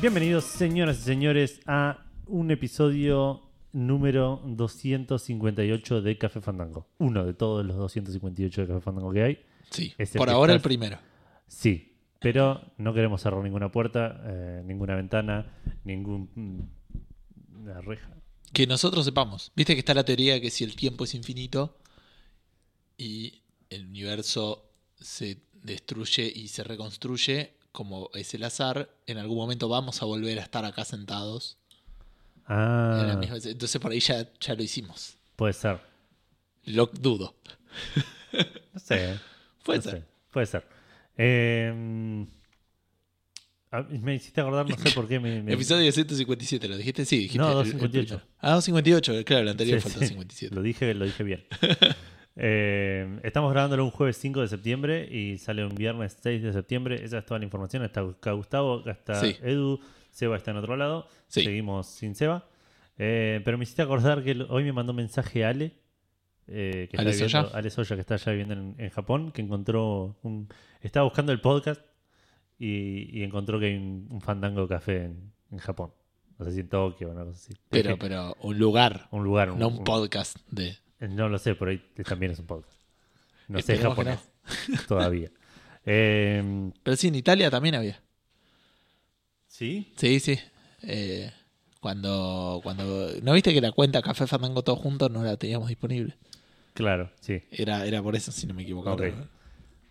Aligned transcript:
Bienvenidos, 0.00 0.44
señoras 0.44 0.98
y 1.00 1.02
señores, 1.02 1.60
a 1.66 2.06
un 2.26 2.50
episodio 2.50 3.42
número 3.72 4.40
258 4.46 6.00
de 6.00 6.16
Café 6.16 6.40
Fandango. 6.40 6.88
Uno 6.96 7.26
de 7.26 7.34
todos 7.34 7.66
los 7.66 7.76
258 7.76 8.62
de 8.62 8.66
Café 8.66 8.80
Fandango 8.80 9.12
que 9.12 9.22
hay. 9.22 9.38
Sí, 9.68 9.94
por 10.16 10.30
ahora 10.30 10.54
el 10.54 10.62
primero. 10.62 10.98
Sí, 11.46 11.98
pero 12.18 12.62
no 12.78 12.94
queremos 12.94 13.20
cerrar 13.20 13.42
ninguna 13.44 13.70
puerta, 13.70 14.22
eh, 14.24 14.62
ninguna 14.64 14.94
ventana, 14.94 15.52
ninguna 15.84 16.70
reja. 17.82 18.16
Que 18.54 18.66
nosotros 18.66 19.04
sepamos. 19.04 19.52
Viste 19.54 19.74
que 19.74 19.80
está 19.80 19.92
la 19.92 20.04
teoría 20.04 20.32
de 20.32 20.40
que 20.40 20.50
si 20.50 20.64
el 20.64 20.76
tiempo 20.76 21.04
es 21.04 21.14
infinito 21.14 21.76
y 22.96 23.42
el 23.68 23.84
universo 23.84 24.72
se 24.98 25.42
destruye 25.62 26.32
y 26.34 26.48
se 26.48 26.64
reconstruye, 26.64 27.59
como 27.72 28.10
es 28.14 28.34
el 28.34 28.42
azar, 28.44 28.90
en 29.06 29.18
algún 29.18 29.36
momento 29.36 29.68
vamos 29.68 30.02
a 30.02 30.04
volver 30.06 30.38
a 30.38 30.42
estar 30.42 30.64
acá 30.64 30.84
sentados. 30.84 31.56
en 32.48 32.56
la 32.56 33.12
Ah, 33.12 33.16
misma- 33.16 33.36
Entonces 33.48 33.80
por 33.80 33.92
ahí 33.92 34.00
ya, 34.00 34.28
ya 34.40 34.54
lo 34.54 34.62
hicimos. 34.62 35.16
puede 35.36 35.52
ser. 35.52 35.80
Lo 36.64 36.86
dudo. 36.86 37.34
No 38.74 38.80
sé. 38.80 39.18
Puede 39.64 39.78
no 39.78 39.82
ser. 39.84 39.92
sé, 40.00 40.04
Puede 40.32 40.46
ser. 40.46 40.66
Eh, 41.16 42.26
ah, 43.70 43.82
me 43.88 44.14
hiciste 44.16 44.40
acordar, 44.40 44.68
no 44.68 44.76
sé 44.78 44.90
por 44.92 45.06
qué 45.06 45.20
me... 45.20 45.42
me- 45.42 45.52
Episodio 45.52 45.90
157, 45.92 46.66
¿lo 46.68 46.76
dijiste? 46.76 47.04
Sí, 47.04 47.18
dijiste. 47.18 47.38
No, 47.38 47.46
el- 47.46 47.50
el 47.52 47.72
258. 47.72 48.16
primero. 48.18 48.36
ah, 48.40 48.54
258, 48.54 49.24
claro, 49.24 49.42
el 49.42 49.48
anterior 49.48 49.78
Sí, 49.80 49.82
fue 49.82 49.90
el 49.90 49.94
sí, 50.08 50.14
257. 50.14 50.54
Lo 50.54 50.62
dije, 50.62 50.94
lo 50.94 51.04
dije 51.04 51.22
bien. 51.24 51.44
Eh, 52.36 53.20
estamos 53.22 53.50
grabándolo 53.52 53.84
un 53.84 53.90
jueves 53.90 54.16
5 54.18 54.40
de 54.40 54.48
septiembre 54.48 55.08
y 55.10 55.36
sale 55.38 55.64
un 55.64 55.74
viernes 55.74 56.16
6 56.22 56.42
de 56.42 56.52
septiembre. 56.52 57.04
Esa 57.04 57.18
es 57.18 57.26
toda 57.26 57.38
la 57.38 57.44
información. 57.44 57.82
Está 57.84 58.00
Gustavo, 58.32 58.88
está 58.88 59.14
Sí. 59.16 59.36
Edu, 59.42 59.80
Seba 60.10 60.36
está 60.36 60.50
en 60.52 60.56
otro 60.58 60.76
lado. 60.76 61.06
Sí. 61.28 61.42
Seguimos 61.44 61.86
sin 61.86 62.14
Seba. 62.14 62.46
Eh, 62.98 63.40
pero 63.44 63.56
me 63.58 63.64
hiciste 63.64 63.82
acordar 63.82 64.22
que 64.22 64.32
hoy 64.48 64.64
me 64.64 64.72
mandó 64.72 64.92
un 64.92 64.96
mensaje 64.96 65.44
Ale. 65.44 65.72
eh, 66.52 66.88
que 66.90 66.96
Ale 66.96 67.10
está 67.10 67.24
viviendo- 67.26 67.48
Soya. 67.48 67.58
Ale 67.58 67.70
Soya, 67.70 67.94
que 67.96 68.00
está 68.00 68.14
allá 68.14 68.32
viviendo 68.32 68.54
en, 68.54 68.74
en 68.78 68.90
Japón, 68.90 69.30
que 69.32 69.40
encontró 69.40 70.16
un... 70.22 70.48
Estaba 70.80 71.04
buscando 71.04 71.30
el 71.32 71.40
podcast 71.40 71.80
y, 72.58 73.18
y 73.18 73.22
encontró 73.22 73.60
que 73.60 73.66
hay 73.66 73.76
un, 73.76 74.08
un 74.10 74.20
fandango 74.20 74.66
café 74.66 75.04
en, 75.04 75.32
en 75.52 75.58
Japón. 75.58 75.92
No 76.38 76.44
sé 76.46 76.52
si 76.52 76.60
en 76.60 76.68
Tokio 76.68 77.08
o 77.08 77.12
una 77.12 77.24
cosa 77.24 77.38
así. 77.38 77.52
Pero, 77.68 77.96
pero 77.98 78.34
un 78.40 78.58
lugar, 78.58 79.06
un 79.12 79.22
lugar. 79.22 79.48
no 79.54 79.68
un 79.68 79.84
podcast 79.84 80.38
de. 80.50 80.76
Eh, 81.00 81.08
No 81.08 81.28
lo 81.28 81.38
sé, 81.38 81.54
por 81.54 81.68
ahí 81.68 81.82
también 82.04 82.32
es 82.32 82.38
un 82.38 82.46
podcast. 82.46 82.78
No 83.48 83.60
sé 83.60 83.72
Esperemos 83.74 83.98
que 83.98 84.04
japonés 84.04 84.86
todavía. 84.86 85.30
Eh, 85.84 86.70
Pero 86.82 86.96
sí, 86.96 87.08
en 87.08 87.14
Italia 87.16 87.50
también 87.50 87.74
había. 87.74 88.00
¿Sí? 89.46 89.92
Sí, 89.96 90.20
sí. 90.20 90.38
Eh, 90.82 91.30
cuando, 91.80 92.60
cuando. 92.62 93.10
¿No 93.22 93.32
viste 93.32 93.52
que 93.52 93.60
la 93.60 93.72
cuenta 93.72 94.02
Café 94.02 94.26
Fandango 94.26 94.62
todos 94.62 94.78
juntos 94.78 95.10
no 95.10 95.22
la 95.22 95.36
teníamos 95.36 95.68
disponible? 95.68 96.16
Claro, 96.74 97.10
sí. 97.20 97.42
Era, 97.50 97.84
era 97.86 98.02
por 98.02 98.14
eso, 98.14 98.30
si 98.32 98.46
no 98.46 98.54
me 98.54 98.62
equivoco. 98.62 98.96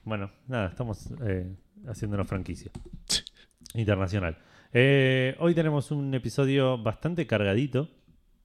Bueno, 0.04 0.32
nada, 0.48 0.70
estamos 0.70 1.10
eh, 1.26 1.46
haciendo 1.88 2.16
una 2.16 2.26
franquicia 2.26 2.72
internacional. 3.74 4.38
Eh, 4.72 5.36
hoy 5.40 5.54
tenemos 5.54 5.92
un 5.92 6.14
episodio 6.14 6.78
bastante 6.78 7.28
cargadito. 7.28 7.90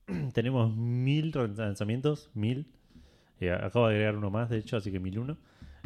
tenemos 0.33 0.75
mil 0.75 1.31
lanzamientos, 1.55 2.29
mil. 2.33 2.67
Eh, 3.39 3.51
acabo 3.51 3.87
de 3.87 3.95
agregar 3.95 4.15
uno 4.17 4.29
más, 4.29 4.49
de 4.49 4.57
hecho, 4.57 4.77
así 4.77 4.91
que 4.91 4.99
mil 4.99 5.19
uno. 5.19 5.37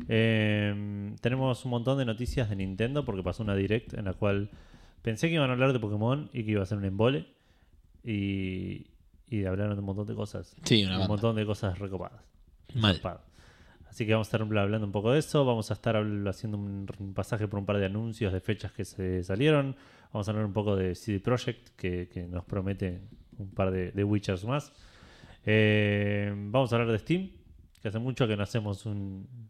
Eh, 0.08 1.14
tenemos 1.22 1.66
un 1.66 1.72
montón 1.72 1.98
de 1.98 2.06
noticias 2.06 2.50
de 2.50 2.56
Nintendo 2.56 3.04
porque 3.04 3.22
pasó 3.24 3.44
una 3.44 3.56
direct 3.56 3.94
en 3.96 4.06
la 4.06 4.14
cual 4.14 4.50
pensé 5.02 5.28
que 5.28 5.34
iban 5.36 5.50
a 5.50 5.54
hablar 5.54 5.74
de 5.74 5.80
Pokémon 5.80 6.30
y 6.32 6.44
que 6.46 6.52
iba 6.52 6.64
a 6.64 6.66
ser 6.66 6.78
un 6.78 6.86
embole. 6.86 7.28
Y, 8.04 8.88
y 9.30 9.44
hablaron 9.46 9.74
de 9.76 9.80
un 9.80 9.86
montón 9.86 10.08
de 10.08 10.16
cosas. 10.16 10.56
Sí, 10.64 10.84
una 10.84 10.94
un 10.94 11.00
banda. 11.00 11.08
montón 11.10 11.36
de 11.36 11.46
cosas 11.46 11.78
recopadas. 11.80 12.22
Mal. 12.76 12.96
Zarpado. 12.96 13.22
Así 13.90 14.06
que 14.06 14.14
vamos 14.14 14.28
a 14.28 14.38
estar 14.38 14.42
hablando 14.42 14.86
un 14.86 14.92
poco 14.92 15.12
de 15.12 15.20
eso. 15.20 15.44
Vamos 15.46 15.72
a 15.72 15.74
estar 15.74 15.98
haciendo 16.28 16.58
un, 16.58 16.88
un 17.00 17.14
pasaje 17.14 17.48
por 17.48 17.60
un 17.60 17.66
par 17.66 17.78
de 17.78 17.86
anuncios 17.86 18.32
de 18.32 18.40
fechas 18.40 18.72
que 18.72 18.86
se 18.86 19.24
salieron. 19.24 19.76
Vamos 20.14 20.28
a 20.28 20.32
hablar 20.32 20.46
un 20.46 20.54
poco 20.54 20.76
de 20.76 20.96
CD 20.96 21.20
Projekt, 21.20 21.70
que, 21.76 22.08
que 22.08 22.24
nos 22.24 22.46
promete 22.46 23.02
un 23.40 23.50
par 23.52 23.72
de, 23.72 23.92
de 23.92 24.04
Witchers 24.04 24.44
más. 24.46 24.72
Eh, 25.46 26.32
vamos 26.36 26.72
a 26.72 26.76
hablar 26.76 26.92
de 26.92 27.00
Steam, 27.00 27.32
que 27.82 27.88
hace 27.88 28.00
mucho 28.00 28.28
que 28.28 28.36
no 28.38 28.44
hacemos 28.44 28.86
un. 28.86 29.50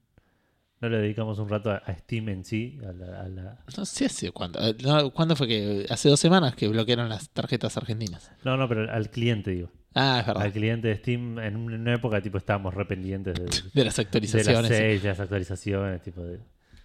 No 0.81 0.87
le 0.87 0.99
dedicamos 0.99 1.39
un 1.39 1.49
rato 1.49 1.71
a, 1.71 1.75
a 1.77 1.93
Steam 1.97 2.29
en 2.29 2.45
sí. 2.45 2.79
A 2.87 2.93
la, 2.93 3.21
a 3.21 3.27
la- 3.27 3.59
No 3.77 3.85
sé 3.85 4.05
hace 4.05 4.31
cuándo. 4.31 4.59
eh, 4.61 4.75
no, 4.81 5.11
¿Cuándo 5.11 5.35
fue 5.35 5.47
que.? 5.47 5.85
Hace 5.89 6.07
dos 6.07 6.19
semanas 6.19 6.55
que 6.55 6.67
bloquearon 6.69 7.09
las 7.09 7.29
tarjetas 7.31 7.75
argentinas. 7.75 8.31
No, 8.45 8.55
no, 8.55 8.69
pero 8.69 8.89
al 8.89 9.09
cliente, 9.09 9.51
digo. 9.51 9.69
Ah, 9.95 10.19
es 10.21 10.27
verdad. 10.27 10.43
Al 10.43 10.53
cliente 10.53 10.87
de 10.87 10.95
Steam, 10.95 11.39
en 11.39 11.57
una 11.57 11.95
época, 11.95 12.21
tipo, 12.21 12.37
estábamos 12.37 12.73
re 12.75 12.85
pendientes 12.85 13.33
de, 13.33 13.43
de 13.45 13.49
De 13.73 13.83
las 13.83 13.97
las 13.97 13.99
actualizaciones. 13.99 14.67
sí. 14.71 14.83
de 14.99 15.07
las 15.09 15.19
actualizaciones, 15.19 16.01
tipo 16.01 16.21
de. 16.21 16.39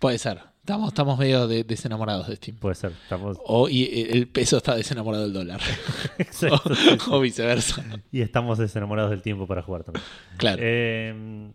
Puede 0.05 0.19
ser. 0.19 0.39
Estamos, 0.61 0.89
estamos 0.89 1.19
medio 1.19 1.49
de- 1.49 1.65
desenamorados 1.65 2.29
de 2.29 2.37
Steam. 2.37 2.59
Puede 2.59 2.75
ser, 2.75 2.93
estamos. 2.93 3.39
O 3.47 3.71
y 3.71 3.85
eh, 3.85 4.09
el 4.13 4.29
peso 4.29 4.59
está 4.59 4.75
desenamorado 4.77 5.23
del 5.25 5.33
dólar. 5.33 5.63
Exacto, 6.19 6.61
o, 6.73 6.75
sí, 6.75 6.83
sí. 6.91 6.99
o 7.11 7.21
viceversa. 7.21 7.83
Y 8.13 8.21
estamos 8.21 8.59
desenamorados 8.59 9.13
del 9.13 9.23
tiempo 9.23 9.47
para 9.47 9.63
jugar 9.63 9.83
también. 9.85 10.05
Claro. 10.37 10.59
Eh, 10.63 11.51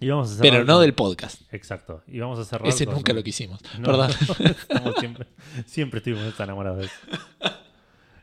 y 0.00 0.06
vamos 0.10 0.30
a 0.30 0.34
cerrar 0.34 0.50
pero 0.52 0.64
no 0.66 0.74
con- 0.74 0.82
del 0.82 0.92
podcast. 0.92 1.40
Exacto. 1.54 2.02
Y 2.06 2.18
vamos 2.18 2.38
a 2.38 2.44
cerrar 2.44 2.68
Ese 2.68 2.84
con- 2.84 2.96
nunca 2.96 3.14
lo 3.14 3.22
quisimos. 3.22 3.58
No, 3.78 3.86
¿Verdad? 3.86 4.10
estamos 4.44 4.94
siempre, 5.00 5.26
siempre 5.64 5.98
estuvimos 6.00 6.38
enamorados 6.38 6.80
de 6.80 6.84
eso. 6.84 6.94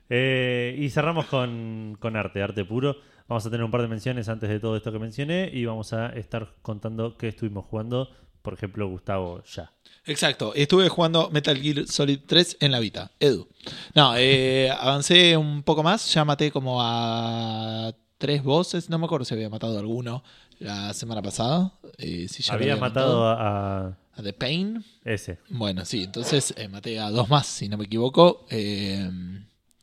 Eh, 0.10 0.76
y 0.78 0.92
cerramos 0.92 1.26
con, 1.26 1.98
con 2.00 2.16
arte, 2.16 2.44
arte 2.44 2.64
puro. 2.66 2.98
Vamos 3.28 3.44
a 3.48 3.50
tener 3.50 3.64
un 3.64 3.72
par 3.72 3.82
de 3.82 3.88
menciones 3.88 4.30
antes 4.30 4.48
de 4.48 4.60
todo 4.60 4.78
esto 4.78 4.92
que 4.92 5.00
mencioné 5.00 5.50
y 5.52 5.66
vamos 5.66 5.92
a 5.94 6.10
estar 6.10 6.54
contando 6.62 7.18
qué 7.18 7.30
estuvimos 7.30 7.66
jugando. 7.66 8.12
Por 8.46 8.54
ejemplo, 8.54 8.88
Gustavo 8.88 9.44
ya. 9.44 9.72
Exacto. 10.06 10.54
Estuve 10.56 10.88
jugando 10.88 11.30
Metal 11.32 11.58
Gear 11.60 11.88
Solid 11.88 12.20
3 12.26 12.58
en 12.62 12.72
la 12.72 12.80
Vita. 12.80 13.12
Edu. 13.20 13.48
No, 13.96 14.14
eh, 14.16 14.70
avancé 14.72 15.36
un 15.36 15.64
poco 15.64 15.84
más. 15.84 16.14
Ya 16.14 16.24
maté 16.24 16.52
como 16.52 16.78
a 16.82 17.92
tres 18.18 18.44
bosses. 18.44 18.90
No 18.90 18.98
me 19.00 19.06
acuerdo 19.06 19.26
si 19.26 19.34
había 19.34 19.50
matado 19.50 19.78
alguno 19.80 20.24
la 20.60 20.94
semana 20.94 21.22
pasada. 21.22 21.74
Eh, 21.98 22.28
si 22.30 22.44
ya 22.44 22.54
lo 22.54 22.60
Había 22.62 22.76
matado 22.78 23.20
matado. 23.22 23.28
a, 23.28 23.88
a 23.88 23.98
a 24.18 24.24
The 24.24 24.32
Pain. 24.34 24.86
ese. 25.04 25.40
Bueno, 25.50 25.84
sí. 25.84 26.04
Entonces 26.04 26.54
eh, 26.56 26.70
maté 26.70 27.00
a 27.00 27.10
dos 27.10 27.28
más, 27.30 27.48
si 27.48 27.68
no 27.68 27.78
me 27.78 27.86
equivoco. 27.86 28.46
Eh, 28.50 29.10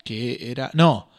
que 0.05 0.51
era... 0.51 0.71
No. 0.73 1.11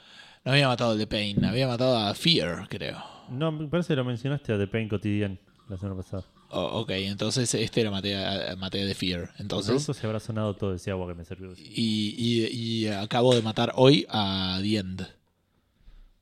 No 0.46 0.52
había 0.52 0.68
matado 0.68 0.92
al 0.94 0.98
The 0.98 1.08
Pain. 1.08 1.44
Había 1.46 1.68
matado 1.68 1.98
a 1.98 2.14
Fear, 2.16 2.68
creo. 2.70 3.04
No, 3.30 3.52
me 3.52 3.68
parece 3.68 3.90
que 3.90 3.96
lo 3.98 4.04
mencionaste 4.06 4.54
a 4.54 4.58
The 4.58 4.68
Pain 4.68 4.90
Cotidian 4.90 5.40
la 5.70 5.78
semana 5.78 6.02
pasada. 6.02 6.24
Oh, 6.56 6.82
ok, 6.82 6.92
entonces 6.92 7.52
este 7.56 7.84
lo 7.84 7.90
maté 7.92 8.16
a, 8.16 8.56
maté 8.58 8.84
a 8.84 8.86
The 8.86 8.94
Fear. 8.94 9.32
Entonces, 9.40 9.84
se 9.84 10.06
habrá 10.06 10.20
sonado 10.20 10.56
todo 10.56 10.76
ese 10.76 10.92
agua 10.92 11.08
que 11.08 11.16
me 11.16 11.26
sirvió. 11.26 11.52
Y, 11.58 12.14
y- 12.16 12.48
y 12.84 12.88
acabo 12.88 13.34
de 13.34 13.42
matar 13.42 13.74
hoy 13.76 14.06
a 14.10 14.60
The 14.62 14.78
End. 14.78 15.08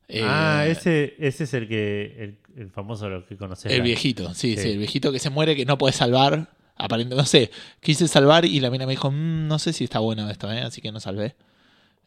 Eh, 0.07 0.21
ah, 0.23 0.65
ese, 0.67 1.15
ese 1.19 1.43
es 1.45 1.53
el 1.53 1.67
que 1.67 2.15
el, 2.23 2.37
el 2.61 2.69
famoso 2.69 3.09
lo 3.09 3.25
que 3.25 3.35
conoces. 3.37 3.71
El 3.71 3.81
viejito, 3.81 4.33
sí, 4.33 4.55
sí, 4.55 4.61
Sí. 4.63 4.69
el 4.71 4.77
viejito 4.77 5.11
que 5.11 5.19
se 5.19 5.29
muere, 5.29 5.55
que 5.55 5.65
no 5.65 5.77
puede 5.77 5.93
salvar. 5.93 6.49
Aparentemente, 6.75 7.21
no 7.21 7.25
sé, 7.25 7.51
quise 7.79 8.07
salvar 8.07 8.43
y 8.45 8.59
la 8.59 8.71
mina 8.71 8.85
me 8.85 8.93
dijo, 8.93 9.11
"Mm, 9.11 9.47
no 9.47 9.59
sé 9.59 9.71
si 9.73 9.83
está 9.83 9.99
bueno 9.99 10.29
esto, 10.29 10.51
¿eh? 10.51 10.61
así 10.61 10.81
que 10.81 10.91
no 10.91 10.99
salvé. 10.99 11.35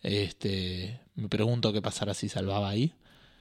Este, 0.02 1.00
me 1.14 1.28
pregunto 1.28 1.72
qué 1.72 1.80
pasará 1.80 2.12
si 2.14 2.28
salvaba 2.28 2.68
ahí. 2.68 2.92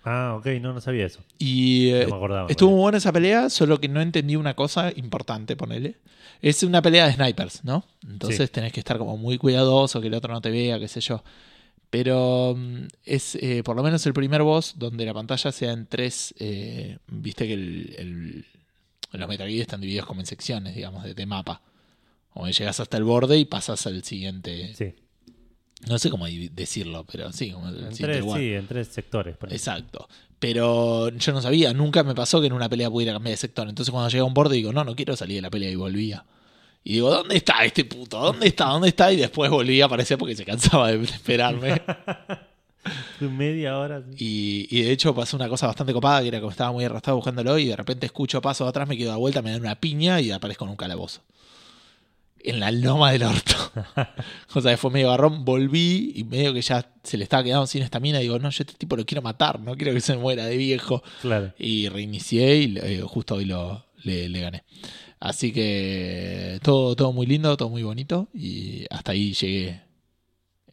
Ah, 0.04 0.36
ok, 0.38 0.48
no, 0.62 0.74
no 0.74 0.82
sabía 0.82 1.06
eso. 1.06 1.22
Y 1.40 1.90
eh, 1.90 2.04
No 2.04 2.10
me 2.12 2.16
acordaba. 2.18 2.50
estuvo 2.50 2.72
muy 2.72 2.80
buena 2.82 2.98
esa 2.98 3.12
pelea, 3.14 3.50
solo 3.50 3.80
que 3.80 3.88
no 3.88 4.02
entendí 4.02 4.36
una 4.36 4.54
cosa 4.54 4.92
importante, 4.96 5.56
ponele. 5.56 5.96
Es 6.42 6.62
una 6.64 6.82
pelea 6.82 7.06
de 7.08 7.14
snipers, 7.14 7.64
¿no? 7.64 7.86
Entonces 8.06 8.48
Sí. 8.48 8.52
tenés 8.54 8.74
que 8.74 8.82
estar 8.82 8.98
como 8.98 9.16
muy 9.18 9.38
cuidadoso, 9.38 10.02
que 10.02 10.08
el 10.08 10.14
otro 10.14 10.34
no 10.34 10.42
te 10.42 10.52
vea, 10.52 10.78
qué 10.78 10.88
sé 10.90 11.00
yo. 11.00 11.24
Pero 11.90 12.56
mm, 12.58 12.88
es 13.06 13.36
eh, 13.36 13.62
por 13.64 13.76
lo 13.76 13.84
menos 13.84 14.06
el 14.06 14.14
primer 14.14 14.42
boss 14.42 14.74
donde 14.78 15.06
la 15.06 15.14
pantalla 15.14 15.52
sea 15.52 15.72
en 15.72 15.86
tres. 15.86 16.34
eh, 16.40 16.98
Viste 17.08 17.48
que 17.48 17.54
el, 17.54 17.96
el- 17.98 18.46
los 19.14 19.30
Metal 19.30 19.48
Gear 19.48 19.62
están 19.62 19.80
divididos 19.80 20.08
como 20.08 20.22
en 20.22 20.26
secciones, 20.26 20.76
digamos, 20.76 21.04
de, 21.04 21.14
de 21.14 21.26
mapa. 21.28 21.62
Que 22.34 22.52
llegas 22.52 22.80
hasta 22.80 22.98
el 22.98 23.04
borde 23.04 23.38
y 23.38 23.46
pasas 23.46 23.86
al 23.86 24.04
siguiente. 24.04 24.74
Sí. 24.74 24.96
No 25.88 25.98
sé 26.00 26.10
cómo 26.10 26.26
decirlo, 26.28 27.06
pero 27.12 27.32
sí, 27.32 27.52
como 27.52 27.68
el 27.70 27.84
En 27.86 27.90
tres, 27.96 28.20
lugar. 28.22 28.40
sí, 28.40 28.54
en 28.54 28.68
tres 28.68 28.88
sectores. 28.88 29.36
por. 29.38 29.52
Exacto. 29.52 30.08
Pero 30.40 31.10
yo 31.10 31.32
no 31.32 31.42
sabía, 31.42 31.74
nunca 31.74 32.04
me 32.04 32.14
pasó 32.16 32.42
que 32.42 32.48
en 32.48 32.54
una 32.54 32.68
pelea 32.70 32.90
pudiera 32.90 33.14
cambiar 33.14 33.32
de 33.34 33.38
sector. 33.38 33.68
Entonces 33.70 33.92
cuando 33.92 34.10
llegué 34.10 34.22
a 34.22 34.26
un 34.26 34.34
borde 34.34 34.56
digo, 34.56 34.74
no, 34.74 34.84
no 34.84 34.96
quiero 34.96 35.16
salir 35.16 35.38
de 35.38 35.42
la 35.42 35.50
pelea 35.50 35.70
y 35.70 35.76
volvía. 35.76 36.26
Y 36.84 36.94
digo, 36.96 37.10
¿dónde 37.12 37.38
está 37.38 37.64
este 37.64 37.86
puto? 37.86 38.20
¿Dónde 38.20 38.48
está? 38.48 38.66
¿Dónde 38.66 38.90
está? 38.90 39.12
Y 39.14 39.16
después 39.16 39.50
volvía 39.50 39.86
a 39.86 39.88
aparecer 39.88 40.18
porque 40.18 40.36
se 40.36 40.44
cansaba 40.44 40.92
de 40.92 41.02
esperarme. 41.04 41.82
Media 43.22 43.78
hora. 43.80 44.02
sí. 44.02 44.68
Y, 44.70 44.80
y 44.80 44.84
de 44.84 44.92
hecho 44.92 45.16
pasó 45.16 45.38
una 45.38 45.48
cosa 45.48 45.68
bastante 45.68 45.94
copada, 45.94 46.22
que 46.22 46.28
era 46.28 46.40
como 46.42 46.52
estaba 46.52 46.74
muy 46.74 46.84
arrastrado 46.84 47.16
buscándolo 47.18 47.58
y 47.58 47.68
de 47.68 47.76
repente 47.78 48.06
escucho 48.06 48.42
pasos 48.42 48.68
atrás, 48.68 48.88
me 48.88 48.98
quedo 48.98 49.12
de 49.14 49.18
vuelta, 49.18 49.42
me 49.42 49.52
dan 49.52 49.62
una 49.62 49.76
piña 49.76 50.20
y 50.20 50.32
aparezco 50.32 50.66
en 50.66 50.72
un 50.72 50.76
calabozo. 50.76 51.22
En 52.44 52.60
la 52.60 52.72
loma 52.72 53.12
del 53.12 53.24
orto. 53.24 53.56
o 54.54 54.62
sea, 54.62 54.78
fue 54.78 54.92
medio 54.92 55.10
garrón, 55.10 55.46
volví 55.46 56.12
y 56.16 56.24
medio 56.24 56.54
que 56.54 56.62
ya 56.62 56.86
se 57.04 57.18
le 57.18 57.24
estaba 57.24 57.44
quedando 57.44 57.66
sin 57.68 57.82
estamina. 57.84 58.20
Digo, 58.20 58.38
no, 58.40 58.50
yo 58.50 58.64
este 58.64 58.76
tipo 58.76 58.96
lo 58.96 59.06
quiero 59.06 59.22
matar, 59.22 59.60
no 59.60 59.76
quiero 59.76 59.94
que 59.94 60.02
se 60.02 60.18
muera 60.18 60.46
de 60.46 60.58
viejo. 60.58 61.02
Claro. 61.22 61.54
Y 61.58 61.90
reinicié 61.90 62.58
y 62.58 62.78
eh, 62.78 63.02
justo 63.06 63.36
hoy 63.36 63.46
lo, 63.46 63.86
le, 64.04 64.30
le 64.30 64.42
gané. 64.42 64.64
Así 65.20 65.54
que 65.54 66.60
todo, 66.64 66.96
todo 66.96 67.14
muy 67.14 67.26
lindo, 67.26 67.56
todo 67.56 67.70
muy 67.70 67.84
bonito. 67.84 68.28
Y 68.34 68.86
hasta 68.90 69.14
ahí 69.14 69.34
llegué 69.34 69.82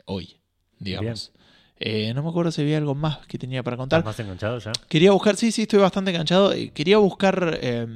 hoy, 0.07 0.41
digamos. 0.79 1.33
Eh, 1.83 2.13
no 2.15 2.23
me 2.23 2.29
acuerdo 2.29 2.53
si 2.53 2.61
había 2.61 2.77
algo 2.77 2.95
más 2.95 3.27
que 3.27 3.39
tenía 3.39 3.63
para 3.63 3.77
contar. 3.79 4.01
¿Estás 4.01 4.19
más 4.19 4.21
enganchado 4.21 4.59
ya? 4.59 4.73
Quería 4.89 5.13
buscar, 5.13 5.37
sí, 5.37 5.51
sí, 5.51 5.63
estoy 5.63 5.79
bastante 5.79 6.11
enganchado. 6.11 6.53
Eh, 6.53 6.73
Quería 6.75 6.99
buscar, 6.99 7.59
eh, 7.63 7.87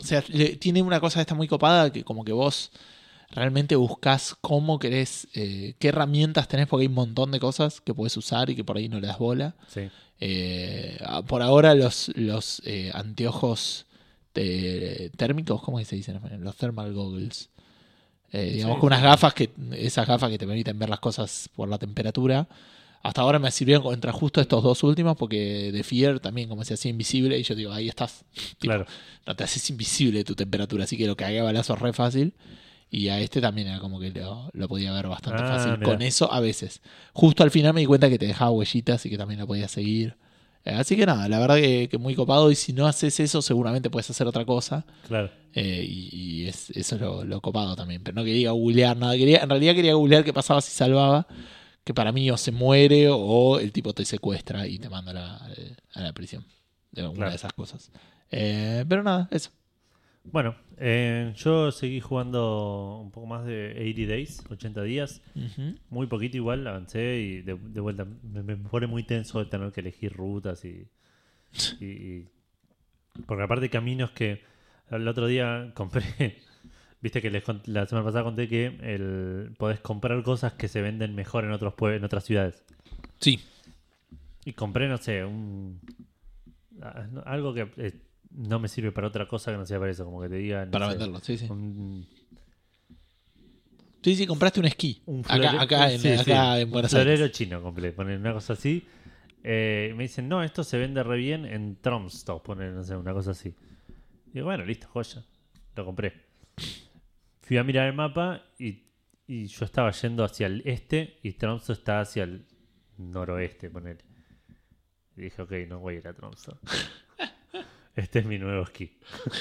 o 0.00 0.04
sea, 0.04 0.24
le- 0.28 0.56
tiene 0.56 0.82
una 0.82 1.00
cosa 1.00 1.20
esta 1.20 1.34
muy 1.34 1.46
copada 1.48 1.92
que 1.92 2.02
como 2.04 2.24
que 2.24 2.32
vos 2.32 2.70
realmente 3.30 3.76
buscas 3.76 4.34
cómo 4.40 4.78
querés, 4.78 5.28
eh, 5.34 5.74
qué 5.78 5.88
herramientas 5.88 6.48
tenés, 6.48 6.66
porque 6.66 6.82
hay 6.82 6.88
un 6.88 6.94
montón 6.94 7.30
de 7.30 7.38
cosas 7.38 7.80
que 7.80 7.94
podés 7.94 8.16
usar 8.16 8.50
y 8.50 8.56
que 8.56 8.64
por 8.64 8.76
ahí 8.76 8.88
no 8.88 8.98
le 9.00 9.06
das 9.06 9.18
bola. 9.18 9.54
Sí. 9.68 9.88
Eh, 10.18 10.98
por 11.28 11.40
ahora 11.42 11.74
los, 11.74 12.10
los 12.16 12.60
eh, 12.66 12.90
anteojos 12.92 13.86
te- 14.32 15.10
térmicos, 15.16 15.62
¿cómo 15.62 15.82
se 15.84 15.96
dicen? 15.96 16.20
Los 16.40 16.56
thermal 16.56 16.92
goggles. 16.92 17.48
Digamos 18.32 18.76
Sí, 18.76 18.80
que 18.80 18.86
unas 18.86 19.02
gafas 19.02 19.34
que 19.34 19.50
esas 19.72 20.06
gafas 20.06 20.30
que 20.30 20.38
te 20.38 20.46
permiten 20.46 20.78
ver 20.78 20.88
las 20.88 21.00
cosas 21.00 21.48
por 21.54 21.68
la 21.68 21.78
temperatura. 21.78 22.46
Hasta 23.02 23.22
ahora 23.22 23.38
me 23.38 23.50
sirvieron 23.50 23.82
contra 23.82 24.12
justo 24.12 24.40
estos 24.42 24.62
dos 24.62 24.82
últimos 24.82 25.16
porque 25.16 25.72
de 25.72 25.82
Fear 25.82 26.20
también 26.20 26.48
como 26.50 26.64
se 26.64 26.74
hacía 26.74 26.90
invisible 26.90 27.38
y 27.38 27.42
yo 27.42 27.54
digo, 27.54 27.72
ahí 27.72 27.88
estás. 27.88 28.24
Tipo, 28.34 28.58
Claro. 28.60 28.86
No 29.26 29.34
te 29.36 29.44
haces 29.44 29.70
invisible 29.70 30.22
tu 30.24 30.34
temperatura, 30.34 30.84
así 30.84 30.96
que 30.98 31.06
lo 31.06 31.16
que 31.16 31.24
haga 31.24 31.42
balazo 31.42 31.74
es 31.74 31.80
re 31.80 31.92
fácil. 31.92 32.34
Y 32.92 33.08
a 33.08 33.20
este 33.20 33.40
también 33.40 33.68
era 33.68 33.78
como 33.78 34.00
que 34.00 34.10
lo, 34.10 34.50
lo 34.52 34.68
podía 34.68 34.92
ver 34.92 35.06
bastante 35.06 35.42
Ah, 35.44 35.48
fácil. 35.48 35.72
mirá. 35.78 35.84
Con 35.84 36.02
eso 36.02 36.30
a 36.32 36.40
veces. 36.40 36.82
Justo 37.12 37.42
al 37.44 37.50
final 37.52 37.72
me 37.72 37.80
di 37.80 37.86
cuenta 37.86 38.08
que 38.10 38.18
te 38.18 38.26
dejaba 38.26 38.50
huellitas 38.50 39.06
y 39.06 39.10
que 39.10 39.16
también 39.16 39.38
lo 39.40 39.46
podías 39.46 39.70
seguir. 39.70 40.16
Eh, 40.64 40.72
así 40.72 40.94
que 40.96 41.06
nada, 41.06 41.26
la 41.28 41.38
verdad 41.38 41.54
que, 41.56 41.88
que 41.88 41.96
muy 41.98 42.14
copado. 42.16 42.50
Y 42.50 42.56
si 42.56 42.72
no 42.72 42.86
haces 42.88 43.18
eso, 43.20 43.40
seguramente 43.42 43.88
puedes 43.90 44.10
hacer 44.10 44.26
otra 44.26 44.44
cosa. 44.44 44.84
Claro. 45.06 45.30
Eh, 45.54 45.86
y 45.88 46.10
y 46.42 46.46
es, 46.48 46.70
eso 46.70 46.96
es 46.96 47.00
lo, 47.00 47.24
lo 47.24 47.40
copado 47.40 47.76
también. 47.76 48.02
Pero 48.02 48.16
no 48.16 48.24
quería 48.24 48.50
googlear 48.50 48.96
nada. 48.96 49.16
Quería, 49.16 49.38
en 49.38 49.48
realidad 49.48 49.74
quería 49.74 49.94
googlear 49.94 50.24
qué 50.24 50.32
pasaba 50.32 50.60
si 50.60 50.72
salvaba. 50.72 51.26
Que 51.90 51.94
para 51.94 52.12
mí 52.12 52.30
o 52.30 52.36
se 52.36 52.52
muere 52.52 53.08
o 53.10 53.58
el 53.58 53.72
tipo 53.72 53.92
te 53.92 54.04
secuestra 54.04 54.64
y 54.68 54.78
te 54.78 54.88
manda 54.88 55.10
a 55.10 55.14
la, 55.14 55.36
a 55.94 56.00
la 56.02 56.12
prisión. 56.12 56.44
De 56.92 57.00
alguna 57.02 57.16
Claro. 57.18 57.30
de 57.30 57.36
esas 57.36 57.52
cosas. 57.52 57.90
Eh, 58.30 58.84
pero 58.88 59.02
nada, 59.02 59.26
eso. 59.32 59.50
Bueno, 60.22 60.54
eh, 60.76 61.32
yo 61.36 61.72
seguí 61.72 62.00
jugando 62.00 63.00
un 63.02 63.10
poco 63.10 63.26
más 63.26 63.44
de 63.44 63.74
80 63.76 64.06
Days, 64.12 64.44
80 64.48 64.82
días. 64.84 65.20
Muy 65.88 66.06
poquito 66.06 66.36
igual, 66.36 66.64
avancé 66.64 67.16
y 67.18 67.42
de, 67.42 67.56
de 67.60 67.80
vuelta 67.80 68.06
me, 68.22 68.44
me 68.44 68.56
pone 68.56 68.86
muy 68.86 69.02
tenso 69.02 69.40
de 69.40 69.46
tener 69.46 69.72
que 69.72 69.80
elegir 69.80 70.12
rutas 70.12 70.64
y, 70.64 70.86
y- 71.80 71.84
y- 71.84 72.28
Porque 73.26 73.42
aparte 73.42 73.68
caminos 73.68 74.12
que 74.12 74.42
el 74.92 75.08
otro 75.08 75.26
día 75.26 75.72
compré... 75.74 76.04
Viste 77.02 77.22
que 77.22 77.30
les 77.30 77.42
la 77.66 77.86
semana 77.86 78.04
pasada 78.04 78.24
conté 78.24 78.46
que 78.48 78.66
el, 78.82 79.52
podés 79.56 79.80
comprar 79.80 80.22
cosas 80.22 80.52
que 80.54 80.68
se 80.68 80.82
venden 80.82 81.14
mejor 81.14 81.44
en 81.44 81.52
otros 81.52 81.74
en 81.80 82.04
otras 82.04 82.24
ciudades. 82.24 82.62
Sí. 83.20 83.40
Y 84.44 84.52
compré, 84.52 84.88
no 84.88 84.98
sé, 84.98 85.24
un... 85.24 85.80
ah, 86.82 87.06
Algo 87.24 87.54
que 87.54 87.70
eh, 87.78 87.94
no 88.32 88.58
me 88.58 88.68
sirve 88.68 88.92
para 88.92 89.06
otra 89.08 89.26
cosa 89.28 89.50
que 89.50 89.56
no 89.58 89.64
sea 89.66 89.78
para 89.78 89.90
eso, 89.90 90.04
como 90.04 90.20
que 90.20 90.28
te 90.28 90.36
digan... 90.36 90.66
no 90.66 90.72
Para 90.72 90.86
sé, 90.86 90.90
venderlo, 90.92 91.20
sí, 91.20 91.38
sí. 91.38 91.46
un- 91.48 92.06
Sí, 94.02 94.16
sí, 94.16 94.26
compraste 94.26 94.60
un 94.60 94.66
esquí. 94.66 95.02
un 95.06 95.22
acá 95.28 95.60
acá, 95.60 95.92
en, 95.92 96.00
sí, 96.00 96.08
sí, 96.08 96.18
acá 96.18 96.58
en 96.58 96.70
Buenos 96.70 96.90
florero 96.90 97.24
Aires. 97.24 97.32
chino 97.36 97.60
compré, 97.62 97.92
ponen 97.92 98.20
una 98.20 98.32
cosa 98.32 98.54
así. 98.54 98.86
Eh, 99.44 99.92
me 99.94 100.04
dicen, 100.04 100.26
no, 100.28 100.42
esto 100.42 100.64
se 100.64 100.78
vende 100.78 101.02
re 101.02 101.16
bien 101.18 101.44
en 101.44 101.76
Tromstock, 101.76 102.42
ponen, 102.42 102.74
no 102.74 102.82
sé, 102.82 102.96
una 102.96 103.12
cosa 103.12 103.32
así. 103.32 103.54
Digo, 104.32 104.46
bueno, 104.46 104.64
listo, 104.64 104.86
joya. 104.88 105.22
Lo 105.76 105.84
compré. 105.84 106.14
Fui 107.50 107.58
a 107.58 107.64
mirar 107.64 107.88
el 107.88 107.94
mapa 107.94 108.44
y, 108.60 108.84
y 109.26 109.46
yo 109.48 109.64
estaba 109.64 109.90
yendo 109.90 110.22
hacia 110.22 110.46
el 110.46 110.62
este 110.66 111.18
y 111.24 111.32
Tromstock 111.32 111.78
está 111.78 111.98
hacia 111.98 112.22
el 112.22 112.46
noroeste, 112.96 113.68
ponele. 113.68 114.04
Y 115.16 115.22
dije, 115.22 115.42
ok, 115.42 115.52
no 115.68 115.80
voy 115.80 115.96
a 115.96 115.98
ir 115.98 116.06
a 116.06 116.14
Tromstock. 116.14 116.60
este 117.96 118.20
es 118.20 118.24
mi 118.24 118.38
nuevo 118.38 118.62
esquí. 118.62 118.96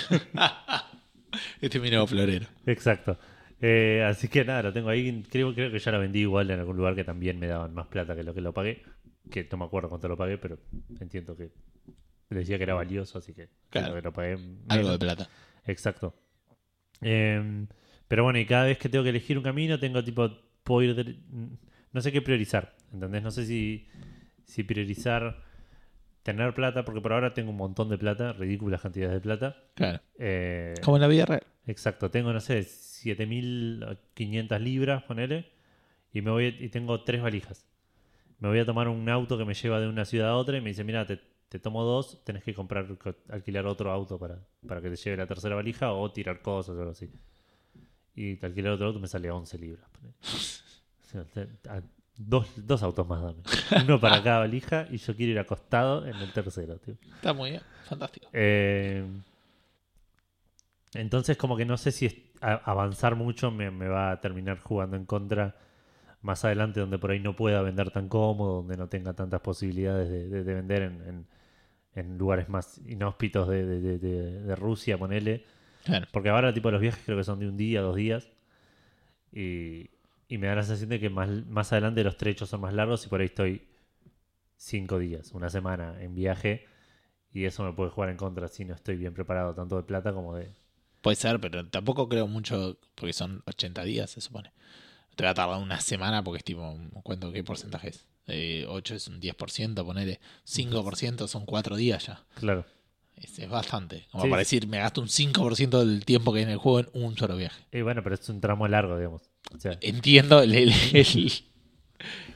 Este 1.61 1.77
es 1.77 1.83
mi 1.83 1.91
nuevo 1.91 2.07
florero. 2.07 2.47
Exacto. 2.65 3.19
Eh, 3.61 4.03
así 4.03 4.27
que 4.27 4.43
nada, 4.43 4.63
lo 4.63 4.73
tengo 4.73 4.89
ahí. 4.89 5.21
Creo, 5.29 5.53
creo 5.53 5.71
que 5.71 5.77
ya 5.77 5.91
lo 5.91 5.99
vendí 5.99 6.21
igual 6.21 6.49
en 6.49 6.61
algún 6.61 6.77
lugar 6.77 6.95
que 6.95 7.03
también 7.03 7.37
me 7.37 7.45
daban 7.45 7.75
más 7.75 7.85
plata 7.85 8.15
que 8.15 8.23
lo 8.23 8.33
que 8.33 8.41
lo 8.41 8.55
pagué. 8.55 8.81
Que 9.29 9.47
no 9.51 9.59
me 9.59 9.65
acuerdo 9.65 9.87
cuánto 9.89 10.07
lo 10.07 10.17
pagué, 10.17 10.39
pero 10.39 10.57
entiendo 10.99 11.37
que 11.37 11.51
decía 12.31 12.57
que 12.57 12.63
era 12.63 12.73
valioso, 12.73 13.19
así 13.19 13.35
que 13.35 13.49
Claro. 13.69 13.89
creo 13.89 13.95
que 13.97 14.01
lo 14.01 14.13
pagué. 14.13 14.37
Algo 14.69 14.89
de 14.93 14.97
plata. 14.97 15.29
Exacto. 15.67 16.15
Eh, 17.01 17.67
pero 18.09 18.25
bueno, 18.25 18.39
y 18.39 18.45
cada 18.45 18.65
vez 18.65 18.77
que 18.77 18.89
tengo 18.89 19.03
que 19.05 19.11
elegir 19.11 19.37
un 19.37 19.43
camino, 19.45 19.79
tengo 19.79 20.03
tipo, 20.03 20.29
puedo 20.65 20.81
ir 20.83 20.95
de- 20.95 21.15
no 21.93 22.01
sé 22.01 22.11
qué 22.11 22.21
priorizar, 22.21 22.75
¿entendés? 22.91 23.23
No 23.23 23.31
sé 23.31 23.45
si, 23.45 23.87
si 24.43 24.63
priorizar 24.63 25.41
tener 26.23 26.53
plata, 26.53 26.83
porque 26.85 27.01
por 27.01 27.13
ahora 27.13 27.33
tengo 27.33 27.51
un 27.51 27.57
montón 27.57 27.89
de 27.89 27.97
plata, 27.97 28.33
ridículas 28.33 28.81
cantidades 28.81 29.13
de 29.15 29.21
plata. 29.21 29.57
Claro. 29.75 30.01
Eh, 30.19 30.73
Como 30.83 30.97
en 30.97 31.01
la 31.01 31.07
vida 31.07 31.25
real. 31.25 31.43
Exacto, 31.65 32.11
tengo, 32.11 32.33
no 32.33 32.41
sé, 32.41 32.63
7.500 32.63 34.59
libras, 34.61 35.03
ponele, 35.03 35.51
y, 36.13 36.21
me 36.21 36.31
voy, 36.31 36.55
y 36.59 36.69
tengo 36.69 37.03
tres 37.03 37.21
valijas. 37.21 37.65
Me 38.39 38.49
voy 38.49 38.59
a 38.59 38.65
tomar 38.65 38.87
un 38.87 39.07
auto 39.09 39.37
que 39.37 39.45
me 39.45 39.53
lleva 39.53 39.79
de 39.79 39.87
una 39.87 40.05
ciudad 40.05 40.29
a 40.29 40.35
otra 40.35 40.57
y 40.57 40.61
me 40.61 40.69
dice, 40.69 40.83
mira, 40.83 41.05
te, 41.05 41.19
te 41.49 41.59
tomo 41.59 41.83
dos, 41.83 42.23
tenés 42.25 42.43
que 42.43 42.53
comprar, 42.53 42.97
co- 42.97 43.15
alquilar 43.29 43.65
otro 43.67 43.91
auto 43.91 44.17
para, 44.17 44.39
para 44.67 44.81
que 44.81 44.89
te 44.89 44.95
lleve 44.95 45.17
la 45.17 45.27
tercera 45.27 45.55
valija 45.55 45.91
o 45.93 46.11
tirar 46.11 46.41
cosas 46.41 46.75
o 46.75 46.79
algo 46.79 46.91
así. 46.91 47.09
Y 48.21 48.37
alquilar 48.45 48.73
otro 48.73 48.87
auto 48.87 48.99
me 48.99 49.07
sale 49.07 49.31
11 49.31 49.57
libras. 49.57 49.85
te- 51.33 51.47
Dos, 52.21 52.47
dos 52.57 52.83
autos 52.83 53.07
más 53.07 53.21
dame. 53.23 53.39
Uno 53.85 53.97
para 53.97 54.21
cada 54.21 54.39
valija 54.39 54.87
y 54.91 54.97
yo 54.97 55.15
quiero 55.15 55.31
ir 55.31 55.39
acostado 55.39 56.05
en 56.05 56.17
el 56.17 56.33
tercero, 56.33 56.75
tío. 56.77 56.95
Está 57.15 57.31
muy 57.31 57.51
bien. 57.51 57.61
Fantástico. 57.87 58.27
Eh, 58.33 59.05
entonces, 60.95 61.37
como 61.37 61.55
que 61.55 61.63
no 61.65 61.77
sé 61.77 61.91
si 61.93 62.31
avanzar 62.41 63.15
mucho 63.15 63.51
me, 63.51 63.71
me 63.71 63.87
va 63.87 64.11
a 64.11 64.19
terminar 64.19 64.59
jugando 64.59 64.97
en 64.97 65.05
contra 65.05 65.55
más 66.21 66.43
adelante, 66.43 66.81
donde 66.81 66.97
por 66.99 67.11
ahí 67.11 67.19
no 67.21 67.35
pueda 67.37 67.61
vender 67.61 67.91
tan 67.91 68.09
cómodo, 68.09 68.55
donde 68.57 68.75
no 68.75 68.87
tenga 68.89 69.13
tantas 69.13 69.39
posibilidades 69.39 70.09
de, 70.09 70.27
de- 70.27 70.43
de 70.43 70.53
vender 70.53 70.81
en, 70.81 71.01
en- 71.07 71.27
en 71.95 72.17
lugares 72.17 72.49
más 72.49 72.79
inhóspitos 72.87 73.47
de 73.49 74.55
Rusia, 74.57 74.97
ponele. 74.97 75.45
Claro. 75.89 76.07
Porque 76.11 76.29
ahora, 76.29 76.53
tipo, 76.53 76.69
los 76.71 76.81
viajes 76.81 77.03
creo 77.03 77.17
que 77.17 77.23
son 77.23 77.39
de 77.39 77.47
un 77.47 77.57
día, 77.57 77.81
dos 77.81 77.95
días. 77.95 78.29
Y, 79.31 79.89
y 80.27 80.37
me 80.37 80.47
da 80.47 80.55
la 80.55 80.63
sensación 80.63 80.89
de 80.89 80.99
que 80.99 81.09
más, 81.09 81.29
más 81.47 81.71
adelante 81.71 82.03
los 82.03 82.17
trechos 82.17 82.49
son 82.49 82.61
más 82.61 82.73
largos 82.73 83.05
y 83.05 83.09
por 83.09 83.21
ahí 83.21 83.25
estoy 83.25 83.67
cinco 84.55 84.99
días, 84.99 85.31
una 85.31 85.49
semana 85.49 86.01
en 86.01 86.13
viaje. 86.13 86.67
Y 87.33 87.45
eso 87.45 87.63
me 87.63 87.73
puede 87.73 87.89
jugar 87.89 88.09
en 88.09 88.17
contra 88.17 88.47
si 88.47 88.65
no 88.65 88.73
estoy 88.73 88.97
bien 88.97 89.13
preparado, 89.13 89.53
tanto 89.53 89.75
de 89.77 89.83
plata 89.83 90.13
como 90.13 90.35
de. 90.35 90.51
Puede 91.01 91.15
ser, 91.15 91.39
pero 91.39 91.65
tampoco 91.67 92.09
creo 92.09 92.27
mucho, 92.27 92.77
porque 92.95 93.13
son 93.13 93.41
80 93.45 93.83
días, 93.83 94.11
se 94.11 94.21
supone. 94.21 94.51
Te 95.15 95.23
va 95.23 95.31
a 95.31 95.33
tardar 95.33 95.59
una 95.59 95.79
semana 95.81 96.23
porque 96.23 96.37
es 96.37 96.43
tipo, 96.43 96.77
¿cuánto, 97.03 97.31
qué 97.31 97.43
porcentaje 97.43 97.89
es? 97.89 98.07
Eh, 98.27 98.65
8 98.67 98.95
es 98.95 99.07
un 99.07 99.19
10%, 99.19 99.85
ponele. 99.85 100.19
5% 100.45 101.27
son 101.27 101.45
4 101.45 101.75
días 101.75 102.05
ya. 102.07 102.23
Claro, 102.35 102.65
Es, 103.21 103.37
es 103.39 103.49
bastante. 103.49 104.07
Como 104.11 104.23
Sí. 104.25 104.29
para 104.29 104.39
decir, 104.39 104.67
me 104.67 104.77
gasto 104.79 105.01
un 105.01 105.07
5% 105.09 105.79
del 105.85 106.05
tiempo 106.05 106.31
que 106.31 106.39
hay 106.39 106.43
en 106.45 106.51
el 106.51 106.57
juego 106.57 106.79
en 106.79 106.89
un 106.93 107.17
solo 107.17 107.35
viaje. 107.35 107.63
y 107.71 107.81
bueno, 107.81 108.01
pero 108.03 108.15
es 108.15 108.29
un 108.29 108.39
tramo 108.41 108.67
largo, 108.67 108.97
digamos. 108.97 109.29
O 109.55 109.59
sea, 109.59 109.77
Entiendo 109.81 110.41
el, 110.41 110.53
el, 110.55 110.73
el- 110.93 111.31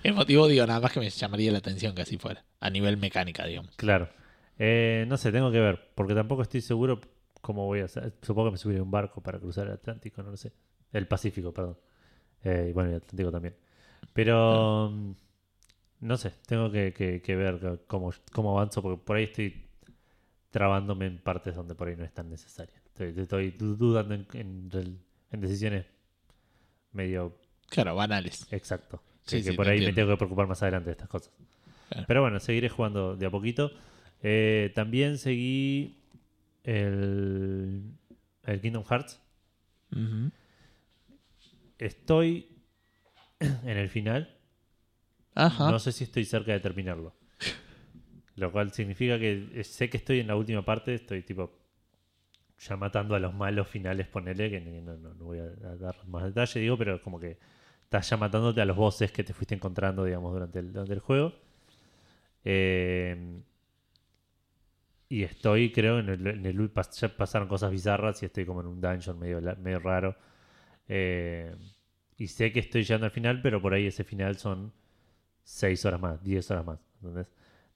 el 0.04 0.14
motivo, 0.14 0.48
digo, 0.48 0.66
nada 0.68 0.80
más 0.82 0.92
que 0.92 1.00
me 1.00 1.10
llamaría 1.10 1.52
la 1.52 1.60
atención 1.60 1.96
que 1.96 2.02
así 2.02 2.18
fuera. 2.18 2.44
A 2.60 2.70
nivel 2.70 2.98
mecánica, 2.98 3.46
digamos. 3.46 3.76
claro. 3.76 4.10
Eh, 4.60 5.06
no 5.08 5.18
sé, 5.18 5.32
tengo 5.32 5.52
que 5.52 5.60
ver, 5.60 5.90
porque 5.96 6.14
tampoco 6.14 6.42
estoy 6.44 6.62
seguro 6.62 7.02
cómo 7.42 7.66
voy 7.66 7.80
a 7.82 7.86
hacer. 7.86 8.14
Supongo 8.22 8.50
que 8.50 8.52
me 8.54 8.58
subiré 8.58 8.80
a 8.80 8.84
un 8.84 8.92
barco 8.92 9.22
para 9.22 9.40
cruzar 9.40 9.66
el 9.68 9.74
Atlántico, 9.74 10.22
no 10.22 10.30
lo 10.32 10.38
sé. 10.38 10.54
El 10.92 11.08
Pacífico, 11.08 11.52
perdón. 11.54 11.78
Eh, 12.44 12.68
y 12.70 12.74
bueno, 12.74 12.92
el 12.92 12.98
Atlántico 12.98 13.32
también. 13.32 13.56
Pero 14.14 14.92
mm, 14.92 15.12
no 16.02 16.18
sé, 16.18 16.34
tengo 16.46 16.72
que, 16.72 16.94
que- 16.94 17.22
que 17.22 17.36
ver 17.36 17.82
cómo, 17.88 18.14
cómo 18.32 18.52
avanzo, 18.58 18.82
porque 18.82 19.02
por 19.04 19.18
ahí 19.18 19.24
estoy 19.26 19.63
trabándome 20.54 21.08
en 21.08 21.18
partes 21.18 21.56
donde 21.56 21.74
por 21.74 21.88
ahí 21.88 21.96
no 21.96 22.04
es 22.06 22.14
tan 22.14 22.30
necesaria. 22.30 22.76
Estoy, 22.86 23.14
estoy 23.18 23.50
du- 23.52 23.76
dudando 23.76 24.14
en, 24.14 24.28
en 24.34 24.70
rel- 24.70 24.98
en 25.32 25.42
decisiones 25.42 25.86
medio 26.92 27.36
Claro, 27.70 27.96
banales. 27.96 28.46
exacto. 28.52 29.02
Sí, 29.26 29.38
que 29.38 29.50
sí, 29.50 29.58
por 29.58 29.68
ahí 29.68 29.82
me 29.82 29.94
tengo 29.94 30.10
que 30.12 30.18
preocupar 30.18 30.46
más 30.48 30.62
adelante 30.62 30.90
de 30.90 30.92
estas 30.92 31.10
cosas. 31.10 31.34
Claro. 31.90 32.06
Pero 32.08 32.22
bueno, 32.22 32.40
seguiré 32.40 32.70
jugando 32.70 33.16
de 33.16 33.26
a 33.26 33.32
poquito. 33.32 33.72
Eh, 34.22 34.72
también 34.76 35.18
seguí 35.18 35.98
el, 36.64 37.82
el 38.44 38.62
Kingdom 38.62 38.84
Hearts. 38.86 39.20
Estoy 41.80 42.48
en 43.40 43.78
el 43.78 43.90
final. 43.90 44.38
Ajá. 45.36 45.72
No 45.72 45.80
sé 45.80 45.92
si 45.92 46.04
estoy 46.04 46.26
cerca 46.26 46.52
de 46.52 46.60
terminarlo. 46.60 47.16
Lo 48.36 48.52
cual 48.52 48.72
significa 48.74 49.20
que 49.20 49.50
eh, 49.54 49.64
sé 49.64 49.90
que 49.90 49.98
estoy 49.98 50.20
en 50.22 50.28
la 50.28 50.36
última 50.36 50.64
parte, 50.66 50.94
estoy 50.96 51.24
tipo 51.24 51.52
ya 52.60 52.76
matando 52.78 53.16
a 53.16 53.20
los 53.20 53.34
malos 53.34 53.68
finales, 53.68 54.08
ponele, 54.08 54.50
que 54.50 54.60
no, 54.62 54.98
no- 54.98 55.14
no 55.14 55.26
voy 55.26 55.40
a 55.40 55.46
dar 55.76 55.96
más 56.08 56.24
detalle, 56.24 56.60
digo, 56.60 56.78
pero 56.78 57.02
como 57.02 57.20
que 57.20 57.38
estás 57.84 58.10
ya 58.10 58.18
matándote 58.18 58.62
a 58.62 58.66
los 58.66 58.78
bosses 58.78 59.12
que 59.12 59.24
te 59.24 59.34
fuiste 59.34 59.56
encontrando, 59.56 60.04
digamos, 60.06 60.34
durante 60.34 60.60
el, 60.60 60.72
durante 60.74 60.94
el 60.94 61.00
juego. 61.00 61.34
Eh, 62.46 63.16
y 65.10 65.24
estoy, 65.24 65.72
creo, 65.72 66.00
en 66.00 66.10
el, 66.10 66.28
en 66.28 66.46
el- 66.46 66.72
ya 66.92 67.10
pasaron 67.18 67.48
cosas 67.48 67.72
bizarras 67.72 68.22
y 68.24 68.26
estoy 68.26 68.46
como 68.46 68.62
en 68.62 68.68
un 68.68 68.82
dungeon 68.82 69.20
medio, 69.20 69.42
medio 69.58 69.80
raro. 69.80 70.16
Eh, 70.88 71.56
y 72.18 72.28
sé 72.28 72.52
que 72.54 72.60
estoy 72.62 72.84
llegando 72.84 73.06
al 73.08 73.12
final, 73.12 73.42
pero 73.42 73.62
por 73.62 73.74
ahí 73.74 73.88
ese 73.88 74.04
final 74.04 74.38
son 74.38 74.74
6 75.44 75.86
horas 75.86 76.02
más, 76.02 76.24
10 76.24 76.50
horas 76.52 76.66
más. 76.66 76.80
¿entendés? 77.02 77.28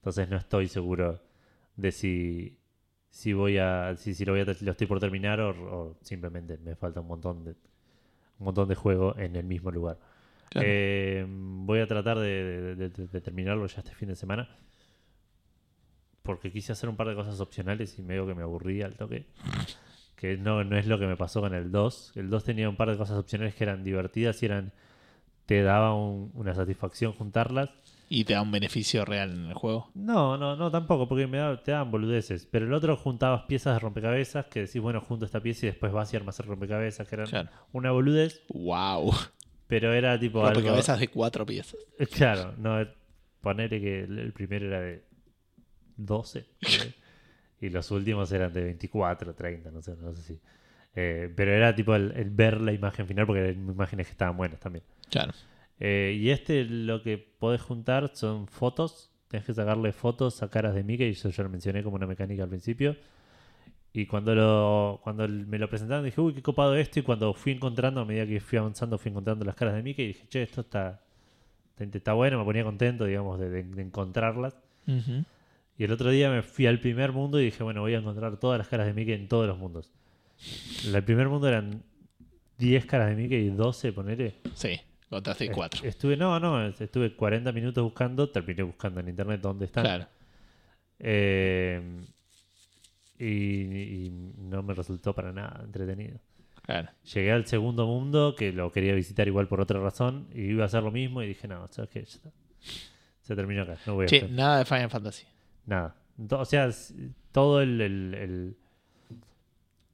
Entonces 0.08 0.30
no 0.30 0.38
estoy 0.38 0.68
seguro 0.68 1.20
de 1.76 1.92
si, 1.92 2.56
si 3.10 3.34
voy 3.34 3.58
a. 3.58 3.94
si, 3.96 4.14
si 4.14 4.24
lo 4.24 4.32
voy 4.32 4.40
a 4.40 4.44
lo 4.46 4.70
estoy 4.72 4.86
por 4.86 5.00
terminar 5.00 5.38
o, 5.40 5.50
o 5.50 5.96
simplemente 6.00 6.56
me 6.56 6.74
falta 6.76 7.00
un 7.00 7.08
montón 7.08 7.44
de 7.44 7.50
un 7.50 8.46
montón 8.46 8.68
de 8.70 8.74
juego 8.74 9.14
en 9.18 9.36
el 9.36 9.44
mismo 9.44 9.70
lugar. 9.70 9.98
Claro. 10.48 10.66
Eh, 10.70 11.26
voy 11.28 11.80
a 11.80 11.86
tratar 11.86 12.18
de, 12.18 12.74
de- 12.74 12.88
de- 12.88 13.06
de 13.08 13.20
terminarlo 13.20 13.66
ya 13.66 13.80
este 13.80 13.92
fin 13.94 14.08
de 14.08 14.16
semana. 14.16 14.48
Porque 16.22 16.50
quise 16.52 16.72
hacer 16.72 16.88
un 16.88 16.96
par 16.96 17.08
de 17.08 17.14
cosas 17.14 17.38
opcionales 17.40 17.98
y 17.98 18.02
medio 18.02 18.26
que 18.26 18.34
me 18.34 18.42
aburrí 18.42 18.80
al 18.82 18.94
toque. 18.96 19.26
Que 20.16 20.36
no, 20.38 20.64
no 20.64 20.76
es 20.78 20.86
lo 20.86 20.98
que 20.98 21.06
me 21.06 21.16
pasó 21.16 21.40
con 21.42 21.52
el 21.54 21.70
2. 21.70 22.12
El 22.16 22.30
2 22.30 22.44
tenía 22.44 22.68
un 22.68 22.76
par 22.76 22.90
de 22.90 22.96
cosas 22.96 23.18
opcionales 23.18 23.54
que 23.54 23.64
eran 23.64 23.84
divertidas 23.84 24.42
y 24.42 24.46
eran. 24.46 24.72
te 25.44 25.62
daba 25.62 25.94
un- 25.94 26.30
una 26.34 26.54
satisfacción 26.54 27.12
juntarlas. 27.12 27.70
Y 28.10 28.24
te 28.24 28.32
da 28.32 28.40
un 28.42 28.50
beneficio 28.50 29.04
real 29.04 29.32
en 29.32 29.44
el 29.46 29.54
juego. 29.54 29.90
No, 29.94 30.38
no, 30.38 30.56
no, 30.56 30.70
tampoco, 30.70 31.06
porque 31.08 31.26
me 31.26 31.36
da- 31.38 31.62
te 31.62 31.72
daban 31.72 31.90
boludeces. 31.90 32.46
Pero 32.50 32.64
el 32.66 32.72
otro 32.72 32.96
juntabas 32.96 33.42
piezas 33.42 33.74
de 33.74 33.80
rompecabezas 33.80 34.46
que 34.46 34.60
decís, 34.60 34.80
bueno, 34.80 35.00
junto 35.02 35.26
esta 35.26 35.40
pieza 35.40 35.66
y 35.66 35.70
después 35.70 35.92
vas 35.92 36.12
y 36.14 36.16
armas 36.16 36.40
el 36.40 36.46
rompecabezas, 36.46 37.06
que 37.06 37.14
eran 37.16 37.26
Claro. 37.26 37.50
una 37.72 37.90
boludez, 37.90 38.40
Wow. 38.48 39.12
pero 39.66 39.92
era 39.92 40.18
tipo 40.18 40.40
algo. 40.40 40.54
Rompecabezas 40.54 40.98
de 41.00 41.08
cuatro 41.08 41.44
piezas. 41.44 41.76
Claro, 42.14 42.54
no, 42.56 42.78
ponerle 43.42 43.80
que 43.80 44.00
el, 44.04 44.32
primero 44.32 44.66
era 44.66 44.80
de 44.80 45.04
12 45.96 46.46
ponele, 46.62 46.94
y 47.60 47.68
los 47.70 47.90
últimos 47.90 48.30
eran 48.32 48.52
de 48.52 48.62
24, 48.64 49.34
30, 49.34 49.70
no 49.70 49.82
sé, 49.82 49.94
no 50.00 50.12
sé 50.14 50.22
si. 50.22 50.38
Eh, 50.94 51.32
pero 51.36 51.52
era 51.52 51.74
tipo 51.74 51.94
el, 51.94 52.12
el 52.16 52.30
ver 52.30 52.60
la 52.60 52.72
imagen 52.72 53.06
final 53.06 53.26
porque 53.26 53.40
eran 53.50 53.68
imágenes 53.68 54.06
que 54.06 54.12
estaban 54.12 54.36
buenas 54.36 54.58
también. 54.60 54.84
Claro. 55.10 55.32
Eh, 55.80 56.16
y 56.20 56.30
este 56.30 56.64
lo 56.64 57.02
que 57.02 57.18
podés 57.18 57.60
juntar 57.62 58.10
son 58.14 58.46
fotos. 58.48 59.10
Tenés 59.28 59.44
que 59.46 59.52
sacarle 59.54 59.92
fotos 59.92 60.42
a 60.42 60.48
caras 60.50 60.74
de 60.74 60.82
Mickey, 60.82 61.10
eso 61.10 61.28
ya 61.30 61.42
lo 61.42 61.50
mencioné 61.50 61.82
como 61.82 61.96
una 61.96 62.06
mecánica 62.06 62.42
al 62.44 62.48
principio. 62.48 62.96
Y 63.92 64.06
cuando 64.06 64.34
lo 64.34 65.00
cuando 65.02 65.26
me 65.28 65.58
lo 65.58 65.68
presentaron 65.68 66.04
dije, 66.04 66.20
uy, 66.20 66.34
qué 66.34 66.42
copado 66.42 66.74
esto. 66.76 66.98
Y 67.00 67.02
cuando 67.02 67.32
fui 67.34 67.52
encontrando, 67.52 68.00
a 68.00 68.04
medida 68.04 68.26
que 68.26 68.40
fui 68.40 68.58
avanzando, 68.58 68.98
fui 68.98 69.10
encontrando 69.10 69.44
las 69.44 69.54
caras 69.54 69.74
de 69.74 69.82
Mickey 69.82 70.04
y 70.04 70.08
dije, 70.08 70.26
che, 70.28 70.42
esto 70.42 70.60
está, 70.62 71.00
está, 71.78 71.98
está 71.98 72.12
bueno, 72.14 72.38
me 72.38 72.44
ponía 72.44 72.64
contento, 72.64 73.04
digamos, 73.04 73.38
de, 73.38 73.48
de- 73.50 73.62
de 73.64 73.82
encontrarlas. 73.82 74.56
Y 75.76 75.84
el 75.84 75.92
otro 75.92 76.10
día 76.10 76.30
me 76.30 76.42
fui 76.42 76.66
al 76.66 76.80
primer 76.80 77.12
mundo 77.12 77.40
y 77.40 77.44
dije, 77.46 77.62
bueno, 77.62 77.82
voy 77.82 77.94
a 77.94 77.98
encontrar 77.98 78.36
todas 78.38 78.58
las 78.58 78.68
caras 78.68 78.86
de 78.86 78.94
Mickey 78.94 79.14
en 79.14 79.28
todos 79.28 79.46
los 79.46 79.58
mundos. 79.58 79.92
El 80.86 81.02
primer 81.04 81.28
mundo 81.28 81.48
eran 81.48 81.82
10 82.58 82.86
caras 82.86 83.08
de 83.10 83.16
Mickey 83.16 83.46
y 83.46 83.50
12, 83.50 83.92
ponele. 83.92 84.34
Sí, 84.54 84.80
contaste 85.08 85.50
cuatro. 85.50 85.84
Estuve, 85.86 86.16
no, 86.16 86.38
no, 86.40 86.66
estuve 86.66 87.14
40 87.14 87.52
minutos 87.52 87.82
buscando, 87.84 88.28
terminé 88.30 88.62
buscando 88.62 89.00
en 89.00 89.08
internet 89.08 89.40
dónde 89.40 89.64
están. 89.66 89.84
Claro. 89.84 90.06
Eh, 90.98 91.80
y, 93.18 93.26
y 93.26 94.10
no 94.38 94.62
me 94.62 94.74
resultó 94.74 95.14
para 95.14 95.32
nada 95.32 95.60
entretenido. 95.64 96.18
Claro. 96.62 96.88
Llegué 97.14 97.32
al 97.32 97.46
segundo 97.46 97.86
mundo, 97.86 98.34
que 98.36 98.52
lo 98.52 98.70
quería 98.70 98.94
visitar 98.94 99.26
igual 99.26 99.48
por 99.48 99.60
otra 99.60 99.80
razón, 99.80 100.28
y 100.34 100.42
iba 100.42 100.64
a 100.64 100.66
hacer 100.66 100.82
lo 100.82 100.90
mismo, 100.90 101.22
y 101.22 101.28
dije, 101.28 101.48
no, 101.48 101.66
¿sabes 101.68 101.90
qué? 101.90 102.00
Ya 102.00 102.06
está. 102.06 102.30
Se 103.22 103.34
terminó 103.36 103.62
acá, 103.62 103.76
no 103.86 103.94
voy 103.94 104.04
a 104.04 104.08
Che, 104.08 104.16
hacer 104.18 104.30
nada 104.30 104.58
de 104.58 104.64
Final 104.64 104.90
Fantasy. 104.90 105.24
nada. 105.66 105.94
O 106.30 106.44
sea, 106.44 106.68
todo 107.32 107.62
el, 107.62 107.80
el- 107.80 108.14
el- 108.14 108.56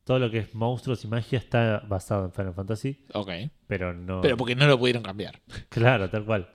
todo 0.05 0.19
lo 0.19 0.31
que 0.31 0.39
es 0.39 0.55
monstruos 0.55 1.05
y 1.05 1.09
magia 1.09 1.39
está 1.39 1.83
basado 1.89 2.27
en 2.27 2.33
Final 2.33 2.55
Fantasy, 2.55 3.05
Ok. 3.15 3.31
pero 3.67 3.93
no. 3.95 4.21
Pero 4.21 4.37
porque 4.37 4.55
no 4.55 4.67
lo 4.67 4.79
pudieron 4.79 5.03
cambiar. 5.03 5.41
Claro, 5.69 6.09
tal 6.11 6.25
cual. 6.25 6.49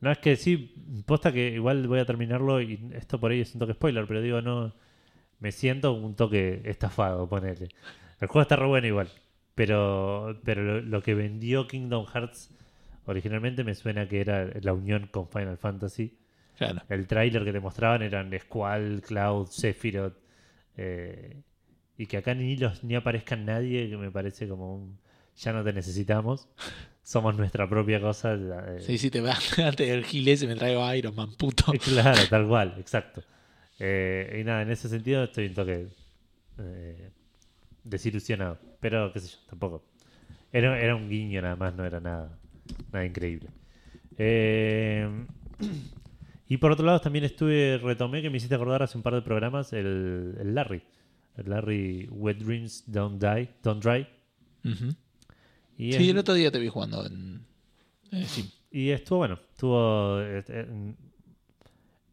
No 0.00 0.10
es 0.10 0.18
que 0.18 0.36
sí, 0.36 1.02
posta 1.06 1.32
que 1.32 1.50
igual 1.52 1.86
voy 1.88 2.00
a 2.00 2.04
terminarlo 2.04 2.60
y 2.60 2.90
esto 2.94 3.18
por 3.18 3.30
ahí 3.30 3.40
es 3.40 3.54
un 3.54 3.60
toque 3.60 3.72
spoiler, 3.72 4.06
pero 4.06 4.20
digo, 4.20 4.42
no, 4.42 4.74
me 5.40 5.52
siento 5.52 5.92
un 5.94 6.14
toque 6.14 6.60
estafado, 6.64 7.28
ponele. 7.28 7.68
El 8.20 8.28
juego 8.28 8.42
está 8.42 8.56
re 8.56 8.66
bueno 8.66 8.86
igual, 8.86 9.08
pero, 9.54 10.38
pero 10.44 10.62
lo, 10.62 10.80
lo 10.82 11.02
que 11.02 11.14
vendió 11.14 11.66
Kingdom 11.66 12.06
Hearts 12.06 12.50
originalmente 13.06 13.64
me 13.64 13.74
suena 13.74 14.06
que 14.08 14.20
era 14.20 14.50
la 14.60 14.72
unión 14.72 15.06
con 15.10 15.28
Final 15.28 15.56
Fantasy. 15.56 16.18
Claro. 16.58 16.82
El 16.88 17.06
tráiler 17.06 17.44
que 17.44 17.52
te 17.52 17.60
mostraban 17.60 18.02
eran 18.02 18.30
Squall, 18.38 19.02
Cloud, 19.06 19.46
Sephiroth, 19.48 20.14
eh, 20.76 21.42
y 21.98 22.06
que 22.06 22.18
acá 22.18 22.34
ni 22.34 22.56
los 22.56 22.84
ni 22.84 22.94
aparezcan 22.94 23.44
nadie, 23.46 23.88
que 23.88 23.96
me 23.96 24.10
parece 24.10 24.48
como 24.48 24.74
un 24.74 24.98
ya 25.36 25.52
no 25.52 25.62
te 25.62 25.72
necesitamos, 25.72 26.48
somos 27.02 27.36
nuestra 27.36 27.68
propia 27.68 28.00
cosa. 28.00 28.34
eh, 28.34 28.80
Sí, 28.80 28.98
sí, 28.98 29.10
te 29.10 29.20
vas 29.20 29.58
antes 29.58 29.88
del 29.88 30.04
giles 30.04 30.42
y 30.42 30.46
me 30.46 30.56
traigo 30.56 30.92
Iron 30.94 31.14
Man, 31.14 31.32
puto. 31.36 31.72
Claro, 31.84 32.20
tal 32.28 32.46
cual, 32.48 32.74
exacto. 32.78 33.22
Eh, 33.78 34.38
y 34.40 34.44
nada, 34.44 34.62
en 34.62 34.70
ese 34.70 34.88
sentido 34.88 35.24
estoy 35.24 35.46
un 35.48 35.54
toque 35.54 35.86
eh, 36.58 37.10
desilusionado. 37.84 38.58
Pero 38.80 39.12
qué 39.12 39.20
sé 39.20 39.28
yo, 39.28 39.38
tampoco. 39.50 39.84
Era, 40.52 40.80
era 40.80 40.94
un 40.96 41.08
guiño 41.10 41.42
nada 41.42 41.56
más, 41.56 41.74
no 41.74 41.84
era 41.84 42.00
nada, 42.00 42.38
nada 42.92 43.04
increíble. 43.04 43.50
Eh, 44.18 45.08
y 46.48 46.56
por 46.56 46.72
otro 46.72 46.86
lado 46.86 47.00
también 47.00 47.24
estuve, 47.24 47.78
retomé 47.78 48.22
que 48.22 48.30
me 48.30 48.38
hiciste 48.38 48.54
acordar 48.54 48.82
hace 48.82 48.96
un 48.96 49.02
par 49.02 49.14
de 49.14 49.22
programas 49.22 49.72
el, 49.72 50.36
el 50.40 50.54
Larry. 50.54 50.82
Larry 51.44 52.08
Wet 52.10 52.38
Dreams 52.38 52.84
Don't 52.86 53.22
Die, 53.22 53.48
Don't 53.62 53.82
Dry. 53.82 54.06
Y 55.78 55.92
Sí, 55.92 56.04
es- 56.04 56.08
el 56.10 56.18
otro 56.18 56.34
día 56.34 56.50
te 56.50 56.58
vi 56.58 56.68
jugando 56.68 57.04
en, 57.06 57.44
en 58.10 58.26
Steam. 58.26 58.48
Y 58.70 58.90
estuvo 58.90 59.18
bueno, 59.18 59.38
estuvo... 59.52 60.20
eh, 60.20 60.94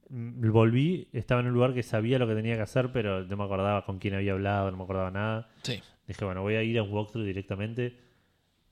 mm, 0.09 0.51
volví, 0.51 1.07
estaba 1.13 1.41
en 1.41 1.47
un 1.47 1.53
lugar 1.53 1.73
que 1.73 1.83
sabía 1.83 2.19
lo 2.19 2.27
que 2.27 2.35
tenía 2.35 2.55
que 2.55 2.61
hacer, 2.61 2.91
pero 2.91 3.23
no 3.23 3.37
me 3.37 3.43
acordaba 3.43 3.85
con 3.85 3.99
quién 3.99 4.13
había 4.15 4.33
hablado, 4.33 4.69
no 4.71 4.77
me 4.77 4.83
acordaba 4.83 5.11
nada. 5.11 5.49
Sí. 5.63 5.81
Dije, 6.07 6.25
bueno, 6.25 6.41
voy 6.41 6.55
a 6.55 6.63
ir 6.63 6.77
a 6.77 6.83
un 6.83 6.91
walkthrough 6.91 7.25
directamente 7.25 7.97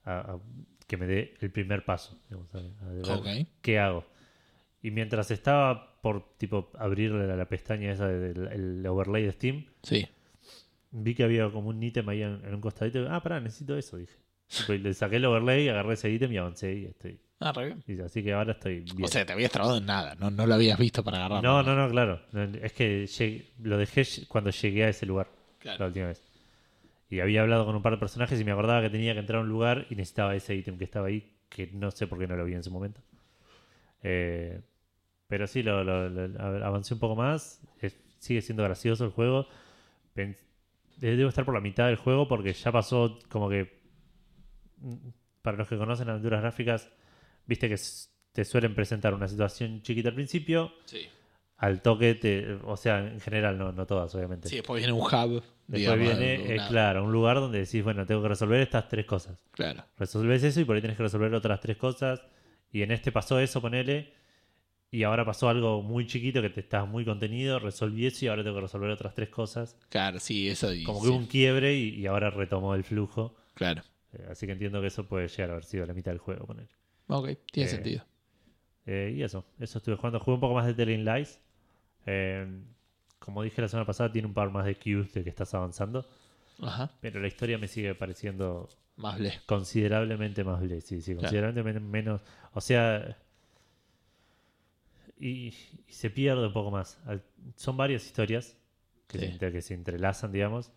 a, 0.04 0.18
a 0.34 0.38
que 0.86 0.96
me 0.96 1.06
dé 1.06 1.34
el 1.40 1.50
primer 1.50 1.84
paso. 1.84 2.18
digamos, 2.28 2.54
a- 2.54 2.58
a 2.86 2.92
ver 2.92 3.04
Ok. 3.42 3.48
¿Qué 3.62 3.78
hago? 3.78 4.04
Y 4.82 4.90
mientras 4.90 5.30
estaba 5.30 6.00
por 6.02 6.36
tipo 6.36 6.70
abrirle 6.78 7.26
la, 7.26 7.36
la 7.36 7.48
pestaña 7.48 7.92
esa 7.92 8.08
del 8.08 8.48
el 8.48 8.86
overlay 8.86 9.24
de 9.24 9.32
Steam, 9.32 9.66
Sí. 9.82 10.06
Vi 10.92 11.14
que 11.14 11.24
había 11.24 11.50
como 11.50 11.70
un 11.70 11.82
ítem 11.82 12.08
ahí 12.08 12.22
en, 12.22 12.40
en 12.44 12.54
un 12.54 12.60
costadito. 12.60 13.06
Ah, 13.10 13.22
pará, 13.22 13.40
necesito 13.40 13.76
eso, 13.76 13.96
dije. 13.96 14.14
Y 14.68 14.78
le 14.78 14.92
saqué 14.94 15.16
el 15.16 15.24
overlay, 15.24 15.68
agarré 15.68 15.94
ese 15.94 16.10
ítem 16.10 16.30
y 16.32 16.36
avancé 16.36 16.74
y 16.74 16.84
estoy. 16.84 17.18
Ah, 17.40 17.50
re 17.52 17.66
bien. 17.66 17.82
y 17.88 18.00
así 18.00 18.22
que 18.22 18.32
ahora 18.34 18.52
estoy 18.52 18.80
bien. 18.80 19.04
O 19.04 19.08
sea, 19.08 19.26
te 19.26 19.32
habías 19.32 19.50
trabado 19.50 19.78
en 19.78 19.86
nada. 19.86 20.14
No, 20.16 20.30
no 20.30 20.46
lo 20.46 20.54
habías 20.54 20.78
visto 20.78 21.02
para 21.02 21.18
agarrar. 21.18 21.42
No, 21.42 21.62
no, 21.62 21.74
no, 21.74 21.88
claro. 21.90 22.20
No, 22.32 22.42
Es 22.62 22.72
que 22.72 23.06
llegué- 23.06 23.46
lo 23.62 23.78
dejé 23.78 24.04
cuando 24.28 24.50
llegué 24.50 24.84
a 24.84 24.88
ese 24.90 25.06
lugar 25.06 25.26
la 25.28 25.58
Claro. 25.76 25.86
última 25.86 26.06
vez. 26.08 26.22
Y 27.10 27.20
había 27.20 27.42
hablado 27.42 27.64
con 27.66 27.74
un 27.74 27.82
par 27.82 27.92
de 27.94 27.98
personajes 27.98 28.40
y 28.40 28.44
me 28.44 28.52
acordaba 28.52 28.80
que 28.82 28.90
tenía 28.90 29.12
que 29.14 29.20
entrar 29.20 29.38
a 29.40 29.42
un 29.42 29.48
lugar 29.48 29.86
y 29.90 29.96
necesitaba 29.96 30.34
ese 30.36 30.54
ítem 30.54 30.78
que 30.78 30.84
estaba 30.84 31.08
ahí, 31.08 31.32
que 31.48 31.68
no 31.72 31.90
sé 31.90 32.06
por 32.06 32.18
qué 32.18 32.26
no 32.26 32.36
lo 32.36 32.44
vi 32.44 32.54
en 32.54 32.62
su 32.62 32.70
momento. 32.70 33.00
Eh, 34.02 34.60
pero 35.28 35.46
sí, 35.46 35.62
lo, 35.62 35.82
lo- 35.84 36.08
lo- 36.08 36.64
avancé 36.66 36.94
un 36.94 37.00
poco 37.00 37.16
más. 37.16 37.60
Es- 37.80 37.96
sigue 38.18 38.42
siendo 38.42 38.62
gracioso 38.62 39.04
el 39.04 39.10
juego. 39.10 39.46
Pen- 40.14 40.30
eh, 40.32 40.36
Debo 41.10 41.28
estar 41.28 41.44
por 41.44 41.54
la 41.54 41.60
mitad 41.60 41.86
del 41.88 41.96
juego 41.96 42.28
porque 42.28 42.52
ya 42.52 42.70
pasó 42.72 43.18
como 43.28 43.48
que... 43.48 43.80
mm, 44.78 44.94
Para 45.42 45.56
los 45.56 45.68
que 45.68 45.76
conocen 45.76 46.08
aventuras 46.08 46.40
gráficas, 46.40 46.90
viste 47.46 47.68
que 47.68 47.76
te 48.32 48.44
suelen 48.44 48.74
presentar 48.74 49.12
una 49.12 49.26
situación 49.28 49.82
chiquita 49.82 50.10
al 50.10 50.14
principio, 50.14 50.72
Sí. 50.84 51.08
al 51.56 51.82
toque, 51.82 52.14
te, 52.14 52.54
o 52.64 52.76
sea, 52.76 53.00
en 53.00 53.20
general, 53.20 53.58
no, 53.58 53.72
no 53.72 53.84
todas, 53.86 54.14
obviamente. 54.14 54.48
Sí, 54.48 54.56
después 54.56 54.78
viene 54.80 54.92
un 54.92 55.00
hub. 55.00 55.42
Después 55.66 55.98
digamos, 55.98 55.98
viene, 56.18 56.34
eh, 56.52 56.54
una- 56.54 56.68
claro, 56.68 57.04
un 57.04 57.12
lugar 57.12 57.36
donde 57.38 57.58
decís, 57.58 57.82
bueno, 57.82 58.06
tengo 58.06 58.22
que 58.22 58.28
resolver 58.28 58.60
estas 58.60 58.88
tres 58.88 59.04
cosas. 59.06 59.42
Claro. 59.50 59.84
Resolves 59.98 60.42
eso 60.44 60.60
y 60.60 60.64
por 60.64 60.76
ahí 60.76 60.82
tenés 60.82 60.96
que 60.96 61.02
resolver 61.02 61.34
otras 61.34 61.60
tres 61.60 61.76
cosas. 61.76 62.22
Y 62.70 62.82
en 62.82 62.90
este 62.92 63.10
pasó 63.12 63.38
eso, 63.40 63.60
ponele. 63.60 64.12
Y 64.94 65.04
ahora 65.04 65.24
pasó 65.24 65.48
algo 65.48 65.82
muy 65.82 66.06
chiquito 66.06 66.40
que 66.42 66.50
te 66.50 66.60
estás 66.60 66.86
muy 66.86 67.04
contenido, 67.04 67.58
resolví 67.58 68.06
eso 68.06 68.26
y 68.26 68.28
ahora 68.28 68.44
tengo 68.44 68.56
que 68.56 68.60
resolver 68.62 68.90
otras 68.90 69.14
tres 69.14 69.30
cosas. 69.30 69.74
Claro, 69.88 70.20
sí, 70.20 70.48
eso. 70.50 70.68
Como 70.84 70.98
sí, 71.00 71.04
que 71.04 71.08
hubo 71.10 71.16
un 71.16 71.26
quiebre 71.26 71.74
y, 71.74 71.94
y 71.98 72.06
ahora 72.06 72.28
retomó 72.30 72.74
el 72.74 72.84
flujo. 72.84 73.34
Claro. 73.54 73.82
Eh, 74.12 74.26
así 74.30 74.44
que 74.46 74.52
entiendo 74.52 74.82
que 74.82 74.88
eso 74.88 75.08
puede 75.08 75.28
llegar 75.28 75.48
a 75.48 75.52
haber 75.54 75.64
sido 75.64 75.86
la 75.86 75.94
mitad 75.94 76.10
del 76.12 76.18
juego. 76.18 76.46
Poner. 76.46 76.68
Ok, 77.08 77.30
tiene 77.50 77.68
Eh, 77.70 77.72
sentido. 77.72 78.04
Eh, 78.84 79.14
y 79.16 79.22
eso, 79.22 79.46
eso 79.58 79.78
estuve 79.78 79.96
jugando. 79.96 80.20
Jugué 80.20 80.34
un 80.34 80.40
poco 80.40 80.54
más 80.54 80.66
de 80.66 80.74
Telling 80.74 81.06
Lies. 81.06 81.40
Eh, 82.04 82.46
como 83.18 83.42
dije 83.42 83.62
la 83.62 83.68
semana 83.68 83.86
pasada, 83.86 84.12
tiene 84.12 84.28
un 84.28 84.34
par 84.34 84.50
más 84.50 84.66
de 84.66 84.74
cues 84.74 85.10
de 85.14 85.24
que 85.24 85.30
estás 85.30 85.54
avanzando. 85.54 86.06
Ajá. 86.60 86.90
Pero 87.00 87.18
la 87.18 87.28
historia 87.28 87.56
me 87.56 87.66
sigue 87.66 87.94
pareciendo 87.94 88.68
Más 88.96 89.18
ble. 89.18 89.32
considerablemente 89.46 90.44
más 90.44 90.60
ble, 90.60 90.82
sí, 90.82 91.00
sí, 91.00 91.12
Claro. 91.12 91.20
considerablemente 91.22 91.80
menos. 91.80 92.20
O 92.52 92.60
sea. 92.60 93.16
Y, 95.24 95.54
y 95.88 95.92
se 95.92 96.10
pierde 96.10 96.46
un 96.48 96.52
poco 96.52 96.70
más. 96.70 96.98
Al- 97.06 97.22
son 97.56 97.76
varias 97.76 98.04
historias 98.04 98.56
que, 99.06 99.18
Sí. 99.18 99.38
se, 99.38 99.52
que 99.52 99.62
se 99.62 99.74
entrelazan, 99.74 100.32
digamos. 100.32 100.72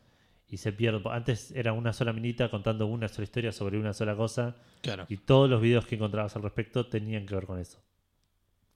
Y 0.48 0.58
se 0.58 0.72
pierde. 0.72 1.02
Antes 1.10 1.50
era 1.52 1.74
una 1.74 1.92
sola 1.94 2.14
minita 2.14 2.52
contando 2.52 2.86
una 2.86 3.08
sola 3.08 3.24
historia 3.24 3.52
sobre 3.52 3.80
una 3.80 3.94
sola 3.94 4.16
cosa. 4.16 4.56
Claro. 4.82 5.08
Y 5.10 5.18
todos 5.18 5.50
los 5.50 5.60
videos 5.62 5.88
que 5.88 5.96
encontrabas 5.96 6.36
al 6.36 6.44
respecto 6.44 6.86
tenían 6.86 7.26
que 7.26 7.34
ver 7.34 7.46
con 7.48 7.60
eso. 7.60 7.80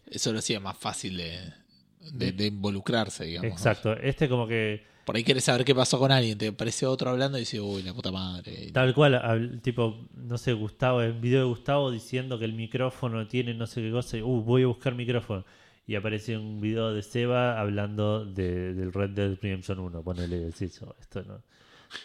Eso 0.08 0.34
lo 0.34 0.40
hacía 0.40 0.60
más 0.60 0.76
fácil 0.78 1.18
de, 1.18 1.40
de, 2.14 2.32
de 2.32 2.48
involucrarse, 2.48 3.26
digamos. 3.26 3.50
¿no? 3.52 3.56
Exacto. 3.56 3.94
Este 3.98 4.28
como 4.28 4.48
que 4.48 4.84
Por 5.06 5.16
ahí 5.16 5.24
querés 5.24 5.44
saber 5.44 5.64
qué 5.64 5.76
pasó 5.76 6.00
con 6.00 6.12
alguien. 6.12 6.36
Te 6.40 6.48
aparece 6.48 6.88
otro 6.88 7.12
hablando 7.12 7.38
y 7.38 7.42
dices, 7.42 7.60
uy, 7.60 7.84
la 7.84 7.94
puta 7.94 8.12
madre. 8.12 8.72
tal 8.74 8.96
cual, 8.96 9.60
tipo, 9.62 10.08
no 10.16 10.40
sé, 10.40 10.54
Gustavo, 10.54 11.04
el 11.04 11.14
video 11.14 11.42
de 11.42 11.46
Gustavo 11.50 11.92
diciendo 11.92 12.40
que 12.40 12.46
el 12.46 12.54
micrófono 12.54 13.28
tiene 13.28 13.54
no 13.54 13.68
sé 13.68 13.82
qué 13.84 13.92
cosa, 13.92 14.18
y, 14.18 14.24
uh, 14.24 14.42
voy 14.42 14.64
a 14.64 14.68
buscar 14.68 14.96
micrófono. 14.96 15.46
Y 15.90 15.96
aparece 15.96 16.38
un 16.38 16.62
video 16.62 16.94
de 16.94 17.02
Seba 17.02 17.60
hablando 17.60 18.24
de, 18.24 18.76
del 18.76 18.94
Red 18.94 19.10
Dead 19.10 19.36
Redemption 19.42 19.80
1. 19.80 20.04
Ponele, 20.04 20.38
decís, 20.40 20.80
"Oh, 20.84 20.96
esto 21.02 21.24
no, 21.24 21.42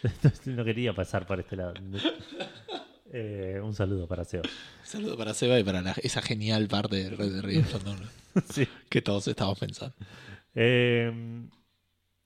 esto 0.01 0.31
no 0.49 0.65
quería 0.65 0.91
pasar 0.95 1.27
para 1.27 1.41
este 1.41 1.55
lado. 1.55 1.73
Eh, 3.17 3.61
un 3.63 3.73
saludo 3.75 4.07
para 4.07 4.25
Seba. 4.25 4.43
Saludo 4.83 5.15
para 5.15 5.33
Seba 5.35 5.57
y 5.59 5.63
para 5.63 5.81
la- 5.81 5.95
esa 6.03 6.21
genial 6.23 6.67
parte 6.67 6.95
de 6.97 7.09
Red 7.11 7.31
Dead 7.33 7.41
Redemption 7.43 7.81
2 8.33 8.43
Sí. 8.49 8.67
que 8.89 9.01
todos 9.03 9.27
estamos 9.27 9.57
pensando. 9.59 9.95
Eh, 10.55 11.47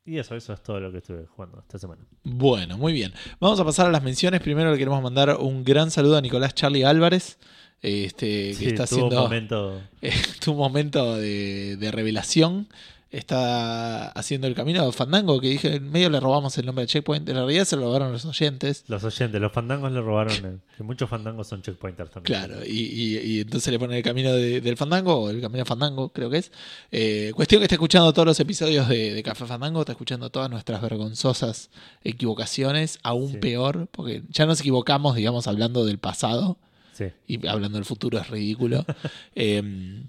y 0.05 0.17
eso, 0.17 0.35
eso 0.35 0.53
es 0.53 0.63
todo 0.63 0.79
lo 0.79 0.91
que 0.91 0.99
estuve 0.99 1.25
jugando 1.27 1.59
esta 1.59 1.77
semana. 1.77 2.01
Bueno, 2.23 2.77
muy 2.77 2.93
bien. 2.93 3.13
Vamos 3.39 3.59
a 3.59 3.65
pasar 3.65 3.85
a 3.87 3.91
las 3.91 4.01
menciones. 4.01 4.41
Primero 4.41 4.71
le 4.71 4.77
queremos 4.77 5.03
mandar 5.03 5.35
un 5.39 5.63
gran 5.65 5.91
saludo 5.91 6.17
a 6.17 6.21
Nicolás 6.21 6.55
Charlie 6.55 6.85
Álvarez, 6.85 7.37
este, 7.81 8.49
que 8.49 8.53
Sí, 8.55 8.65
está 8.67 8.85
tuvo 8.87 9.07
un 9.07 9.13
haciendo 9.13 9.21
momento. 9.23 9.81
eh, 10.01 10.13
un 10.47 10.57
momento 10.57 11.15
de, 11.17 11.77
de 11.77 11.91
revelación. 11.91 12.67
Está 13.11 14.09
haciendo 14.09 14.45
el 14.45 14.53
camino 14.53 14.85
de 14.85 14.91
Fandango, 14.91 15.41
que 15.41 15.47
dije, 15.49 15.77
en 15.77 15.89
medio 15.91 16.11
le 16.11 16.19
robamos 16.19 16.55
el 16.59 16.67
nombre 16.67 16.83
de 16.83 16.87
Checkpoint. 16.89 17.27
En 17.27 17.37
realidad 17.37 17.65
se 17.65 17.75
lo 17.75 17.81
robaron 17.85 18.11
los 18.11 18.23
oyentes. 18.23 18.83
Los 18.87 19.03
oyentes, 19.03 19.41
los 19.41 19.51
fandangos 19.51 19.91
le 19.91 19.99
robaron. 19.99 20.31
el- 20.45 20.59
que 20.77 20.83
muchos 20.83 21.09
fandangos 21.09 21.47
son 21.47 21.63
checkpointers 21.63 22.11
también. 22.11 22.37
Claro, 22.45 22.63
y, 22.63 22.69
y- 22.69 23.17
y 23.17 23.39
entonces 23.41 23.73
le 23.73 23.79
ponen 23.79 23.97
el 23.97 24.03
camino 24.03 24.31
de- 24.31 24.61
del 24.61 24.77
Fandango, 24.77 25.15
o 25.15 25.29
el 25.31 25.41
camino 25.41 25.65
Fandango, 25.65 26.09
creo 26.09 26.29
que 26.29 26.37
es. 26.37 26.51
Eh, 26.91 27.31
cuestión 27.33 27.59
que 27.61 27.65
está 27.65 27.73
escuchando 27.75 28.13
todos 28.13 28.27
los 28.27 28.39
episodios 28.39 28.87
de, 28.87 29.11
de 29.15 29.23
Café 29.23 29.47
Fandango, 29.47 29.79
está 29.79 29.93
escuchando 29.93 30.29
todas 30.29 30.51
nuestras 30.51 30.79
vergonzosas 30.79 31.71
equivocaciones, 32.03 32.99
aún 33.01 33.31
Sí. 33.31 33.37
peor, 33.37 33.87
porque 33.91 34.21
ya 34.29 34.45
nos 34.45 34.59
equivocamos, 34.59 35.15
digamos, 35.15 35.47
hablando 35.47 35.83
del 35.83 35.97
pasado, 35.97 36.57
Sí. 36.99 37.05
y 37.27 37.47
hablando 37.47 37.77
del 37.79 37.85
futuro 37.85 38.19
es 38.19 38.29
ridículo. 38.29 38.85
Eh, 39.35 40.03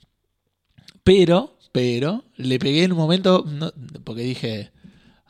pero, 1.04 1.56
pero, 1.72 2.24
le 2.36 2.58
pegué 2.58 2.84
en 2.84 2.92
un 2.92 2.98
momento, 2.98 3.44
no- 3.46 3.72
porque 4.04 4.22
dije, 4.22 4.70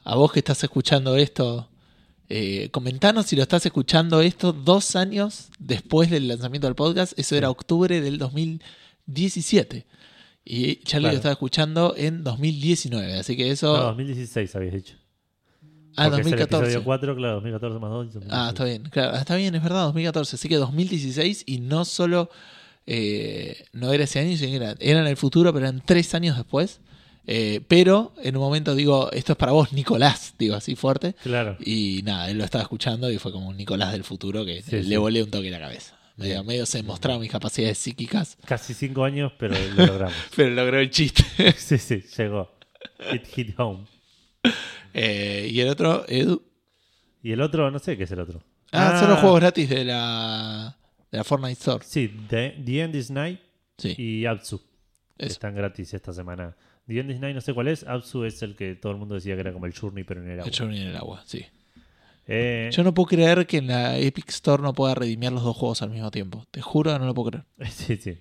a 0.05 0.17
vos 0.17 0.33
que 0.33 0.41
estás 0.41 0.63
escuchando 0.65 1.17
esto, 1.17 1.69
eh, 2.29 2.69
comentanos 2.71 3.27
si 3.27 3.37
lo 3.37 3.43
estás 3.43 3.65
escuchando 3.67 4.21
esto 4.21 4.53
dos 4.53 4.97
años 4.97 5.49
después 5.59 6.11
del 6.11 6.29
lanzamiento 6.29 6.67
del 6.67 6.75
podcast. 6.75 7.17
Eso 7.19 7.37
era 7.37 7.51
octubre 7.51 8.01
del 8.01 8.19
2017. 8.19 9.87
Y 10.45 10.77
Charlie 10.77 11.03
Claro. 11.05 11.13
lo 11.13 11.17
estaba 11.17 11.33
escuchando 11.33 11.95
en 11.97 12.25
2019. 12.25 13.15
Así 13.19 13.37
que 13.37 13.51
eso. 13.51 13.77
No, 13.77 13.83
2016 13.85 14.57
habías 14.57 14.75
dicho. 14.75 14.95
Ah, 15.97 16.05
Porque 16.09 16.21
es 16.23 16.27
el 16.27 16.33
2014. 16.33 16.65
episodio 16.65 16.85
4, 16.85 17.17
claro, 17.17 17.35
2014 17.35 17.79
más 17.79 17.91
2. 17.91 18.07
Ah, 18.31 18.47
está 18.51 18.65
bien, 18.65 18.83
claro, 18.85 19.17
está 19.17 19.37
bien, 19.37 19.55
es 19.55 19.63
verdad, 19.63 19.83
2014. 19.85 20.37
Así 20.37 20.49
que 20.49 20.57
2016 20.57 21.45
y 21.47 21.59
no 21.61 21.85
solo 21.85 22.31
eh, 22.87 23.65
no 23.73 23.93
era 23.93 24.05
ese 24.05 24.19
año, 24.21 24.37
sino 24.37 24.55
era, 24.57 24.75
era 24.81 25.01
en 25.01 25.07
el 25.07 25.17
futuro, 25.17 25.53
pero 25.53 25.67
eran 25.67 25.83
tres 25.85 26.15
años 26.15 26.37
después. 26.37 26.81
Eh, 27.27 27.61
pero 27.69 28.13
en 28.23 28.37
un 28.37 28.43
momento 28.43 28.75
digo, 28.75 29.11
esto 29.13 29.33
es 29.33 29.39
para 29.39 29.53
vos, 29.53 29.73
Nicolás, 29.73 30.35
digo 30.39 30.57
así 30.57 30.75
fuerte. 30.75 31.15
Claro. 31.23 31.57
Y 31.61 32.01
nada, 32.05 32.29
él 32.31 32.39
lo 32.39 32.45
estaba 32.45 32.63
escuchando 32.63 33.11
y 33.11 33.19
fue 33.19 33.31
como 33.31 33.49
un 33.49 33.57
Nicolás 33.57 33.93
del 33.93 34.03
futuro 34.05 34.45
que 34.45 34.63
Sí, 34.63 34.77
le 34.77 34.83
sí. 34.85 34.97
volé 34.97 35.23
un 35.23 35.31
toque 35.31 35.51
la 35.51 35.61
cabeza. 35.61 35.97
Medio, 36.17 36.43
medio 36.45 36.67
se 36.67 36.83
mostraron 36.83 37.21
mis 37.21 37.31
capacidades 37.31 37.79
psíquicas, 37.79 38.37
Casi 38.45 38.75
5 38.75 39.05
años, 39.05 39.33
pero 39.39 39.55
lo 39.77 39.87
logramos. 39.87 40.15
pero 40.37 40.51
logró 40.51 40.79
el 40.81 40.91
chiste. 40.91 41.25
sí, 41.57 41.79
sí, 41.79 42.03
llegó. 42.19 42.51
It 43.13 43.27
hit 43.27 43.55
home. 43.59 43.87
Eh, 44.93 45.49
y 45.53 45.61
el 45.61 45.69
otro, 45.69 46.05
Edu. 46.09 46.43
Y 47.23 47.31
el 47.31 47.41
otro, 47.43 47.71
no 47.71 47.79
sé 47.79 47.97
qué 47.97 48.05
es 48.05 48.11
el 48.11 48.19
otro. 48.19 48.43
Ah, 48.73 48.99
son 48.99 49.11
los 49.11 49.21
juegos 49.21 49.39
gratis 49.39 49.69
de 49.69 49.85
la, 49.85 50.77
de 51.13 51.19
la 51.19 51.23
Fortnite 51.23 51.53
Store. 51.53 51.85
Sí, 51.87 52.09
The, 52.29 52.61
The 52.65 52.81
End 52.83 52.97
is 52.97 53.09
Night 53.11 53.41
Sí, 53.79 53.95
y 53.97 54.27
Absu. 54.27 54.61
Están 55.17 55.55
gratis 55.55 55.95
esta 55.95 56.13
semana. 56.13 56.57
The 56.89 56.99
End 56.99 57.11
is 57.13 57.21
Night 57.21 57.37
no 57.37 57.41
sé 57.41 57.55
cuál 57.55 57.69
es. 57.69 57.85
Absu 57.85 58.25
es 58.25 58.43
el 58.43 58.57
que 58.57 58.75
todo 58.75 58.91
el 58.91 58.99
mundo 58.99 59.15
decía 59.15 59.35
que 59.37 59.43
era 59.43 59.53
como 59.53 59.67
el 59.67 59.79
Journey, 59.79 60.03
pero 60.03 60.23
en 60.23 60.31
el 60.31 60.41
agua. 60.41 60.51
El 60.51 60.59
Journey 60.59 60.81
en 60.81 60.89
el 60.89 60.97
agua, 60.97 61.23
sí. 61.25 61.47
Eh, 62.27 62.71
Yo 62.73 62.83
no 62.83 62.93
puedo 62.93 63.07
creer 63.07 63.47
que 63.47 63.59
en 63.59 63.69
la 63.69 63.97
Epic 63.99 64.29
Store 64.31 64.63
no 64.63 64.73
pueda 64.73 64.95
redimir 64.95 65.31
los 65.33 65.43
dos 65.43 65.57
juegos 65.57 65.83
al 65.83 65.91
mismo 65.91 66.11
tiempo. 66.11 66.47
Te 66.51 66.61
juro 66.61 66.93
que 66.93 66.99
no 66.99 67.07
lo 67.07 67.15
puedo 67.15 67.31
creer. 67.31 67.45
Sí, 67.71 67.97
sí. 67.97 68.19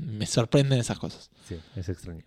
Me 0.00 0.26
sorprenden 0.26 0.78
esas 0.78 0.98
cosas. 0.98 1.30
Sí, 1.48 1.56
es 1.76 1.88
extraño. 1.88 2.22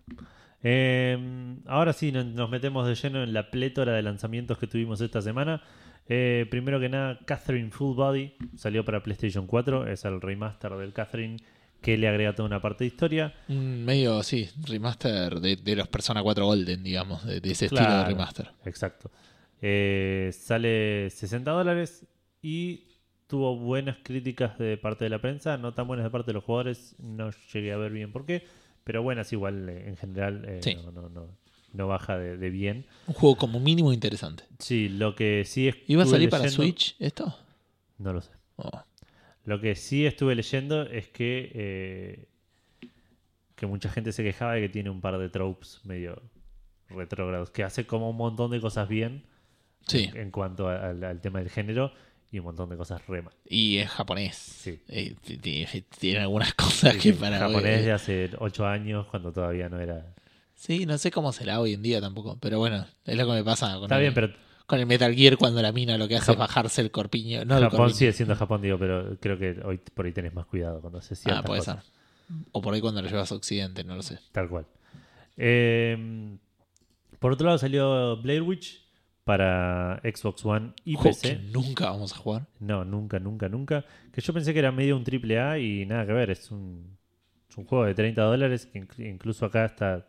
Eh, 0.68 1.56
ahora 1.66 1.92
sí, 1.92 2.10
no- 2.10 2.24
nos 2.24 2.50
metemos 2.50 2.88
de 2.88 2.96
lleno 2.96 3.22
en 3.22 3.32
la 3.32 3.52
plétora 3.52 3.92
de 3.92 4.02
lanzamientos 4.02 4.58
que 4.58 4.66
tuvimos 4.66 5.00
esta 5.00 5.22
semana. 5.22 5.62
Eh, 6.08 6.44
primero 6.50 6.80
que 6.80 6.88
nada, 6.88 7.20
Catherine 7.24 7.70
Full 7.70 7.94
Body 7.94 8.32
salió 8.56 8.84
para 8.84 9.00
PlayStation 9.00 9.46
4. 9.46 9.86
Es 9.86 10.04
el 10.04 10.20
remaster 10.20 10.72
del 10.72 10.92
Catherine 10.92 11.36
que 11.80 11.96
le 11.96 12.08
agrega 12.08 12.34
toda 12.34 12.48
una 12.48 12.60
parte 12.60 12.82
de 12.82 12.88
historia. 12.88 13.32
Medio, 13.46 14.20
sí, 14.24 14.48
remaster 14.66 15.38
de, 15.38 15.54
de 15.54 15.76
los 15.76 15.86
Persona 15.86 16.20
4 16.20 16.44
Golden, 16.44 16.82
digamos, 16.82 17.24
de, 17.24 17.40
de 17.40 17.50
ese 17.52 17.66
estilo 17.66 17.82
de 17.98 18.04
remaster. 18.06 18.50
Exacto. 18.64 19.10
Eh, 19.62 20.30
sale 20.32 21.10
60 21.10 21.48
dólares 21.52 22.04
y 22.42 22.88
tuvo 23.28 23.56
buenas 23.56 23.98
críticas 24.02 24.58
de 24.58 24.76
parte 24.78 25.04
de 25.04 25.10
la 25.10 25.20
prensa, 25.20 25.58
no 25.58 25.74
tan 25.74 25.86
buenas 25.86 26.02
de 26.04 26.10
parte 26.10 26.28
de 26.30 26.34
los 26.34 26.42
jugadores. 26.44 26.96
No 26.98 27.30
llegué 27.52 27.72
a 27.72 27.76
ver 27.76 27.92
bien 27.92 28.10
por 28.10 28.26
qué, 28.26 28.42
pero 28.86 29.02
buenas 29.02 29.32
igual 29.32 29.68
eh, 29.68 29.88
en 29.88 29.96
general. 29.96 30.44
eh, 30.46 30.60
Sí. 30.62 30.76
no, 30.76 30.92
no, 30.92 31.08
no, 31.08 31.36
no 31.72 31.88
baja 31.88 32.16
de, 32.16 32.36
de 32.36 32.50
bien. 32.50 32.86
Un 33.08 33.14
juego 33.14 33.36
como 33.36 33.58
mínimo 33.58 33.92
interesante. 33.92 34.44
Sí, 34.60 34.88
lo 34.88 35.16
que 35.16 35.42
sí 35.44 35.66
es. 35.68 35.76
¿Iba 35.88 36.04
a 36.04 36.06
salir 36.06 36.30
para 36.30 36.48
Switch 36.48 36.94
esto? 37.00 37.36
No 37.98 38.12
lo 38.12 38.20
sé. 38.20 38.30
Oh, 38.56 38.70
Lo 39.44 39.60
que 39.60 39.74
sí 39.74 40.06
estuve 40.06 40.34
leyendo 40.36 40.82
es 40.84 41.08
que. 41.08 41.50
eh, 41.54 42.28
que 43.56 43.66
mucha 43.66 43.88
gente 43.88 44.12
se 44.12 44.22
quejaba 44.22 44.52
de 44.54 44.60
que 44.60 44.68
tiene 44.68 44.90
un 44.90 45.00
par 45.00 45.16
de 45.18 45.28
tropes 45.30 45.80
medio 45.84 46.22
retrógrados. 46.90 47.50
Que 47.50 47.64
hace 47.64 47.86
como 47.86 48.10
un 48.10 48.16
montón 48.16 48.50
de 48.50 48.60
cosas 48.60 48.88
bien. 48.88 49.24
Sí, 49.86 50.04
En, 50.12 50.16
en 50.16 50.30
cuanto 50.30 50.68
a- 50.68 50.90
al 50.90 51.20
tema 51.20 51.38
del 51.40 51.48
género. 51.50 51.92
Y 52.32 52.38
un 52.40 52.44
montón 52.46 52.68
de 52.68 52.76
cosas 52.76 53.06
re 53.06 53.22
mal. 53.22 53.32
y 53.48 53.78
es 53.78 53.88
japonés. 53.88 54.36
Sí. 54.36 54.80
Eh, 54.88 55.14
tiene 55.98 56.18
algunas 56.20 56.52
cosas 56.54 56.94
Sí, 56.94 56.98
que 57.00 57.12
para. 57.14 57.38
japonés 57.38 57.84
de 57.84 57.92
hace 57.92 58.30
8 58.38 58.66
años, 58.66 59.06
cuando 59.06 59.32
todavía 59.32 59.68
no 59.68 59.78
era. 59.80 60.14
Sí, 60.54 60.86
no 60.86 60.98
sé 60.98 61.10
cómo 61.10 61.32
será 61.32 61.60
hoy 61.60 61.74
en 61.74 61.82
día 61.82 62.00
tampoco. 62.00 62.38
Pero 62.40 62.58
bueno, 62.58 62.86
es 63.04 63.16
lo 63.16 63.26
que 63.26 63.32
me 63.32 63.44
pasa 63.44 63.74
con, 63.74 63.84
Está 63.84 63.96
el, 63.96 64.00
bien, 64.02 64.14
pero 64.14 64.32
con 64.66 64.80
el 64.80 64.86
Metal 64.86 65.14
Gear 65.14 65.36
cuando 65.36 65.62
la 65.62 65.70
mina 65.70 65.96
lo 65.98 66.08
que 66.08 66.16
hace 66.16 66.32
es 66.32 66.38
bajarse 66.38 66.80
el 66.80 66.90
corpiño. 66.90 67.44
No 67.44 67.56
el 67.58 67.64
Japón 67.64 67.78
corpiño. 67.78 67.96
sigue 67.98 68.12
siendo 68.12 68.34
Japón, 68.34 68.60
digo, 68.62 68.78
pero 68.78 69.16
creo 69.20 69.38
que 69.38 69.60
hoy 69.64 69.78
por 69.94 70.06
ahí 70.06 70.12
tenés 70.12 70.34
más 70.34 70.46
cuidado 70.46 70.80
cuando 70.80 71.00
se 71.00 71.14
ciertas 71.14 71.44
Ah, 71.44 71.46
puede 71.46 71.60
cosas. 71.60 71.84
ser. 71.84 71.92
O 72.52 72.60
por 72.60 72.74
ahí 72.74 72.80
cuando 72.80 73.00
lo 73.02 73.08
llevas 73.08 73.30
a 73.30 73.34
Occidente, 73.36 73.84
no 73.84 73.94
lo 73.94 74.02
sé. 74.02 74.18
Tal 74.32 74.48
cual. 74.48 74.66
Eh, 75.36 76.36
por 77.20 77.32
otro 77.32 77.46
lado 77.46 77.58
salió 77.58 78.16
Blair 78.20 78.42
Witch 78.42 78.82
para 79.26 80.00
Xbox 80.04 80.44
One 80.46 80.70
y 80.84 80.94
Juego 80.94 81.10
PC. 81.10 81.36
que 81.36 81.42
nunca 81.50 81.90
vamos 81.90 82.12
a 82.12 82.16
jugar. 82.16 82.46
No, 82.60 82.84
nunca, 82.84 83.18
nunca, 83.18 83.48
nunca. 83.48 83.84
Que 84.12 84.20
yo 84.20 84.32
pensé 84.32 84.52
que 84.52 84.60
era 84.60 84.70
medio 84.70 84.96
un 84.96 85.02
triple 85.02 85.40
A 85.40 85.58
y 85.58 85.84
nada 85.84 86.06
que 86.06 86.12
ver. 86.12 86.30
Es 86.30 86.48
un, 86.52 86.96
es 87.50 87.58
un 87.58 87.64
juego 87.64 87.84
de 87.86 87.94
30 87.94 88.22
dólares 88.22 88.66
que 88.66 88.80
inc- 88.80 89.04
incluso 89.04 89.44
acá 89.44 89.64
está 89.64 90.06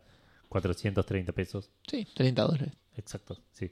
430 0.48 1.32
pesos. 1.32 1.68
Sí, 1.88 2.06
30 2.14 2.42
dólares. 2.42 2.72
Exacto, 2.96 3.36
sí. 3.50 3.68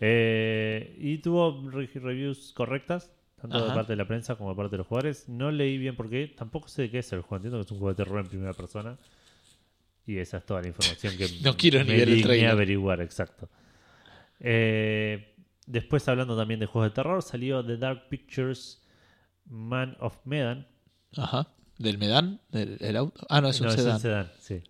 Eh, 0.00 0.96
y 1.00 1.18
tuvo 1.18 1.68
re- 1.70 1.90
reviews 1.92 2.52
correctas, 2.52 3.10
tanto 3.40 3.66
de 3.68 3.74
parte 3.74 3.92
de 3.94 3.96
la 3.96 4.06
prensa 4.06 4.36
como 4.36 4.50
de 4.50 4.56
parte 4.56 4.70
de 4.72 4.78
los 4.78 4.86
jugadores. 4.86 5.28
No 5.28 5.50
leí 5.50 5.76
bien 5.76 5.96
por 5.96 6.08
qué, 6.08 6.28
tampoco 6.28 6.68
sé 6.68 6.82
de 6.82 6.90
qué 6.92 6.98
es 7.00 7.12
el 7.12 7.22
juego. 7.22 7.36
Entiendo 7.36 7.58
que 7.58 7.64
es 7.64 7.72
un 7.72 7.78
juego 7.78 7.92
de 7.94 8.04
terror 8.04 8.20
en 8.20 8.28
primera 8.28 8.52
persona. 8.52 8.96
Y 10.06 10.18
esa 10.18 10.36
es 10.36 10.46
toda 10.46 10.60
la 10.62 10.68
información 10.68 11.16
que 11.16 11.26
No 11.42 11.56
quiero 11.56 11.82
ni 11.82 11.96
ver 11.96 12.08
el 12.08 12.22
trailer. 12.22 12.50
averiguar, 12.50 13.00
exacto. 13.00 13.48
Eh, 14.46 15.34
después, 15.66 16.06
hablando 16.06 16.36
también 16.36 16.60
de 16.60 16.66
juegos 16.66 16.90
de 16.90 16.94
terror, 16.94 17.22
salió 17.22 17.64
The 17.64 17.78
Dark 17.78 18.08
Pictures 18.10 18.82
Man 19.46 19.96
of 20.00 20.18
Medan. 20.24 20.68
Ajá. 21.16 21.48
¿Del 21.78 21.96
Medan? 21.96 22.40
¿Del 22.50 22.76
el 22.80 22.96
auto? 22.96 23.26
Ah, 23.30 23.40
no, 23.40 23.48
es 23.48 23.60
un 23.60 23.68
no, 23.68 23.72
sedán. 23.72 23.88
es 23.88 23.94
un 23.94 24.00
sedán, 24.00 24.32
sí. 24.38 24.62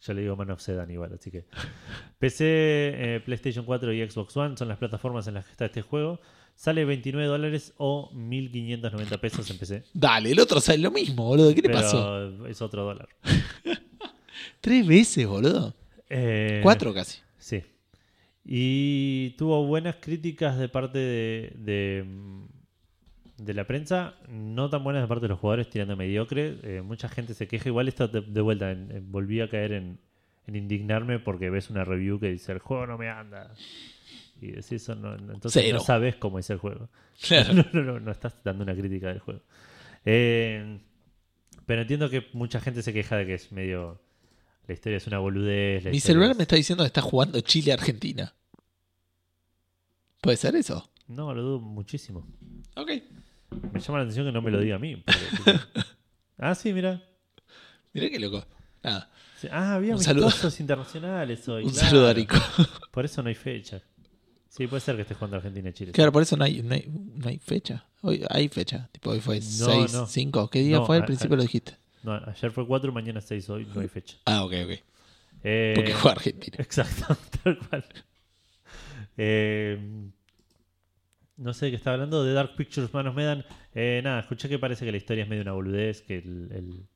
Yo 0.00 0.14
le 0.14 0.20
digo 0.22 0.36
Man 0.36 0.50
of 0.52 0.60
Sedan 0.60 0.88
igual, 0.90 1.12
así 1.12 1.32
que. 1.32 1.46
PC, 2.20 2.44
eh, 2.46 3.22
PlayStation 3.24 3.64
4 3.64 3.92
y 3.92 4.08
Xbox 4.08 4.36
One 4.36 4.56
son 4.56 4.68
las 4.68 4.78
plataformas 4.78 5.26
en 5.26 5.34
las 5.34 5.44
que 5.44 5.50
está 5.50 5.64
este 5.66 5.82
juego. 5.82 6.20
Sale 6.54 6.84
29 6.84 7.28
dólares 7.28 7.74
o 7.76 8.10
1.590 8.12 9.18
pesos 9.20 9.50
en 9.50 9.58
PC. 9.58 9.84
Dale, 9.94 10.30
el 10.30 10.40
otro 10.40 10.60
sale 10.60 10.78
lo 10.78 10.90
mismo, 10.92 11.24
boludo. 11.24 11.52
¿Qué 11.54 11.62
le 11.62 11.70
pasó? 11.70 12.46
es 12.46 12.62
otro 12.62 12.84
dólar. 12.84 13.08
Tres 14.60 14.86
veces, 14.86 15.26
boludo. 15.26 15.74
Eh, 16.08 16.60
Cuatro 16.62 16.94
casi. 16.94 17.18
Sí. 17.38 17.62
Y 18.50 19.30
tuvo 19.36 19.66
buenas 19.66 19.96
críticas 19.96 20.58
de 20.58 20.70
parte 20.70 20.96
de, 20.98 21.52
de, 21.56 22.02
mm, 22.06 22.44
de 23.44 23.52
la 23.54 23.66
prensa, 23.66 24.14
no 24.30 24.70
tan 24.70 24.82
buenas 24.82 25.02
de 25.02 25.06
parte 25.08 25.22
de 25.26 25.28
los 25.28 25.38
jugadores, 25.38 25.68
tirando 25.68 25.96
mediocre. 25.96 26.56
Eh, 26.62 26.80
mucha 26.82 27.10
gente 27.10 27.34
se 27.34 27.46
queja. 27.46 27.68
Igual 27.68 27.88
esto 27.88 28.08
de, 28.08 28.22
de 28.22 28.40
vuelta, 28.40 28.70
en- 28.70 28.90
en- 28.90 29.12
volví 29.12 29.42
a 29.42 29.50
caer 29.50 29.72
en, 29.72 29.98
en 30.46 30.56
indignarme 30.56 31.18
porque 31.18 31.50
ves 31.50 31.68
una 31.68 31.84
review 31.84 32.18
que 32.18 32.30
dice: 32.30 32.52
el 32.52 32.58
juego 32.60 32.86
no 32.86 32.96
me 32.96 33.10
anda. 33.10 33.52
Y 34.40 34.46
decís 34.52 34.72
eso, 34.72 34.94
no, 34.94 35.14
no- 35.18 35.34
entonces 35.34 35.62
Cero. 35.62 35.76
no 35.76 35.84
sabes 35.84 36.16
cómo 36.16 36.38
es 36.38 36.48
el 36.48 36.56
juego. 36.56 36.88
Claro. 37.20 37.52
No, 37.52 37.64
no, 37.74 37.82
no, 37.82 38.00
no 38.00 38.10
estás 38.10 38.42
dando 38.42 38.64
una 38.64 38.74
crítica 38.74 39.08
del 39.08 39.18
juego. 39.18 39.42
Eh, 40.06 40.78
pero 41.66 41.82
entiendo 41.82 42.08
que 42.08 42.24
mucha 42.32 42.60
gente 42.62 42.80
se 42.82 42.94
queja 42.94 43.16
de 43.18 43.26
que 43.26 43.34
es 43.34 43.52
medio. 43.52 44.00
La 44.68 44.74
historia 44.74 44.98
es 44.98 45.06
una 45.08 45.18
boludez. 45.18 45.84
Mi 45.86 45.98
celular 45.98 46.30
es- 46.32 46.36
me 46.36 46.42
está 46.42 46.54
diciendo 46.56 46.84
que 46.84 46.88
está 46.88 47.00
jugando 47.02 47.40
Chile-Argentina. 47.40 48.32
¿Puede 50.20 50.36
ser 50.36 50.54
eso? 50.56 50.90
No, 51.06 51.32
lo 51.34 51.42
dudo 51.42 51.60
muchísimo. 51.60 52.26
Ok. 52.76 52.90
Me 53.72 53.80
llama 53.80 53.98
la 53.98 54.04
atención 54.04 54.26
que 54.26 54.32
no 54.32 54.42
me 54.42 54.50
lo 54.50 54.60
diga 54.60 54.76
a 54.76 54.78
mí. 54.78 54.96
porque- 54.96 55.60
ah, 56.38 56.54
sí, 56.54 56.72
mira. 56.72 57.02
Mirá 57.94 58.10
qué 58.10 58.18
loco. 58.18 58.44
Nada. 58.82 59.10
Sí, 59.40 59.48
Ah, 59.50 59.74
había 59.76 59.94
amistosos 59.94 60.60
internacionales 60.60 61.48
hoy. 61.48 61.64
Un 61.64 61.70
claro. 61.70 61.88
saludo 61.88 62.08
a 62.08 62.12
Rico. 62.12 62.36
Por 62.90 63.04
eso 63.04 63.22
no 63.22 63.28
hay 63.28 63.34
fecha. 63.34 63.80
Sí, 64.48 64.66
puede 64.66 64.80
ser 64.80 64.96
que 64.96 65.02
estés 65.02 65.16
jugando 65.16 65.36
Argentina 65.36 65.68
y 65.70 65.72
Chile. 65.72 65.92
Claro, 65.92 66.10
por 66.10 66.22
eso 66.22 66.36
no 66.36 66.42
hay, 66.44 66.62
no 66.62 66.74
hay, 66.74 66.88
no 66.88 67.28
hay 67.28 67.38
fecha. 67.38 67.86
Hoy 68.00 68.24
hay 68.28 68.48
fecha. 68.48 68.88
Tipo, 68.90 69.10
hoy 69.10 69.20
fue 69.20 69.36
No, 69.36 69.42
6, 69.42 69.92
no. 69.92 70.06
5. 70.06 70.50
¿Qué 70.50 70.60
día 70.60 70.80
fue? 70.82 70.96
Al 70.96 71.04
principio 71.04 71.34
a- 71.34 71.36
lo 71.36 71.42
dijiste. 71.42 71.76
No, 72.02 72.14
ayer 72.14 72.50
fue 72.50 72.66
4, 72.66 72.92
mañana 72.92 73.20
6, 73.20 73.48
hoy 73.50 73.66
no 73.74 73.80
hay 73.80 73.88
fecha. 73.88 74.16
Ah, 74.24 74.44
ok, 74.44 74.52
ok. 74.64 74.70
Eh, 75.44 75.72
Porque 75.76 75.92
fue 75.94 76.10
Argentina. 76.10 76.56
Exacto, 76.58 77.16
tal 77.44 77.58
cual. 77.58 77.84
Eh, 79.16 79.78
no 81.36 81.52
sé 81.54 81.66
de 81.66 81.70
qué 81.72 81.76
estaba 81.76 81.94
hablando, 81.94 82.24
de 82.24 82.32
Dark 82.32 82.54
Pictures 82.56 82.92
Manos 82.92 83.14
Medan. 83.14 83.44
Eh, 83.74 84.00
nada, 84.02 84.20
escuché 84.20 84.48
que 84.48 84.58
parece 84.58 84.84
que 84.84 84.90
la 84.90 84.96
historia 84.98 85.22
es 85.24 85.28
medio 85.30 85.42
una 85.42 85.52
boludez, 85.52 86.02
que 86.02 86.16
el, 86.18 86.48
el- 86.52 86.86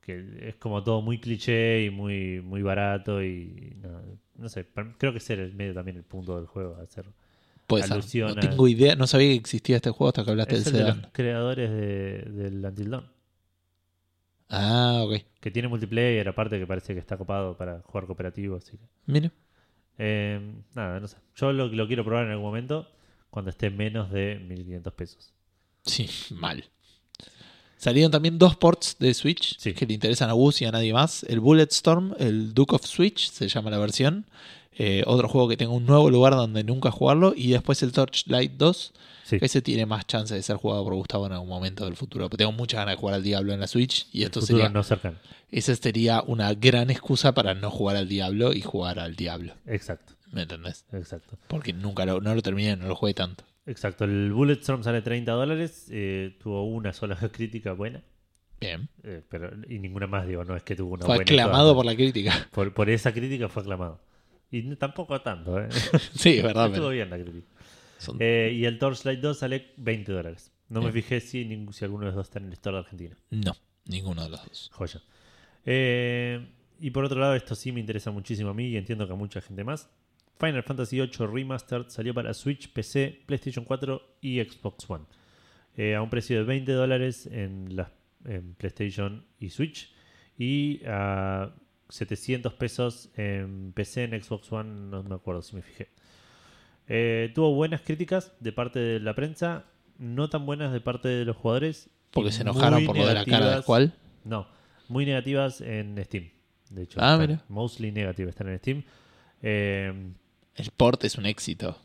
que 0.00 0.48
es 0.48 0.56
como 0.56 0.82
todo 0.82 1.02
muy 1.02 1.20
cliché 1.20 1.84
y 1.84 1.90
muy, 1.90 2.40
muy 2.40 2.62
barato 2.62 3.22
y 3.22 3.76
no, 3.82 4.00
no 4.36 4.48
sé, 4.48 4.66
creo 4.96 5.12
que 5.12 5.18
ese 5.18 5.34
era 5.34 5.42
el 5.42 5.52
medio 5.54 5.74
también 5.74 5.98
el 5.98 6.02
punto 6.04 6.34
del 6.36 6.46
juego, 6.46 6.76
hacer. 6.82 7.04
Puede 7.66 7.82
ser. 7.84 7.92
alusión 7.92 8.28
No 8.34 8.36
tengo 8.40 8.66
idea. 8.68 8.94
No 8.96 9.06
sabía 9.06 9.28
que 9.28 9.34
existía 9.34 9.76
este 9.76 9.90
juego 9.90 10.08
hasta 10.08 10.24
que 10.24 10.30
hablaste 10.30 10.54
Es 10.56 10.64
del 10.64 10.76
el 10.76 10.86
de 10.86 11.02
los 11.02 11.12
creadores 11.12 11.70
de- 11.70 12.22
del 12.32 12.64
Until 12.64 12.90
Dawn, 12.90 13.04
Ah, 14.50 15.02
ok. 15.04 15.22
que 15.40 15.50
tiene 15.50 15.68
multiplayer, 15.68 16.26
aparte 16.28 16.58
que 16.58 16.66
parece 16.66 16.94
que 16.94 17.00
está 17.00 17.16
copado 17.18 17.56
para 17.56 17.80
jugar 17.82 18.06
cooperativo, 18.06 18.56
así 18.56 18.72
que... 18.78 18.84
Mira. 19.06 19.30
Eh, 19.98 20.40
nada, 20.74 21.00
no 21.00 21.08
sé. 21.08 21.16
Yo 21.36 21.52
lo, 21.52 21.66
lo 21.68 21.86
quiero 21.86 22.04
probar 22.04 22.24
en 22.24 22.30
algún 22.32 22.46
momento 22.46 22.88
cuando 23.30 23.50
esté 23.50 23.68
menos 23.70 24.10
de 24.10 24.36
1500 24.48 24.92
pesos. 24.94 25.32
Sí, 25.84 26.08
mal. 26.30 26.64
Salieron 27.76 28.10
también 28.10 28.38
dos 28.38 28.56
ports 28.56 28.96
de 28.98 29.14
Switch 29.14 29.56
Sí. 29.58 29.72
que 29.72 29.86
le 29.86 29.94
interesan 29.94 30.30
a 30.30 30.32
Gus 30.32 30.60
y 30.62 30.64
a 30.64 30.72
nadie 30.72 30.92
más. 30.92 31.22
El 31.24 31.40
Bulletstorm, 31.40 32.14
el 32.18 32.52
Duke 32.54 32.74
of 32.74 32.84
Switch, 32.84 33.30
se 33.30 33.48
llama 33.48 33.70
la 33.70 33.78
versión. 33.78 34.26
Eh, 34.80 35.02
otro 35.06 35.28
juego 35.28 35.48
que 35.48 35.56
tenga 35.56 35.72
un 35.72 35.84
nuevo 35.86 36.08
lugar 36.08 36.34
donde 36.36 36.62
nunca 36.64 36.90
jugarlo. 36.90 37.32
Y 37.36 37.50
después 37.50 37.82
el 37.82 37.92
Torchlight 37.92 38.52
2, 38.52 38.92
Sí, 39.24 39.38
que 39.38 39.44
ese 39.46 39.60
tiene 39.60 39.84
más 39.84 40.06
chance 40.06 40.34
de 40.34 40.42
ser 40.42 40.56
jugado 40.56 40.84
por 40.84 40.94
Gustavo 40.94 41.26
en 41.26 41.32
algún 41.32 41.48
momento 41.50 41.84
del 41.84 41.96
futuro. 41.96 42.30
Pero 42.30 42.38
tengo 42.38 42.52
muchas 42.52 42.78
ganas 42.78 42.94
de 42.94 43.00
jugar 43.00 43.16
al 43.16 43.22
Diablo 43.22 43.52
en 43.52 43.60
la 43.60 43.66
Switch. 43.66 44.06
Y 44.12 44.22
esto 44.22 44.40
sería, 44.40 44.68
no 44.70 44.82
cercano. 44.82 45.18
esa 45.50 45.74
sería 45.76 46.22
una 46.26 46.54
gran 46.54 46.90
excusa 46.90 47.34
para 47.34 47.52
no 47.54 47.70
jugar 47.70 47.96
al 47.96 48.08
Diablo 48.08 48.52
y 48.54 48.62
jugar 48.62 48.98
al 49.00 49.16
Diablo. 49.16 49.52
Exacto, 49.66 50.14
¿Me 50.32 50.42
entendés? 50.42 50.84
exacto. 50.92 51.36
Porque 51.48 51.72
nunca 51.74 52.06
lo, 52.06 52.20
no 52.22 52.34
lo 52.34 52.40
terminé, 52.40 52.76
no 52.76 52.86
lo 52.88 52.94
jugué 52.96 53.12
tanto. 53.14 53.44
Exacto. 53.66 54.04
El 54.04 54.32
Bulletstorm 54.32 54.82
sale 54.82 55.02
30 55.02 55.32
dólares. 55.32 55.88
eh, 55.90 56.38
tuvo 56.42 56.64
una 56.64 56.92
sola 56.94 57.16
crítica 57.32 57.72
buena. 57.72 58.02
Bien. 58.60 58.88
eh, 59.04 59.22
pero, 59.28 59.50
y 59.68 59.78
ninguna 59.78 60.06
más, 60.06 60.26
digo, 60.26 60.42
no 60.44 60.56
es 60.56 60.62
que 60.62 60.74
tuvo 60.74 60.94
una 60.94 61.04
Fue 61.04 61.16
buena. 61.16 61.30
y 61.30 61.34
aclamado 61.38 61.74
por 61.74 61.84
la 61.84 61.94
crítica. 61.94 62.48
por, 62.52 62.72
por 62.72 62.88
esa 62.88 63.12
crítica 63.12 63.48
fue 63.48 63.62
aclamado. 63.62 64.00
Y 64.50 64.74
tampoco 64.76 65.20
tanto, 65.20 65.60
¿eh? 65.60 65.68
sí, 66.14 66.40
verdad. 66.40 66.66
Estuvo 66.68 66.88
bien 66.90 67.10
la 67.10 67.18
crítica. 67.18 67.46
son- 67.98 68.16
Eh, 68.20 68.52
y 68.54 68.64
el 68.64 68.78
Torchlight 68.78 69.20
2 69.20 69.38
sale 69.38 69.72
20 69.76 70.12
dólares. 70.12 70.52
No 70.68 70.80
me 70.80 70.90
Bien. 70.90 71.02
fijé 71.04 71.20
si, 71.20 71.42
alguno 71.82 72.00
de 72.04 72.06
los 72.06 72.14
dos 72.14 72.26
está 72.26 72.38
en 72.38 72.46
el 72.46 72.52
store 72.54 72.76
de 72.76 72.80
Argentina. 72.80 73.16
No, 73.30 73.52
ninguno 73.86 74.22
de 74.24 74.30
los 74.30 74.44
dos. 74.44 74.70
Joya. 74.72 75.00
Eh, 75.64 76.46
y 76.80 76.90
por 76.90 77.04
otro 77.04 77.18
lado, 77.20 77.34
esto 77.34 77.54
sí 77.54 77.72
me 77.72 77.80
interesa 77.80 78.10
muchísimo 78.10 78.50
a 78.50 78.54
mí 78.54 78.68
y 78.68 78.76
entiendo 78.76 79.06
que 79.06 79.12
a 79.12 79.16
mucha 79.16 79.40
gente 79.40 79.64
más. 79.64 79.90
Final 80.38 80.62
Fantasy 80.62 80.96
VIII 81.00 81.26
Remastered 81.26 81.88
salió 81.88 82.14
para 82.14 82.32
Switch, 82.32 82.72
PC, 82.72 83.22
PlayStation 83.26 83.64
4 83.64 84.18
y 84.20 84.40
Xbox 84.40 84.88
One. 84.88 85.04
Eh, 85.76 85.94
a 85.94 86.02
un 86.02 86.10
precio 86.10 86.36
de 86.38 86.44
20 86.44 86.72
dólares 86.72 87.26
en, 87.26 87.76
en 88.24 88.54
PlayStation 88.54 89.24
y 89.40 89.50
Switch. 89.50 89.92
Y 90.38 90.80
a 90.86 91.52
700 91.88 92.52
pesos 92.54 93.10
en 93.16 93.72
PC, 93.72 94.04
en 94.04 94.22
Xbox 94.22 94.50
One, 94.52 94.90
no 94.90 95.02
me 95.02 95.14
acuerdo 95.14 95.42
si 95.42 95.56
me 95.56 95.62
fijé. 95.62 95.88
Eh, 96.86 97.30
tuvo 97.34 97.54
buenas 97.54 97.82
críticas 97.82 98.32
de 98.40 98.52
parte 98.52 98.78
de 98.78 99.00
la 99.00 99.14
prensa, 99.14 99.64
no 99.98 100.28
tan 100.30 100.46
buenas 100.46 100.72
de 100.72 100.80
parte 100.80 101.08
de 101.08 101.24
los 101.24 101.36
jugadores. 101.36 101.90
Porque 102.10 102.32
se 102.32 102.42
enojaron 102.42 102.84
por 102.86 102.96
lo 102.96 103.06
de 103.06 103.14
la 103.14 103.24
cara 103.24 103.38
del 103.46 103.54
negativas- 103.56 103.64
cual. 103.64 103.94
no, 104.24 104.48
muy 104.88 105.04
negativas 105.04 105.60
en 105.60 106.02
Steam. 106.04 106.30
De 106.70 106.82
hecho, 106.82 106.98
Ah, 107.02 107.18
están 107.20 107.42
mostly 107.48 107.92
negative 107.92 108.30
están 108.30 108.48
en 108.48 108.58
Steam. 108.58 108.84
Eh, 109.42 110.12
El 110.56 110.70
port 110.76 111.02
es 111.04 111.16
un 111.16 111.26
éxito. 111.26 111.78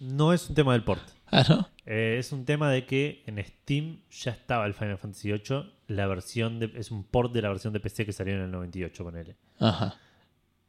no 0.00 0.32
es 0.32 0.48
un 0.48 0.54
tema 0.54 0.72
del 0.72 0.84
port. 0.84 1.02
Ah, 1.30 1.44
¿no? 1.48 1.68
Eh, 1.86 2.16
es 2.18 2.32
un 2.32 2.44
tema 2.44 2.70
de 2.70 2.86
que 2.86 3.22
en 3.26 3.42
Steam 3.44 4.00
ya 4.10 4.30
estaba 4.32 4.66
el 4.66 4.74
Final 4.74 4.98
Fantasy 4.98 5.32
VIII. 5.32 5.72
La 5.86 6.06
versión 6.06 6.58
de, 6.58 6.72
es 6.76 6.90
un 6.90 7.04
port 7.04 7.32
de 7.32 7.42
la 7.42 7.48
versión 7.48 7.72
de 7.72 7.80
PC 7.80 8.06
que 8.06 8.12
salió 8.12 8.34
en 8.34 8.40
el 8.40 8.50
98 8.50 9.04
con 9.04 9.16
él. 9.16 9.36
Ajá. 9.58 9.96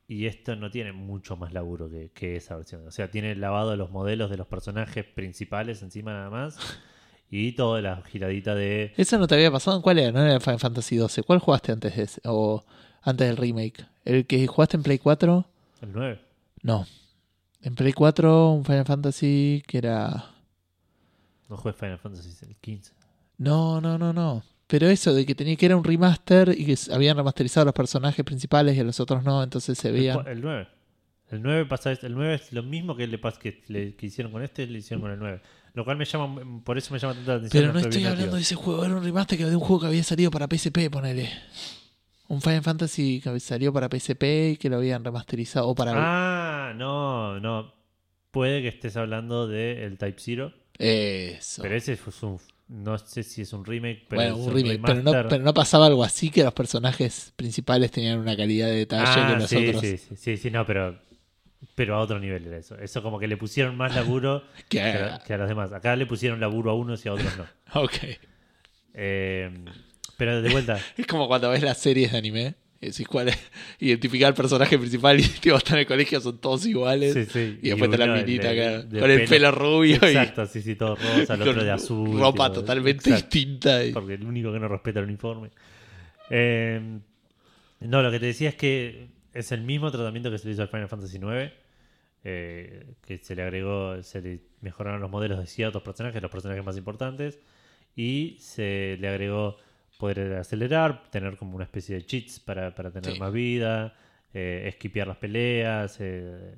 Y 0.08 0.28
esto 0.28 0.56
no 0.56 0.70
tiene 0.70 0.92
mucho 0.92 1.36
más 1.36 1.54
laburo 1.54 1.90
que, 1.90 2.12
que 2.14 2.36
esa 2.36 2.56
versión. 2.56 2.86
O 2.88 2.92
sea, 2.92 3.10
tiene 3.10 3.32
el 3.32 3.42
lavado 3.42 3.72
de 3.72 3.78
los 3.78 3.90
modelos 3.90 4.30
de 4.30 4.38
los 4.38 4.48
personajes 4.48 5.06
principales 5.06 5.82
encima 5.82 6.14
nada 6.14 6.30
más. 6.30 6.58
Y 7.30 7.54
toda 7.54 7.82
la 7.82 8.02
giradita 8.04 8.54
de... 8.56 8.94
Eso 8.98 9.18
no 9.18 9.28
te 9.28 9.36
había 9.36 9.52
pasado. 9.52 9.78
¿En 9.78 9.82
cuál 9.82 10.00
era? 10.00 10.12
No 10.12 10.24
era 10.24 10.40
Final 10.40 10.60
Fantasy 10.60 11.00
XII. 11.00 11.24
¿Cuál 11.24 11.40
jugaste 11.40 11.72
antes 11.72 11.96
de 11.96 12.04
ese? 12.04 12.22
O 12.26 12.64
antes 13.02 13.28
del 13.28 13.38
remake. 13.38 13.86
¿El 14.04 14.26
que 14.26 14.46
jugaste 14.46 14.78
en 14.78 14.84
Play 14.84 15.00
4? 15.00 15.46
El 15.82 15.92
9. 15.92 16.22
No. 16.62 16.86
En 17.62 17.76
Play 17.76 17.94
4, 17.94 18.52
un 18.52 18.64
Final 18.64 18.86
Fantasy 18.86 19.64
que 19.68 19.80
era. 19.80 20.32
No 21.50 21.58
jugué 21.58 21.74
Final 21.74 21.98
Fantasy 21.98 22.30
el 22.46 22.56
15. 22.56 22.94
No, 23.38 23.82
no, 23.82 23.98
no, 23.98 24.14
no. 24.14 24.44
Pero 24.68 24.88
eso 24.88 25.14
de 25.14 25.26
que 25.26 25.36
tenía 25.36 25.56
que 25.56 25.66
era 25.68 25.76
un 25.78 25.84
remaster 25.84 26.50
y 26.58 26.66
que 26.66 26.76
habían 26.92 27.16
remasterizado 27.18 27.64
a 27.64 27.66
los 27.66 27.74
personajes 27.74 28.26
principales 28.26 28.76
y 28.76 28.80
a 28.80 28.84
los 28.84 29.00
otros 29.00 29.24
no, 29.24 29.44
entonces 29.44 29.78
se 29.78 29.90
El, 29.90 29.96
cua- 30.16 30.28
el 30.28 30.42
9. 30.42 30.68
El 31.32 31.42
9 31.42 31.66
pasa 31.66 31.92
el 31.92 32.14
9 32.14 32.34
es 32.36 32.54
lo 32.54 32.64
mismo 32.64 32.96
que 32.96 33.08
le 33.08 33.20
que, 33.20 33.62
le- 33.68 33.96
que 33.96 34.06
hicieron 34.08 34.32
con 34.32 34.42
este, 34.44 34.66
le 34.68 34.80
hicieron 34.80 35.02
con 35.02 35.12
el 35.12 35.20
9. 35.20 35.42
Lo 35.74 35.84
cual 35.84 35.98
me 35.98 36.06
llama 36.06 36.62
por 36.64 36.78
eso 36.78 36.94
me 36.94 37.00
llama 37.00 37.14
tanta 37.16 37.34
atención. 37.36 37.62
Pero 37.64 37.74
no 37.74 37.80
estoy 37.80 38.06
hablando 38.06 38.36
de 38.36 38.42
ese 38.42 38.56
juego, 38.56 38.86
era 38.86 38.96
un 38.96 39.04
remaster 39.04 39.38
que- 39.38 39.46
de 39.46 39.56
un 39.56 39.62
juego 39.62 39.82
que 39.82 39.88
había 39.88 40.04
salido 40.04 40.32
para 40.32 40.48
PSP, 40.48 40.90
ponele. 40.90 41.30
Un 42.28 42.42
Final 42.42 42.64
Fantasy 42.64 43.22
que 43.22 43.40
salió 43.40 43.72
para 43.72 43.88
PSP 43.88 44.52
y 44.54 44.58
que 44.58 44.68
lo 44.70 44.78
habían 44.78 45.04
remasterizado. 45.04 45.68
O 45.68 45.76
para. 45.76 45.92
Ah, 45.96 46.74
no, 46.76 47.40
no. 47.40 47.72
Puede 48.32 48.62
que 48.64 48.70
estés 48.70 48.98
hablando 48.98 49.48
del 49.48 49.98
Type 50.00 50.20
Zero, 50.20 50.54
Eso. 50.78 51.62
pero 51.62 51.76
ese 51.76 51.96
fue 51.98 52.30
un 52.30 52.40
no 52.68 52.98
sé 52.98 53.24
si 53.24 53.42
es 53.44 53.54
un 53.54 53.64
remake, 53.64 54.06
pero 54.10 54.22
bueno, 54.22 54.38
un 54.38 54.54
remake, 54.54 54.82
pero 54.86 55.02
no, 55.04 55.12
pero 55.30 55.44
no 55.44 55.54
pasaba 55.54 55.86
algo 55.86 56.04
así 56.04 56.30
que 56.32 56.44
los 56.44 56.54
personajes 56.54 57.32
principales 57.36 57.92
tenían 57.92 58.20
una 58.20 58.36
calidad 58.36 58.68
de 58.68 58.76
detalle 58.78 59.04
ah, 59.08 59.28
que 59.34 59.40
los 59.42 59.50
sí, 59.50 59.58
otros. 59.58 59.82
sí, 59.82 59.98
sí, 59.98 60.16
sí, 60.16 60.38
sí, 60.38 60.52
no, 60.52 60.66
pero 60.66 61.00
pero 61.76 61.96
a 61.96 62.00
otro 62.00 62.20
nivel 62.20 62.46
era 62.48 62.58
eso. 62.58 62.78
Eso 62.78 63.02
como 63.04 63.20
que 63.20 63.28
le 63.28 63.38
pusieron 63.38 63.76
más 63.76 63.94
laburo 63.96 64.44
Que- 64.70 64.78
que, 64.80 64.82
a, 64.82 65.20
que 65.26 65.34
a 65.34 65.38
los 65.38 65.48
demás. 65.48 65.72
Acá 65.74 65.96
le 65.96 66.06
pusieron 66.06 66.40
laburo 66.40 66.72
a 66.72 66.74
unos 66.76 67.06
y 67.06 67.10
a 67.10 67.14
otros 67.14 67.34
no. 67.38 67.46
Ok. 67.82 67.94
Eh, 68.94 69.52
pero 70.18 70.42
de 70.42 70.50
vuelta, 70.50 70.80
Es 70.98 71.08
como 71.08 71.28
cuando 71.28 71.50
ves 71.50 71.62
las 71.64 71.78
series 71.78 72.12
de 72.12 72.18
anime 72.18 72.56
Cuál 73.10 73.30
es. 73.30 73.38
Identificar 73.80 74.28
al 74.30 74.34
personaje 74.36 74.78
principal 74.78 75.20
y 75.20 75.24
tipo, 75.42 75.56
está 75.58 75.74
en 75.74 75.80
el 75.82 75.86
colegio, 75.88 76.22
son 76.22 76.38
todos 76.40 76.66
iguales. 76.66 77.14
Sí, 77.14 77.26
sí. 77.26 77.60
Y 77.62 77.70
después 77.70 77.92
está 77.92 78.06
la 78.06 78.16
minita 78.16 78.52
de- 78.52 78.62
acá, 78.76 78.84
de 78.86 79.00
con 79.00 79.12
el 79.12 79.28
pelo 79.28 79.52
rubio 79.52 79.96
Exacto, 79.96 80.46
sí, 80.46 80.62
sí, 80.62 80.76
todo 80.76 80.96
rosa, 80.96 81.34
el 81.36 81.42
otro 81.50 81.64
de 81.64 81.72
azul. 81.72 82.20
ropa 82.20 82.50
tipo, 82.50 82.62
totalmente 82.62 83.10
exacto, 83.10 83.30
distinta. 83.38 83.84
y- 83.84 83.92
Porque 83.92 84.14
el 84.16 84.24
único 84.26 84.52
que 84.54 84.60
no 84.60 84.68
respeta 84.68 85.00
el 85.00 85.06
uniforme. 85.06 85.50
Eh, 86.30 87.00
no, 87.82 88.02
lo 88.02 88.12
que 88.12 88.20
te 88.20 88.26
decía 88.28 88.50
es 88.50 88.56
que 88.56 89.08
es 89.34 89.52
el 89.52 89.62
mismo 89.62 89.92
tratamiento 89.92 90.32
que 90.32 90.38
se 90.38 90.48
le 90.48 90.54
hizo 90.54 90.62
al 90.62 90.70
Final 90.70 90.88
Fantasy 90.88 91.18
IX. 91.18 91.52
eh, 92.24 92.86
que 93.06 93.18
se 93.20 93.36
le 93.36 93.44
agregó, 93.44 94.02
se 94.02 94.22
le 94.22 94.40
mejoraron 94.62 95.00
los 95.02 95.12
modelos 95.12 95.38
de 95.40 95.46
ciertos 95.46 95.84
personajes, 95.84 96.22
los 96.22 96.32
personajes 96.32 96.64
más 96.66 96.78
importantes. 96.78 97.40
Y 97.96 98.38
se 98.40 98.98
le 99.00 99.08
agregó 99.08 99.58
poder 99.98 100.34
acelerar, 100.36 101.10
tener 101.10 101.38
como 101.38 101.56
una 101.56 101.64
especie 101.66 101.96
de 101.96 102.06
cheats 102.06 102.40
para, 102.40 102.74
para 102.76 102.92
tener 102.92 103.14
Sí. 103.14 103.20
más 103.20 103.32
vida, 103.32 103.96
eh, 104.34 104.66
esquipear 104.68 105.08
las 105.08 105.18
peleas, 105.18 105.98
eh, 106.00 106.56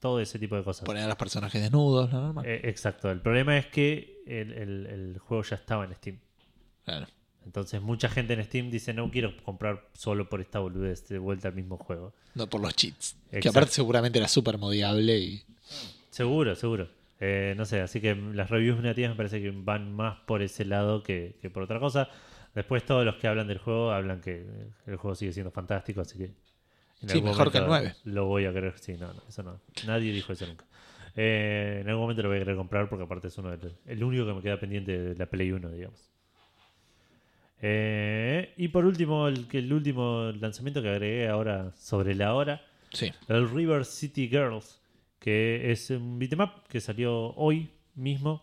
todo 0.00 0.20
ese 0.20 0.38
tipo 0.38 0.56
de 0.56 0.62
cosas. 0.62 0.84
Poner 0.84 1.02
a 1.04 1.08
los 1.08 1.16
personajes 1.16 1.60
desnudos, 1.60 2.12
lo 2.12 2.20
normal. 2.20 2.46
Eh, 2.46 2.60
exacto. 2.64 3.10
El 3.10 3.20
problema 3.20 3.56
es 3.58 3.66
que 3.66 4.22
el, 4.26 4.52
el- 4.52 4.86
el 4.86 5.18
juego 5.18 5.42
ya 5.42 5.56
estaba 5.56 5.84
en 5.84 5.94
Steam. 5.94 6.18
Claro. 6.84 7.06
Entonces 7.44 7.80
mucha 7.80 8.08
gente 8.08 8.34
en 8.34 8.42
Steam 8.44 8.70
dice 8.70 8.92
no 8.92 9.08
quiero 9.10 9.32
comprar 9.44 9.88
solo 9.92 10.28
por 10.28 10.40
esta 10.40 10.58
boludez 10.58 11.06
de 11.08 11.18
vuelta 11.18 11.48
al 11.48 11.54
mismo 11.54 11.76
juego. 11.78 12.12
No 12.34 12.48
por 12.48 12.60
los 12.60 12.74
cheats. 12.74 13.16
Que 13.30 13.48
aparte 13.48 13.70
seguramente 13.72 14.18
era 14.18 14.26
súper 14.28 14.58
modiable 14.58 15.16
y. 15.18 15.42
Seguro, 16.10 16.54
seguro. 16.56 16.88
Eh, 17.20 17.54
no 17.56 17.64
sé, 17.64 17.80
así 17.80 18.00
que 18.00 18.14
las 18.14 18.50
reviews 18.50 18.80
negativas 18.80 19.10
me 19.10 19.16
parece 19.16 19.40
que 19.40 19.50
van 19.50 19.92
más 19.94 20.18
por 20.26 20.42
ese 20.42 20.64
lado 20.64 21.02
que, 21.02 21.36
que 21.40 21.48
por 21.50 21.62
otra 21.62 21.78
cosa. 21.80 22.08
Después 22.56 22.84
todos 22.84 23.04
los 23.04 23.14
que 23.16 23.28
hablan 23.28 23.46
del 23.46 23.58
juego 23.58 23.92
hablan 23.92 24.20
que 24.20 24.44
el 24.86 24.96
juego 24.96 25.14
sigue 25.14 25.32
siendo 25.32 25.50
fantástico, 25.52 26.00
así 26.00 26.18
que... 26.18 26.24
en 26.24 26.34
Sí, 27.08 27.12
algún 27.18 27.28
mejor 27.30 27.52
que 27.52 27.58
el 27.58 27.66
momento 27.66 27.90
9. 28.02 28.14
Lo 28.14 28.24
voy 28.26 28.46
a 28.46 28.52
querer, 28.52 28.76
sí, 28.78 28.94
no, 28.94 29.12
no, 29.12 29.22
eso 29.28 29.42
no. 29.44 29.60
Nadie 29.86 30.10
dijo 30.12 30.32
eso 30.32 30.46
nunca. 30.46 30.64
Eh, 31.14 31.78
en 31.82 31.88
algún 31.88 32.02
momento 32.04 32.22
lo 32.22 32.28
voy 32.30 32.38
a 32.38 32.40
querer 32.40 32.56
comprar 32.56 32.88
porque 32.88 33.04
aparte 33.04 33.28
es 33.28 33.38
uno 33.38 33.50
de 33.50 33.58
los- 33.58 33.72
el 33.86 34.02
único 34.02 34.26
que 34.26 34.32
me 34.34 34.42
queda 34.42 34.58
pendiente 34.58 34.98
de 34.98 35.14
la 35.14 35.26
Play 35.26 35.52
1, 35.52 35.70
digamos. 35.70 36.10
Eh, 37.62 38.52
y 38.56 38.68
por 38.68 38.84
último, 38.84 39.28
el, 39.28 39.48
que 39.48 39.58
el 39.58 39.72
último 39.72 40.32
lanzamiento 40.40 40.82
que 40.82 40.88
agregué 40.90 41.28
ahora 41.28 41.72
sobre 41.76 42.14
la 42.14 42.34
hora, 42.34 42.62
Sí. 42.92 43.12
el 43.28 43.48
River 43.50 43.84
City 43.84 44.28
Girls, 44.28 44.80
que 45.18 45.70
es 45.72 45.90
un 45.90 46.18
beatmap 46.18 46.66
que 46.68 46.80
salió 46.80 47.34
hoy 47.34 47.70
mismo, 47.94 48.42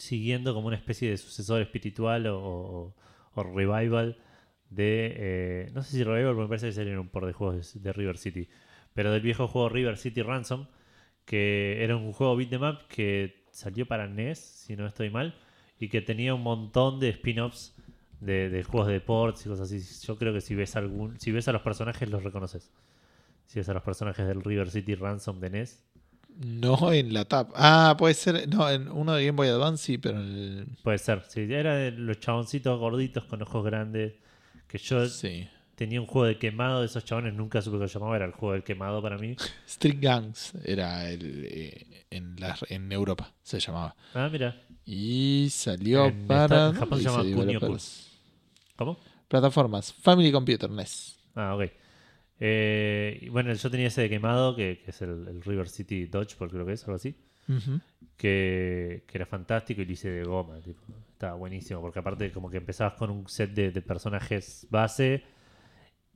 siguiendo 0.00 0.54
como 0.54 0.68
una 0.68 0.76
especie 0.76 1.10
de 1.10 1.18
sucesor 1.18 1.60
espiritual 1.60 2.26
o, 2.28 2.94
revival 3.36 4.18
de... 4.70 5.14
eh, 5.16 5.70
no 5.74 5.82
sé 5.82 5.92
si 5.92 6.04
revival, 6.04 6.34
porque 6.34 6.42
me 6.42 6.48
parece 6.48 6.66
que 6.68 6.72
salieron 6.72 7.00
un 7.00 7.08
par 7.08 7.26
de 7.26 7.32
juegos 7.32 7.82
de, 7.82 7.92
River 7.92 8.18
City, 8.18 8.48
pero 8.94 9.12
del 9.12 9.20
viejo 9.20 9.46
juego 9.46 9.68
River 9.68 9.96
City 9.98 10.22
Ransom, 10.22 10.66
que 11.24 11.82
era 11.84 11.96
un 11.96 12.12
juego 12.12 12.36
beatmap 12.36 12.86
que 12.88 13.44
salió 13.50 13.86
para 13.86 14.08
NES, 14.08 14.38
si 14.38 14.76
no 14.76 14.86
estoy 14.86 15.10
mal, 15.10 15.34
y 15.78 15.88
que 15.88 16.00
tenía 16.00 16.34
un 16.34 16.42
montón 16.42 16.98
de 16.98 17.10
spin-offs 17.10 17.74
de, 18.20 18.64
juegos 18.66 18.88
de 18.88 18.94
deportes 18.94 19.44
y 19.46 19.48
cosas 19.48 19.72
así. 19.72 20.06
Yo 20.06 20.18
creo 20.18 20.32
que 20.32 20.40
si 20.40 20.54
ves 20.54 20.76
algún, 20.76 21.18
si 21.20 21.32
ves 21.32 21.48
a 21.48 21.52
los 21.52 21.62
personajes 21.62 22.08
los 22.08 22.22
reconoces. 22.22 22.72
Si 23.46 23.58
ves 23.58 23.68
a 23.68 23.74
los 23.74 23.82
personajes 23.82 24.26
del 24.26 24.42
River 24.42 24.70
City 24.70 24.94
Ransom 24.94 25.40
de 25.40 25.50
NES, 25.50 25.84
No 26.44 26.92
en 26.92 27.12
la 27.12 27.26
tap. 27.26 27.50
Ah, 27.54 27.94
puede 27.98 28.14
ser. 28.14 28.48
No, 28.48 28.68
en 28.70 28.88
uno 28.88 29.12
de 29.14 29.26
Game 29.26 29.36
Boy 29.36 29.48
Advance 29.48 29.84
sí, 29.84 29.98
pero 29.98 30.18
en 30.20 30.26
el. 30.26 30.66
puede 30.82 30.98
ser. 30.98 31.22
Sí, 31.28 31.40
era 31.52 31.74
de 31.76 31.90
los 31.92 32.18
chaboncitos 32.18 32.78
gorditos 32.78 33.24
con 33.24 33.42
ojos 33.42 33.64
grandes. 33.64 34.14
Que 34.66 34.78
yo 34.78 35.06
Sí. 35.06 35.46
tenía 35.74 36.00
un 36.00 36.06
juego 36.06 36.26
de 36.26 36.38
quemado 36.38 36.80
de 36.80 36.86
esos 36.86 37.04
chabones, 37.04 37.34
nunca 37.34 37.60
supe 37.60 37.76
que 37.76 37.80
lo 37.82 37.86
llamaba, 37.88 38.16
era 38.16 38.24
el 38.24 38.32
juego 38.32 38.52
del 38.54 38.62
quemado 38.62 39.02
para 39.02 39.18
mí. 39.18 39.36
Street 39.66 39.98
Gangs 40.00 40.52
era 40.64 41.10
el, 41.10 41.44
eh, 41.50 42.04
en, 42.10 42.36
la- 42.38 42.56
en 42.68 42.90
Europa, 42.92 43.32
se 43.42 43.58
llamaba. 43.60 43.94
Ah, 44.14 44.28
mira. 44.32 44.62
Y 44.86 45.48
salió 45.50 46.06
En 46.06 46.26
para. 46.26 46.44
en 46.56 46.62
¿dónde 46.74 46.80
Japón 46.80 46.98
se 46.98 47.04
llama 47.04 47.22
Kunio? 47.36 47.60
¿Cómo? 48.76 48.98
Plataformas. 49.28 49.92
Family 49.92 50.32
Computer 50.32 50.70
NES. 50.70 51.18
Ah, 51.34 51.54
ok. 51.54 51.70
Eh, 52.40 53.28
bueno, 53.30 53.52
yo 53.52 53.70
tenía 53.70 53.88
ese 53.88 54.00
de 54.02 54.08
quemado, 54.08 54.56
que, 54.56 54.80
que 54.82 54.90
es 54.90 55.02
el, 55.02 55.28
el 55.28 55.42
River 55.42 55.68
City 55.68 56.06
Dodge, 56.06 56.34
porque 56.38 56.54
creo 56.54 56.66
que 56.66 56.72
es 56.72 56.82
algo 56.84 56.96
así. 56.96 57.14
Que, 58.16 59.02
que 59.06 59.18
era 59.18 59.26
fantástico 59.26 59.80
y 59.82 59.84
lo 59.86 59.92
hice 59.92 60.10
de 60.10 60.24
goma. 60.24 60.58
Tipo, 60.60 60.80
estaba 61.12 61.34
buenísimo, 61.34 61.80
porque 61.80 61.98
aparte 61.98 62.30
como 62.32 62.50
que 62.50 62.58
empezabas 62.58 62.94
con 62.94 63.10
un 63.10 63.28
set 63.28 63.50
de, 63.52 63.70
de 63.72 63.82
personajes 63.82 64.66
base 64.70 65.22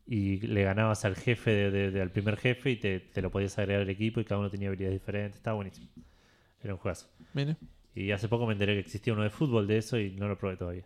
y 0.07 0.39
le 0.47 0.63
ganabas 0.65 1.05
al 1.05 1.17
jefe 1.17 1.51
de- 1.51 1.71
de- 1.71 1.91
de- 1.91 2.03
al 2.03 2.11
primer 2.11 2.37
jefe 2.37 2.71
y 2.73 2.77
te, 2.77 3.01
te 3.01 3.23
lo 3.23 3.31
podías 3.31 3.59
agregar 3.59 3.83
al 3.83 3.91
equipo 3.91 4.21
y 4.21 4.25
cada 4.25 4.39
uno 4.41 4.51
tenía 4.51 4.69
habilidades 4.69 5.01
diferentes. 5.01 5.37
Estaba 5.37 5.57
buenísimo. 5.57 5.89
Era 6.63 6.75
un 6.75 6.79
juegazo. 6.81 7.09
Y 7.95 8.11
hace 8.11 8.29
poco 8.29 8.47
me 8.47 8.53
enteré 8.53 8.75
que 8.75 8.81
existía 8.81 9.13
uno 9.13 9.23
de 9.23 9.31
fútbol 9.31 9.67
de 9.67 9.79
eso 9.79 9.99
y 9.99 10.11
no 10.13 10.29
lo 10.29 10.37
probé 10.39 10.57
todavía. 10.57 10.85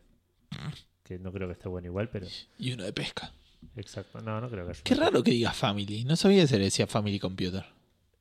Que 1.03 1.19
no 1.19 1.33
creo 1.33 1.49
que 1.49 1.53
esté 1.55 1.69
bueno 1.69 1.87
igual, 1.89 2.11
pero 2.11 2.27
Y 2.59 2.73
uno 2.73 2.85
de 2.85 2.93
pesca. 2.93 3.33
Exacto. 3.77 4.21
No, 4.21 4.41
no 4.41 4.49
creo 4.49 4.65
que 4.65 4.73
haya. 4.73 4.83
Qué 4.83 4.95
raro 4.95 5.23
que 5.23 5.31
diga 5.31 5.53
Family. 5.53 6.05
No 6.05 6.17
sabía 6.17 6.43
que 6.43 6.49
se 6.49 6.59
le 6.59 6.65
decía 6.65 6.87
Family 6.87 7.19
Computer. 7.19 7.65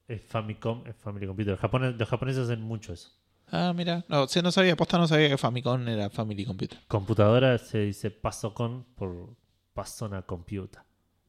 Es 0.08 0.24
Famicom, 0.24 0.86
es 0.88 0.96
Family 0.96 1.28
Computer. 1.28 1.52
Los 1.52 1.60
japoneses, 1.60 2.00
los 2.00 2.10
japoneses 2.10 2.44
hacen 2.44 2.62
mucho 2.62 2.94
eso. 2.94 3.12
Ah, 3.52 3.74
mira. 3.76 4.06
No, 4.08 4.24
o 4.24 4.28
sea, 4.28 4.42
no 4.42 4.52
sabía, 4.52 4.76
posta 4.76 4.98
no 4.98 5.08
sabía 5.08 5.30
que 5.30 5.38
Famicom 5.38 5.88
era 5.88 6.10
Family 6.10 6.46
Computer. 6.46 6.80
Computadora 6.88 7.58
se 7.58 7.80
dice 7.80 8.12
Pasocon 8.12 8.86
por 8.96 9.36
Pasona 9.74 10.22
Computer. 10.22 10.82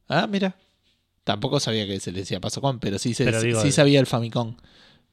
Ah, 0.09 0.27
mira. 0.27 0.57
Tampoco 1.25 1.61
sabía 1.61 1.87
que 1.87 2.01
se 2.01 2.11
le 2.11 2.21
decía 2.21 2.41
Pasocom, 2.41 2.79
pero 2.79 2.99
sí, 2.99 3.15
se, 3.15 3.25
Pero 3.25 3.43
digo, 3.43 3.61
sí 3.61 3.69
eh, 3.69 3.73
sabía 3.73 4.01
el 4.01 4.07
Famicom. 4.07 4.57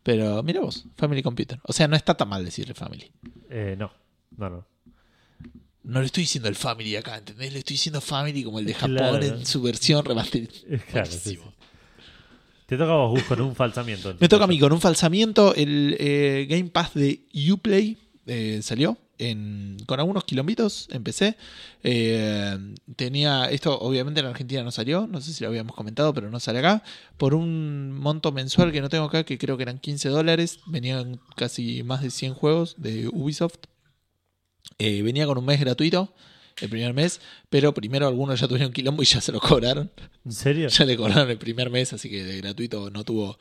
Pero 0.04 0.44
mira 0.44 0.62
vos, 0.62 0.86
Family 0.96 1.22
Computer. 1.24 1.60
O 1.64 1.74
sea, 1.74 1.88
no 1.88 1.96
está 1.96 2.16
tan 2.16 2.30
mal 2.30 2.46
decirle 2.46 2.74
Family. 2.74 3.12
Eh, 3.50 3.76
no, 3.78 3.92
no, 4.38 4.50
no. 4.50 4.68
No 5.86 6.00
le 6.00 6.08
estoy 6.08 6.24
diciendo 6.24 6.50
el 6.50 6.56
Family 6.56 6.96
acá, 6.96 7.18
¿entendés? 7.18 7.54
Le 7.54 7.60
estoy 7.60 7.76
diciendo 7.76 8.02
Family 8.02 8.44
como 8.44 8.60
el 8.60 8.66
de 8.66 8.74
Japón 8.74 8.96
Claro. 8.98 9.24
en 9.24 9.46
su 9.46 9.62
versión 9.62 10.04
remasterizada. 10.04 10.66
Claro, 10.92 11.06
sí, 11.12 11.18
Buenísimo. 11.24 11.44
sí. 11.46 11.52
Te 12.66 12.78
toca 12.78 12.92
a 12.94 12.96
vos, 12.96 13.22
con 13.24 13.42
un 13.42 13.56
falsamiento. 13.56 14.16
Me 14.20 14.28
toca 14.28 14.46
a 14.46 14.48
mí 14.48 14.58
con 14.58 14.74
un 14.74 14.82
falsamiento. 14.82 15.54
El 15.54 15.96
eh, 16.00 16.48
Game 16.50 16.66
Pass 16.72 16.96
de 16.96 17.22
Uplay 17.52 17.96
eh, 18.26 18.60
salió 18.64 18.98
en, 19.20 19.78
con 19.86 20.00
algunos 20.00 20.24
kilómetros. 20.24 20.88
Empecé. 20.92 21.38
Eh, 21.84 22.58
tenía. 22.96 23.46
Esto, 23.52 23.78
obviamente, 23.80 24.20
en 24.22 24.26
Argentina 24.26 24.64
no 24.64 24.72
salió. 24.72 25.06
No 25.06 25.22
sé 25.22 25.32
si 25.32 25.44
lo 25.44 25.50
habíamos 25.52 25.76
comentado, 25.76 26.12
pero 26.16 26.32
no 26.32 26.40
sale 26.40 26.58
acá. 26.58 26.82
Por 27.18 27.36
un 27.36 27.92
monto 27.92 28.32
mensual 28.32 28.72
que 28.72 28.82
no 28.82 28.90
tengo 28.90 29.06
acá, 29.06 29.24
que 29.24 29.38
creo 29.38 29.58
que 29.58 29.64
eran 29.64 29.78
15 29.78 30.10
dólares. 30.10 30.58
Venían 30.66 31.20
casi 31.36 31.84
más 31.84 32.02
de 32.02 32.10
100 32.10 32.34
juegos 32.34 32.74
de 32.80 33.08
Ubisoft. 33.10 33.58
Eh, 34.80 35.02
venía 35.02 35.26
con 35.26 35.38
un 35.38 35.46
mes 35.46 35.60
gratuito. 35.60 36.14
El 36.62 36.70
primer 36.70 36.94
mes, 36.94 37.20
pero 37.50 37.74
primero 37.74 38.08
algunos 38.08 38.40
ya 38.40 38.48
tuvieron 38.48 38.72
quilombo 38.72 39.04
y 39.04 39.06
ya 39.06 39.20
se 39.20 39.34
lo 39.34 39.42
cobraron. 39.42 39.92
¿En 40.24 40.32
serio? 40.32 40.70
Ya 40.70 40.86
le 40.86 40.96
cobraron 40.96 41.30
el 41.30 41.38
primer 41.38 41.70
mes, 41.70 41.92
así 41.92 42.10
que 42.10 42.24
de 42.24 42.38
gratuito 42.38 42.90
no 42.92 43.04
tuvo, 43.04 43.38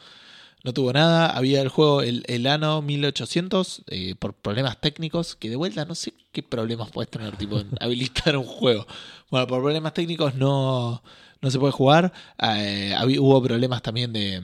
no 0.64 0.72
tuvo 0.74 0.92
nada. 0.92 1.28
Había 1.30 1.60
el 1.62 1.68
juego 1.68 2.02
el, 2.02 2.24
el 2.26 2.44
Ano 2.48 2.82
1800 2.82 3.82
eh, 3.86 4.16
por 4.18 4.34
problemas 4.34 4.80
técnicos, 4.80 5.36
que 5.36 5.48
de 5.48 5.54
vuelta 5.54 5.84
no 5.84 5.94
sé 5.94 6.12
qué 6.32 6.42
problemas 6.42 6.90
puedes 6.90 7.08
tener, 7.08 7.36
tipo, 7.36 7.60
en 7.60 7.68
habilitar 7.80 8.36
un 8.36 8.46
juego. 8.46 8.84
Bueno, 9.30 9.46
por 9.46 9.60
problemas 9.62 9.94
técnicos 9.94 10.34
no, 10.34 11.00
no 11.40 11.50
se 11.52 11.58
puede 11.60 11.72
jugar. 11.72 12.12
Eh, 12.42 12.94
había- 12.96 13.20
hubo 13.20 13.40
problemas 13.40 13.80
también 13.80 14.12
de, 14.12 14.42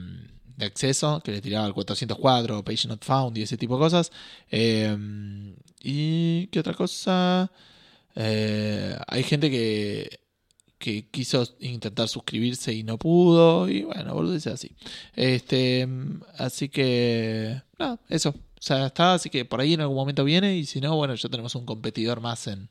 de 0.61 0.67
acceso, 0.67 1.21
que 1.21 1.31
le 1.31 1.41
tiraba 1.41 1.65
al 1.65 1.73
404, 1.73 2.63
Page 2.63 2.87
Not 2.87 3.03
Found 3.03 3.37
y 3.37 3.41
ese 3.41 3.57
tipo 3.57 3.75
de 3.75 3.79
cosas. 3.79 4.11
Eh, 4.49 4.95
¿Y 5.81 6.47
qué 6.47 6.59
otra 6.59 6.73
cosa? 6.73 7.51
Eh, 8.15 8.95
hay 9.07 9.23
gente 9.23 9.49
que, 9.49 10.19
que 10.77 11.07
quiso 11.09 11.47
intentar 11.59 12.07
suscribirse 12.07 12.73
y 12.73 12.83
no 12.83 12.97
pudo. 12.97 13.67
Y 13.69 13.83
bueno, 13.83 14.13
boludeces 14.13 14.53
así. 14.53 14.75
Este, 15.15 15.87
así 16.37 16.69
que. 16.69 17.61
Nada, 17.79 17.99
eso. 18.09 18.29
O 18.29 18.63
sea, 18.63 18.87
está, 18.87 19.15
así 19.15 19.29
que 19.31 19.43
por 19.43 19.59
ahí 19.59 19.73
en 19.73 19.81
algún 19.81 19.97
momento 19.97 20.23
viene. 20.23 20.55
Y 20.57 20.65
si 20.65 20.81
no, 20.81 20.95
bueno, 20.95 21.15
ya 21.15 21.29
tenemos 21.29 21.55
un 21.55 21.65
competidor 21.65 22.21
más 22.21 22.47
en, 22.47 22.69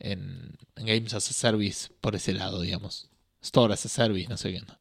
en, 0.00 0.56
en 0.76 0.86
Games 0.86 1.14
as 1.14 1.30
a 1.30 1.32
Service 1.32 1.90
por 2.00 2.16
ese 2.16 2.34
lado, 2.34 2.60
digamos. 2.60 3.08
Store 3.40 3.72
as 3.74 3.86
a 3.86 3.88
Service, 3.88 4.28
no 4.28 4.36
sé 4.36 4.52
qué. 4.52 4.58
onda. 4.58 4.77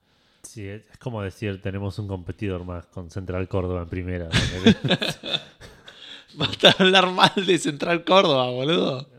Sí, 0.48 0.66
es 0.66 0.84
como 1.00 1.22
decir, 1.22 1.62
tenemos 1.62 2.00
un 2.00 2.08
competidor 2.08 2.64
más 2.64 2.86
con 2.86 3.12
Central 3.12 3.50
Córdoba 3.50 3.82
en 3.82 3.90
primera. 3.90 4.30
Basta 6.36 6.74
hablar 6.80 7.12
mal 7.12 7.32
de 7.36 7.58
Central 7.58 8.06
Córdoba, 8.06 8.50
boludo. 8.52 9.10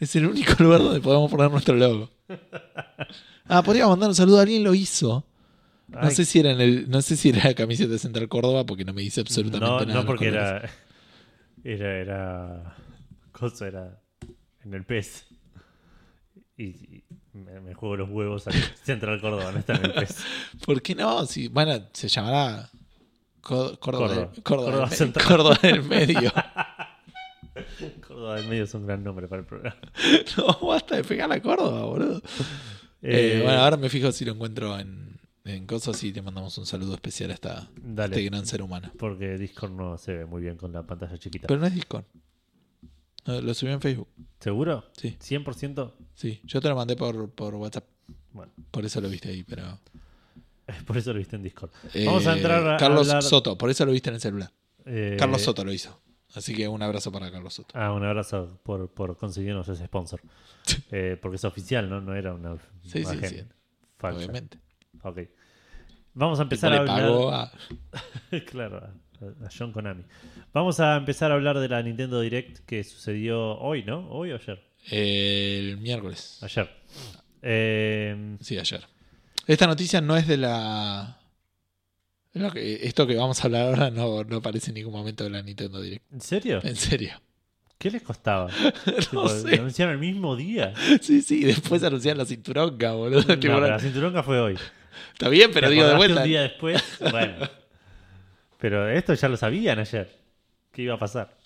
Es 0.00 0.16
el 0.16 0.26
único 0.26 0.60
lugar 0.62 0.82
donde 0.82 1.00
podemos 1.00 1.30
poner 1.30 1.50
nuestro 1.50 1.76
logo. 1.76 2.10
Ah, 3.46 3.62
podríamos 3.62 3.92
mandar 3.92 4.08
un 4.08 4.14
saludo. 4.16 4.40
Alguien 4.40 4.64
lo 4.64 4.74
hizo. 4.74 5.24
No 5.88 6.00
Ay, 6.00 6.10
sé 6.10 6.24
si 6.24 6.40
era 6.40 6.50
en 6.50 6.60
el, 6.60 6.90
no 6.90 7.00
sé 7.00 7.16
si 7.16 7.28
era 7.28 7.44
la 7.44 7.54
camiseta 7.54 7.92
de 7.92 7.98
Central 8.00 8.28
Córdoba 8.28 8.66
porque 8.66 8.84
no 8.84 8.92
me 8.92 9.02
dice 9.02 9.20
absolutamente 9.20 9.64
no, 9.64 9.80
nada. 9.86 10.00
no 10.00 10.06
porque 10.06 10.26
era, 10.26 10.68
era. 11.62 11.98
Era. 12.00 12.76
Cosa 13.30 13.68
era. 13.68 14.00
En 14.64 14.74
el 14.74 14.84
pez. 14.84 15.26
y, 16.56 16.64
y 16.64 17.04
me, 17.44 17.60
me 17.60 17.74
juego 17.74 17.96
los 17.96 18.08
huevos 18.10 18.46
al 18.46 18.54
Central 18.84 19.20
Córdoba, 19.20 19.52
PES. 19.66 20.16
¿Por 20.66 20.82
qué 20.82 20.94
no? 20.94 21.24
Si, 21.26 21.48
bueno, 21.48 21.78
se 21.92 22.08
llamará 22.08 22.68
Córdoba, 23.40 23.76
Córdoba. 23.78 24.08
del- 24.08 24.42
Córdoba, 24.42 24.42
Córdoba 24.42 24.80
del 24.80 24.90
me- 24.90 24.96
Central. 24.96 25.26
Córdoba 25.26 25.58
del 25.62 25.82
medio. 25.84 26.32
Córdoba 28.06 28.36
del 28.36 28.48
Medio 28.48 28.64
es 28.64 28.74
un 28.74 28.86
gran 28.86 29.02
nombre 29.02 29.28
para 29.28 29.40
el 29.40 29.46
programa. 29.46 29.76
no, 30.36 30.66
basta 30.66 30.96
de 30.96 31.04
pegar 31.04 31.30
a 31.32 31.40
Córdoba, 31.40 31.84
boludo. 31.84 32.18
Eh, 33.02 33.38
Eh, 33.38 33.40
bueno, 33.42 33.60
ahora 33.60 33.76
me 33.76 33.88
fijo 33.88 34.10
si 34.12 34.24
lo 34.24 34.32
encuentro 34.32 34.78
en, 34.78 35.18
en 35.44 35.66
cosas 35.66 36.02
y 36.04 36.12
le 36.12 36.22
mandamos 36.22 36.56
un 36.58 36.66
saludo 36.66 36.94
especial 36.94 37.30
a, 37.30 37.34
esta, 37.34 37.58
a 37.98 38.04
este 38.04 38.22
gran 38.24 38.44
ser 38.46 38.62
humano. 38.62 38.90
Porque 38.98 39.38
Discord 39.38 39.72
no 39.72 39.96
se 39.98 40.12
ve 40.14 40.26
muy 40.26 40.42
bien 40.42 40.56
con 40.56 40.72
la 40.72 40.82
pantalla 40.82 41.16
chiquita. 41.18 41.46
Pero 41.46 41.60
no 41.60 41.66
es 41.66 41.74
Discord. 41.74 42.04
Lo 43.26 43.54
subí 43.54 43.70
en 43.72 43.80
Facebook. 43.80 44.08
¿Seguro? 44.40 44.84
Sí, 44.96 45.16
¿100%? 45.20 45.92
sí. 46.14 46.40
Yo 46.44 46.60
te 46.60 46.68
lo 46.68 46.76
mandé 46.76 46.96
por, 46.96 47.30
por 47.30 47.54
WhatsApp. 47.54 47.84
Bueno, 48.32 48.52
Por 48.70 48.84
eso 48.84 49.00
lo 49.00 49.08
viste 49.08 49.28
ahí, 49.30 49.42
pero. 49.44 49.78
por 50.86 50.96
eso 50.96 51.12
lo 51.12 51.18
viste 51.18 51.36
en 51.36 51.42
Discord. 51.42 51.70
Eh, 51.94 52.04
Vamos 52.06 52.26
a 52.26 52.36
entrar 52.36 52.66
a 52.68 52.76
Carlos 52.76 53.08
hablar- 53.08 53.22
Soto, 53.22 53.56
por 53.56 53.70
eso 53.70 53.84
lo 53.86 53.92
viste 53.92 54.10
en 54.10 54.16
el 54.16 54.20
celular. 54.20 54.52
Eh, 54.84 55.16
Carlos 55.18 55.42
Soto 55.42 55.64
lo 55.64 55.72
hizo. 55.72 56.00
Así 56.34 56.54
que 56.54 56.68
un 56.68 56.82
abrazo 56.82 57.10
para 57.10 57.30
Carlos 57.30 57.54
Soto. 57.54 57.72
Ah, 57.78 57.92
un 57.92 58.04
abrazo 58.04 58.60
por, 58.62 58.88
por 58.90 59.16
conseguirnos 59.16 59.68
ese 59.68 59.86
sponsor. 59.86 60.20
Eh, 60.90 61.16
porque 61.20 61.36
es 61.36 61.44
oficial, 61.44 61.88
¿no? 61.88 62.00
No 62.00 62.14
era 62.14 62.34
una 62.34 62.56
Sí, 62.82 63.04
sí, 63.04 63.16
sí. 63.22 63.44
falsa. 63.96 64.18
Obviamente. 64.18 64.58
Ok. 65.02 65.20
Vamos 66.14 66.38
a 66.38 66.42
empezar 66.42 66.72
a 66.72 66.78
hablar. 66.78 67.00
pagó 67.02 67.30
a- 67.32 67.52
claro, 68.50 68.88
a, 69.22 69.48
John 69.56 69.72
Konami. 69.72 70.04
Vamos 70.52 70.80
a 70.80 70.96
empezar 70.96 71.30
a 71.30 71.34
hablar 71.34 71.58
de 71.58 71.68
la 71.68 71.82
Nintendo 71.82 72.20
Direct 72.20 72.58
que 72.66 72.84
sucedió 72.84 73.58
hoy, 73.58 73.84
¿no? 73.84 74.08
¿Hoy 74.10 74.32
o 74.32 74.36
ayer? 74.36 74.62
el 74.90 75.78
miércoles. 75.78 76.38
Ayer. 76.42 76.70
Eh, 77.42 78.36
Sí, 78.40 78.58
ayer. 78.58 78.80
Esta 79.46 79.66
noticia 79.66 80.00
no 80.00 80.16
es 80.16 80.26
de 80.26 80.36
la. 80.36 81.18
esto 82.54 83.06
que 83.06 83.16
vamos 83.16 83.40
a 83.40 83.44
hablar 83.44 83.66
ahora 83.66 83.90
no, 83.90 84.24
no 84.24 84.36
aparece 84.36 84.70
en 84.70 84.74
ningún 84.74 84.92
momento 84.92 85.24
de 85.24 85.30
la 85.30 85.42
Nintendo 85.42 85.80
Direct. 85.80 86.04
¿En 86.12 86.20
serio? 86.20 86.60
En 86.62 86.76
serio. 86.76 87.20
¿Qué 87.78 87.90
les 87.90 88.02
costaba? 88.02 88.48
no 88.86 88.92
Tipo, 88.92 89.22
¿Lo 89.24 89.28
sé. 89.28 89.54
anunciaron 89.56 89.94
el 89.94 90.00
mismo 90.00 90.34
día? 90.34 90.72
Sí, 91.00 91.20
sí, 91.20 91.44
después 91.44 91.82
anunciaron 91.82 92.18
la 92.18 92.24
cinturonga, 92.24 92.92
boludo. 92.92 93.20
No, 93.20 93.38
Tipo, 93.38 93.54
pero 93.54 93.68
la 93.68 93.78
cinturonga 93.78 94.22
fue 94.22 94.40
hoy. 94.40 94.58
Está 95.12 95.28
bien, 95.28 95.50
pero 95.52 95.68
¿Te 95.68 95.74
digo 95.74 95.86
de 95.86 95.94
vuelta. 95.96 96.22
Un 96.22 96.28
día 96.28 96.42
después, 96.42 96.82
bueno. 97.10 97.48
Pero 98.68 98.88
esto 98.88 99.14
ya 99.14 99.28
lo 99.28 99.36
sabían 99.36 99.78
ayer. 99.78 100.10
¿Qué 100.72 100.82
iba 100.82 100.94
a 100.94 100.98
pasar? 100.98 101.36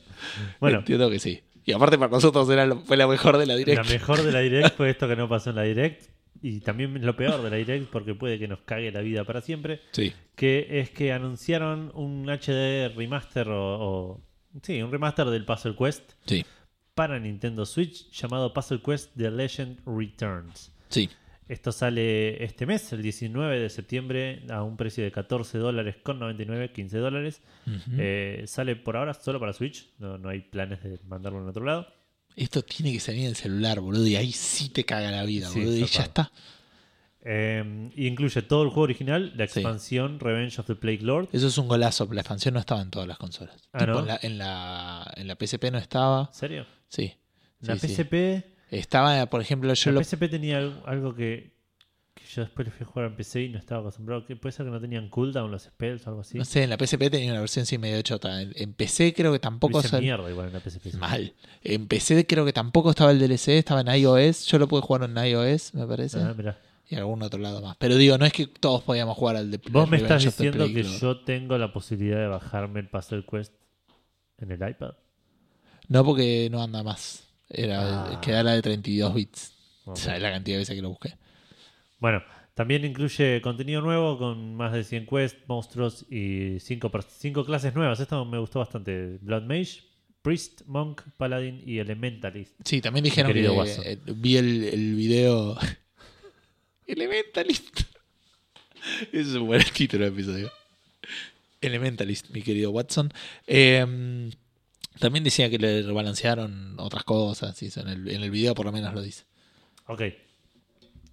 Bueno, 0.59 0.79
Entiendo 0.79 1.11
que 1.11 1.19
sí. 1.19 1.43
Y 1.67 1.73
aparte 1.73 1.99
para 1.99 2.11
nosotros 2.11 2.49
era 2.49 2.65
lo- 2.65 2.81
fue 2.81 2.97
la 2.97 3.07
mejor 3.07 3.37
de 3.37 3.45
la 3.45 3.53
la 3.53 3.59
Direct. 3.59 3.91
mejor 3.91 4.23
de 4.23 4.33
la 4.33 4.41
Direct 4.41 4.75
fue 4.79 4.89
esto 4.89 5.07
que 5.07 5.17
no 5.17 5.29
pasó 5.29 5.51
en 5.51 5.57
la 5.57 5.63
Direct. 5.65 6.09
Y 6.41 6.61
también 6.61 7.05
lo 7.05 7.15
peor 7.17 7.43
de 7.43 7.51
la 7.51 7.57
Direct, 7.57 7.91
porque 7.91 8.15
puede 8.15 8.39
que 8.39 8.49
nos 8.49 8.61
cague 8.61 8.91
la 8.91 9.01
vida 9.03 9.25
para 9.25 9.43
siempre. 9.43 9.83
Sí. 9.91 10.15
Que 10.35 10.81
es 10.81 10.89
que 10.89 11.13
anunciaron 11.13 11.93
un 11.95 12.27
HD 12.31 12.89
remaster 12.97 13.49
o, 13.51 13.79
o- 14.15 14.21
Sí, 14.63 14.81
un 14.81 14.91
remaster 14.91 15.27
del 15.27 15.45
Puzzle 15.45 15.77
Quest 15.77 16.13
Sí. 16.25 16.43
para 16.95 17.19
Nintendo 17.21 17.67
Switch 17.67 18.11
llamado 18.13 18.55
Puzzle 18.55 18.81
Quest 18.81 19.15
The 19.15 19.31
Legend 19.31 19.81
Returns. 19.87 20.73
Sí. 20.89 21.11
Esto 21.51 21.73
sale 21.73 22.45
este 22.45 22.65
mes, 22.65 22.93
el 22.93 23.03
19 23.03 23.59
de 23.59 23.69
septiembre, 23.71 24.45
a 24.51 24.63
un 24.63 24.77
precio 24.77 25.03
de 25.03 25.11
14 25.11 25.59
dólares 25.59 25.97
con 26.03 26.21
99, 26.21 26.71
15 26.73 26.99
dólares. 26.99 27.43
Eh, 27.99 28.45
sale 28.47 28.77
por 28.77 28.97
ahora 28.97 29.15
solo 29.15 29.41
para 29.41 29.53
Switch, 29.53 29.89
no, 29.99 30.17
no 30.17 30.29
hay 30.29 30.41
planes 30.43 30.81
de 30.83 31.01
mandarlo 31.09 31.43
en 31.43 31.49
otro 31.49 31.65
lado. 31.65 31.89
Esto 32.37 32.63
tiene 32.63 32.93
que 32.93 33.01
salir 33.01 33.23
en 33.23 33.27
el 33.31 33.37
celular, 33.37 33.81
boludo. 33.81 34.07
Y 34.07 34.15
ahí 34.15 34.31
sí 34.31 34.69
te 34.69 34.85
caga 34.85 35.11
la 35.11 35.25
vida, 35.25 35.49
Sí, 35.49 35.59
boludo. 35.59 35.77
Y 35.79 35.85
ya 35.87 36.03
está. 36.05 36.31
Eh, 37.23 37.91
y 37.97 38.07
incluye 38.07 38.41
todo 38.43 38.63
el 38.63 38.69
juego 38.69 38.83
original, 38.83 39.33
la 39.37 39.47
Sí. 39.47 39.59
expansión 39.59 40.21
Revenge 40.21 40.59
of 40.61 40.67
the 40.67 40.75
Plague 40.77 41.03
Lord. 41.03 41.29
Eso 41.33 41.49
es 41.49 41.59
un 41.59 41.67
golazo. 41.69 42.09
La 42.13 42.21
expansión 42.21 42.55
no 42.55 42.61
estaba 42.61 42.81
en 42.81 42.91
todas 42.91 43.09
las 43.09 43.19
consolas. 43.19 43.57
Ah, 43.73 43.81
Tipo, 43.81 43.93
¿no? 43.93 43.99
en, 44.01 44.07
la, 44.07 44.19
en, 44.23 44.39
la, 44.39 45.13
en 45.17 45.27
la 45.27 45.35
PSP 45.35 45.71
no 45.73 45.79
estaba. 45.79 46.29
¿En 46.33 46.35
serio? 46.39 46.67
Sí. 46.89 47.13
La 47.61 47.77
Sí, 47.77 47.89
sí. 47.89 47.95
PSP, 47.95 48.50
Estaba, 48.71 49.27
por 49.27 49.41
ejemplo, 49.41 49.73
yo 49.75 49.91
la 49.91 49.99
lo. 49.99 50.05
PSP 50.05 50.29
tenía 50.31 50.59
algo, 50.59 51.15
que, 51.15 51.53
que 52.15 52.25
yo 52.25 52.43
después 52.43 52.69
le 52.69 52.73
fui 52.73 52.85
a 52.85 52.87
jugar 52.89 53.09
en 53.09 53.17
PC 53.17 53.43
y 53.43 53.49
no 53.49 53.59
estaba 53.59 53.81
acostumbrado. 53.81 54.25
¿Puede 54.25 54.53
ser 54.53 54.67
que 54.67 54.71
no 54.73 54.81
tenían 54.81 55.09
cooldown 55.09 55.51
los 55.51 55.65
spells 55.65 56.07
o 56.07 56.11
algo 56.11 56.21
así? 56.21 56.39
No 56.39 56.45
sé, 56.45 56.63
en 56.63 56.71
la 56.71 56.77
PSP 56.77 57.11
tenía 57.11 57.33
una 57.33 57.41
versión 57.41 57.67
sí 57.67 57.79
medio 57.79 58.01
chota. 58.03 58.41
En, 58.43 58.75
PC 58.75 59.13
creo 59.13 59.33
que 59.33 59.39
Lo 59.39 59.41
tampoco 59.41 59.83
sal- 59.83 60.03
mierda 60.03 60.31
igual 60.31 60.49
en 60.49 60.53
la 60.55 60.61
PSP. 60.61 60.95
Mal. 60.95 61.35
En 61.63 61.89
PC 61.89 62.27
creo 62.27 62.45
que 62.45 62.53
tampoco 62.53 62.91
estaba 62.91 63.11
el 63.11 63.19
DLC, 63.19 63.49
estaba 63.59 63.81
en 63.81 63.89
iOS. 63.89 64.47
Yo 64.47 64.59
lo 64.59 64.69
pude 64.69 64.83
jugar 64.83 65.11
en 65.11 65.17
iOS, 65.17 65.75
me 65.75 65.87
parece. 65.87 66.21
Ah, 66.21 66.33
mirá. 66.37 66.59
Y 66.89 66.97
algún 66.97 67.23
otro 67.23 67.39
lado 67.41 67.61
más. 67.63 67.77
Pero 67.77 67.97
digo, 67.97 68.19
no 68.19 68.27
es 68.27 68.33
que 68.33 68.49
todos 68.49 68.83
podíamos 68.83 69.17
jugar 69.17 69.37
al 69.37 69.51
de 69.51 69.61
Vos 69.71 69.89
me 69.89 69.97
estás 69.97 70.25
diciendo 70.25 70.67
que 70.67 70.83
yo 70.83 71.21
tengo 71.21 71.57
la 71.57 71.73
posibilidad 71.73 72.19
de 72.19 72.27
bajarme 72.27 72.81
el 72.81 72.89
Puzzle 72.89 73.25
Quest 73.31 73.53
en 74.39 74.51
el 74.51 74.69
iPad. 74.69 74.95
No, 75.89 76.05
porque 76.05 76.49
no 76.51 76.63
anda 76.63 76.83
más. 76.83 77.30
Era, 77.51 78.05
Ah. 78.05 78.21
Quedara 78.21 78.53
de 78.53 78.63
32 78.63 79.15
bits. 79.15 79.53
Ok. 79.85 79.97
¿Sabes 79.97 80.23
la 80.23 80.31
cantidad 80.31 80.55
de 80.57 80.61
veces 80.61 80.77
que 80.77 80.83
lo 80.83 80.91
busqué? 80.91 81.15
Bueno, 81.99 82.23
también 82.55 82.85
incluye 82.85 83.41
contenido 83.43 83.81
nuevo 83.83 84.19
con 84.19 84.55
más 84.55 84.73
de 84.73 84.85
100 84.85 85.07
quests, 85.07 85.39
monstruos 85.49 86.07
y 86.11 86.59
5 86.61 86.91
clases 87.45 87.75
nuevas. 87.75 87.99
Esto 88.01 88.25
me 88.25 88.39
gustó 88.39 88.61
bastante. 88.61 89.19
Blood 89.21 89.43
Mage, 89.43 89.83
Priest, 90.23 90.63
Monk, 90.67 91.03
Paladin 91.17 91.63
y 91.67 91.79
Elementalist. 91.79 92.55
Sí, 92.65 92.81
también 92.81 93.05
dijeron 93.05 93.33
que 93.33 93.45
eh, 93.45 93.99
vi 94.17 94.37
el, 94.37 94.65
el 94.65 94.95
video. 94.95 95.59
Elementalist. 96.87 97.81
Ese 99.13 99.21
es 99.21 99.35
un 99.35 99.47
buen 99.47 99.63
título 99.75 100.05
del 100.05 100.15
episodio. 100.15 100.51
Elementalist, 101.61 102.31
mi 102.31 102.43
querido 102.43 102.71
Watson. 102.71 103.13
Eh, 103.47 104.31
también 105.01 105.25
decía 105.25 105.51
que 105.51 105.59
le 105.59 105.83
rebalancearon 105.83 106.75
otras 106.79 107.03
cosas. 107.05 107.61
y 107.63 107.67
eso 107.67 107.81
en, 107.81 107.89
el, 107.89 108.09
en 108.09 108.23
el 108.23 108.31
video 108.31 108.55
por 108.55 108.67
lo 108.67 108.73
menos 108.73 108.95
lo 108.95 109.03
dice. 109.03 109.25
Ok. 109.87 110.03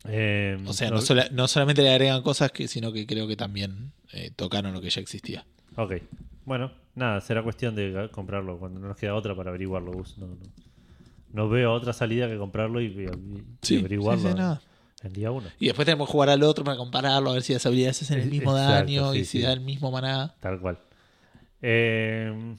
Eh, 0.09 0.57
O 0.65 0.73
sea, 0.73 0.89
no, 0.91 1.01
sola- 1.01 1.27
no 1.31 1.47
solamente 1.47 1.81
le 1.81 1.89
agregan 1.91 2.21
cosas, 2.21 2.51
que, 2.51 2.67
sino 2.67 2.91
que 2.93 3.05
creo 3.07 3.27
que 3.27 3.35
también 3.35 3.91
eh, 4.13 4.31
tocaron 4.35 4.73
lo 4.73 4.81
que 4.81 4.89
ya 4.89 5.01
existía. 5.01 5.45
Ok. 5.75 5.93
Bueno, 6.45 6.71
nada, 6.95 7.19
será 7.21 7.43
cuestión 7.43 7.75
de 7.75 8.09
comprarlo 8.11 8.57
cuando 8.57 8.79
no 8.79 8.87
nos 8.87 8.97
queda 8.97 9.15
otra 9.15 9.35
para 9.35 9.49
averiguarlo. 9.49 9.91
Gus. 9.91 10.17
No, 10.17 10.27
no, 10.27 10.37
no 11.33 11.49
veo 11.49 11.73
otra 11.73 11.91
salida 11.93 12.27
que 12.29 12.37
comprarlo 12.37 12.79
y, 12.81 12.85
y- 12.85 13.73
y 13.73 13.79
averiguarlo 13.79 14.29
sí, 14.29 14.35
sí, 14.37 15.07
en 15.07 15.13
día 15.13 15.31
uno. 15.31 15.47
Y 15.59 15.65
después 15.65 15.85
tenemos 15.85 16.07
que 16.07 16.11
jugar 16.13 16.29
al 16.29 16.41
otro 16.43 16.63
para 16.63 16.77
compararlo, 16.77 17.31
a 17.31 17.33
ver 17.33 17.41
si 17.43 17.51
las 17.53 17.65
habilidades 17.65 18.01
hacen 18.01 18.19
el 18.21 18.29
mismo 18.29 18.51
Exacto, 18.57 18.73
daño 18.85 19.11
sí, 19.13 19.19
y 19.19 19.25
si 19.25 19.39
sí. 19.39 19.41
da 19.41 19.51
el 19.51 19.59
mismo 19.59 19.91
maná. 19.91 20.35
Tal 20.39 20.59
cual. 20.61 20.79
Eh, 21.61 22.55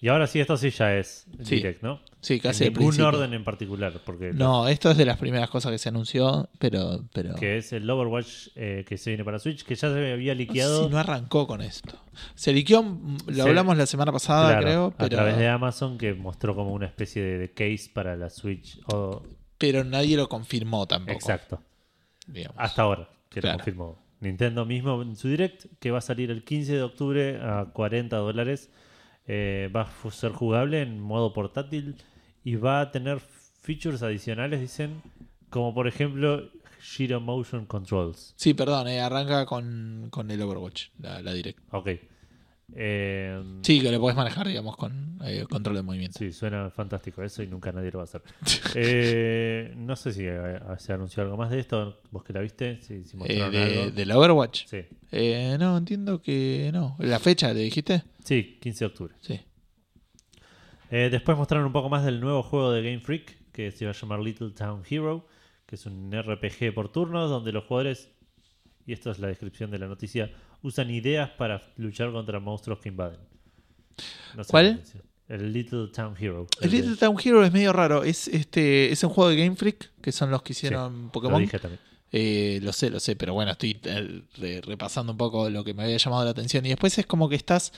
y 0.00 0.08
ahora 0.08 0.26
sí, 0.26 0.40
esto 0.40 0.56
sí 0.56 0.70
ya 0.70 0.94
es 0.96 1.26
Sí. 1.42 1.56
direct, 1.56 1.82
¿no? 1.82 2.00
Sí, 2.20 2.40
casi 2.40 2.64
en 2.64 2.74
ningún 2.74 3.00
orden 3.00 3.32
en 3.32 3.44
particular, 3.44 3.92
porque 4.04 4.32
No, 4.32 4.66
esto 4.68 4.90
es 4.90 4.96
de 4.96 5.04
las 5.04 5.18
primeras 5.18 5.48
cosas 5.50 5.70
que 5.72 5.78
se 5.78 5.88
anunció, 5.88 6.48
pero. 6.58 7.04
pero 7.12 7.34
que 7.36 7.58
es 7.58 7.72
el 7.72 7.88
Overwatch 7.88 8.48
eh, 8.56 8.84
que 8.88 8.96
se 8.98 9.10
viene 9.10 9.24
para 9.24 9.38
Switch, 9.38 9.64
que 9.64 9.74
ya 9.76 9.92
se 9.92 10.12
había 10.12 10.34
liqueado 10.34 10.84
si 10.84 10.90
no 10.90 10.98
arrancó 10.98 11.46
con 11.46 11.60
esto. 11.62 11.94
Se 12.34 12.52
liqueó, 12.52 12.82
lo 13.26 13.34
Se- 13.34 13.42
hablamos 13.42 13.76
la 13.76 13.86
semana 13.86 14.10
pasada, 14.12 14.48
claro, 14.58 14.62
creo, 14.96 15.06
a 15.06 15.08
través 15.08 15.36
de 15.38 15.48
Amazon, 15.48 15.96
que 15.98 16.12
mostró 16.14 16.54
como 16.56 16.72
una 16.72 16.86
especie 16.86 17.22
de, 17.22 17.38
de 17.38 17.50
case 17.52 17.90
para 17.92 18.16
la 18.16 18.30
Switch. 18.30 18.80
o- 18.92 19.22
pero 19.58 19.84
nadie 19.84 20.16
lo 20.16 20.28
confirmó 20.28 20.86
tampoco. 20.86 21.12
exacto, 21.12 21.62
digamos. 22.26 22.56
hasta 22.58 22.82
ahora, 22.82 23.08
que 23.30 23.40
Claro. 23.40 23.54
lo 23.54 23.58
confirmó 23.64 24.02
Nintendo 24.20 24.64
mismo 24.66 25.00
en 25.02 25.14
su 25.14 25.28
direct, 25.28 25.66
que 25.78 25.92
va 25.92 25.98
a 25.98 26.00
salir 26.00 26.32
el 26.32 26.42
15 26.42 26.72
de 26.74 26.82
octubre 26.82 27.38
a 27.40 27.66
40 27.72 28.16
dólares. 28.16 28.70
Eh, 29.28 29.70
va 29.74 29.82
a 29.82 30.10
ser 30.10 30.32
jugable 30.32 30.80
en 30.82 31.00
modo 31.00 31.32
portátil 31.32 31.96
y 32.44 32.56
va 32.56 32.80
a 32.80 32.90
tener 32.90 33.20
features 33.60 34.02
adicionales, 34.02 34.60
dicen, 34.60 35.02
como 35.50 35.74
por 35.74 35.86
ejemplo 35.86 36.50
Giro 36.80 37.20
Motion 37.20 37.66
Controls. 37.66 38.32
Sí, 38.36 38.54
perdón, 38.54 38.88
eh, 38.88 39.00
arranca 39.00 39.44
con, 39.44 40.08
con 40.10 40.30
el 40.30 40.40
Overwatch, 40.40 40.88
la, 40.98 41.20
la 41.20 41.32
direct. 41.34 41.60
Ok. 41.72 41.88
Eh, 42.74 43.42
Sí, 43.62 43.80
que 43.80 43.90
lo 43.90 43.98
podés 44.00 44.16
manejar, 44.16 44.46
digamos, 44.46 44.76
con 44.76 45.18
eh, 45.24 45.46
control 45.48 45.76
de 45.76 45.82
movimiento. 45.82 46.18
Sí, 46.18 46.32
suena 46.32 46.70
fantástico 46.70 47.22
eso 47.22 47.42
y 47.42 47.46
nunca 47.46 47.72
nadie 47.72 47.90
lo 47.90 47.98
va 47.98 48.02
a 48.02 48.04
hacer. 48.04 48.22
Eh, 48.74 49.72
no 49.76 49.96
sé 49.96 50.12
si 50.12 50.24
eh, 50.26 50.60
se 50.78 50.92
anunció 50.92 51.22
algo 51.22 51.36
más 51.36 51.50
de 51.50 51.60
esto. 51.60 52.00
¿Vos 52.10 52.22
que 52.22 52.32
la 52.32 52.40
viste? 52.40 52.80
Si, 52.82 53.04
si 53.04 53.16
de, 53.16 53.42
algo. 53.42 53.90
¿Del 53.90 54.12
Overwatch? 54.12 54.66
Sí. 54.66 54.84
Eh, 55.10 55.56
no, 55.58 55.76
entiendo 55.78 56.20
que 56.20 56.70
no. 56.72 56.96
¿La 56.98 57.18
fecha 57.18 57.52
le 57.54 57.60
dijiste? 57.60 58.02
Sí, 58.28 58.58
15 58.60 58.78
de 58.80 58.86
octubre. 58.86 59.14
Sí. 59.20 59.40
Eh, 60.90 61.08
después 61.10 61.36
mostraron 61.36 61.66
un 61.66 61.72
poco 61.72 61.88
más 61.88 62.04
del 62.04 62.20
nuevo 62.20 62.42
juego 62.42 62.72
de 62.72 62.82
Game 62.82 63.00
Freak 63.00 63.36
que 63.52 63.70
se 63.72 63.84
va 63.84 63.90
a 63.90 63.94
llamar 63.94 64.20
Little 64.20 64.50
Town 64.50 64.82
Hero, 64.88 65.26
que 65.66 65.74
es 65.76 65.84
un 65.86 66.10
RPG 66.12 66.72
por 66.74 66.90
turnos 66.92 67.28
donde 67.28 67.52
los 67.52 67.64
jugadores, 67.64 68.08
y 68.86 68.92
esto 68.92 69.10
es 69.10 69.18
la 69.18 69.26
descripción 69.28 69.70
de 69.70 69.78
la 69.78 69.86
noticia, 69.88 70.30
usan 70.62 70.90
ideas 70.90 71.30
para 71.30 71.60
luchar 71.76 72.12
contra 72.12 72.38
monstruos 72.40 72.78
que 72.78 72.88
invaden. 72.88 73.18
No 74.36 74.44
sé 74.44 74.50
¿Cuál? 74.50 74.82
El 75.28 75.52
Little 75.52 75.88
Town 75.88 76.14
Hero. 76.18 76.46
El 76.60 76.70
Little 76.70 76.96
Town 76.96 77.16
Hero 77.22 77.44
es 77.44 77.52
medio 77.52 77.72
raro. 77.72 78.02
Es 78.04 78.28
este 78.28 78.90
es 78.92 79.02
un 79.04 79.10
juego 79.10 79.28
de 79.28 79.36
Game 79.36 79.56
Freak, 79.56 79.90
que 80.00 80.12
son 80.12 80.30
los 80.30 80.42
que 80.42 80.52
hicieron 80.52 81.06
Lo 81.06 81.12
Pokémon. 81.12 81.40
dije 81.42 81.58
también. 81.58 81.80
Eh, 82.12 82.60
lo 82.62 82.72
sé, 82.72 82.88
lo 82.88 82.98
sé, 83.00 83.16
pero 83.16 83.34
bueno, 83.34 83.50
estoy 83.50 83.78
eh, 83.84 84.22
re- 84.38 84.60
repasando 84.62 85.12
un 85.12 85.18
poco 85.18 85.50
lo 85.50 85.62
que 85.64 85.74
me 85.74 85.82
había 85.82 85.98
llamado 85.98 86.24
la 86.24 86.30
atención. 86.30 86.64
Y 86.64 86.70
después 86.70 86.96
es 86.96 87.04
como 87.06 87.28
que 87.28 87.34
estás. 87.36 87.72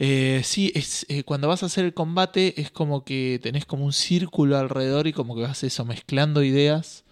Eh, 0.00 0.40
sí, 0.44 0.72
es, 0.74 1.06
eh, 1.10 1.24
cuando 1.24 1.46
vas 1.48 1.62
a 1.62 1.66
hacer 1.66 1.84
el 1.84 1.94
combate 1.94 2.60
es 2.60 2.70
como 2.72 3.04
que 3.04 3.38
tenés 3.42 3.66
como 3.66 3.84
un 3.84 3.92
círculo 3.92 4.56
alrededor 4.58 5.06
y 5.06 5.12
como 5.12 5.36
que 5.36 5.42
vas 5.42 5.62
eso, 5.64 5.84
mezclando 5.84 6.42
ideas. 6.42 7.04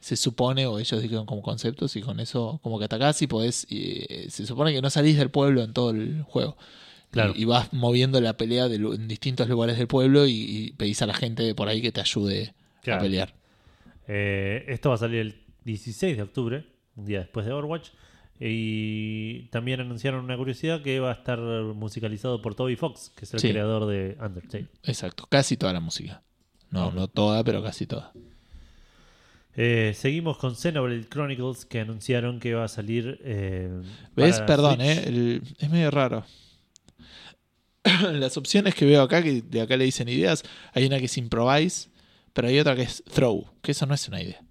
Se 0.00 0.16
supone, 0.16 0.66
o 0.66 0.78
ellos 0.78 1.00
dijeron 1.02 1.24
como 1.26 1.40
conceptos, 1.42 1.96
y 1.96 2.02
con 2.02 2.20
eso 2.20 2.60
como 2.62 2.78
que 2.78 2.84
atacás 2.86 3.22
y 3.22 3.26
podés. 3.26 3.66
eh, 3.70 4.26
se 4.30 4.46
supone 4.46 4.72
que 4.74 4.82
no 4.82 4.90
salís 4.90 5.16
del 5.16 5.30
pueblo 5.30 5.62
en 5.62 5.72
todo 5.72 5.90
el 5.90 6.22
juego. 6.24 6.56
Claro. 7.10 7.32
Y, 7.36 7.42
y 7.42 7.44
vas 7.46 7.72
moviendo 7.72 8.20
la 8.20 8.36
pelea 8.36 8.68
de 8.68 8.76
en 8.76 9.08
distintos 9.08 9.48
lugares 9.48 9.78
del 9.78 9.86
pueblo 9.88 10.26
y, 10.26 10.32
y 10.32 10.72
pedís 10.72 11.00
a 11.02 11.06
la 11.06 11.14
gente 11.14 11.42
de 11.42 11.54
por 11.54 11.68
ahí 11.68 11.80
que 11.80 11.92
te 11.92 12.00
ayude 12.02 12.54
Claro. 12.82 13.00
a 13.00 13.02
pelear. 13.04 13.34
Esto 14.06 14.90
va 14.90 14.96
a 14.96 14.98
salir 14.98 15.20
el 15.20 15.34
16 15.64 16.16
de 16.16 16.22
octubre, 16.22 16.66
un 16.96 17.06
día 17.06 17.20
después 17.20 17.46
de 17.46 17.52
Overwatch. 17.52 17.88
Y 18.40 19.44
también 19.50 19.80
anunciaron 19.80 20.24
una 20.24 20.36
curiosidad 20.36 20.82
que 20.82 20.98
va 21.00 21.10
a 21.10 21.14
estar 21.14 21.38
musicalizado 21.38 22.42
por 22.42 22.54
Toby 22.54 22.76
Fox, 22.76 23.12
que 23.16 23.24
es 23.24 23.34
el 23.34 23.40
Sí. 23.40 23.50
creador 23.50 23.86
de 23.86 24.16
Undertale. 24.20 24.68
Exacto, 24.82 25.26
casi 25.28 25.56
toda 25.56 25.72
la 25.72 25.80
música. 25.80 26.22
No, 26.70 26.90
no 26.90 27.06
toda, 27.08 27.44
pero 27.44 27.62
casi 27.62 27.86
toda. 27.86 28.12
Eh, 29.56 29.92
seguimos 29.94 30.36
con 30.38 30.56
Xenoblade 30.56 31.08
Chronicles, 31.08 31.64
que 31.64 31.78
anunciaron 31.80 32.40
que 32.40 32.54
va 32.54 32.64
a 32.64 32.68
salir. 32.68 33.20
eh, 33.22 33.70
¿Ves? 34.16 34.40
Perdón, 34.40 34.80
eh, 34.80 35.04
el- 35.06 35.42
es 35.58 35.70
medio 35.70 35.92
raro. 35.92 36.24
Las 38.12 38.36
opciones 38.36 38.74
que 38.74 38.84
veo 38.84 39.02
acá, 39.02 39.22
que 39.22 39.42
de 39.42 39.60
acá 39.60 39.76
le 39.76 39.84
dicen 39.84 40.08
ideas, 40.08 40.42
hay 40.72 40.86
una 40.86 40.98
que 40.98 41.04
es 41.04 41.16
improvise, 41.18 41.88
pero 42.32 42.48
hay 42.48 42.58
otra 42.58 42.74
que 42.74 42.82
es 42.82 43.04
throw, 43.04 43.46
que 43.62 43.72
eso 43.72 43.86
no 43.86 43.94
es 43.94 44.08
una 44.08 44.20
idea. 44.22 44.42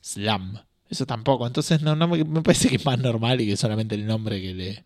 Slam, 0.00 0.58
eso 0.92 1.06
tampoco. 1.06 1.46
Entonces 1.46 1.82
no, 1.82 1.96
no 1.96 2.06
me, 2.06 2.22
me 2.24 2.42
parece 2.42 2.68
que 2.68 2.76
es 2.76 2.86
más 2.86 2.98
normal 2.98 3.40
y 3.40 3.46
que 3.46 3.56
solamente 3.56 3.94
el 3.96 4.06
nombre 4.06 4.40
que 4.40 4.54
le... 4.54 4.84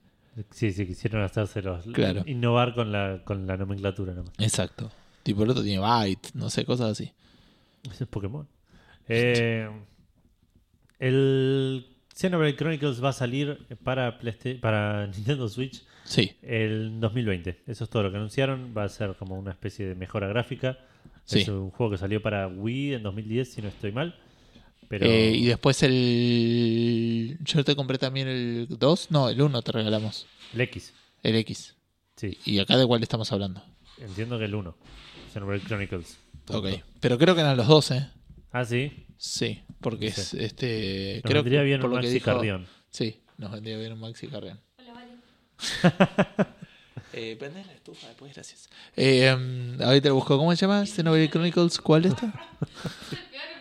Sí, 0.51 0.73
sí, 0.73 0.87
quisieron 0.87 1.23
hacérselos. 1.23 1.85
Claro. 1.93 2.23
Innovar 2.27 2.75
con 2.75 2.93
la, 2.93 3.23
con 3.25 3.47
la 3.47 3.57
nomenclatura 3.57 4.13
nomás. 4.15 4.33
Exacto. 4.39 4.91
Tipo 5.23 5.43
el 5.45 5.51
otro 5.51 5.63
tiene 5.63 5.81
byte, 5.81 6.31
no 6.35 6.51
sé, 6.51 6.65
cosas 6.65 6.93
así. 6.93 7.13
Ese 7.91 8.05
es 8.05 8.11
Pokémon. 8.11 8.47
Eh, 9.09 9.69
el 10.99 11.87
Xenoblade 12.15 12.57
Chronicles 12.57 13.03
va 13.03 13.11
a 13.11 13.13
salir 13.13 13.67
para, 13.85 14.19
Playsta- 14.19 14.61
para 14.61 15.07
Nintendo 15.15 15.49
Switch 15.49 15.83
Sí, 16.05 16.33
el 16.43 17.01
2020. 17.01 17.63
Eso 17.67 17.83
es 17.85 17.91
todo 17.91 18.05
lo 18.05 18.11
que 18.13 18.17
anunciaron. 18.17 18.73
Va 18.77 18.85
a 18.85 18.89
ser 18.89 19.17
como 19.17 19.37
una 19.37 19.51
especie 19.51 19.87
de 19.87 19.97
mejora 19.97 20.29
gráfica. 20.29 20.79
Sí. 21.25 21.41
Es 21.41 21.49
un 21.49 21.71
juego 21.71 21.91
que 21.91 21.99
salió 21.99 22.23
para 22.23 22.47
Wii 22.47 22.95
en 22.95 23.03
2010, 23.03 23.53
si 23.53 23.61
no 23.63 23.67
estoy 23.69 23.91
mal. 23.91 24.15
Pero 24.89 25.07
Eh, 25.07 25.33
y 25.35 25.47
después 25.47 25.83
el... 25.83 27.39
Yo 27.43 27.65
te 27.65 27.75
compré 27.77 27.99
también 27.99 28.29
el 28.29 28.67
2, 28.69 29.11
no, 29.11 29.29
el 29.29 29.41
1 29.41 29.63
te 29.63 29.73
regalamos. 29.73 30.27
el 30.55 30.61
X. 30.63 30.93
El 31.23 31.37
X. 31.37 31.75
Sí, 32.17 32.39
¿Y 32.45 32.59
acá 32.61 32.77
de 32.77 32.87
cuál 32.87 33.03
estamos 33.03 33.31
hablando? 33.33 33.63
entiendo 33.99 34.39
que 34.39 34.45
el 34.45 34.55
1. 34.55 34.77
Xenoblade 35.33 35.63
Chronicles. 35.67 36.19
Ok. 36.49 36.67
Pero 37.01 37.19
creo 37.19 37.35
que 37.35 37.41
eran 37.41 37.57
los 37.57 37.67
dos, 37.67 37.91
¿eh? 37.91 38.09
Ah, 38.53 38.65
sí. 38.65 39.07
Sí, 39.19 39.63
porque 39.81 40.07
es 40.09 40.15
Sí. 40.15 40.37
este. 40.41 41.21
Nos 41.25 41.31
creo 41.31 41.43
vendría 41.43 41.61
que 41.61 41.65
bien 41.67 41.81
por 41.81 41.91
un 41.91 41.97
lo 41.97 42.01
que 42.03 42.07
Maxi 42.07 42.15
dijo- 42.15 42.25
Carrión. 42.33 42.67
Sí, 42.91 43.21
nos 43.39 43.51
vendría 43.51 43.79
bien 43.79 43.93
un 43.93 44.01
Maxi 44.01 44.29
Carrión. 44.29 44.61
Hola, 44.79 44.93
vale. 44.93 45.13
Eh, 47.13 47.39
la 47.41 47.73
estufa 47.73 48.09
después, 48.09 48.35
gracias. 48.35 48.69
Eh, 48.95 49.33
um, 49.35 49.81
ahorita 49.81 50.09
lo 50.11 50.17
busco. 50.17 50.37
¿Cómo 50.37 50.55
se 50.55 50.61
llama? 50.67 50.85
Xenoblade 50.85 51.31
Chronicles. 51.31 51.79
¿Cuál 51.79 52.05
está? 52.07 52.33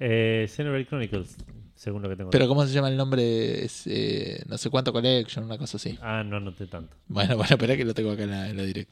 Eh, 0.00 0.46
Xenoblade 0.48 0.86
Chronicles, 0.86 1.36
según 1.74 2.02
lo 2.02 2.08
que 2.08 2.16
tengo. 2.16 2.30
Pero 2.30 2.48
¿cómo 2.48 2.66
se 2.66 2.72
llama 2.72 2.88
el 2.88 2.96
nombre? 2.96 3.64
Es, 3.64 3.86
eh, 3.86 4.42
no 4.46 4.56
sé 4.58 4.70
cuánto 4.70 4.92
collection, 4.92 5.44
una 5.44 5.58
cosa 5.58 5.76
así. 5.76 5.98
Ah, 6.00 6.22
no 6.24 6.36
anoté 6.36 6.66
tanto. 6.66 6.96
Bueno, 7.08 7.36
bueno, 7.36 7.50
espera 7.54 7.76
que 7.76 7.84
lo 7.84 7.94
tengo 7.94 8.10
acá 8.12 8.24
en 8.24 8.30
la, 8.30 8.48
en 8.50 8.56
la 8.56 8.62
direct. 8.64 8.90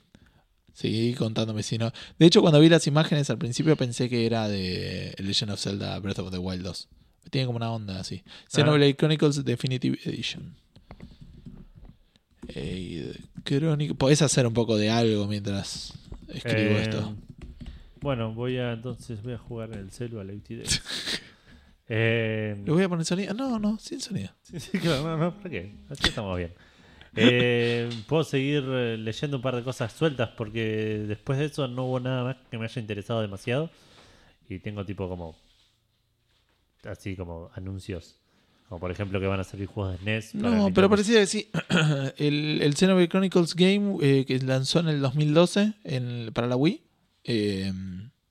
Seguí 0.72 1.14
contándome 1.14 1.62
si 1.62 1.78
no. 1.78 1.90
De 2.18 2.26
hecho, 2.26 2.42
cuando 2.42 2.60
vi 2.60 2.68
las 2.68 2.86
imágenes 2.86 3.30
al 3.30 3.38
principio 3.38 3.76
pensé 3.76 4.10
que 4.10 4.26
era 4.26 4.46
de 4.46 5.14
Legend 5.18 5.52
of 5.52 5.60
Zelda 5.60 5.98
Breath 6.00 6.18
of 6.18 6.30
the 6.30 6.38
Wild 6.38 6.62
2. 6.64 6.88
Tiene 7.30 7.46
como 7.46 7.56
una 7.56 7.72
onda 7.72 7.98
así. 7.98 8.22
Xenoblade 8.48 8.94
Chronicles 8.94 9.42
Definitive 9.44 9.98
Edition. 10.04 10.54
Eh, 12.48 13.18
Podés 13.96 14.22
hacer 14.22 14.46
un 14.46 14.52
poco 14.54 14.76
de 14.76 14.90
algo 14.90 15.26
mientras 15.26 15.92
escribo 16.28 16.58
Eh, 16.76 16.82
esto. 16.82 17.16
Bueno, 18.06 18.32
voy 18.32 18.56
a 18.56 18.74
entonces 18.74 19.20
voy 19.20 19.32
a 19.32 19.38
jugar 19.38 19.72
en 19.72 19.80
el 19.80 19.90
celu 19.90 20.20
a 20.20 20.24
la 20.24 20.32
UTD. 20.32 20.62
eh, 21.88 22.56
¿Le 22.64 22.70
voy 22.70 22.84
a 22.84 22.88
poner 22.88 23.04
sonido? 23.04 23.34
No, 23.34 23.58
no, 23.58 23.80
sin 23.80 24.00
sonido. 24.00 24.30
sí, 24.42 24.60
sí, 24.60 24.78
claro, 24.78 25.02
no, 25.02 25.16
no, 25.16 25.36
¿para 25.36 25.50
qué? 25.50 25.74
Así 25.88 26.10
estamos 26.10 26.38
bien. 26.38 26.52
Eh, 27.16 27.90
puedo 28.06 28.22
seguir 28.22 28.62
eh, 28.64 28.96
leyendo 28.96 29.38
un 29.38 29.42
par 29.42 29.56
de 29.56 29.64
cosas 29.64 29.92
sueltas 29.92 30.28
porque 30.36 31.04
después 31.08 31.40
de 31.40 31.46
eso 31.46 31.66
no 31.66 31.86
hubo 31.86 31.98
nada 31.98 32.22
más 32.22 32.36
que 32.48 32.56
me 32.58 32.66
haya 32.66 32.80
interesado 32.80 33.22
demasiado 33.22 33.70
y 34.48 34.60
tengo 34.60 34.86
tipo 34.86 35.08
como 35.08 35.34
así 36.84 37.16
como 37.16 37.50
anuncios 37.56 38.20
como 38.68 38.78
por 38.78 38.92
ejemplo 38.92 39.18
que 39.18 39.26
van 39.26 39.40
a 39.40 39.44
salir 39.44 39.66
juegos 39.66 39.98
de 39.98 40.22
para 40.40 40.56
No, 40.56 40.72
pero 40.72 40.88
parecía 40.88 41.18
que 41.18 41.26
sí. 41.26 41.50
el, 42.18 42.62
el 42.62 42.76
Xenoblade 42.76 43.08
Chronicles 43.08 43.56
Game 43.56 43.96
eh, 44.00 44.24
que 44.24 44.38
lanzó 44.38 44.78
en 44.78 44.90
el 44.90 45.00
2012 45.00 45.72
en, 45.82 46.30
para 46.32 46.46
la 46.46 46.54
Wii. 46.54 46.85
Eh, 47.26 47.72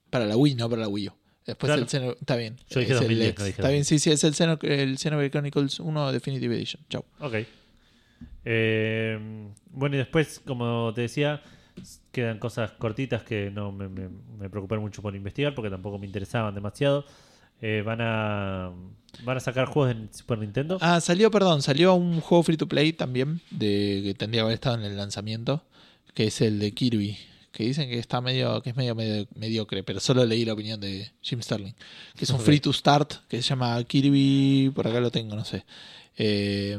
para 0.10 0.26
la 0.26 0.38
Wii, 0.38 0.56
no 0.56 0.70
para 0.70 0.82
la 0.82 0.88
Wii 0.88 1.10
U. 1.10 1.14
Después 1.46 1.72
Claro. 1.72 1.88
el 1.92 2.18
Está 2.20 2.36
bien. 2.36 2.58
Yo 2.70 2.80
dije 2.80 2.94
es 2.94 3.02
el 3.02 3.08
2010, 3.08 3.30
ex. 3.30 3.40
no 3.40 3.46
dije 3.46 3.62
Está 3.62 3.70
bien, 3.70 3.86
sí, 3.86 4.00
sí, 4.00 4.12
es 4.12 4.24
el, 4.24 4.34
Xeno, 4.34 4.58
el 4.62 4.98
Xenoblade 4.98 5.30
Chronicles 5.30 5.80
1 5.80 6.12
Definitive 6.12 6.56
Edition. 6.56 6.84
Chau. 6.90 7.06
Ok. 7.20 7.36
Eh, 8.46 9.50
bueno, 9.72 9.96
y 9.96 10.00
después, 10.00 10.42
como 10.46 10.92
te 10.96 11.02
decía, 11.02 11.42
quedan 12.12 12.40
cosas 12.40 12.72
cortitas 12.72 13.24
que 13.24 13.52
no 13.52 13.72
me, 13.72 13.90
me, 13.90 14.10
me 14.40 14.50
preocuparon 14.50 14.84
mucho 14.84 15.02
por 15.02 15.16
investigar 15.16 15.54
porque 15.54 15.70
tampoco 15.70 16.00
me 16.00 16.06
interesaban 16.08 16.56
demasiado. 16.56 17.06
Eh, 17.62 17.84
van 17.86 18.00
a 18.02 18.72
van 19.24 19.38
a 19.38 19.40
sacar 19.40 19.66
juegos 19.68 19.96
en 19.96 20.14
Super 20.14 20.38
Nintendo. 20.40 20.78
Ah, 20.82 21.00
salió, 21.00 21.32
perdón, 21.32 21.62
salió 21.62 21.94
un 21.96 22.20
juego 22.20 22.44
free 22.44 22.58
to 22.58 22.68
play 22.68 22.92
también, 22.92 23.42
de 23.50 24.02
que 24.04 24.14
tendría 24.14 24.42
que 24.42 24.44
haber 24.44 24.54
estado 24.56 24.76
en 24.78 24.84
el 24.84 24.98
lanzamiento, 24.98 25.64
que 26.14 26.28
es 26.28 26.42
el 26.42 26.60
de 26.60 26.74
Kirby, 26.74 27.18
que 27.56 27.64
dicen 27.64 27.90
que 27.90 27.98
está 27.98 28.20
medio, 28.22 28.62
que 28.62 28.72
es 28.72 28.76
medio, 28.76 28.94
medio 28.96 29.28
mediocre, 29.36 29.82
pero 29.84 30.00
solo 30.00 30.26
leí 30.26 30.44
la 30.46 30.54
opinión 30.54 30.80
de 30.80 31.12
Jim 31.22 31.42
Sterling, 31.42 31.74
que 32.16 32.26
es 32.26 32.30
un 32.30 32.40
free 32.40 32.60
to 32.60 32.74
start, 32.74 33.14
que 33.30 33.42
se 33.42 33.50
llama 33.50 33.82
Kirby, 33.86 34.72
por 34.76 34.88
acá 34.88 35.00
lo 35.00 35.10
tengo, 35.10 35.36
no 35.36 35.46
sé. 35.46 35.64
Eh, 36.18 36.78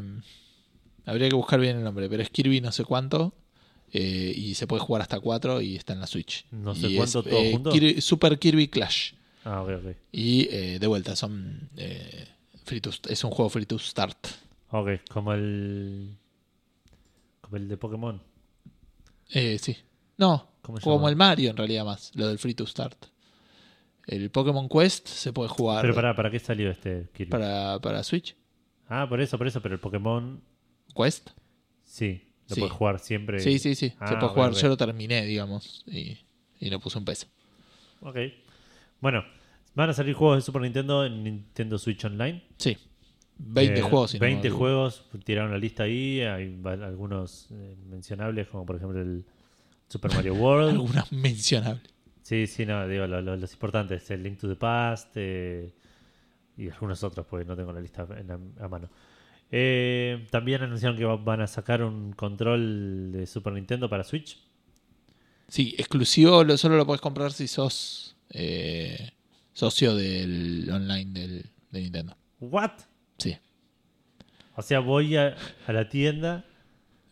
habría 1.05 1.29
que 1.29 1.35
buscar 1.35 1.59
bien 1.59 1.77
el 1.77 1.83
nombre, 1.83 2.07
pero 2.09 2.21
es 2.21 2.29
Kirby 2.29 2.61
no 2.61 2.71
sé 2.71 2.83
cuánto. 2.85 3.33
eh, 3.93 4.33
y 4.35 4.53
se 4.55 4.67
puede 4.67 4.81
jugar 4.81 5.01
hasta 5.01 5.19
4 5.19 5.61
y 5.61 5.75
está 5.77 5.93
en 5.93 6.01
la 6.01 6.07
Switch. 6.07 6.45
No 6.51 6.75
sé 6.75 6.87
Y 6.89 6.97
cuánto 6.97 7.19
es, 7.21 7.25
todo 7.29 7.39
eh, 7.41 7.51
junto. 7.53 7.71
Kirby- 7.71 8.01
Super 8.01 8.37
Kirby 8.37 8.67
Clash. 8.67 9.13
Ah, 9.45 9.61
ok, 9.63 9.69
ok. 9.83 9.95
Y 10.11 10.45
de 10.77 10.85
vuelta, 10.87 11.15
son 11.15 11.69
free 12.65 12.81
to- 12.81 12.91
es 13.09 13.23
un 13.23 13.31
juego 13.31 13.49
free 13.49 13.65
to 13.65 13.79
start. 13.79 14.17
Ok, 14.71 14.89
como 15.09 15.31
el. 15.33 16.17
Como 17.39 17.55
el 17.55 17.69
de 17.69 17.77
Pokémon. 17.77 18.21
Eh, 19.29 19.57
sí. 19.57 19.77
No, 20.17 20.47
¿Cómo 20.67 20.77
se 20.77 20.83
como 20.83 20.97
llama? 20.97 21.09
el 21.09 21.15
Mario 21.15 21.49
en 21.49 21.57
realidad 21.57 21.83
más, 21.85 22.11
lo 22.13 22.27
del 22.27 22.37
free 22.37 22.53
to 22.53 22.67
start. 22.67 22.95
El 24.05 24.29
Pokémon 24.31 24.69
Quest 24.69 25.07
se 25.07 25.33
puede 25.33 25.49
jugar 25.49 25.81
Pero 25.81 25.93
para, 25.95 26.15
¿para 26.15 26.29
qué 26.31 26.39
salió 26.39 26.69
este 26.69 27.09
Kirby? 27.13 27.31
para, 27.31 27.79
para 27.79 28.03
Switch. 28.03 28.35
Ah, 28.87 29.05
por 29.09 29.19
eso, 29.19 29.37
por 29.37 29.47
eso, 29.47 29.61
pero 29.61 29.73
el 29.75 29.81
Pokémon 29.81 30.41
¿Quest? 30.95 31.29
sí, 31.83 32.21
lo 32.49 32.55
Sí. 32.55 32.61
puedes 32.61 32.75
jugar 32.75 32.99
siempre. 32.99 33.39
Sí, 33.39 33.59
sí, 33.59 33.75
sí. 33.75 33.93
Ah, 33.99 34.07
se 34.07 34.13
puede 34.15 34.27
ok, 34.27 34.33
jugar. 34.33 34.53
Yo 34.53 34.67
lo 34.69 34.77
terminé, 34.77 35.25
digamos, 35.25 35.83
y, 35.87 36.17
y 36.59 36.69
le 36.69 36.79
puse 36.79 36.97
un 36.97 37.03
peso. 37.05 37.27
Ok. 38.01 38.17
Bueno, 39.01 39.25
van 39.75 39.89
a 39.89 39.93
salir 39.93 40.13
juegos 40.15 40.37
de 40.37 40.41
Super 40.43 40.61
Nintendo 40.61 41.05
en 41.05 41.23
Nintendo 41.23 41.77
Switch 41.77 42.05
Online. 42.05 42.43
Sí. 42.57 42.77
20 43.39 43.79
Eh, 43.79 43.81
juegos. 43.83 44.11
si 44.11 44.17
no 44.17 44.21
me 44.21 44.27
20 44.27 44.47
equivoco. 44.47 44.59
juegos, 44.63 45.05
tiraron 45.25 45.51
la 45.51 45.57
lista 45.57 45.83
ahí. 45.83 46.21
Hay 46.21 46.55
va- 46.61 46.73
algunos 46.73 47.47
eh, 47.51 47.75
mencionables, 47.89 48.47
como 48.47 48.65
por 48.65 48.77
ejemplo 48.77 49.01
el 49.01 49.25
Super 49.87 50.13
Mario 50.13 50.33
World. 50.35 50.69
Algunas 50.75 51.11
mencionables. 51.11 51.83
sí, 52.21 52.47
sí, 52.47 52.65
no, 52.65 52.87
digo, 52.87 53.07
lo- 53.07 53.21
lo- 53.21 53.37
los 53.37 53.53
importantes: 53.53 54.09
el 54.11 54.23
Link 54.23 54.39
to 54.39 54.47
the 54.49 54.55
Past 54.55 55.11
eh, 55.15 55.73
y 56.57 56.69
algunos 56.69 57.03
otros, 57.03 57.25
porque 57.29 57.45
no 57.45 57.55
tengo 57.55 57.71
la 57.71 57.79
lista 57.81 58.07
en 58.17 58.27
la- 58.27 58.39
a 58.65 58.67
mano. 58.67 58.89
Eh, 59.51 60.27
también 60.29 60.61
anunciaron 60.61 60.97
que 60.97 61.05
va- 61.05 61.15
van 61.15 61.41
a 61.41 61.47
sacar 61.47 61.81
un 61.83 62.11
control 62.13 63.11
de 63.13 63.25
Super 63.27 63.53
Nintendo 63.53 63.89
para 63.89 64.03
Switch. 64.03 64.39
Sí, 65.47 65.73
exclusivo, 65.77 66.43
lo, 66.43 66.57
solo 66.57 66.75
lo 66.75 66.85
puedes 66.85 66.99
comprar 66.99 67.31
si 67.31 67.47
sos 67.47 68.17
eh, 68.31 69.11
socio 69.53 69.95
del 69.95 70.69
online 70.69 71.11
del, 71.17 71.45
de 71.71 71.81
Nintendo. 71.81 72.17
¿What? 72.41 72.71
Sí. 73.17 73.37
O 74.57 74.61
sea, 74.61 74.79
voy 74.81 75.15
a, 75.15 75.37
a 75.65 75.71
la 75.71 75.87
tienda 75.87 76.43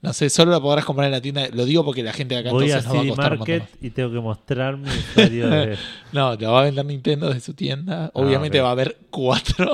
No 0.06 0.14
sé, 0.14 0.30
solo 0.30 0.52
la 0.52 0.60
podrás 0.62 0.86
comprar 0.86 1.06
en 1.08 1.12
la 1.12 1.22
tienda. 1.22 1.48
Lo 1.52 1.66
digo 1.66 1.84
porque 1.84 2.04
la 2.04 2.14
gente 2.14 2.36
de 2.36 2.42
acá 2.42 2.52
Voy 2.52 2.72
a 2.72 2.78
entonces 2.78 2.86
nos 2.86 2.96
va 2.96 3.00
a 3.00 3.02
un 3.02 3.08
montón 3.10 3.40
Market 3.40 3.64
y 3.82 3.90
tengo 3.90 4.12
que 4.12 4.20
mostrar 4.20 4.78
mi 4.78 4.88
usuario 4.90 5.50
de... 5.50 5.78
No, 6.14 6.36
lo 6.36 6.52
va 6.52 6.62
a 6.62 6.64
vender 6.64 6.86
Nintendo 6.86 7.34
de 7.34 7.40
su 7.40 7.54
tienda. 7.54 8.12
Obviamente 8.14 8.60
Ah, 8.60 8.62
ok. 8.62 8.66
va 8.66 8.70
a 8.70 8.72
haber 8.72 8.98
cuatro. 9.10 9.72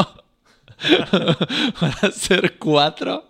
Van 1.81 1.93
a 2.01 2.11
ser 2.11 2.57
cuatro. 2.57 3.25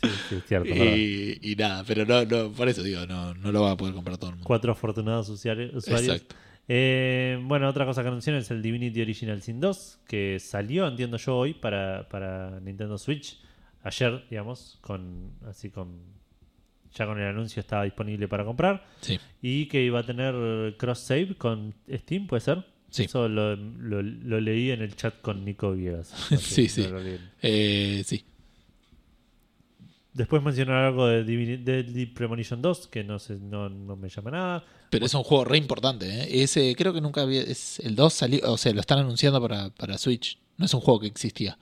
Sí, 0.00 0.08
sí, 0.28 0.34
es 0.36 0.44
cierto. 0.46 0.68
Y, 0.68 1.38
y 1.42 1.56
nada, 1.56 1.82
pero 1.86 2.04
no, 2.06 2.24
no, 2.24 2.50
por 2.52 2.68
eso 2.68 2.82
digo, 2.82 3.04
no, 3.06 3.34
no 3.34 3.50
lo 3.52 3.62
va 3.62 3.72
a 3.72 3.76
poder 3.76 3.94
comprar 3.94 4.16
todo 4.16 4.30
el 4.30 4.36
mundo. 4.36 4.46
Cuatro 4.46 4.72
afortunados 4.72 5.28
usuari- 5.28 5.74
usuarios. 5.74 6.12
Exacto. 6.14 6.36
Eh, 6.68 7.38
bueno, 7.44 7.68
otra 7.68 7.84
cosa 7.86 8.02
que 8.02 8.08
anunciaron 8.08 8.40
es 8.42 8.50
el 8.50 8.62
Divinity 8.62 9.00
Original 9.00 9.42
Sin 9.42 9.58
2, 9.58 10.00
que 10.06 10.38
salió, 10.38 10.86
entiendo 10.86 11.16
yo, 11.16 11.36
hoy 11.36 11.54
para, 11.54 12.08
para 12.08 12.60
Nintendo 12.60 12.96
Switch. 12.98 13.40
Ayer, 13.82 14.24
digamos, 14.28 14.78
con 14.82 15.32
así 15.48 15.70
con 15.70 15.98
ya 16.94 17.06
con 17.06 17.18
el 17.20 17.26
anuncio 17.28 17.60
estaba 17.60 17.84
disponible 17.84 18.28
para 18.28 18.44
comprar. 18.44 18.84
Sí. 19.00 19.18
Y 19.42 19.66
que 19.66 19.82
iba 19.82 20.00
a 20.00 20.06
tener 20.06 20.76
cross 20.76 20.98
save 21.00 21.36
con 21.36 21.74
Steam, 21.90 22.26
¿puede 22.26 22.40
ser? 22.40 22.64
Sí. 22.90 23.04
Eso 23.04 23.28
lo, 23.28 23.54
lo- 23.54 24.02
lo 24.02 24.40
leí 24.40 24.70
en 24.70 24.80
el 24.82 24.96
chat 24.96 25.20
con 25.20 25.44
Nico 25.44 25.72
Viegas. 25.72 26.12
Sí, 26.38 26.68
sí. 26.68 26.86
Eh, 27.42 28.02
sí. 28.06 28.24
Después 30.14 30.42
mencionaron 30.42 30.84
algo 30.86 31.06
de, 31.06 31.24
Divini- 31.24 31.62
de 31.62 31.84
Deep 31.84 32.14
Premonition 32.14 32.60
2, 32.60 32.88
que 32.88 33.04
no 33.04 33.18
sé, 33.18 33.36
no, 33.40 33.68
no 33.68 33.94
me 33.94 34.08
llama 34.08 34.30
nada. 34.32 34.64
Pero 34.90 35.06
es 35.06 35.14
un 35.14 35.22
juego 35.22 35.44
re 35.44 35.58
importante, 35.58 36.08
¿eh? 36.08 36.42
Ese 36.42 36.74
creo 36.76 36.92
que 36.92 37.00
nunca 37.00 37.20
había. 37.22 37.42
Es, 37.42 37.78
el 37.80 37.94
2 37.94 38.12
salió. 38.12 38.40
O 38.52 38.56
sea, 38.56 38.72
lo 38.72 38.80
están 38.80 38.98
anunciando 38.98 39.40
para, 39.40 39.70
para 39.70 39.96
Switch. 39.98 40.38
No 40.56 40.64
es 40.64 40.74
un 40.74 40.80
juego 40.80 41.00
que 41.00 41.06
existía. 41.06 41.56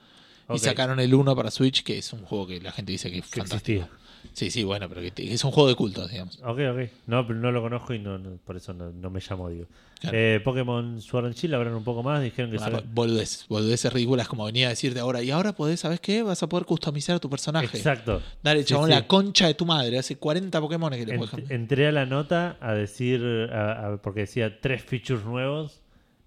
Y 0.49 0.59
sacaron 0.59 1.01
el 1.01 1.13
1 1.13 1.35
para 1.37 1.51
Switch, 1.51 1.83
que 1.83 1.99
es 1.99 2.13
un 2.13 2.23
juego 2.23 2.47
que 2.47 2.61
la 2.61 2.71
gente 2.73 2.93
dice 2.93 3.11
que 3.11 3.19
es 3.19 3.27
Que 3.29 3.41
fantástico. 3.41 3.83
existía. 3.83 4.06
Sí, 4.33 4.51
sí, 4.51 4.65
bueno, 4.65 4.89
pero 4.89 5.01
que, 5.01 5.13
es 5.35 5.45
un 5.45 5.51
juego 5.51 5.69
de 5.69 5.75
culto, 5.75 6.07
digamos. 6.09 6.39
Ok, 6.45 6.59
ok. 6.71 6.91
No, 7.07 7.27
pero 7.27 7.39
no 7.39 7.51
lo 7.53 7.63
conozco 7.63 7.95
y 7.95 7.99
no, 7.99 8.19
no- 8.19 8.37
por 8.45 8.57
eso 8.57 8.73
no, 8.75 8.91
no 8.93 9.11
me 9.11 9.21
llamo, 9.21 9.49
digo. 9.51 9.67
Claro. 10.01 10.17
Eh, 10.19 10.41
Pokémon 10.45 11.01
Sword 11.01 11.25
and 11.27 11.35
Shield 11.35 11.55
hablaron 11.55 11.79
un 11.79 11.85
poco 11.85 12.03
más, 12.03 12.23
dijeron 12.23 12.51
que 12.51 12.59
Ah, 12.59 12.61
sale- 12.61 12.83
boludez, 12.93 13.47
boludeces 13.49 13.91
ridículas 13.93 14.29
como 14.29 14.45
venía 14.45 14.67
a 14.67 14.71
decirte 14.71 15.01
ahora. 15.01 15.23
Y 15.23 15.31
ahora 15.31 15.55
podés, 15.55 15.81
¿sabes 15.81 16.01
qué? 16.01 16.23
Vas 16.23 16.43
a 16.43 16.49
poder 16.49 16.67
customizar 16.67 17.17
a 17.17 17.19
tu 17.19 17.31
personaje. 17.31 17.77
Exacto. 17.77 18.21
Dale, 18.43 18.61
Sí, 18.63 18.67
chabón, 18.69 18.91
sí. 18.91 18.95
la 18.95 19.07
concha 19.07 19.47
de 19.47 19.55
tu 19.55 19.65
madre. 19.65 19.99
Hace 19.99 20.17
40 20.17 20.61
Pokémon 20.61 20.91
que 20.93 21.07
le 21.07 21.19
Ent- 21.19 21.51
entré 21.51 21.87
a 21.89 21.93
la 21.93 22.05
nota 22.05 22.59
a 22.61 22.75
decir, 22.75 23.23
a- 23.51 23.93
a- 23.95 23.97
porque 24.03 24.21
decía 24.21 24.61
tres 24.61 24.83
features 24.85 25.25
nuevos, 25.25 25.81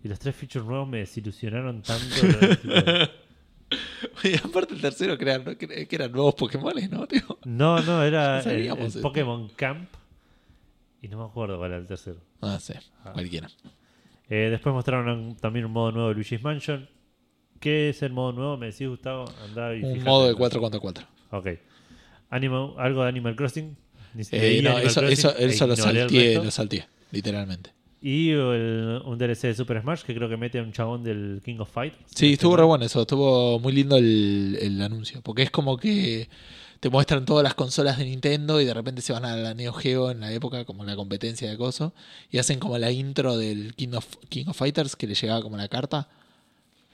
y 0.03 0.07
los 0.07 0.17
tres 0.17 0.35
features 0.35 0.65
nuevos 0.65 0.87
me 0.87 0.97
desilusionaron 0.99 1.83
tanto. 1.83 2.15
Y 4.23 4.35
aparte 4.35 4.73
el 4.73 4.81
tercero 4.81 5.17
que 5.17 5.23
eran, 5.25 5.55
que 5.55 5.87
eran 5.91 6.11
nuevos 6.11 6.35
Pokémon, 6.35 6.73
¿no? 6.89 7.07
Tío? 7.07 7.21
no, 7.45 7.81
no, 7.81 8.03
era 8.03 8.39
el. 8.41 8.69
Pokémon 9.01 9.49
Camp, 9.55 9.89
y 11.01 11.07
no 11.07 11.19
me 11.19 11.25
acuerdo 11.25 11.57
cuál 11.57 11.71
era 11.71 11.79
el 11.79 11.87
tercero. 11.87 12.17
No 12.41 12.59
sé, 12.59 12.79
Ah. 13.03 13.11
cualquiera. 13.13 13.49
Eh, 14.29 14.49
después 14.51 14.73
mostraron 14.73 15.35
también 15.37 15.65
un 15.65 15.71
modo 15.71 15.91
nuevo 15.91 16.09
de 16.09 16.15
Luigi's 16.15 16.41
Mansion. 16.43 16.87
¿Qué 17.59 17.89
es 17.89 18.01
el 18.03 18.11
modo 18.13 18.31
nuevo? 18.31 18.57
Me 18.57 18.67
decís, 18.67 18.87
Gustavo, 18.87 19.25
andá 19.43 19.75
y 19.75 19.83
Un 19.83 19.93
fíjate. 19.93 20.09
modo 20.09 20.27
de 20.27 20.35
4 20.35 20.61
contra 20.61 20.79
4. 20.79 21.05
Ok. 21.31 21.47
Animal, 22.29 22.73
¿Algo 22.77 23.03
de 23.03 23.09
Animal 23.09 23.35
Crossing? 23.35 23.75
Ni 24.13 24.23
Eh, 24.31 24.61
no, 24.63 24.71
Animal 24.71 24.85
eso, 24.87 24.99
Crossing 25.01 25.13
eso, 25.13 25.35
e 25.37 25.75
salteé, 25.75 26.35
lo 26.35 26.51
salteé, 26.51 26.87
literalmente. 27.11 27.71
Y 28.01 28.29
el- 28.31 29.01
un 29.05 29.17
DLC 29.17 29.47
de 29.47 29.55
Super 29.55 29.81
Smash 29.81 30.03
que 30.03 30.15
creo 30.15 30.29
que 30.29 30.37
mete 30.37 30.59
a 30.59 30.63
un 30.63 30.71
chabón 30.71 31.03
del 31.03 31.41
King 31.43 31.57
of 31.59 31.69
Fight. 31.69 31.93
Sí, 32.15 32.33
estuvo 32.33 32.55
re 32.55 32.63
bueno 32.63 32.85
eso, 32.85 33.01
estuvo 33.01 33.59
muy 33.59 33.73
lindo 33.73 33.97
el, 33.97 34.57
el 34.61 34.81
anuncio, 34.81 35.21
porque 35.21 35.43
es 35.43 35.51
como 35.51 35.75
que 35.77 36.29
te 36.79 36.89
muestran 36.89 37.25
todas 37.25 37.43
las 37.43 37.55
consolas 37.55 37.97
de 37.97 38.05
Nintendo 38.05 38.61
y 38.61 38.65
de 38.65 38.73
repente 38.73 39.01
se 39.01 39.11
van 39.11 39.25
a 39.25 39.35
la 39.35 39.53
Neo 39.53 39.73
Geo 39.73 40.11
en 40.11 40.21
la 40.21 40.31
época, 40.31 40.63
como 40.63 40.85
la 40.85 40.95
competencia 40.95 41.49
de 41.49 41.57
coso, 41.57 41.93
y 42.31 42.37
hacen 42.37 42.57
como 42.59 42.77
la 42.77 42.89
intro 42.89 43.35
del 43.35 43.75
King 43.75 43.89
of, 43.95 44.05
King 44.29 44.45
of 44.47 44.57
Fighters 44.57 44.95
que 44.95 45.05
le 45.05 45.13
llegaba 45.15 45.41
como 45.41 45.57
la 45.57 45.67
carta. 45.67 46.07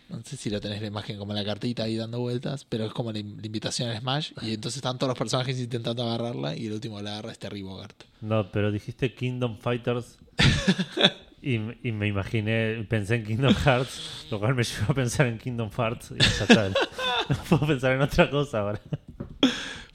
No 0.09 0.21
sé 0.23 0.37
si 0.37 0.49
lo 0.49 0.61
tenés 0.61 0.81
la 0.81 0.87
imagen 0.87 1.17
como 1.17 1.33
la 1.33 1.43
cartita 1.43 1.83
ahí 1.83 1.95
dando 1.97 2.19
vueltas, 2.19 2.63
pero 2.65 2.85
es 2.85 2.93
como 2.93 3.11
la, 3.11 3.19
in- 3.19 3.37
la 3.39 3.45
invitación 3.45 3.89
al 3.89 3.97
Smash, 3.99 4.31
y 4.41 4.53
entonces 4.53 4.77
están 4.77 4.97
todos 4.97 5.09
los 5.09 5.17
personajes 5.17 5.59
intentando 5.59 6.03
agarrarla, 6.03 6.55
y 6.55 6.67
el 6.67 6.73
último 6.73 7.01
la 7.01 7.13
agarra 7.13 7.31
este 7.31 7.49
Ribogart. 7.49 7.95
No, 8.21 8.51
pero 8.51 8.71
dijiste 8.71 9.13
Kingdom 9.15 9.57
Fighters. 9.57 10.17
y, 11.41 11.55
y 11.87 11.91
me 11.91 12.07
imaginé, 12.07 12.85
pensé 12.89 13.15
en 13.15 13.25
Kingdom 13.25 13.53
Hearts, 13.55 14.27
lo 14.31 14.39
cual 14.39 14.55
me 14.55 14.63
llevó 14.63 14.91
a 14.91 14.93
pensar 14.95 15.27
en 15.27 15.37
Kingdom 15.37 15.69
Hearts. 15.71 16.11
Y 16.11 16.21
ya 16.21 16.45
está. 16.47 16.69
no 16.69 17.35
puedo 17.49 17.67
pensar 17.67 17.91
en 17.93 18.01
otra 18.01 18.29
cosa 18.29 18.59
ahora. 18.59 18.81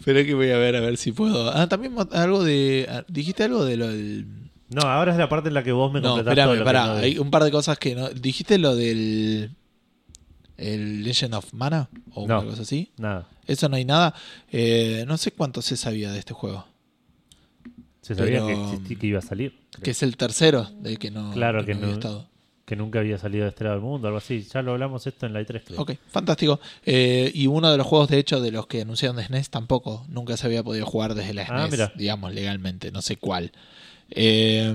Pero 0.04 0.24
que 0.24 0.34
voy 0.34 0.50
a 0.50 0.56
ver, 0.58 0.76
a 0.76 0.80
ver 0.80 0.96
si 0.96 1.12
puedo. 1.12 1.50
Ah, 1.54 1.68
también 1.68 1.94
algo 2.12 2.42
de. 2.42 2.86
ah, 2.90 3.04
Dijiste 3.08 3.44
algo 3.44 3.64
de 3.64 3.76
lo 3.76 3.88
del. 3.88 4.26
No, 4.70 4.82
ahora 4.82 5.12
es 5.12 5.18
la 5.18 5.28
parte 5.28 5.48
en 5.48 5.54
la 5.54 5.62
que 5.64 5.72
vos 5.72 5.92
me 5.92 6.00
No, 6.00 6.14
completás 6.14 6.34
todo 6.44 6.54
espérame, 6.54 6.64
pará. 6.64 6.86
no 6.86 6.92
Hay 7.00 7.18
un 7.18 7.30
par 7.30 7.42
de 7.44 7.50
cosas 7.50 7.78
que 7.78 7.94
no. 7.94 8.08
¿Dijiste 8.10 8.56
lo 8.58 8.74
del. 8.76 9.50
El 10.60 11.02
Legend 11.02 11.34
of 11.34 11.52
Mana? 11.54 11.88
O 12.12 12.26
No. 12.28 12.40
una 12.40 12.50
cosa 12.50 12.62
así. 12.62 12.90
Nada. 12.98 13.26
Eso 13.46 13.68
no 13.68 13.76
hay 13.76 13.84
nada. 13.84 14.14
Eh, 14.52 15.04
no 15.08 15.16
sé 15.16 15.32
cuánto 15.32 15.62
se 15.62 15.76
sabía 15.76 16.12
de 16.12 16.18
este 16.18 16.34
juego. 16.34 16.66
Se 18.02 18.14
sabía 18.14 18.40
que, 18.46 18.54
existí- 18.56 18.98
que 18.98 19.06
iba 19.06 19.18
a 19.18 19.22
salir. 19.22 19.54
creo. 19.70 19.82
Que 19.84 19.90
es 19.92 20.02
el 20.02 20.16
tercero 20.16 20.68
de 20.80 20.96
que 20.96 21.10
no, 21.10 21.32
Claro 21.32 21.64
que 21.64 21.74
no 21.74 21.82
había 21.84 21.94
estado. 21.94 22.28
Que 22.64 22.76
nunca 22.76 23.00
había 23.00 23.18
salido 23.18 23.44
de 23.44 23.50
este 23.50 23.64
lado 23.64 23.76
del 23.76 23.84
mundo, 23.84 24.06
algo 24.08 24.18
así. 24.18 24.42
Ya 24.52 24.62
lo 24.62 24.72
hablamos 24.72 25.04
esto 25.06 25.26
en 25.26 25.32
la 25.32 25.40
E3, 25.40 25.62
creo. 25.64 25.80
Ok, 25.80 25.92
fantástico. 26.08 26.60
Eh, 26.84 27.30
y 27.34 27.46
uno 27.48 27.70
de 27.70 27.76
los 27.76 27.86
juegos, 27.86 28.08
de 28.08 28.18
hecho, 28.18 28.40
de 28.40 28.52
los 28.52 28.66
que 28.68 28.82
anunciaron 28.82 29.16
de 29.16 29.24
SNES 29.24 29.50
tampoco. 29.50 30.04
Nunca 30.08 30.36
se 30.36 30.46
había 30.46 30.62
podido 30.62 30.86
jugar 30.86 31.14
desde 31.14 31.34
la 31.34 31.42
Ah, 31.42 31.46
SNES, 31.66 31.70
mira. 31.72 31.92
digamos, 31.96 32.32
legalmente. 32.32 32.92
No 32.92 33.02
sé 33.02 33.16
cuál. 33.16 33.50
Eh, 34.10 34.74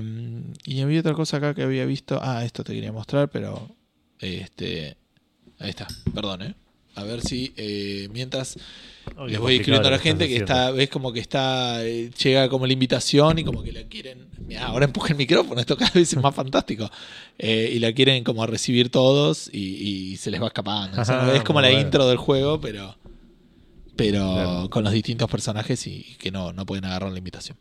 y 0.64 0.80
había 0.80 1.00
otra 1.00 1.14
cosa 1.14 1.38
acá 1.38 1.54
que 1.54 1.62
había 1.62 1.84
visto. 1.86 2.18
Ah, 2.22 2.44
esto 2.44 2.64
te 2.64 2.74
quería 2.74 2.92
mostrar, 2.92 3.28
pero. 3.30 3.70
Este. 4.18 4.96
Ahí 5.58 5.70
está, 5.70 5.86
perdón, 6.14 6.42
¿eh? 6.42 6.54
A 6.94 7.04
ver 7.04 7.20
si 7.20 7.52
eh, 7.58 8.08
mientras 8.12 8.56
les 9.26 9.38
voy 9.38 9.56
escribiendo 9.56 9.88
a 9.88 9.90
la 9.90 9.98
gente 9.98 10.28
que 10.28 10.36
está, 10.36 10.70
ves 10.70 10.88
como 10.88 11.12
que 11.12 11.20
está, 11.20 11.84
eh, 11.84 12.10
llega 12.22 12.48
como 12.48 12.66
la 12.66 12.72
invitación 12.72 13.38
y 13.38 13.44
como 13.44 13.62
que 13.62 13.70
la 13.70 13.82
quieren, 13.84 14.28
Mirá, 14.46 14.66
ahora 14.68 14.86
empuja 14.86 15.08
el 15.12 15.16
micrófono, 15.18 15.60
esto 15.60 15.76
cada 15.76 15.90
vez 15.92 16.10
es 16.12 16.22
más 16.22 16.34
fantástico, 16.34 16.90
Eh, 17.38 17.70
y 17.74 17.78
la 17.80 17.92
quieren 17.92 18.24
como 18.24 18.46
recibir 18.46 18.88
todos 18.90 19.50
y, 19.52 19.58
y 20.12 20.16
se 20.16 20.30
les 20.30 20.40
va 20.40 20.46
escapando. 20.46 21.00
O 21.00 21.04
sea, 21.04 21.22
Ajá, 21.24 21.36
es 21.36 21.42
como 21.42 21.60
la 21.60 21.68
bueno. 21.68 21.82
intro 21.82 22.08
del 22.08 22.16
juego, 22.16 22.60
pero 22.62 22.96
pero 23.94 24.32
Claro. 24.34 24.70
con 24.70 24.84
los 24.84 24.92
distintos 24.92 25.30
personajes 25.30 25.86
y 25.86 26.16
que 26.18 26.30
no, 26.30 26.52
no 26.52 26.64
pueden 26.66 26.84
agarrar 26.86 27.12
la 27.12 27.18
invitación. 27.18 27.56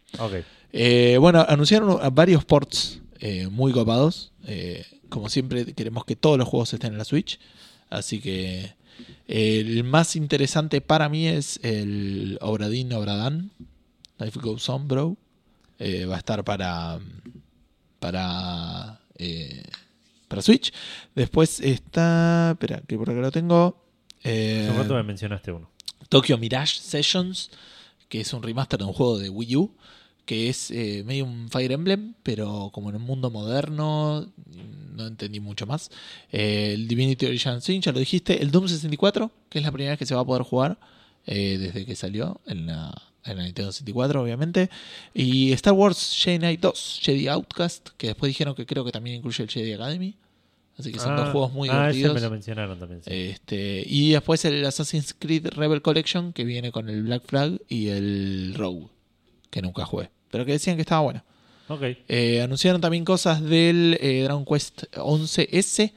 Bueno, 1.20 1.46
anunciaron 1.48 2.00
varios 2.14 2.44
ports 2.46 3.02
eh, 3.20 3.48
muy 3.50 3.72
copados. 3.74 4.32
Como 5.10 5.30
siempre, 5.30 5.74
queremos 5.74 6.04
que 6.06 6.16
todos 6.16 6.38
los 6.38 6.48
juegos 6.48 6.74
estén 6.74 6.92
en 6.94 6.98
la 6.98 7.06
Switch. 7.06 7.40
Así 7.90 8.20
que 8.20 8.74
el 9.28 9.84
más 9.84 10.16
interesante 10.16 10.82
para 10.82 11.10
mí 11.10 11.28
es 11.28 11.60
el 11.64 12.38
Obradin 12.42 12.94
Obradan. 12.94 13.52
Life 14.20 14.40
Goes 14.40 14.68
On, 14.70 14.88
bro. 14.88 15.18
Eh, 15.80 16.06
va 16.06 16.16
a 16.16 16.20
estar 16.20 16.44
para. 16.44 17.00
Para. 18.00 19.00
eh, 19.18 19.64
para 20.28 20.42
Switch. 20.42 20.74
Después 21.14 21.60
está. 21.60 22.52
Espera, 22.52 22.82
que 22.88 22.98
por 22.98 23.10
acá 23.10 23.20
lo 23.20 23.32
tengo. 23.32 23.82
Eh, 24.24 24.70
Hace 24.80 24.94
me 24.94 25.04
mencionaste 25.04 25.52
uno. 25.52 25.70
Tokyo 26.10 26.38
Mirage 26.38 26.80
Sessions, 26.80 27.52
que 28.10 28.22
es 28.22 28.34
un 28.34 28.42
remaster 28.42 28.80
de 28.80 28.86
un 28.86 28.94
juego 28.94 29.18
de 29.20 29.30
Wii 29.30 29.56
U, 29.56 29.76
que 30.26 30.50
es 30.50 30.72
eh, 30.72 31.04
medio 31.06 31.26
un 31.26 31.50
Fire 31.50 31.72
Emblem, 31.72 32.14
pero 32.24 32.70
como 32.74 32.90
en 32.90 32.96
un 32.98 33.04
mundo 33.04 33.30
moderno, 33.30 34.28
no 34.96 35.08
entendí 35.08 35.40
mucho 35.40 35.66
más. 35.68 35.92
Eh, 36.32 36.72
el 36.74 36.88
Divinity 36.88 37.26
Original 37.28 37.62
Sin, 37.62 37.82
ya 37.82 37.92
lo 37.92 38.00
dijiste. 38.00 38.42
El 38.42 38.52
Doom 38.52 38.68
64, 38.68 39.32
que 39.50 39.60
es 39.60 39.66
la 39.66 39.72
primera 39.72 39.92
vez 39.92 40.00
que 40.00 40.06
se 40.06 40.16
va 40.16 40.22
a 40.22 40.26
poder 40.26 40.44
jugar 40.44 40.78
eh, 41.28 41.58
desde 41.60 41.86
que 41.86 41.96
salió 41.96 42.42
en 42.48 42.66
la, 42.68 42.94
en 43.24 43.38
la 43.38 43.44
Nintendo 43.44 43.72
64, 43.72 44.22
obviamente. 44.22 44.70
Y 45.14 45.52
Star 45.54 45.74
Wars 45.74 46.16
Jedi 46.20 46.40
Knight 46.40 46.60
2, 46.60 47.00
Jedi 47.04 47.28
Outcast, 47.28 47.90
que 47.98 48.08
después 48.08 48.30
dijeron 48.30 48.56
que 48.56 48.66
creo 48.66 48.84
que 48.84 48.92
también 48.92 49.18
incluye 49.18 49.44
el 49.44 49.50
Jedi 49.50 49.74
Academy. 49.74 50.16
Así 50.78 50.92
que 50.92 51.00
son 51.00 51.14
Ah, 51.14 51.22
dos 51.22 51.30
juegos 51.32 51.54
muy 51.54 51.70
ah, 51.70 51.88
divertidos. 51.90 52.16
me 52.16 52.22
lo 52.22 52.30
mencionaron 52.32 52.78
también. 52.80 53.02
sí. 53.02 53.10
Este, 53.12 53.84
y 53.88 54.12
después 54.12 54.44
el 54.44 54.66
Assassin's 54.66 55.16
Creed 55.18 55.48
Rebel 55.50 55.82
Collection, 55.82 56.34
que 56.34 56.44
viene 56.44 56.72
con 56.74 56.90
el 56.90 57.04
Black 57.04 57.24
Flag 57.26 57.62
y 57.70 57.88
el 57.88 58.54
Rogue, 58.58 58.88
que 59.56 59.62
nunca 59.62 59.86
jugué, 59.86 60.10
pero 60.30 60.44
que 60.46 60.52
decían 60.52 60.76
que 60.76 60.82
estaba 60.82 61.00
bueno. 61.02 61.24
Eh, 62.10 62.42
anunciaron 62.42 62.82
también 62.82 63.06
cosas 63.06 63.42
del 63.42 63.98
eh, 64.02 64.24
Dragon 64.24 64.44
Quest 64.44 64.84
11S, 64.98 65.94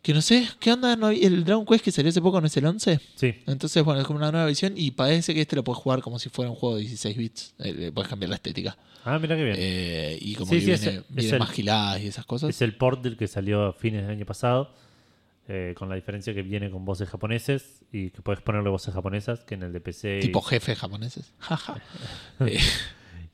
que 0.00 0.14
no 0.14 0.22
sé, 0.22 0.48
¿qué 0.58 0.72
onda? 0.72 0.96
¿No 0.96 1.08
hay- 1.08 1.22
el 1.24 1.44
Dragon 1.44 1.66
Quest 1.66 1.84
que 1.84 1.92
salió 1.92 2.08
hace 2.08 2.22
poco 2.22 2.40
no 2.40 2.46
es 2.46 2.56
el 2.56 2.64
11? 2.64 2.98
Sí. 3.16 3.34
Entonces, 3.46 3.84
bueno, 3.84 4.00
es 4.00 4.06
como 4.06 4.18
una 4.18 4.32
nueva 4.32 4.46
visión 4.46 4.72
y 4.76 4.92
parece 4.92 5.34
que 5.34 5.42
este 5.42 5.56
lo 5.56 5.62
puedes 5.62 5.80
jugar 5.82 6.00
como 6.00 6.18
si 6.18 6.30
fuera 6.30 6.50
un 6.50 6.56
juego 6.56 6.76
de 6.76 6.80
16 6.82 7.16
bits. 7.18 7.54
Eh, 7.58 7.72
le 7.74 7.92
puedes 7.92 8.08
cambiar 8.08 8.30
la 8.30 8.36
estética. 8.36 8.76
Ah, 9.04 9.18
mira 9.18 9.36
qué 9.36 9.44
bien. 9.44 9.56
Eh, 9.58 10.18
y 10.20 10.34
como 10.34 10.50
Sí, 10.52 10.60
que 10.60 10.64
sí, 10.64 10.70
es- 10.72 10.80
viene, 10.80 11.02
es 11.18 11.32
el- 11.32 11.38
más 11.38 11.50
giladas 11.50 12.00
y 12.00 12.06
esas 12.06 12.24
cosas. 12.24 12.48
es 12.48 12.62
el 12.62 12.74
port 12.74 13.02
del 13.02 13.18
que 13.18 13.28
salió 13.28 13.62
a 13.66 13.72
fines 13.74 14.02
del 14.02 14.10
año 14.10 14.24
pasado. 14.24 14.70
Eh, 15.48 15.74
con 15.76 15.88
la 15.88 15.94
diferencia 15.96 16.32
que 16.34 16.42
viene 16.42 16.70
con 16.70 16.84
voces 16.84 17.08
japoneses 17.08 17.82
y 17.92 18.10
que 18.10 18.22
puedes 18.22 18.40
ponerle 18.42 18.70
voces 18.70 18.94
japonesas, 18.94 19.40
que 19.44 19.54
en 19.54 19.64
el 19.64 19.72
de 19.72 19.80
PC... 19.80 20.18
y- 20.18 20.20
Tipo 20.22 20.40
jefes 20.42 20.78
japoneses. 20.78 21.34
Eh, 22.40 22.58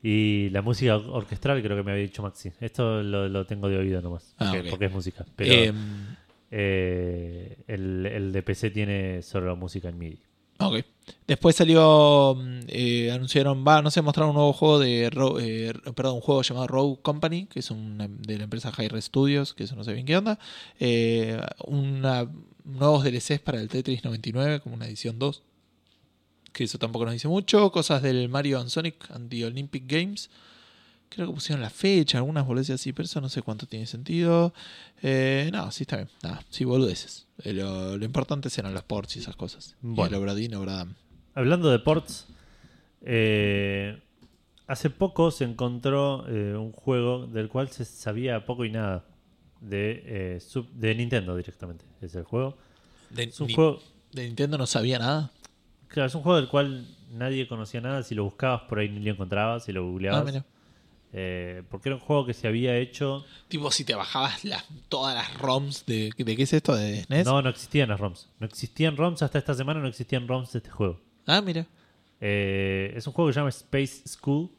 Y 0.01 0.49
la 0.51 0.61
música 0.61 0.95
or- 0.95 1.09
orquestral 1.09 1.61
creo 1.61 1.75
que 1.75 1.83
me 1.83 1.91
había 1.91 2.03
dicho 2.03 2.23
Maxi. 2.23 2.51
Esto 2.61 3.03
lo, 3.03 3.27
lo 3.27 3.45
tengo 3.45 3.67
de 3.67 3.77
oído 3.77 4.01
nomás, 4.01 4.33
Ah, 4.37 4.53
porque, 4.69 4.85
es 4.85 4.91
música. 4.93 5.25
Pero 5.35 5.53
em, 5.53 5.75
eh, 6.51 7.57
el, 7.67 8.05
el 8.05 8.31
de 8.31 8.41
PC 8.43 8.71
tiene 8.71 9.21
solo 9.21 9.55
música 9.55 9.89
en 9.89 9.97
MIDI. 9.97 10.21
Ok. 10.59 10.85
Después 11.27 11.55
salió. 11.55 12.35
mm, 12.37 12.59
eh, 12.67 13.11
anunciaron. 13.11 13.65
Va, 13.67 13.81
no 13.81 13.91
sé, 13.91 14.01
mostraron 14.01 14.31
un 14.31 14.35
nuevo 14.35 14.53
juego 14.53 14.79
de. 14.79 15.09
Ro- 15.09 15.39
eh, 15.39 15.73
perdón, 15.95 16.15
un 16.15 16.21
juego 16.21 16.41
llamado 16.41 16.67
Rogue 16.67 16.99
Company, 17.01 17.45
que 17.47 17.59
es 17.59 17.71
una, 17.71 18.07
de 18.07 18.37
la 18.37 18.43
empresa 18.45 18.71
Hi-Re 18.77 19.01
Studios, 19.01 19.53
que 19.53 19.63
eso 19.63 19.75
no 19.75 19.83
sé 19.83 19.93
bien 19.93 20.05
qué 20.05 20.17
onda. 20.17 20.39
Eh, 20.79 21.39
una, 21.65 22.29
nuevos 22.63 23.03
DLCs 23.03 23.39
para 23.39 23.59
el 23.59 23.69
Tetris 23.69 24.03
99, 24.03 24.59
como 24.61 24.75
una 24.75 24.87
edición 24.87 25.17
2. 25.19 25.43
Que 26.53 26.63
eso 26.63 26.77
tampoco 26.79 27.05
nos 27.05 27.13
dice 27.13 27.27
mucho. 27.27 27.71
Cosas 27.71 28.01
del 28.01 28.27
Mario 28.29 28.59
and 28.59 28.69
Sonic 28.69 29.09
and 29.11 29.29
the 29.29 29.45
Olympic 29.45 29.83
Games. 29.87 30.29
Creo 31.09 31.27
que 31.27 31.33
pusieron 31.33 31.61
la 31.61 31.69
fecha, 31.71 32.19
algunas 32.19 32.45
boludeces 32.45 32.75
así, 32.75 32.93
pero 32.93 33.05
eso 33.05 33.19
no 33.19 33.29
sé 33.29 33.41
cuánto 33.41 33.65
tiene 33.65 33.87
sentido. 33.87 34.53
Eh, 35.01 35.49
no, 35.51 35.71
sí 35.71 35.83
está 35.83 35.97
bien. 35.97 36.09
Nada, 36.23 36.43
sí, 36.49 36.63
boludeces. 36.65 37.25
Eh, 37.43 37.53
lo, 37.53 37.97
lo 37.97 38.05
importante 38.05 38.49
serán 38.49 38.73
los 38.75 38.83
ports 38.83 39.15
y 39.15 39.19
esas 39.19 39.35
cosas. 39.35 39.75
Bueno. 39.81 40.11
Y 40.11 40.15
el 40.15 40.21
Obradín, 40.21 40.53
Obradam. 40.55 40.93
Hablando 41.33 41.69
de 41.71 41.79
ports, 41.79 42.27
eh, 43.01 43.99
hace 44.67 44.89
poco 44.89 45.31
se 45.31 45.45
encontró 45.45 46.25
eh, 46.27 46.55
un 46.55 46.71
juego 46.71 47.25
del 47.27 47.49
cual 47.49 47.69
se 47.69 47.85
sabía 47.85 48.45
poco 48.45 48.65
y 48.65 48.71
nada. 48.71 49.05
De, 49.61 50.03
eh, 50.05 50.39
sub- 50.39 50.69
de 50.71 50.95
Nintendo 50.95 51.35
directamente. 51.35 51.83
Es 52.01 52.15
el 52.15 52.23
juego. 52.23 52.57
De, 53.09 53.23
Es 53.23 53.39
un 53.41 53.47
ni- 53.47 53.55
juego. 53.55 53.81
de 54.13 54.23
Nintendo 54.25 54.57
no 54.57 54.65
sabía 54.67 54.99
nada. 54.99 55.31
Claro, 55.89 56.07
es 56.07 56.15
un 56.15 56.21
juego 56.21 56.37
del 56.37 56.47
cual 56.47 56.87
nadie 57.11 57.47
conocía 57.47 57.81
nada. 57.81 58.03
Si 58.03 58.15
lo 58.15 58.23
buscabas 58.23 58.61
por 58.69 58.79
ahí 58.79 58.87
ni 58.89 58.99
lo 59.01 59.11
encontrabas, 59.11 59.65
si 59.65 59.71
lo 59.73 59.81
Ah, 59.81 59.85
googleabas. 59.85 60.25
mira. 60.25 60.45
Eh, 61.11 61.63
porque 61.69 61.89
era 61.89 61.95
un 61.95 62.01
juego 62.01 62.25
que 62.25 62.33
se 62.33 62.47
había 62.47 62.77
hecho. 62.77 63.25
Tipo, 63.47 63.71
si 63.71 63.83
te 63.83 63.95
bajabas 63.95 64.45
las, 64.45 64.65
todas 64.89 65.15
las 65.15 65.37
ROMs 65.39 65.85
de, 65.85 66.11
de 66.15 66.35
qué 66.35 66.43
es 66.43 66.53
esto, 66.53 66.75
de 66.75 67.03
SNES. 67.03 67.25
No, 67.25 67.41
no 67.41 67.49
existían 67.49 67.89
las 67.89 67.99
ROMs. 67.99 68.29
No 68.39 68.45
existían 68.45 68.95
ROMs 68.95 69.21
hasta 69.23 69.39
esta 69.39 69.53
semana, 69.53 69.79
no 69.79 69.87
existían 69.87 70.27
ROMs 70.27 70.51
de 70.53 70.59
este 70.59 70.69
juego. 70.69 71.01
Ah, 71.25 71.41
mira. 71.41 71.65
Eh, 72.21 72.93
es 72.95 73.07
un 73.07 73.13
juego 73.13 73.29
que 73.29 73.33
se 73.33 73.39
llama 73.39 73.49
Space 73.49 74.07
School. 74.07 74.51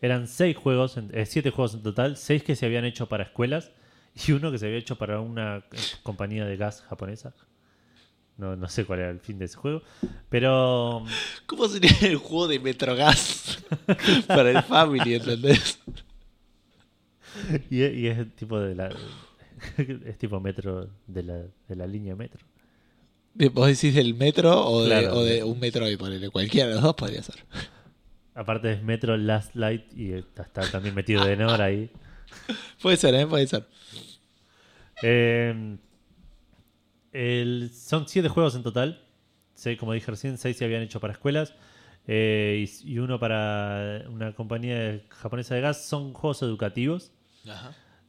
Eran 0.00 0.26
seis 0.26 0.56
juegos, 0.56 0.96
eh, 0.96 1.26
siete 1.26 1.50
juegos 1.50 1.74
en 1.74 1.82
total, 1.82 2.16
seis 2.16 2.42
que 2.42 2.56
se 2.56 2.66
habían 2.66 2.84
hecho 2.84 3.08
para 3.08 3.24
escuelas 3.24 3.70
y 4.26 4.32
uno 4.32 4.50
que 4.52 4.58
se 4.58 4.66
había 4.66 4.78
hecho 4.78 4.96
para 4.96 5.20
una 5.20 5.58
eh, 5.58 5.78
compañía 6.02 6.44
de 6.44 6.56
gas 6.56 6.82
japonesa. 6.82 7.34
No, 8.36 8.56
no 8.56 8.68
sé 8.68 8.84
cuál 8.84 9.00
era 9.00 9.10
el 9.10 9.20
fin 9.20 9.38
de 9.38 9.44
ese 9.44 9.56
juego. 9.56 9.82
Pero 10.28 11.04
¿Cómo 11.46 11.68
sería 11.68 11.92
el 12.02 12.16
juego 12.16 12.48
de 12.48 12.58
Metrogas 12.58 13.64
para 14.26 14.50
el 14.50 14.62
Family, 14.62 15.14
entendés? 15.14 15.78
y, 17.70 17.84
y 17.84 18.06
es 18.08 18.34
tipo 18.36 18.58
de 18.58 18.74
la 18.74 18.94
es 19.76 20.18
tipo 20.18 20.40
metro 20.40 20.88
de 21.06 21.22
la, 21.22 21.34
de 21.68 21.76
la 21.76 21.86
línea 21.86 22.16
metro. 22.16 22.40
¿Vos 23.52 23.66
decís 23.66 23.94
del 23.94 24.14
metro 24.14 24.64
o 24.64 24.84
de, 24.84 25.08
o 25.08 25.24
de 25.24 25.42
un 25.42 25.58
metro 25.58 25.88
y 25.90 25.96
ponele? 25.96 26.30
Cualquiera 26.30 26.68
de 26.68 26.74
los 26.74 26.82
dos 26.84 26.94
podría 26.94 27.22
ser. 27.22 27.44
Aparte 28.34 28.72
es 28.72 28.82
Metro 28.82 29.16
Last 29.16 29.54
Light 29.56 29.92
y 29.96 30.12
está, 30.12 30.44
también 30.70 30.94
metido 30.94 31.24
de 31.24 31.36
Nor 31.36 31.60
ahí. 31.60 31.90
Puede 32.82 32.96
ser, 32.96 33.14
¿eh? 33.14 33.26
Puede 33.26 33.46
ser. 33.46 33.66
Eh, 35.02 35.76
el- 37.14 37.70
son 37.72 38.06
siete 38.08 38.28
juegos 38.28 38.54
en 38.54 38.62
total. 38.62 39.00
Seis, 39.54 39.78
como 39.78 39.92
dije 39.94 40.10
recién, 40.10 40.36
seis 40.36 40.56
se 40.56 40.64
habían 40.64 40.82
hecho 40.82 41.00
para 41.00 41.12
escuelas. 41.14 41.54
eh, 42.06 42.66
y, 42.84 42.92
y 42.92 42.98
uno 42.98 43.18
para 43.18 44.02
una 44.10 44.32
compañía 44.34 45.00
japonesa 45.08 45.54
de 45.54 45.62
gas. 45.62 45.86
Son 45.86 46.12
juegos 46.12 46.42
educativos. 46.42 47.12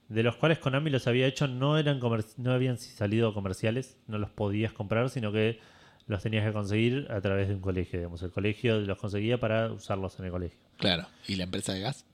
De 0.09 0.21
los 0.21 0.35
cuales 0.35 0.59
Konami 0.59 0.89
los 0.89 1.07
había 1.07 1.25
hecho, 1.27 1.47
no 1.47 1.77
eran 1.77 1.99
no 2.37 2.51
habían 2.51 2.77
salido 2.77 3.33
comerciales, 3.33 3.97
no 4.07 4.17
los 4.17 4.29
podías 4.29 4.71
comprar, 4.73 5.09
sino 5.09 5.31
que 5.31 5.59
los 6.07 6.21
tenías 6.21 6.45
que 6.45 6.51
conseguir 6.53 7.07
a 7.09 7.21
través 7.21 7.47
de 7.47 7.55
un 7.55 7.61
colegio. 7.61 7.99
Digamos. 7.99 8.21
El 8.21 8.31
colegio 8.31 8.79
los 8.81 8.97
conseguía 8.99 9.39
para 9.39 9.71
usarlos 9.71 10.19
en 10.19 10.25
el 10.25 10.31
colegio. 10.31 10.59
Claro. 10.77 11.07
¿Y 11.27 11.35
la 11.37 11.45
empresa 11.45 11.73
de 11.73 11.79
gas? 11.79 12.05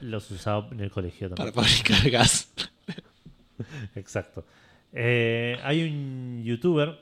Los 0.00 0.30
usaba 0.30 0.68
en 0.70 0.80
el 0.80 0.90
colegio 0.90 1.30
también. 1.30 1.52
Para 1.54 1.66
fabricar 1.66 2.10
gas. 2.10 2.48
Exacto. 3.94 4.44
Eh, 4.92 5.58
hay 5.62 5.82
un 5.82 6.42
youtuber 6.44 6.98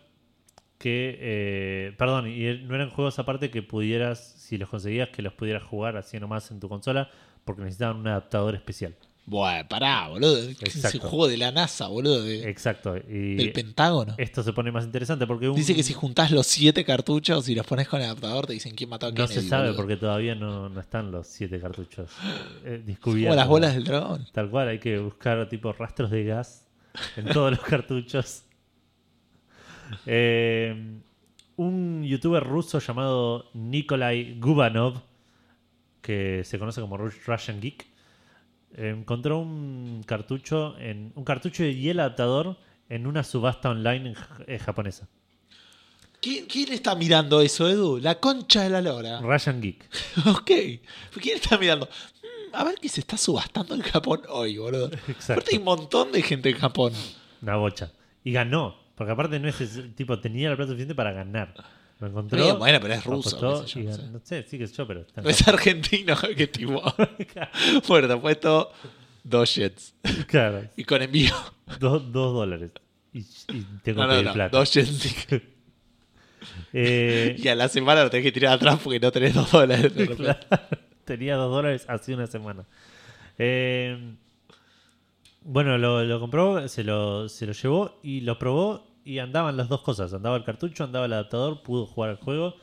que, 0.78 1.16
eh, 1.20 1.94
perdón, 1.96 2.28
y 2.28 2.58
no 2.64 2.74
eran 2.74 2.90
juegos 2.90 3.18
aparte 3.18 3.50
que 3.50 3.62
pudieras, 3.62 4.34
si 4.38 4.58
los 4.58 4.68
conseguías, 4.68 5.08
que 5.10 5.22
los 5.22 5.32
pudieras 5.32 5.62
jugar 5.62 5.96
así 5.96 6.18
nomás 6.20 6.50
en 6.50 6.60
tu 6.60 6.68
consola, 6.68 7.08
porque 7.44 7.62
necesitaban 7.62 7.96
un 7.98 8.06
adaptador 8.08 8.54
especial. 8.54 8.94
Bueno, 9.26 9.66
pará, 9.66 10.08
boludo. 10.08 10.36
Es 10.36 10.94
un 10.96 11.00
juego 11.00 11.28
de 11.28 11.38
la 11.38 11.50
NASA, 11.50 11.86
boludo. 11.88 12.22
de- 12.22 12.46
Exacto. 12.50 12.94
Y 13.08 13.36
del 13.36 13.52
Pentágono. 13.52 14.14
esto 14.18 14.42
se 14.42 14.52
pone 14.52 14.70
más 14.70 14.84
interesante 14.84 15.26
porque 15.26 15.48
un- 15.48 15.56
Dice 15.56 15.74
que 15.74 15.82
si 15.82 15.94
juntás 15.94 16.30
los 16.30 16.46
siete 16.46 16.84
cartuchos 16.84 17.48
y 17.48 17.54
los 17.54 17.64
pones 17.66 17.88
con 17.88 18.00
el 18.00 18.06
adaptador, 18.06 18.46
te 18.46 18.52
dicen 18.52 18.74
quién 18.74 18.90
mató 18.90 19.06
a 19.06 19.10
no 19.10 19.14
Kennedy. 19.14 19.34
se 19.34 19.48
sabe 19.48 19.68
boludo. 19.68 19.76
porque 19.78 19.96
todavía 19.96 20.34
no, 20.34 20.68
no 20.68 20.78
están 20.78 21.10
los 21.10 21.26
siete 21.26 21.58
cartuchos 21.58 22.10
eh, 22.66 22.74
Como 22.80 22.86
descubiertos. 22.86 23.36
las 23.36 23.48
bolas 23.48 23.72
del 23.74 23.84
dragón. 23.84 24.26
Tal 24.32 24.50
cual, 24.50 24.68
hay 24.68 24.78
que 24.78 24.98
buscar 24.98 25.48
tipo 25.48 25.72
rastros 25.72 26.10
de 26.10 26.24
gas 26.24 26.63
en 27.16 27.26
todos 27.26 27.50
los 27.52 27.60
cartuchos. 27.60 28.44
Eh, 30.06 31.00
un 31.56 32.02
youtuber 32.04 32.42
ruso 32.42 32.78
llamado 32.80 33.50
Nikolai 33.54 34.38
Gubanov, 34.38 35.02
que 36.02 36.42
se 36.44 36.58
conoce 36.58 36.80
como 36.80 36.98
Ru- 36.98 37.14
Russian 37.26 37.60
Geek, 37.60 37.86
encontró 38.76 39.38
un 39.38 40.02
cartucho 40.04 40.76
en 40.78 41.12
un 41.14 41.24
cartucho 41.24 41.64
y 41.64 41.88
el 41.88 42.00
adaptador 42.00 42.58
en 42.88 43.06
una 43.06 43.22
subasta 43.22 43.70
online 43.70 44.14
eh, 44.46 44.58
japonesa. 44.58 45.08
¿Quién, 46.20 46.46
quién 46.46 46.72
está 46.72 46.94
mirando 46.94 47.40
eso, 47.40 47.68
Edu? 47.68 47.98
La 48.00 48.18
concha 48.18 48.62
de 48.62 48.70
la 48.70 48.80
lora. 48.80 49.20
Russian 49.20 49.60
Geek. 49.60 49.84
ok. 50.26 50.46
¿Quién 51.20 51.36
está 51.36 51.58
mirando? 51.58 51.88
A 52.54 52.64
ver 52.64 52.76
qué 52.80 52.88
se 52.88 53.00
está 53.00 53.16
subastando 53.16 53.74
en 53.74 53.82
Japón 53.82 54.22
hoy, 54.28 54.58
boludo. 54.58 54.86
Exacto. 55.08 55.32
Aparte 55.34 55.50
hay 55.52 55.58
un 55.58 55.64
montón 55.64 56.12
de 56.12 56.22
gente 56.22 56.50
en 56.50 56.56
Japón. 56.58 56.92
Una 57.42 57.56
bocha. 57.56 57.92
Y 58.22 58.32
ganó. 58.32 58.76
Porque 58.94 59.12
aparte 59.12 59.38
no 59.40 59.48
es 59.48 59.60
ese 59.60 59.82
tipo, 59.88 60.18
tenía 60.20 60.50
la 60.50 60.56
plata 60.56 60.68
suficiente 60.70 60.94
para 60.94 61.12
ganar. 61.12 61.52
Lo 62.00 62.06
encontró. 62.08 62.42
Bien, 62.42 62.58
bueno, 62.58 62.78
pero 62.80 62.94
es 62.94 63.04
ruso, 63.04 63.36
apostó 63.36 63.64
qué 63.64 63.68
sé 63.70 63.82
yo, 63.84 63.84
no 63.84 63.90
ganó. 63.90 64.02
sé. 64.04 64.10
No 64.12 64.20
sé, 64.24 64.42
sí 64.48 64.58
que 64.58 64.66
sé 64.66 64.74
yo, 64.74 64.86
pero 64.86 65.00
está 65.00 65.20
es 65.22 65.48
argentino, 65.48 66.16
que 66.36 66.46
tipo. 66.46 66.82
bueno, 67.88 68.08
te 68.08 68.16
puesto 68.16 68.72
dos 69.22 69.54
jets. 69.54 69.94
Claro, 70.26 70.68
Y 70.76 70.84
con 70.84 71.02
envío. 71.02 71.34
dos, 71.80 72.12
dos 72.12 72.34
dólares. 72.34 72.70
Y, 73.12 73.20
y 73.20 73.66
tengo 73.82 74.02
No, 74.02 74.08
no, 74.14 74.22
no. 74.22 74.32
plata. 74.32 74.56
Dos 74.58 74.72
jets. 74.72 75.14
Eh, 76.72 77.36
Y 77.38 77.48
a 77.48 77.54
la 77.54 77.68
semana 77.68 78.02
lo 78.04 78.10
tenés 78.10 78.24
que 78.24 78.32
tirar 78.32 78.52
atrás 78.54 78.78
porque 78.82 79.00
no 79.00 79.10
tenés 79.12 79.34
dos 79.34 79.50
dólares. 79.50 79.94
de 79.94 80.08
claro, 80.08 80.40
tenía 81.04 81.36
dos 81.36 81.50
dólares 81.50 81.84
hace 81.88 82.14
una 82.14 82.26
semana. 82.26 82.64
Eh, 83.38 84.16
bueno, 85.42 85.76
lo, 85.78 86.04
lo 86.04 86.20
compró, 86.20 86.66
se 86.68 86.84
lo, 86.84 87.28
se 87.28 87.46
lo 87.46 87.52
llevó 87.52 88.00
y 88.02 88.20
lo 88.22 88.38
probó 88.38 88.86
y 89.04 89.18
andaban 89.18 89.56
las 89.56 89.68
dos 89.68 89.82
cosas. 89.82 90.12
Andaba 90.14 90.36
el 90.36 90.44
cartucho, 90.44 90.84
andaba 90.84 91.06
el 91.06 91.12
adaptador, 91.12 91.62
pudo 91.62 91.86
jugar 91.86 92.10
al 92.10 92.16
juego. 92.16 92.56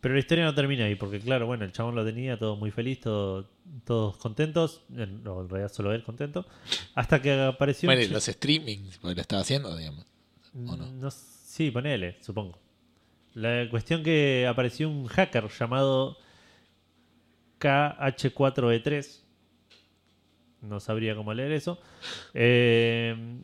Pero 0.00 0.14
la 0.14 0.20
historia 0.20 0.44
no 0.44 0.54
termina 0.54 0.84
ahí, 0.84 0.94
porque 0.94 1.18
claro, 1.20 1.46
bueno, 1.46 1.64
el 1.64 1.72
chabón 1.72 1.94
lo 1.94 2.04
tenía, 2.04 2.38
todo 2.38 2.56
muy 2.56 2.70
feliz, 2.70 3.00
todo, 3.00 3.48
todos 3.84 4.16
contentos. 4.18 4.82
No, 4.88 5.40
en 5.40 5.48
realidad 5.48 5.72
solo 5.72 5.92
él 5.92 6.04
contento. 6.04 6.46
Hasta 6.94 7.20
que 7.20 7.32
apareció... 7.32 7.88
Bueno, 7.88 8.02
los 8.12 8.24
streamings, 8.24 8.98
porque 8.98 9.14
lo 9.14 9.20
estaba 9.20 9.42
haciendo, 9.42 9.74
digamos. 9.76 10.04
¿O 10.54 10.76
no? 10.76 11.10
Sí, 11.10 11.70
ponele, 11.70 12.18
supongo. 12.20 12.58
La 13.34 13.68
cuestión 13.70 14.02
que 14.02 14.46
apareció 14.48 14.88
un 14.88 15.06
hacker 15.06 15.48
llamado 15.48 16.16
KH4E3. 17.60 19.22
No 20.62 20.80
sabría 20.80 21.14
cómo 21.14 21.32
leer 21.34 21.52
eso. 21.52 21.78
eh, 22.34 23.38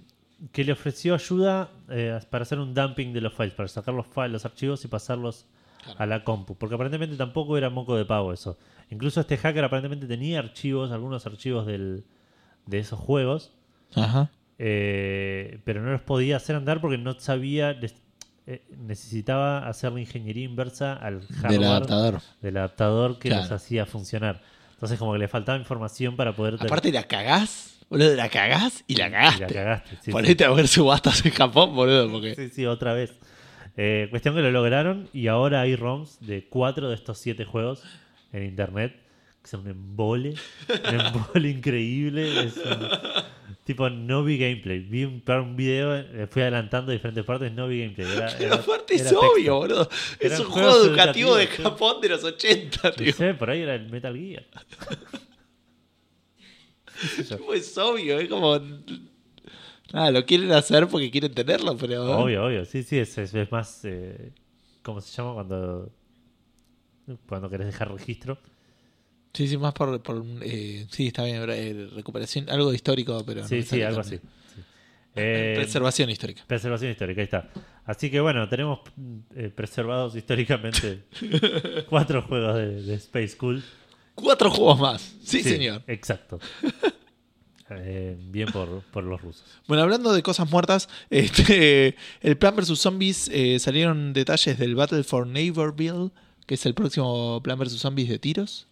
que 0.50 0.64
le 0.64 0.72
ofreció 0.72 1.14
ayuda 1.14 1.70
eh, 1.88 2.18
para 2.30 2.42
hacer 2.42 2.58
un 2.58 2.74
dumping 2.74 3.12
de 3.12 3.20
los 3.20 3.32
files, 3.32 3.54
para 3.54 3.68
sacar 3.68 3.94
los 3.94 4.06
files, 4.08 4.32
los 4.32 4.44
archivos 4.44 4.84
y 4.84 4.88
pasarlos 4.88 5.46
a 5.98 6.04
la 6.06 6.24
compu. 6.24 6.56
Porque 6.56 6.74
aparentemente 6.74 7.16
tampoco 7.16 7.56
era 7.56 7.70
moco 7.70 7.96
de 7.96 8.04
pavo 8.04 8.32
eso. 8.32 8.58
Incluso 8.90 9.20
este 9.20 9.36
hacker 9.36 9.62
aparentemente 9.64 10.06
tenía 10.06 10.40
archivos, 10.40 10.90
algunos 10.90 11.26
archivos 11.26 11.64
del, 11.66 12.04
de 12.66 12.78
esos 12.80 12.98
juegos. 12.98 13.52
Ajá. 13.94 14.30
Eh, 14.58 15.60
pero 15.64 15.80
no 15.82 15.92
los 15.92 16.02
podía 16.02 16.36
hacer 16.36 16.56
andar 16.56 16.80
porque 16.80 16.98
no 16.98 17.18
sabía, 17.20 17.72
les- 17.72 18.01
eh, 18.46 18.62
necesitaba 18.76 19.68
hacer 19.68 19.92
la 19.92 20.00
ingeniería 20.00 20.44
inversa 20.44 20.94
al 20.94 21.20
hardware 21.26 21.50
Del 21.52 21.64
adaptador. 21.64 22.20
del 22.40 22.56
adaptador 22.56 23.18
que 23.18 23.28
Claro. 23.28 23.42
los 23.42 23.52
hacía 23.52 23.86
funcionar. 23.86 24.42
Entonces 24.74 24.98
como 24.98 25.12
que 25.12 25.18
le 25.20 25.28
faltaba 25.28 25.58
información 25.58 26.16
para 26.16 26.34
poder... 26.34 26.54
Aparte 26.60 26.90
la 26.90 27.04
cagás. 27.04 27.78
Boludo, 27.88 28.14
la 28.16 28.28
cagás 28.30 28.82
y 28.86 28.96
la 28.96 29.08
Y 29.08 29.10
cagaste. 29.10 29.40
la 29.42 29.46
cagaste. 29.48 29.90
sí, 29.90 29.96
sí. 30.04 30.10
Ponete 30.10 30.44
a 30.44 30.50
ver 30.50 30.66
subastas 30.66 31.24
en 31.26 31.32
Japón, 31.32 31.74
boludo, 31.74 32.10
porque. 32.10 32.34
Sí, 32.34 32.48
sí, 32.48 32.66
otra 32.66 32.94
vez. 32.94 33.12
Eh, 33.76 34.06
cuestión 34.10 34.34
que 34.34 34.40
lo 34.40 34.50
lograron 34.50 35.08
y 35.12 35.26
ahora 35.28 35.60
hay 35.60 35.76
ROMs 35.76 36.18
de 36.20 36.46
cuatro 36.48 36.88
de 36.88 36.94
estos 36.94 37.18
siete 37.18 37.44
juegos 37.44 37.82
en 38.32 38.44
internet 38.44 38.96
que 39.42 39.48
son 39.48 39.60
un 39.62 39.68
embole, 39.68 40.34
un 40.88 41.00
embole 41.00 41.48
increíble. 41.50 42.44
Es 42.46 42.56
un- 42.56 42.88
tipo, 43.64 43.88
no 43.90 44.24
vi 44.24 44.38
gameplay. 44.38 44.80
Vi 44.80 45.04
un, 45.04 45.22
un 45.26 45.56
video, 45.56 45.94
eh, 45.96 46.26
fui 46.30 46.42
adelantando 46.42 46.92
diferentes 46.92 47.24
partes, 47.24 47.52
no 47.52 47.68
vi 47.68 47.80
gameplay. 47.80 48.06
Era, 48.16 48.26
Pero 48.38 48.54
era- 48.54 48.62
aparte 48.62 48.94
es 48.94 49.00
era 49.02 49.10
texto. 49.10 49.30
obvio, 49.32 49.56
boludo. 49.56 49.88
Es 50.20 50.38
un 50.40 50.46
juego 50.46 50.70
educativo 50.86 51.36
de. 51.36 51.46
Japón 51.46 52.00
de 52.00 52.08
los 52.08 52.24
80, 52.24 52.80
No 52.84 52.92
tío. 52.92 53.12
sé, 53.12 53.34
por 53.34 53.50
ahí 53.50 53.60
era 53.62 53.74
el 53.74 53.88
Metal 53.90 54.16
Gear. 54.16 54.44
Es 57.54 57.78
obvio, 57.78 58.18
es 58.20 58.28
como. 58.28 58.60
Nada, 59.92 60.10
lo 60.10 60.24
quieren 60.24 60.52
hacer 60.52 60.86
porque 60.88 61.10
quieren 61.10 61.34
tenerlo, 61.34 61.76
pero. 61.76 62.04
Obvio, 62.22 62.44
obvio. 62.46 62.64
Sí, 62.64 62.82
sí, 62.82 62.98
es, 62.98 63.16
es, 63.18 63.34
es 63.34 63.50
más. 63.52 63.84
Eh, 63.84 64.32
¿Cómo 64.82 65.00
se 65.00 65.14
llama 65.16 65.34
cuando. 65.34 65.90
Cuando 67.28 67.50
querés 67.50 67.66
dejar 67.66 67.90
registro? 67.92 68.38
Sí, 69.32 69.48
sí, 69.48 69.56
más 69.56 69.72
por. 69.72 70.02
por 70.02 70.24
eh, 70.42 70.86
sí, 70.90 71.06
está 71.08 71.24
bien, 71.24 71.42
eh, 71.48 71.88
recuperación, 71.94 72.50
algo 72.50 72.72
histórico, 72.74 73.22
pero. 73.26 73.42
no 73.42 73.48
Sí, 73.48 73.56
me 73.56 73.62
sí, 73.62 73.82
algo 73.82 74.00
así. 74.00 74.16
sí. 74.16 74.22
Eh, 75.16 75.54
Preservación 75.56 76.10
histórica. 76.10 76.42
Preservación 76.46 76.90
histórica, 76.90 77.20
ahí 77.20 77.24
está. 77.24 77.50
Así 77.84 78.10
que 78.10 78.20
bueno, 78.20 78.48
tenemos 78.48 78.80
preservados 79.54 80.14
históricamente 80.16 81.04
cuatro 81.88 82.22
juegos 82.22 82.56
de, 82.56 82.82
de 82.82 82.94
Space 82.94 83.36
Cool. 83.36 83.62
Cuatro 84.14 84.50
juegos 84.50 84.78
más. 84.80 85.16
Sí, 85.22 85.42
señor. 85.42 85.82
Exacto. 85.86 86.38
Bien 88.28 88.50
por, 88.52 88.82
por 88.92 89.02
los 89.02 89.20
rusos. 89.22 89.44
Bueno, 89.66 89.82
hablando 89.82 90.12
de 90.12 90.22
cosas 90.22 90.50
muertas, 90.50 90.88
este, 91.08 91.96
el 92.20 92.36
Plan 92.36 92.54
vs. 92.54 92.78
Zombies 92.78 93.30
salieron 93.58 94.12
detalles 94.12 94.58
del 94.58 94.74
Battle 94.74 95.02
for 95.04 95.26
Neighborville, 95.26 96.10
que 96.46 96.54
es 96.56 96.66
el 96.66 96.74
próximo 96.74 97.42
Plan 97.42 97.58
vs. 97.58 97.78
Zombies 97.78 98.10
de 98.10 98.18
tiros. 98.18 98.66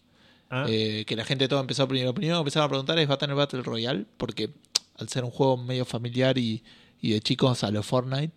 Ah, 0.51 0.65
Eh, 0.67 1.05
que 1.07 1.15
la 1.15 1.23
gente 1.25 1.47
todo 1.47 1.61
empezó. 1.61 1.83
Lo 1.83 1.87
primero 2.13 2.13
que 2.13 2.39
empezaron 2.41 2.65
a 2.65 2.69
preguntar 2.69 2.99
es: 2.99 3.09
¿va 3.09 3.13
a 3.15 3.17
tener 3.17 3.35
Battle 3.35 3.61
Royale? 3.63 4.05
Porque 4.17 4.49
al 4.97 5.07
ser 5.09 5.23
un 5.23 5.31
juego 5.31 5.55
medio 5.57 5.85
familiar 5.85 6.37
y, 6.37 6.61
y 7.01 7.11
de 7.13 7.21
chicos 7.21 7.63
a 7.63 7.71
lo 7.71 7.81
Fortnite, 7.83 8.33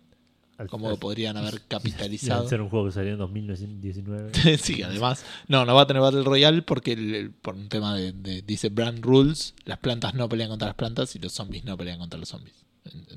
al- 0.57 0.67
como 0.69 0.89
al- 0.89 0.97
podrían 0.97 1.35
haber 1.37 1.53
y 1.53 1.57
al 1.57 1.67
capitalizado. 1.67 2.47
ser 2.49 2.61
un 2.61 2.69
juego 2.69 2.85
que 2.85 2.93
salió 2.93 3.11
en 3.11 3.17
2019. 3.19 4.31
sí, 4.57 4.81
además. 4.81 5.25
No, 5.49 5.65
no 5.65 5.75
va 5.75 5.81
a 5.81 5.87
tener 5.87 6.01
Battle 6.01 6.23
Royale 6.23 6.61
porque 6.61 6.93
el- 6.93 7.13
el- 7.15 7.31
por 7.31 7.55
un 7.55 7.67
tema 7.69 7.95
de, 7.95 8.13
de- 8.13 8.41
dice 8.41 8.69
brand 8.69 9.03
rules, 9.03 9.53
las 9.65 9.77
plantas 9.79 10.13
no 10.13 10.29
pelean 10.29 10.49
contra 10.49 10.67
las 10.69 10.75
plantas 10.75 11.13
y 11.15 11.19
los 11.19 11.33
zombies 11.33 11.65
no 11.65 11.75
pelean 11.77 11.99
contra 11.99 12.17
los 12.19 12.29
zombies. 12.29 12.55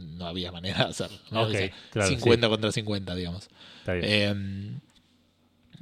No 0.00 0.26
había 0.26 0.50
manera 0.50 0.84
de 0.84 0.90
hacerlo. 0.90 1.18
No 1.30 1.46
claro, 1.92 2.08
50 2.08 2.48
contra 2.48 2.72
50, 2.72 3.14
digamos. 3.14 3.48
Está 3.80 3.92
bien. 3.92 4.04
Eh, 4.08 4.80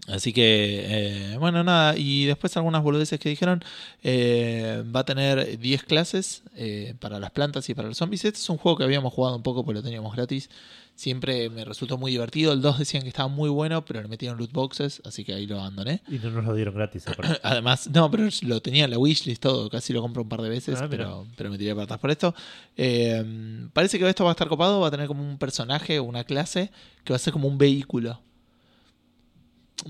así 0.09 0.33
que, 0.33 1.33
eh, 1.33 1.37
bueno, 1.39 1.63
nada. 1.65 1.97
Y 1.97 2.27
después 2.27 2.57
algunas 2.57 2.83
boludeces 2.83 3.19
que 3.21 3.29
dijeron. 3.29 3.63
eh, 4.03 4.83
va 4.95 5.01
a 5.01 5.05
tener 5.05 5.59
10 5.59 5.83
clases 5.85 6.43
eh, 6.55 6.95
para 7.01 7.19
las 7.19 7.31
plantas 7.31 7.69
y 7.69 7.75
para 7.75 7.89
los 7.89 7.97
zombies. 7.99 8.25
Este 8.25 8.39
es 8.39 8.49
un 8.51 8.57
juego 8.59 8.79
que 8.79 8.85
habíamos 8.85 9.13
jugado 9.13 9.37
un 9.37 9.43
poco 9.43 9.65
porque 9.65 9.79
lo 9.81 9.83
teníamos 9.83 10.15
gratis. 10.15 10.49
Siempre 10.95 11.51
me 11.51 11.63
resultó 11.67 11.99
muy 11.99 12.11
divertido. 12.13 12.55
El 12.55 12.63
2 12.63 12.79
decían 12.79 13.03
que 13.03 13.09
estaba 13.11 13.29
muy 13.29 13.51
bueno, 13.51 13.85
pero 13.85 14.01
le 14.01 14.09
metieron 14.09 14.39
loot 14.39 14.51
boxes, 14.53 15.03
así 15.05 15.25
que 15.27 15.35
ahí 15.35 15.47
lo 15.47 15.59
abandoné. 15.61 16.01
y 16.09 16.15
no 16.19 16.31
nos 16.31 16.45
lo 16.47 16.55
dieron 16.55 16.75
gratis. 16.75 17.07
aparte. 17.09 17.39
Además, 17.43 17.91
no, 17.93 18.11
pero 18.11 18.27
lo 18.43 18.63
tenía 18.63 18.87
en 18.87 18.91
la 18.93 18.99
wishlist 18.99 19.43
todo, 19.43 19.69
casi 19.69 19.93
lo 19.93 20.01
compro 20.01 20.23
un 20.23 20.29
par 20.31 20.41
de 20.41 20.49
veces, 20.49 20.81
Ah, 20.81 20.87
pero, 20.89 21.27
pero 21.37 21.51
me 21.51 21.59
tiré 21.59 21.73
para 21.75 21.85
atrás 21.85 21.99
por 22.01 22.11
esto. 22.11 22.35
Eh, 22.79 23.69
parece 23.75 23.99
que 23.99 24.09
esto 24.09 24.25
va 24.25 24.31
a 24.31 24.33
estar 24.33 24.49
copado, 24.49 24.81
va 24.81 24.89
a 24.89 24.91
tener 24.91 25.07
como 25.07 25.23
un 25.23 25.37
personaje, 25.37 26.01
una 26.01 26.25
clase, 26.25 26.71
que 27.05 27.13
va 27.13 27.17
a 27.17 27.21
ser 27.21 27.35
como 27.35 27.47
un 27.49 27.59
vehículo. 27.59 28.21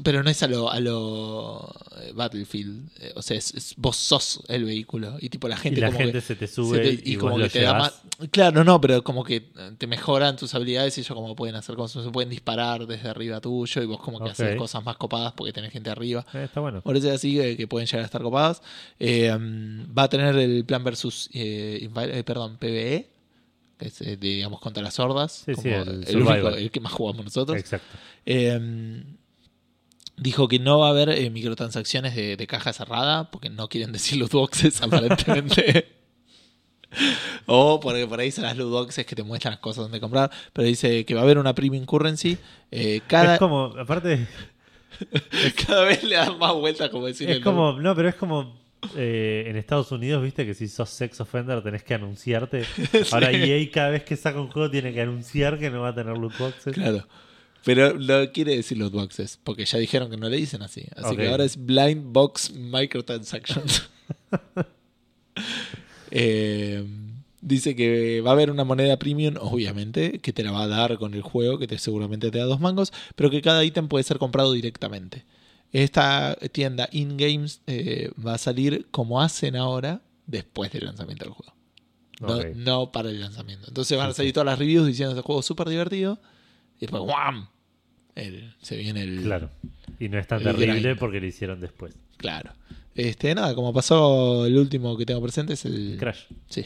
Pero 0.03 0.23
no 0.25 0.31
es 0.31 0.43
a 0.43 0.49
lo, 0.49 0.69
a 0.71 0.81
lo 0.81 1.73
eh, 2.03 2.13
Battlefield, 2.13 2.91
eh, 3.01 3.13
o 3.15 3.23
sea, 3.23 3.37
es, 3.37 3.55
es- 3.55 3.75
vos 3.77 3.97
sos 3.97 4.43
el 4.49 4.65
vehículo 4.65 5.17
y 5.21 5.29
tipo 5.29 5.47
la 5.49 5.55
y 5.57 5.59
gente 5.61 5.81
la 5.81 5.87
como 5.87 5.99
gente 5.99 6.13
que 6.15 6.21
se 6.21 6.35
te 6.37 6.47
se 6.49 6.55
sube 6.55 6.79
te- 6.81 6.91
y, 7.09 7.13
y 7.13 7.17
vos 7.17 7.27
como 7.27 7.39
lo 7.39 7.45
que 7.45 7.51
te 7.51 7.63
da 7.63 7.73
más. 7.79 8.03
Claro, 8.33 8.65
no, 8.65 8.81
pero 8.81 9.05
como 9.05 9.23
que 9.23 9.45
te 9.79 9.87
mejoran 9.87 10.37
tus 10.37 10.55
habilidades 10.57 10.99
y 10.99 11.03
ellos 11.03 11.15
como 11.15 11.37
pueden 11.37 11.55
hacer 11.55 11.77
cosas, 11.77 12.03
se 12.05 12.11
pueden 12.11 12.31
disparar 12.31 12.87
desde 12.87 13.09
arriba 13.09 13.41
tuyo 13.41 13.81
y 13.83 13.87
vos 13.87 14.01
como 14.01 14.19
que 14.19 14.31
haces 14.31 14.57
cosas 14.59 14.85
más 14.85 14.97
copadas 14.97 15.33
porque 15.35 15.53
tenés 15.53 15.73
gente 15.73 15.89
arriba. 15.89 16.27
Eh, 16.35 16.45
está 16.45 16.61
bueno. 16.61 16.83
Por 16.83 16.97
eso 16.97 17.09
es 17.09 17.15
así 17.15 17.37
que, 17.37 17.57
que 17.57 17.69
pueden 17.69 17.87
llegar 17.87 18.03
a 18.03 18.07
estar 18.07 18.23
copadas. 18.23 18.63
Eh, 18.99 19.33
um, 19.33 19.87
va 19.97 20.03
a 20.03 20.09
tener 20.09 20.35
el 20.37 20.65
plan 20.65 20.83
versus, 20.83 21.31
eh, 21.33 21.89
eh, 21.97 22.25
perdón, 22.25 22.57
PvE, 22.59 23.09
que 23.79 23.87
es, 23.87 24.01
eh, 24.01 24.17
digamos, 24.17 24.61
contra 24.61 24.83
las 24.83 24.99
hordas. 24.99 25.43
Sí, 25.47 25.53
como 25.53 25.63
sí, 25.63 25.69
el 25.69 26.05
el, 26.09 26.17
único, 26.17 26.49
el 26.49 26.71
que 26.73 26.81
más 26.81 26.93
jugamos 26.93 27.25
nosotros. 27.25 27.57
Exacto. 27.59 27.97
Dijo 30.17 30.49
que 30.49 30.59
no 30.59 30.79
va 30.79 30.89
a 30.89 30.91
haber 30.91 31.11
eh, 31.11 31.29
microtransacciones 31.31 32.15
de, 32.15 32.37
de 32.37 32.47
caja 32.47 32.73
cerrada, 32.73 33.31
porque 33.31 33.51
no 33.51 33.69
quieren 33.69 33.93
decir 33.93 34.19
loot 34.19 34.33
boxes, 34.33 34.81
aparentemente. 34.83 35.89
o 37.47 37.79
porque 37.81 38.07
por 38.07 38.21
ahí 38.21 38.31
son 38.31 38.45
las 38.45 38.57
loot 38.57 38.71
boxes 38.71 39.05
que 39.05 39.15
te 39.15 39.23
muestran 39.23 39.53
las 39.53 39.61
cosas 39.61 39.85
donde 39.85 40.01
comprar. 40.01 40.31
Pero 40.53 40.67
dice 40.67 41.05
que 41.05 41.15
va 41.15 41.21
a 41.21 41.25
haber 41.25 41.39
una 41.39 41.55
premium 41.55 41.85
currency. 41.85 42.39
Eh, 42.71 43.01
cada, 43.07 43.35
Es 43.35 43.39
como, 43.39 43.75
aparte, 43.79 44.27
cada 45.67 45.85
vez 45.85 46.03
le 46.03 46.17
dan 46.17 46.39
más 46.39 46.55
vueltas, 46.55 46.89
como 46.91 47.07
decir 47.07 47.31
es 47.31 47.45
no, 47.45 47.95
pero 47.95 48.09
es 48.09 48.15
como 48.15 48.57
eh, 48.95 49.45
en 49.47 49.57
Estados 49.57 49.91
Unidos, 49.93 50.23
viste 50.23 50.47
que 50.47 50.55
si 50.55 50.69
sos 50.69 50.91
sex 50.91 51.21
offender 51.21 51.63
tenés 51.63 51.83
que 51.83 51.95
anunciarte. 51.95 52.65
Ahora 53.13 53.33
EA 53.33 53.71
cada 53.71 53.91
vez 53.91 54.05
que 54.05 54.17
saca 54.17 54.41
un 54.41 54.49
juego 54.49 54.71
tiene 54.71 54.93
que 54.93 55.01
anunciar 55.01 55.59
que 55.59 55.71
no 55.71 55.83
va 55.83 55.89
a 55.89 55.95
tener 55.95 56.17
loot 56.17 56.37
boxes. 56.39 56.75
Claro. 56.75 57.07
Pero 57.65 57.99
no 57.99 58.31
quiere 58.33 58.57
decir 58.57 58.79
loot 58.79 58.93
boxes, 58.93 59.39
porque 59.43 59.65
ya 59.65 59.79
dijeron 59.79 60.11
que 60.11 60.17
no 60.17 60.29
le 60.29 60.37
dicen 60.37 60.63
así. 60.63 60.87
Así 60.97 61.17
que 61.17 61.29
ahora 61.29 61.45
es 61.45 61.57
blind 61.57 62.13
box 62.13 62.53
microtransactions. 62.53 63.89
Eh, 66.13 66.87
dice 67.41 67.77
que 67.77 68.21
va 68.21 68.31
a 68.31 68.33
haber 68.33 68.51
una 68.51 68.65
moneda 68.65 68.97
premium, 68.97 69.35
obviamente, 69.41 70.21
que 70.21 70.33
te 70.33 70.45
la 70.45 70.53
va 70.53 70.63
a 70.63 70.69
dar 70.69 70.97
con 70.99 71.15
el 71.15 71.21
juego, 71.21 71.59
que 71.59 71.67
te, 71.67 71.79
seguramente 71.79 72.31
te 72.31 72.39
da 72.39 72.45
dos 72.45 72.61
mangos, 72.61 72.93
pero 73.17 73.29
que 73.29 73.43
cada 73.43 73.65
ítem 73.65 73.89
puede 73.89 74.05
ser 74.05 74.19
comprado 74.19 74.53
directamente. 74.53 75.25
Esta 75.73 76.37
tienda 76.53 76.89
in-games 76.93 77.61
eh, 77.67 78.11
va 78.25 78.35
a 78.35 78.39
salir 78.39 78.87
como 78.91 79.21
hacen 79.21 79.57
ahora, 79.57 80.01
después 80.27 80.73
del 80.73 80.87
lanzamiento 80.87 81.25
del 81.25 81.35
juego. 81.35 81.53
No, 82.55 82.93
para 82.93 83.11
el 83.11 83.21
lanzamiento. 83.21 83.69
Entonces 83.69 83.97
van 83.99 84.11
a 84.11 84.15
salir 84.15 84.33
todas 84.33 84.47
las 84.47 84.59
reviews 84.59 84.87
diciendo 84.87 85.13
este 85.13 85.23
juego 85.23 85.41
es 85.41 85.47
súper 85.47 85.69
divertido. 85.69 86.19
Y 86.77 86.81
después, 86.81 87.03
¡guam! 87.03 87.49
El- 88.15 88.55
se 88.63 88.77
viene 88.77 89.03
el. 89.03 89.23
Claro. 89.23 89.51
Y 89.99 90.09
no 90.09 90.19
es 90.19 90.27
tan 90.27 90.43
terrible 90.43 90.81
grind. 90.81 90.99
porque 90.99 91.21
lo 91.21 91.27
hicieron 91.27 91.61
después. 91.61 91.95
Claro. 92.17 92.53
Este, 92.95 93.35
nada, 93.35 93.55
como 93.55 93.73
pasó 93.75 94.47
el 94.47 94.57
último 94.57 94.97
que 94.97 95.05
tengo 95.05 95.21
presente 95.23 95.53
es 95.55 95.65
el. 95.67 95.97
Crash. 95.99 96.21
Sí. 96.49 96.65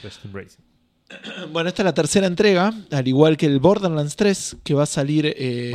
Crash 0.00 0.18
Team 0.18 0.34
Racing. 0.34 0.60
Bueno, 1.52 1.68
esta 1.68 1.82
es 1.82 1.84
la 1.84 1.94
tercera 1.94 2.26
entrega, 2.26 2.72
al 2.90 3.06
igual 3.06 3.36
que 3.36 3.44
el 3.46 3.60
Borderlands 3.60 4.16
3, 4.16 4.56
que 4.64 4.72
va 4.74 4.84
a 4.84 4.86
salir 4.86 5.26
eh, 5.36 5.70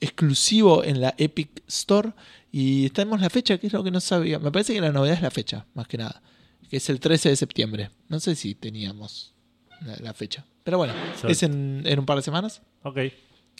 exclusivo 0.00 0.84
en 0.84 1.00
la 1.00 1.14
Epic 1.16 1.62
Store. 1.66 2.12
Y 2.52 2.90
tenemos 2.90 3.20
la 3.20 3.30
fecha, 3.30 3.58
que 3.58 3.66
es 3.66 3.72
lo 3.72 3.82
que 3.82 3.90
no 3.90 4.00
sabía. 4.00 4.38
Me 4.38 4.52
parece 4.52 4.74
que 4.74 4.80
la 4.82 4.92
novedad 4.92 5.14
es 5.16 5.22
la 5.22 5.30
fecha, 5.30 5.66
más 5.74 5.88
que 5.88 5.96
nada. 5.98 6.22
Que 6.70 6.76
es 6.76 6.88
el 6.90 7.00
13 7.00 7.30
de 7.30 7.36
septiembre. 7.36 7.90
No 8.08 8.20
sé 8.20 8.34
si 8.36 8.54
teníamos 8.54 9.34
la, 9.84 9.96
la 9.96 10.14
fecha. 10.14 10.44
Pero 10.66 10.78
bueno, 10.78 10.94
es 11.28 11.44
en, 11.44 11.84
en 11.86 11.98
un 12.00 12.06
par 12.06 12.16
de 12.16 12.22
semanas. 12.24 12.60
Ok. 12.82 12.96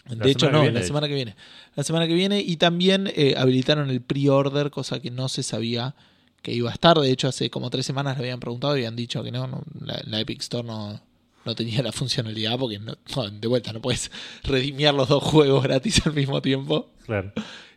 La 0.09 0.25
De 0.25 0.31
hecho, 0.33 0.51
no, 0.51 0.63
viene, 0.63 0.81
la 0.81 0.85
semana 0.87 1.07
que 1.07 1.15
viene. 1.15 1.37
La 1.77 1.85
semana 1.85 2.09
que 2.09 2.15
viene. 2.15 2.41
Y 2.41 2.57
también 2.57 3.09
eh, 3.15 3.35
habilitaron 3.39 3.91
el 3.91 4.01
pre-order, 4.01 4.71
cosa 4.73 4.99
que 5.01 5.13
no 5.13 5.29
se 5.29 5.45
sabía 5.45 5.95
que 6.43 6.53
iba 6.53 6.69
a 6.69 6.73
estar. 6.73 6.99
De 6.99 7.09
hecho, 7.11 7.29
hace 7.29 7.49
como 7.49 7.71
tres 7.71 7.87
semanas 7.87 8.17
le 8.19 8.25
habían 8.25 8.41
preguntado 8.41 8.77
y 8.77 8.81
habían 8.81 8.97
dicho 8.97 9.23
que 9.23 9.31
no, 9.31 9.47
no, 9.47 9.63
la, 9.81 10.03
la 10.05 10.19
Epic 10.19 10.41
Store 10.41 10.67
no, 10.67 11.01
no 11.45 11.55
tenía 11.55 11.81
la 11.81 11.93
funcionalidad 11.93 12.59
porque 12.59 12.81
no, 12.81 12.97
no, 13.15 13.31
de 13.31 13.47
vuelta 13.47 13.73
no 13.73 13.81
puedes 13.81 14.11
redimiar 14.43 14.93
los 14.93 15.09
dos 15.09 15.23
juegos 15.23 15.63
gratis 15.63 16.05
al 16.07 16.13
mismo 16.13 16.43
tiempo. 16.43 16.91
Claro. 17.07 17.33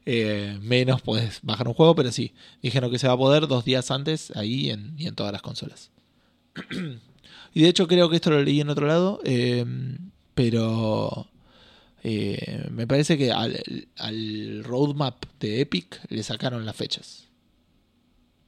Eh, 0.07 0.57
menos 0.63 1.03
puedes 1.03 1.39
bajar 1.43 1.67
un 1.67 1.75
juego, 1.75 1.93
pero 1.93 2.11
sí. 2.11 2.33
Dijeron 2.63 2.89
que 2.89 2.97
se 2.97 3.07
va 3.07 3.13
a 3.13 3.17
poder 3.17 3.47
dos 3.47 3.63
días 3.63 3.91
antes 3.91 4.31
ahí 4.35 4.71
en- 4.71 4.95
y 4.97 5.05
en 5.05 5.13
todas 5.13 5.31
las 5.31 5.43
consolas. 5.43 5.91
y 7.53 7.61
de 7.63 7.69
hecho 7.69 7.87
creo 7.87 8.09
que 8.09 8.15
esto 8.17 8.29
lo 8.31 8.41
leí 8.43 8.61
en 8.61 8.69
otro 8.69 8.87
lado, 8.87 9.19
eh, 9.23 9.65
pero 10.35 11.27
eh, 12.03 12.67
me 12.71 12.87
parece 12.87 13.17
que 13.17 13.31
al, 13.31 13.59
al 13.97 14.63
roadmap 14.63 15.23
de 15.39 15.61
Epic 15.61 15.99
le 16.09 16.23
sacaron 16.23 16.65
las 16.65 16.75
fechas. 16.75 17.27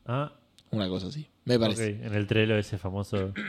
Ah, 0.05 0.31
Una 0.71 0.87
cosa 0.89 1.07
así, 1.07 1.27
me 1.45 1.59
parece. 1.59 1.95
ok. 1.99 2.05
En 2.05 2.13
el 2.15 2.27
trelo 2.27 2.57
ese 2.57 2.77
famoso. 2.77 3.33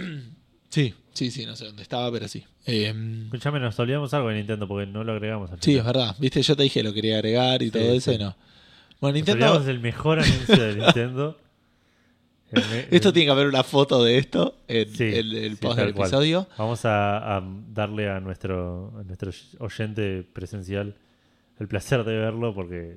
Sí, 0.72 0.94
sí, 1.12 1.30
sí, 1.30 1.44
no 1.44 1.54
sé 1.54 1.66
dónde 1.66 1.82
estaba, 1.82 2.10
pero 2.10 2.26
sí. 2.28 2.42
Eh, 2.64 2.94
Escuchame, 3.26 3.60
nos 3.60 3.78
olvidamos 3.78 4.14
algo 4.14 4.30
de 4.30 4.36
Nintendo 4.36 4.66
porque 4.66 4.86
no 4.90 5.04
lo 5.04 5.12
agregamos 5.12 5.50
al 5.52 5.60
sí, 5.60 5.76
es 5.76 5.84
verdad. 5.84 6.16
Viste, 6.18 6.40
yo 6.40 6.56
te 6.56 6.62
dije 6.62 6.82
lo 6.82 6.94
quería 6.94 7.16
agregar 7.16 7.60
y 7.60 7.66
Sí, 7.66 7.72
todo 7.72 7.92
eso 7.92 8.10
sí. 8.10 8.16
y 8.16 8.18
no. 8.18 8.34
Bueno, 8.98 9.12
Nos 9.12 9.14
Nintendo... 9.16 9.44
olvidamos 9.44 9.66
del 9.66 9.80
mejor 9.80 10.20
anuncio 10.20 10.56
de 10.62 10.76
Nintendo. 10.82 11.38
Esto 12.90 13.08
en- 13.08 13.14
tiene 13.14 13.26
que 13.26 13.30
haber 13.32 13.46
una 13.46 13.62
foto 13.64 14.02
de 14.04 14.18
esto 14.18 14.56
en, 14.68 14.88
Sí, 14.94 15.04
en 15.04 15.32
el 15.36 15.50
sí, 15.52 15.56
post 15.60 15.78
del 15.78 15.94
cual. 15.94 16.06
episodio. 16.08 16.48
Vamos 16.58 16.84
a, 16.84 17.36
a 17.38 17.42
darle 17.72 18.08
a 18.10 18.20
nuestro, 18.20 18.92
a 18.98 19.02
nuestro 19.04 19.30
oyente 19.60 20.22
presencial 20.32 20.94
el 21.58 21.68
placer 21.68 22.02
de 22.04 22.12
verlo 22.16 22.54
porque 22.54 22.96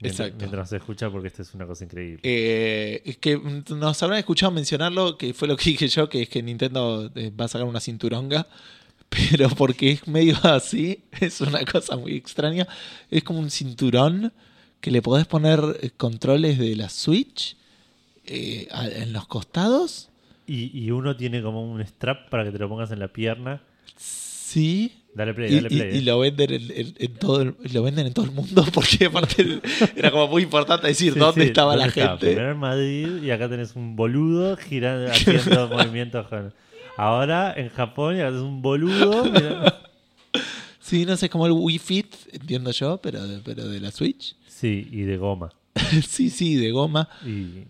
mientras, 0.00 0.28
Exacto. 0.28 0.36
mientras 0.38 0.68
se 0.70 0.76
escucha 0.76 1.10
porque 1.10 1.28
esto 1.28 1.42
es 1.42 1.52
una 1.54 1.66
cosa 1.66 1.84
increíble. 1.84 2.20
Eh, 2.22 3.02
es 3.04 3.16
que 3.18 3.36
nos 3.70 4.02
habrán 4.02 4.18
escuchado 4.20 4.52
mencionarlo, 4.52 5.18
que 5.18 5.34
fue 5.34 5.48
lo 5.48 5.56
que 5.56 5.70
dije 5.70 5.88
yo, 5.88 6.08
que 6.08 6.22
es 6.22 6.28
que 6.28 6.42
Nintendo 6.42 7.10
eh, 7.14 7.30
va 7.38 7.46
a 7.46 7.48
sacar 7.48 7.66
una 7.66 7.80
cinturonga, 7.80 8.46
pero 9.08 9.48
porque 9.50 9.90
es 9.92 10.06
medio 10.08 10.36
así, 10.44 11.04
es 11.20 11.40
una 11.40 11.64
cosa 11.64 11.96
muy 11.96 12.14
extraña. 12.16 12.66
Es 13.10 13.24
como 13.24 13.40
un 13.40 13.50
cinturón 13.50 14.32
que 14.80 14.90
le 14.90 15.02
podés 15.02 15.26
poner 15.26 15.60
eh, 15.82 15.90
controles 15.96 16.58
de 16.58 16.76
la 16.76 16.88
Switch 16.88 17.56
eh, 18.26 18.68
a- 18.70 18.88
en 18.88 19.12
los 19.12 19.26
costados. 19.26 20.10
Y, 20.46 20.70
y 20.78 20.90
uno 20.90 21.16
tiene 21.16 21.40
como 21.42 21.62
un 21.70 21.80
strap 21.86 22.28
para 22.28 22.44
que 22.44 22.50
te 22.52 22.58
lo 22.58 22.68
pongas 22.68 22.90
en 22.90 22.98
la 22.98 23.08
pierna. 23.08 23.62
Sí. 23.96 25.00
Dale 25.14 25.32
play, 25.32 25.52
Y, 25.52 25.54
dale 25.56 25.68
y- 25.70 25.78
play. 25.78 25.96
y 25.96 26.00
lo 26.02 26.18
venden 26.18 26.52
en, 26.52 26.62
en- 26.74 26.94
en 26.98 27.14
todo 27.14 27.42
el, 27.42 27.54
lo 27.72 27.82
venden 27.82 28.06
en 28.08 28.12
todo 28.14 28.24
el 28.24 28.32
mundo 28.32 28.64
porque 28.74 29.06
aparte 29.06 29.60
era 29.96 30.10
como 30.10 30.26
muy 30.28 30.42
importante 30.42 30.88
decir 30.88 31.12
Sí, 31.14 31.18
dónde 31.18 31.42
sí, 31.42 31.46
estaba 31.48 31.76
¿dónde 31.76 31.86
la 31.86 31.92
gente. 31.92 32.26
Primero 32.26 32.50
en 32.52 32.58
Madrid 32.58 33.22
y 33.22 33.30
acá 33.30 33.48
tenés 33.48 33.76
un 33.76 33.94
boludo 33.96 34.56
girando, 34.56 35.10
haciendo 35.10 35.68
movimientos 35.76 36.26
con... 36.28 36.52
Ahora 36.96 37.54
en 37.56 37.68
Japón 37.70 38.16
y 38.16 38.20
acá 38.20 38.28
tenés 38.30 38.42
un 38.42 38.60
boludo. 38.62 39.24
mira- 39.24 39.80
Sí, 40.80 41.06
no 41.06 41.16
sé, 41.16 41.30
como 41.30 41.46
el 41.46 41.52
Wii 41.52 41.78
Fit, 41.78 42.14
entiendo 42.32 42.70
yo, 42.70 42.98
pero, 42.98 43.26
de- 43.26 43.38
pero 43.40 43.66
de 43.68 43.80
la 43.80 43.90
Switch. 43.90 44.36
Sí, 44.46 44.86
y 44.90 45.02
de 45.02 45.16
goma. 45.16 45.50
sí, 46.06 46.28
sí, 46.28 46.56
de 46.56 46.70
goma. 46.72 47.08
Y, 47.24 47.64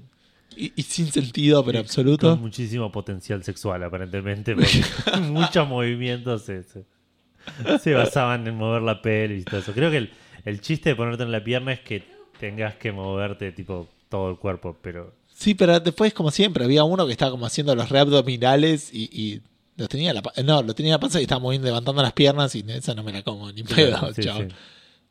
Y, 0.56 0.72
y 0.76 0.82
sin 0.82 1.10
sentido, 1.10 1.64
pero 1.64 1.78
absoluto. 1.78 2.30
Con 2.30 2.40
muchísimo 2.40 2.90
potencial 2.92 3.42
sexual, 3.44 3.82
aparentemente. 3.82 4.54
Muchos 5.22 5.68
movimientos 5.68 6.42
se, 6.44 7.94
basaban 7.94 8.46
en 8.46 8.56
mover 8.56 8.82
la 8.82 9.02
pelvis 9.02 9.42
y 9.42 9.44
todo 9.44 9.60
eso. 9.60 9.72
Creo 9.72 9.90
que 9.90 9.98
el, 9.98 10.10
el 10.44 10.60
chiste 10.60 10.90
de 10.90 10.96
ponerte 10.96 11.22
en 11.24 11.32
la 11.32 11.42
pierna 11.42 11.72
es 11.72 11.80
que 11.80 12.02
tengas 12.38 12.74
que 12.76 12.92
moverte 12.92 13.52
tipo 13.52 13.88
todo 14.08 14.30
el 14.30 14.38
cuerpo, 14.38 14.76
pero 14.80 15.14
Sí, 15.34 15.54
pero 15.54 15.80
después, 15.80 16.14
como 16.14 16.30
siempre, 16.30 16.64
había 16.64 16.84
uno 16.84 17.06
que 17.06 17.12
estaba 17.12 17.32
como 17.32 17.44
haciendo 17.44 17.74
los 17.74 17.88
reabdominales 17.88 18.90
y, 18.94 19.10
y 19.12 19.42
los 19.76 19.88
tenía 19.88 20.10
en 20.10 20.16
la 20.16 20.22
no, 20.44 20.62
lo 20.62 20.74
tenía 20.74 20.90
en 20.90 20.94
la 20.94 21.00
panza 21.00 21.18
y 21.18 21.24
estaba 21.24 21.40
moviendo, 21.40 21.66
levantando 21.66 22.02
las 22.02 22.12
piernas 22.12 22.54
y 22.54 22.64
esa 22.68 22.94
no 22.94 23.02
me 23.02 23.12
la 23.12 23.22
como 23.22 23.50
ni 23.50 23.64
pedo, 23.64 24.14
Sí, 24.14 24.22
chabón. 24.22 24.50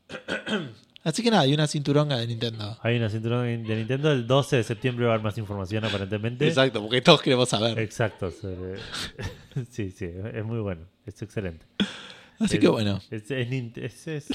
sí. 0.08 0.16
Así 1.04 1.22
que 1.22 1.30
nada, 1.30 1.42
hay 1.42 1.52
una 1.52 1.66
cinturonga 1.66 2.16
de 2.16 2.26
Nintendo. 2.26 2.78
Hay 2.82 2.96
una 2.96 3.10
cinturón 3.10 3.42
de 3.44 3.76
Nintendo. 3.76 4.10
El 4.10 4.26
12 4.26 4.56
de 4.56 4.62
septiembre 4.64 5.04
va 5.04 5.12
a 5.12 5.14
haber 5.16 5.24
más 5.24 5.36
información 5.36 5.84
aparentemente. 5.84 6.48
Exacto, 6.48 6.80
porque 6.80 7.02
todos 7.02 7.20
queremos 7.20 7.48
saber. 7.48 7.78
Exacto. 7.78 8.30
sobre- 8.30 8.78
Sí, 9.70 9.90
sí, 9.90 10.06
es 10.32 10.44
muy 10.44 10.60
bueno. 10.60 10.82
Es 11.06 11.20
excelente. 11.22 11.66
Así 12.40 12.54
Es- 12.56 12.60
que 12.60 12.68
bueno. 12.68 13.00
Es, 13.10 13.30
es 13.30 14.06
es- 14.08 14.28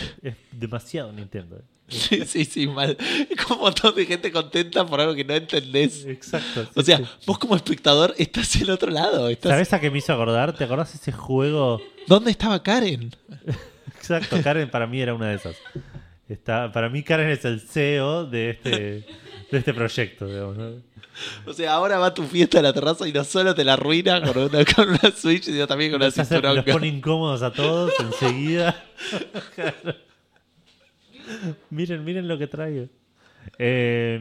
demasiado 0.51 1.11
Nintendo. 1.11 1.57
eh. 1.57 1.61
Sí, 1.89 2.23
sí, 2.27 2.45
sí, 2.45 2.67
mal. 2.67 2.95
Es 3.27 3.35
como 3.43 3.55
un 3.55 3.61
montón 3.65 3.95
de 3.95 4.05
gente 4.05 4.31
contenta 4.31 4.85
por 4.85 5.01
algo 5.01 5.15
que 5.15 5.23
no 5.25 5.33
entendés. 5.33 6.05
Exacto. 6.05 6.65
sí, 6.65 6.69
O 6.75 6.83
sea, 6.83 6.97
sí. 6.99 7.03
vos 7.25 7.39
como 7.39 7.55
espectador 7.55 8.13
estás 8.19 8.55
en 8.57 8.69
otro 8.69 8.91
lado. 8.91 9.27
Estás... 9.27 9.49
¿Sabes 9.53 9.73
a 9.73 9.79
qué 9.79 9.89
me 9.89 9.97
hizo 9.97 10.13
acordar? 10.13 10.55
¿Te 10.55 10.65
acordás 10.65 10.93
ese 10.93 11.11
juego? 11.11 11.81
¿Dónde 12.05 12.29
estaba 12.29 12.61
Karen? 12.61 13.09
Exacto, 13.97 14.37
Karen 14.43 14.69
para 14.69 14.85
mí 14.85 15.01
era 15.01 15.15
una 15.15 15.29
de 15.29 15.35
esas. 15.37 15.55
Está, 16.29 16.71
para 16.71 16.89
mí 16.89 17.01
Karen 17.03 17.29
es 17.29 17.43
el 17.43 17.59
CEO 17.59 18.25
de 18.27 18.51
este, 18.51 18.69
de 19.51 19.57
este 19.57 19.73
proyecto, 19.73 20.27
digamos, 20.27 20.57
¿no? 20.57 20.69
O 21.45 21.53
sea, 21.53 21.73
ahora 21.73 21.97
va 21.97 22.05
a 22.07 22.13
tu 22.13 22.23
fiesta 22.23 22.59
a 22.59 22.61
la 22.61 22.71
terraza 22.71 23.05
y 23.07 23.11
no 23.11 23.23
solo 23.25 23.53
te 23.55 23.65
la 23.65 23.73
arruina 23.73 24.21
con 24.21 24.37
una, 24.37 24.63
con 24.75 24.89
una 24.89 25.11
Switch, 25.13 25.43
sino 25.45 25.65
también 25.67 25.91
con 25.91 25.99
una 26.01 26.07
hace- 26.07 26.39
los 26.39 26.63
pone 26.65 26.87
incómodos 26.87 27.41
a 27.41 27.51
todos 27.51 27.91
enseguida. 27.99 28.81
miren, 31.69 32.03
miren 32.05 32.27
lo 32.27 32.37
que 32.37 32.47
traigo. 32.47 32.87
Eh, 33.57 34.19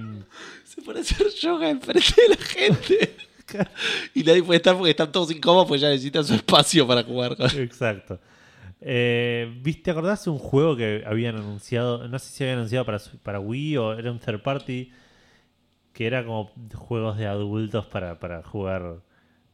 Se 0.64 0.82
pone 0.82 0.98
a 1.00 1.02
hacer 1.02 1.26
yoga 1.40 1.68
enfrente 1.70 2.14
de 2.22 2.28
la 2.30 2.36
gente. 2.36 3.16
y 4.14 4.22
nadie 4.24 4.42
puede 4.42 4.56
estar 4.58 4.76
porque 4.76 4.90
están 4.90 5.10
todos 5.12 5.30
incómodos 5.30 5.68
porque 5.68 5.80
ya 5.80 5.88
necesitan 5.88 6.24
su 6.24 6.34
espacio 6.34 6.86
para 6.86 7.02
jugar. 7.02 7.36
exacto. 7.56 8.18
Eh, 8.80 9.52
¿viste, 9.62 9.82
¿Te 9.84 9.90
acordás 9.90 10.24
de 10.24 10.30
un 10.30 10.38
juego 10.38 10.76
que 10.76 11.02
habían 11.06 11.36
anunciado? 11.36 12.06
No 12.08 12.18
sé 12.18 12.30
si 12.32 12.44
habían 12.44 12.58
anunciado 12.58 12.84
para, 12.86 12.98
para 13.22 13.40
Wii 13.40 13.76
o 13.78 13.92
era 13.94 14.12
un 14.12 14.18
third 14.20 14.42
party. 14.42 14.90
Que 15.92 16.06
era 16.06 16.24
como 16.24 16.52
juegos 16.74 17.18
de 17.18 17.26
adultos 17.26 17.86
para, 17.86 18.20
para 18.20 18.42
jugar 18.42 19.00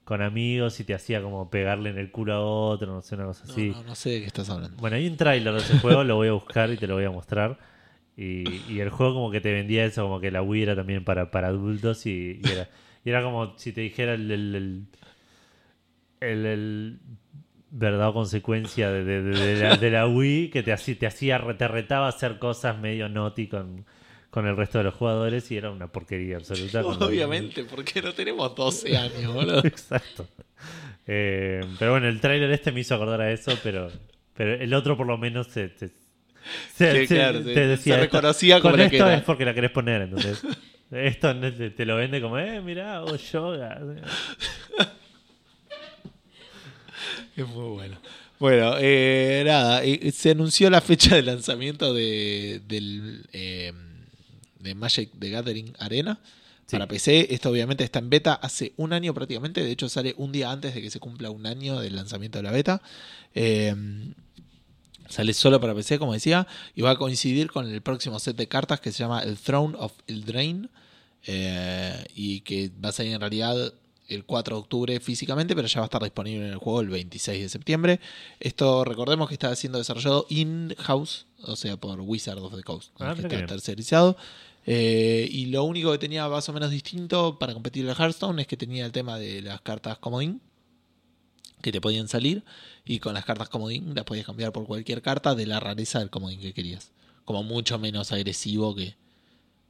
con 0.05 0.21
amigos 0.21 0.79
y 0.81 0.85
te 0.85 0.95
hacía 0.95 1.23
como 1.23 1.49
pegarle 1.51 1.91
en 1.91 1.99
el 1.99 2.11
culo 2.11 2.35
a 2.35 2.41
otro, 2.43 2.93
no 2.93 3.01
sé, 3.03 3.15
una 3.15 3.25
cosa 3.27 3.45
así. 3.45 3.71
No, 3.71 3.83
no, 3.83 3.89
no 3.89 3.95
sé 3.95 4.11
de 4.11 4.21
qué 4.21 4.27
estás 4.27 4.51
hablando. 4.51 4.77
Bueno, 4.81 4.97
hay 4.97 5.07
un 5.09 5.17
tráiler 5.17 5.55
de 5.55 5.61
ese 5.61 5.75
juego, 5.75 6.05
lo 6.05 6.17
voy 6.17 6.29
a 6.29 6.33
buscar 6.33 6.71
y 6.71 6.77
te 6.77 6.87
lo 6.87 6.95
voy 6.97 7.05
a 7.05 7.11
mostrar. 7.11 7.59
Y, 8.17 8.63
y 8.73 8.81
el 8.81 8.91
juego 8.91 9.15
como 9.15 9.31
que 9.31 9.41
te 9.41 9.53
vendía 9.53 9.85
eso, 9.87 10.03
como 10.03 10.21
que 10.21 10.31
la 10.31 10.43
Wii 10.43 10.63
era 10.65 10.77
también 10.77 11.05
para, 11.05 11.31
para 11.31 11.49
adultos 11.49 12.05
y, 12.07 12.39
y 12.43 12.51
era, 12.51 12.69
y 13.05 13.11
era 13.11 13.23
como 13.23 13.59
si 13.59 13.73
te 13.73 13.81
dijera 13.81 14.15
el, 14.15 14.31
el, 14.31 14.55
el, 14.55 14.87
el- 16.21 16.47
el 16.47 17.01
verdad 17.77 18.09
o 18.09 18.15
consecuencia 18.15 18.91
de, 18.91 19.05
de- 19.05 19.23
de- 19.23 19.39
de 19.57 19.63
la, 19.63 19.77
de 19.77 19.91
la 19.91 20.07
Wii 20.07 20.51
que 20.51 20.63
te, 20.63 20.73
hacía- 20.73 20.97
te 20.99 21.07
hacía, 21.07 21.43
te 21.59 21.67
retaba 21.69 22.07
a 22.07 22.11
hacer 22.11 22.39
cosas 22.39 22.79
medio 22.79 23.09
naughty 23.09 23.49
con, 23.49 23.85
con 24.31 24.47
el 24.47 24.57
resto 24.57 24.79
de 24.79 24.85
los 24.85 24.95
jugadores 24.95 25.51
y 25.51 25.57
era 25.57 25.71
una 25.71 25.89
porquería 25.89 26.37
absoluta. 26.37 26.85
Obviamente, 26.87 27.65
porque 27.65 28.01
no 28.01 28.13
tenemos 28.13 28.55
12 28.55 28.97
años, 28.97 29.27
boludo. 29.35 29.59
Exacto. 29.65 30.29
Eh, 31.07 31.61
pero 31.79 31.91
bueno, 31.91 32.09
el 32.09 32.21
tráiler 32.21 32.51
este 32.53 32.71
me 32.73 32.81
hizo 32.81 32.95
acordar 32.95 33.21
a 33.21 33.31
eso, 33.33 33.53
pero, 33.63 33.91
pero 34.35 34.55
el 34.55 34.73
otro 34.73 34.97
por 34.97 35.07
lo 35.07 35.19
menos 35.19 35.49
se, 35.49 35.69
se- 35.71 35.89
se- 36.75 37.01
Sí, 37.01 37.07
se- 37.09 37.15
claro, 37.17 37.41
decía 37.41 37.95
esto- 37.95 38.05
reconocía 38.05 38.61
como 38.61 38.73
con 38.73 38.81
la 38.81 38.89
que 38.89 38.97
esto 38.97 39.09
era. 39.09 39.17
es 39.17 39.23
porque 39.25 39.45
la 39.45 39.55
querés 39.55 39.71
poner, 39.73 40.03
entonces. 40.03 40.43
Esto 40.91 41.35
te, 41.41 41.87
lo 41.87 41.97
vende 41.97 42.21
como, 42.21 42.39
eh, 42.39 42.61
mirá, 42.61 42.99
hago 42.99 43.17
yoga. 43.17 43.81
Es 47.37 47.47
muy 47.49 47.69
bueno. 47.71 47.97
Bueno, 48.39 48.75
eh, 48.79 49.43
nada, 49.47 49.83
eh, 49.85 50.13
se 50.13 50.31
anunció 50.33 50.69
la 50.71 50.81
fecha 50.81 51.15
de 51.17 51.23
lanzamiento 51.23 51.95
de, 51.95 52.61
del, 52.67 53.27
eh, 53.33 53.73
de 54.61 54.75
Magic 54.75 55.11
the 55.19 55.31
Gathering 55.31 55.73
Arena 55.79 56.19
Sí. 56.67 56.77
para 56.77 56.89
PC. 56.89 57.27
Esto 57.35 57.51
obviamente 57.51 57.85
está 57.85 57.99
en 57.99 58.09
beta 58.09 58.33
hace 58.35 58.73
un 58.79 58.93
año 58.95 59.13
prácticamente. 59.13 59.63
De 59.63 59.71
hecho, 59.71 59.89
sale 59.91 60.15
un 60.17 60.33
día 60.33 60.51
antes 60.51 60.75
de 60.75 60.81
que 60.81 60.91
se 60.91 60.99
cumpla 60.99 61.31
un 61.31 61.45
año 61.47 61.79
del 61.79 61.95
lanzamiento 61.95 62.39
de 62.39 62.43
la 62.43 62.51
beta. 62.53 62.81
Eh, 63.35 63.75
sale 65.11 65.35
solo 65.35 65.61
para 65.61 65.75
PC, 65.75 65.99
como 65.99 66.15
decía, 66.15 66.47
y 66.75 66.81
va 66.81 66.93
a 66.93 66.97
coincidir 66.97 67.51
con 67.51 67.69
el 67.71 67.83
próximo 67.83 68.19
set 68.19 68.37
de 68.37 68.49
cartas 68.49 68.81
que 68.81 68.93
se 68.93 68.99
llama 69.01 69.23
el 69.23 69.37
Throne 69.37 69.75
of 69.79 69.93
Eldraine. 70.07 70.69
eh, 71.27 72.05
y 72.15 72.41
que 72.41 72.71
va 72.85 72.91
a 72.91 72.93
salir 72.93 73.13
en 73.15 73.21
realidad 73.21 73.73
el 74.09 74.25
4 74.25 74.57
de 74.57 74.61
octubre 74.61 75.01
físicamente, 75.01 75.55
pero 75.55 75.69
ya 75.69 75.81
va 75.81 75.85
a 75.85 75.89
estar 75.89 76.03
disponible 76.03 76.47
en 76.47 76.53
el 76.53 76.59
juego 76.59 76.81
el 76.81 76.89
26 76.89 77.43
de 77.43 77.49
septiembre. 77.49 78.01
Esto 78.41 78.85
recordemos 78.85 79.29
que 79.29 79.35
está 79.35 79.55
siendo 79.57 79.79
desarrollado 79.79 80.27
in-house, 80.29 81.27
o 81.43 81.57
sea, 81.57 81.77
por 81.77 82.01
Wizard 82.01 82.39
of 82.39 82.55
the 82.55 82.63
Coast. 82.63 82.93
Ah, 82.99 83.15
que 83.15 83.23
está 83.23 83.37
bien. 83.37 83.47
tercerizado. 83.47 84.17
Eh, 84.67 85.29
y 85.31 85.47
lo 85.47 85.65
único 85.65 85.93
que 85.93 85.99
tenía 85.99 86.27
más 86.29 86.49
o 86.49 86.53
menos 86.53 86.71
distinto 86.71 87.39
para 87.39 87.53
competir 87.53 87.85
en 87.85 87.91
el 87.91 87.97
Hearthstone 87.97 88.41
es 88.41 88.49
que 88.49 88.57
tenía 88.57 88.87
el 88.87 88.93
tema 88.93 89.19
de 89.19 89.43
las 89.43 89.61
cartas 89.61 89.99
comodín 89.99 90.41
que 91.61 91.71
te 91.73 91.81
podían 91.81 92.09
salir 92.09 92.45
y 92.85 92.99
con 92.99 93.15
las 93.15 93.25
cartas 93.25 93.49
comodín 93.49 93.95
las 93.95 94.05
podías 94.05 94.27
cambiar 94.27 94.53
por 94.53 94.67
cualquier 94.67 95.03
carta 95.03 95.35
de 95.35 95.47
la 95.47 95.61
rareza 95.61 95.99
del 95.99 96.11
comodín 96.11 96.41
que 96.41 96.53
querías. 96.53 96.93
Como 97.25 97.43
mucho 97.43 97.79
menos 97.79 98.13
agresivo 98.13 98.75
que 98.75 98.97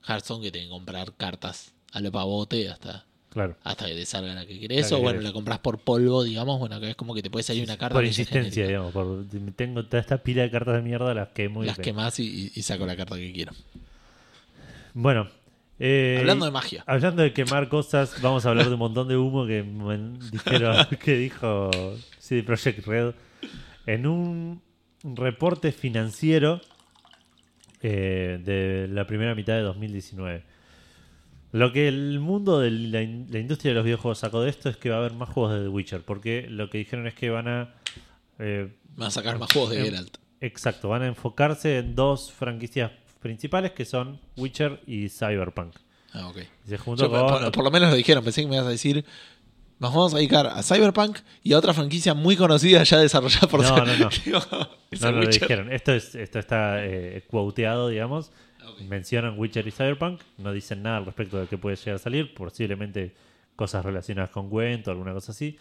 Hearthstone 0.07 0.43
que 0.43 0.53
tenés 0.53 0.68
que 0.68 0.72
comprar 0.72 1.14
cartas 1.14 1.72
a 1.93 2.01
lo 2.01 2.11
pavote 2.11 2.68
hasta, 2.68 3.07
Claro. 3.35 3.57
hasta 3.64 3.87
que 3.87 3.95
te 3.95 4.07
salga 4.07 4.32
la 4.32 4.47
que 4.47 4.61
querés. 4.61 4.82
La 4.82 4.89
que 4.89 4.95
o 4.95 4.99
bueno, 4.99 5.18
querés. 5.18 5.24
la 5.24 5.32
compras 5.32 5.59
por 5.59 5.80
polvo, 5.80 6.22
digamos, 6.22 6.61
bueno, 6.61 6.80
que 6.80 6.91
es 6.91 6.97
como 6.97 7.14
que 7.14 7.22
te 7.22 7.30
puede 7.30 7.43
salir 7.43 7.64
una 7.64 7.76
carta 7.76 7.95
Por 7.95 8.05
insistencia, 8.05 8.66
digamos. 8.66 8.93
Por, 8.93 9.24
tengo 9.57 9.85
toda 9.85 10.01
esta 10.01 10.18
pila 10.18 10.43
de 10.43 10.51
cartas 10.51 10.76
de 10.76 10.82
mierda, 10.82 11.12
las 11.12 11.28
que 11.28 11.49
muy 11.49 11.66
Las 11.66 11.78
quemás 11.78 12.18
y, 12.20 12.49
saco 12.62 12.87
la 12.87 12.97
carta 12.97 13.16
que 13.16 13.32
quiero. 13.32 13.53
Bueno. 14.95 15.28
eh, 15.80 16.18
Hablando 16.20 16.45
de 16.45 16.53
magia. 16.53 16.85
Hablando 16.87 17.22
de 17.22 17.32
quemar 17.32 17.68
cosas, 17.68 18.22
vamos 18.22 18.47
a 18.47 18.51
hablar 18.51 18.68
de 18.68 18.74
un 18.74 18.78
montón 18.78 19.09
de 19.09 19.16
humo 19.16 19.47
que, 19.47 19.64
dijeron, 20.30 20.87
que 21.05 21.16
dijo 21.16 21.70
CD 22.20 22.45
Projekt 22.45 22.87
Red 22.87 23.14
en 23.87 24.07
un 24.07 24.62
reporte 25.03 25.72
financiero 25.72 26.61
eh, 27.82 28.41
de 28.43 28.89
la 28.89 29.07
primera 29.07 29.35
mitad 29.35 29.55
de 29.55 29.61
2019. 29.61 30.53
Lo 31.57 31.72
que 31.72 31.86
el 31.86 32.18
mundo 32.18 32.59
de 32.61 32.70
la, 32.72 33.00
in- 33.02 33.26
la 33.30 33.38
industria 33.38 33.70
de 33.70 33.74
los 33.76 33.84
videojuegos 33.84 34.18
sacó 34.18 34.40
de 34.42 34.50
esto 34.50 34.68
es 34.68 34.76
que 34.76 34.90
va 34.90 34.96
a 34.96 34.98
haber 34.98 35.12
más 35.12 35.28
juegos 35.28 35.52
de 35.55 35.61
The 35.62 35.68
Witcher, 35.68 36.02
porque 36.02 36.46
lo 36.50 36.68
que 36.68 36.78
dijeron 36.78 37.07
es 37.07 37.14
que 37.14 37.30
van 37.30 37.46
a... 37.48 37.74
eh, 38.40 38.74
Van 38.96 39.07
a 39.09 39.11
sacar 39.11 39.38
más 39.38 39.52
juegos 39.52 39.70
de 39.70 39.78
Em, 39.78 39.84
Geralt. 39.84 40.16
Exacto, 40.40 40.88
van 40.88 41.02
a 41.02 41.07
enfocarse 41.07 41.78
en 41.78 41.94
dos 41.94 42.32
franquicias 42.32 42.90
principales 43.20 43.70
que 43.72 43.84
son 43.84 44.20
Witcher 44.36 44.80
y 44.86 45.09
Cyberpunk. 45.09 45.76
Ah, 46.12 46.26
ok. 46.28 46.38
Y 46.66 46.68
se 46.68 46.76
juntó 46.78 47.05
Yo, 47.05 47.11
con... 47.11 47.26
por, 47.42 47.52
por 47.52 47.64
lo 47.64 47.70
menos 47.70 47.90
lo 47.90 47.96
dijeron, 47.96 48.22
pensé 48.24 48.42
que 48.42 48.48
me 48.48 48.57
ibas 48.57 48.66
a 48.66 48.70
decir. 48.70 49.05
Nos 49.80 49.92
vamos 49.92 50.14
a 50.14 50.18
dedicar 50.18 50.46
a 50.46 50.62
Cyberpunk 50.62 51.18
y 51.42 51.52
a 51.52 51.59
otra 51.59 51.74
franquicia 51.74 52.14
muy 52.14 52.36
conocida 52.36 52.82
ya 52.84 52.98
desarrollada 52.98 53.48
por 53.48 53.61
No, 53.62 53.76
no, 53.84 53.96
no. 53.96 54.09
Digo, 54.24 54.38
No, 54.50 55.11
no 55.11 55.12
lo 55.20 55.26
dijeron. 55.26 55.72
Esto, 55.72 55.92
es, 55.92 56.14
esto 56.14 56.38
está 56.38 56.84
eh, 56.84 57.24
quoteado, 57.28 57.88
digamos. 57.88 58.30
Ok. 58.68 58.80
Mencionan 58.88 59.38
Witcher 59.38 59.66
y 59.66 59.70
Cyberpunk. 59.70 60.20
No 60.38 60.52
dicen 60.52 60.82
nada 60.82 60.98
al 60.98 61.06
respecto 61.06 61.40
de 61.40 61.46
qué 61.46 61.58
puede 61.58 61.76
llegar 61.76 61.96
a 61.96 61.98
salir. 61.98 62.34
Posiblemente 62.34 63.12
cosas 63.56 63.84
relacionadas 63.84 64.30
con 64.30 64.50
Gwent 64.50 64.88
o 64.88 64.90
alguna 64.90 65.12
cosa 65.12 65.32
así. 65.32 65.58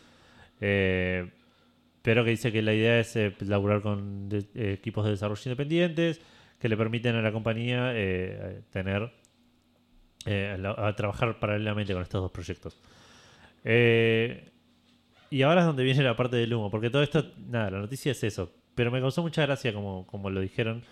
Eh, 0.60 1.30
pero 2.02 2.24
que 2.24 2.32
dice 2.32 2.52
que 2.52 2.62
la 2.62 2.74
idea 2.74 3.00
es 3.00 3.16
eh, 3.16 3.36
laburar 3.40 3.82
con 3.82 4.30
eh, 4.32 4.74
equipos 4.74 5.06
de 5.06 5.12
desarrollo 5.12 5.42
independientes 5.46 6.22
que 6.60 6.70
le 6.70 6.78
permiten 6.78 7.16
a 7.16 7.22
la 7.22 7.32
compañía 7.32 7.94
tener 8.72 9.12
a 10.26 10.96
trabajar 10.96 11.38
paralelamente 11.38 11.92
con 11.92 12.02
estos 12.02 12.22
dos 12.22 12.32
proyectos. 12.32 12.78
Y 15.30 15.42
ahora 15.42 15.62
es 15.62 15.68
donde 15.68 15.84
viene 15.84 16.02
la 16.04 16.16
parte 16.16 16.38
del 16.38 16.54
humo, 16.54 16.72
porque 16.72 16.90
todo 16.90 17.04
esto, 17.04 17.34
nada, 17.50 17.72
la 17.72 17.80
noticia 17.80 18.14
es 18.14 18.24
eso. 18.24 18.54
Pero 18.76 18.92
me 18.92 19.02
causó 19.02 19.22
mucha 19.22 19.42
gracia 19.42 19.74
como, 19.74 20.08
como 20.08 20.30
lo 20.30 20.40
dijeron, 20.40 20.84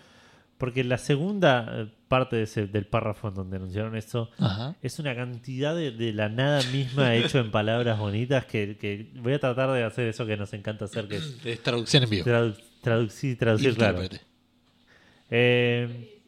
porque 0.62 0.84
la 0.84 0.96
segunda 0.96 1.66
eh, 1.72 1.86
parte 2.06 2.36
de 2.36 2.42
ese- 2.44 2.68
del 2.68 2.86
párrafo 2.86 3.26
en 3.26 3.34
donde 3.34 3.56
anunciaron 3.56 3.96
esto 3.96 4.30
Ajá. 4.38 4.76
es 4.80 5.00
una 5.00 5.12
cantidad 5.16 5.74
de, 5.74 5.90
de 5.90 6.12
la 6.12 6.28
nada 6.28 6.62
misma 6.70 7.14
hecho 7.16 7.40
en 7.40 7.50
palabras 7.50 7.98
bonitas 7.98 8.44
que, 8.46 8.76
que 8.80 9.10
voy 9.16 9.32
a 9.32 9.40
tratar 9.40 9.72
de 9.72 9.82
hacer 9.82 10.06
eso 10.06 10.24
que 10.24 10.36
nos 10.36 10.52
encanta 10.52 10.84
hacer, 10.84 11.08
que 11.08 11.16
es 11.16 11.36
Es 11.44 11.60
traducción 11.64 12.04
en 12.04 12.10
vivo. 12.10 12.24
tradu- 12.24 12.56
traducir, 12.80 13.36
traducir 13.36 13.74
claro. 13.74 14.02
Eh, 15.30 16.20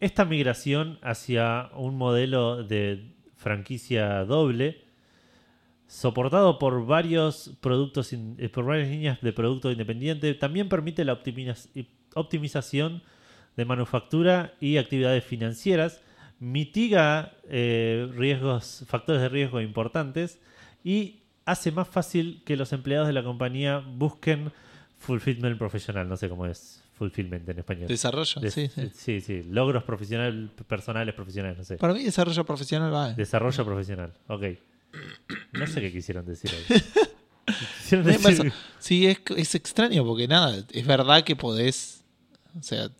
esta 0.00 0.24
migración 0.24 0.98
hacia 1.02 1.68
un 1.76 1.96
modelo 1.98 2.62
de 2.64 3.12
franquicia 3.36 4.24
doble, 4.24 4.82
soportado 5.86 6.58
por 6.58 6.86
varios 6.86 7.52
productos, 7.60 8.14
eh, 8.14 8.48
por 8.48 8.64
varias 8.64 8.88
líneas 8.88 9.20
de 9.20 9.32
producto 9.34 9.70
independiente, 9.70 10.32
también 10.34 10.70
permite 10.70 11.04
la 11.04 11.12
optimiz- 11.22 11.68
optimización 12.14 13.02
de 13.58 13.64
manufactura 13.64 14.54
y 14.60 14.76
actividades 14.76 15.24
financieras, 15.24 16.00
mitiga 16.38 17.32
eh, 17.48 18.08
riesgos, 18.16 18.84
factores 18.86 19.20
de 19.20 19.28
riesgo 19.28 19.60
importantes 19.60 20.38
y 20.84 21.16
hace 21.44 21.72
más 21.72 21.88
fácil 21.88 22.40
que 22.46 22.56
los 22.56 22.72
empleados 22.72 23.08
de 23.08 23.12
la 23.12 23.24
compañía 23.24 23.78
busquen 23.84 24.52
fulfillment 24.98 25.58
profesional, 25.58 26.08
no 26.08 26.16
sé 26.16 26.28
cómo 26.28 26.46
es 26.46 26.84
fulfillment 26.94 27.48
en 27.48 27.58
español. 27.58 27.88
Desarrollo, 27.88 28.40
Des- 28.40 28.54
sí, 28.54 28.68
sí. 28.72 28.90
sí, 28.94 29.20
sí, 29.20 29.42
logros 29.50 29.82
profesionales, 29.82 30.50
personales, 30.68 31.14
profesionales, 31.14 31.58
no 31.58 31.64
sé. 31.64 31.76
Para 31.78 31.94
mí 31.94 32.04
desarrollo 32.04 32.44
profesional 32.44 32.92
va. 32.94 33.12
Desarrollo 33.14 33.64
profesional, 33.64 34.12
ok. 34.28 34.44
No 35.52 35.66
sé 35.66 35.80
qué 35.80 35.92
quisieron 35.92 36.24
decir 36.24 36.50
ahí. 36.54 36.80
Quisieron 37.78 38.06
decir- 38.06 38.52
Sí, 38.78 39.06
es, 39.06 39.18
es 39.36 39.54
extraño 39.56 40.04
porque 40.04 40.28
nada, 40.28 40.64
es 40.70 40.86
verdad 40.86 41.24
que 41.24 41.34
podés, 41.34 41.97
o 42.58 42.62
sea, 42.62 42.90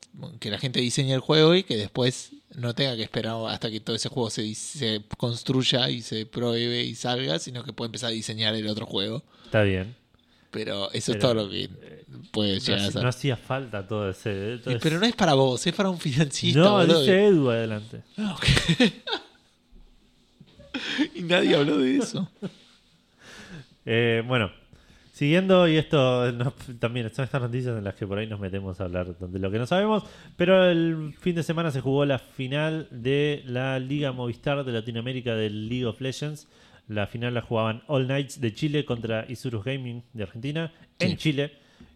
que 0.40 0.50
la 0.50 0.58
gente 0.58 0.80
diseñe 0.80 1.12
el 1.12 1.20
juego 1.20 1.54
y 1.54 1.62
que 1.62 1.76
después 1.76 2.30
no 2.56 2.74
tenga 2.74 2.96
que 2.96 3.02
esperar 3.02 3.36
hasta 3.48 3.70
que 3.70 3.80
todo 3.80 3.94
ese 3.96 4.08
juego 4.08 4.30
se, 4.30 4.54
se 4.54 5.02
construya 5.16 5.88
y 5.90 6.02
se 6.02 6.26
pruebe 6.26 6.82
y 6.84 6.94
salga, 6.94 7.38
sino 7.38 7.62
que 7.64 7.72
puede 7.72 7.86
empezar 7.88 8.08
a 8.08 8.12
diseñar 8.12 8.54
el 8.54 8.66
otro 8.68 8.86
juego. 8.86 9.22
Está 9.44 9.62
bien. 9.62 9.94
Pero 10.50 10.90
eso 10.92 11.12
es 11.12 11.18
todo 11.18 11.34
lo 11.34 11.50
que 11.50 11.68
puede 12.32 12.54
No, 12.54 12.60
llegar 12.60 12.80
a 12.80 12.90
ser. 12.90 13.02
no 13.02 13.08
hacía 13.08 13.36
falta 13.36 13.86
todo 13.86 14.08
ese. 14.10 14.58
todo 14.58 14.70
Y- 14.72 14.76
ese- 14.76 14.82
pero 14.82 14.98
no 14.98 15.04
es 15.06 15.14
para 15.14 15.34
vos, 15.34 15.66
es 15.66 15.74
para 15.74 15.90
un 15.90 15.98
financista. 15.98 16.60
No, 16.60 16.72
boludo. 16.78 17.00
dice 17.00 17.26
Edu 17.26 17.50
adelante. 17.50 18.02
Ah, 18.16 18.34
ok. 18.36 18.46
y 21.14 21.22
nadie 21.22 21.54
habló 21.54 21.78
de 21.78 21.96
eso. 21.98 22.28
Eh, 23.90 24.22
bueno, 24.26 24.50
siguiendo, 25.18 25.66
y 25.66 25.76
esto 25.76 26.30
no- 26.32 26.52
también 26.78 27.10
son 27.12 27.24
estas 27.24 27.42
noticias 27.42 27.76
en 27.76 27.82
las 27.82 27.94
que 27.96 28.06
por 28.06 28.18
ahí 28.18 28.26
nos 28.28 28.38
metemos 28.38 28.80
a 28.80 28.84
hablar 28.84 29.16
de 29.18 29.38
lo 29.40 29.50
que 29.50 29.58
no 29.58 29.66
sabemos, 29.66 30.04
pero 30.36 30.64
el 30.70 31.12
fin 31.18 31.34
de 31.34 31.42
semana 31.42 31.72
se 31.72 31.80
jugó 31.80 32.04
la 32.04 32.20
final 32.20 32.86
de 32.92 33.42
la 33.44 33.78
Liga 33.80 34.12
Movistar 34.12 34.64
de 34.64 34.70
Latinoamérica 34.72 35.34
del 35.34 35.68
League 35.68 35.86
of 35.86 36.00
Legends. 36.00 36.46
La 36.86 37.06
final 37.08 37.34
la 37.34 37.42
jugaban 37.42 37.82
All 37.88 38.06
Knights 38.06 38.40
de 38.40 38.54
Chile 38.54 38.84
contra 38.84 39.26
Isurus 39.28 39.64
Gaming 39.64 40.04
de 40.12 40.22
Argentina 40.22 40.72
en 41.00 41.10
Sí. 41.10 41.16
Chile 41.16 41.52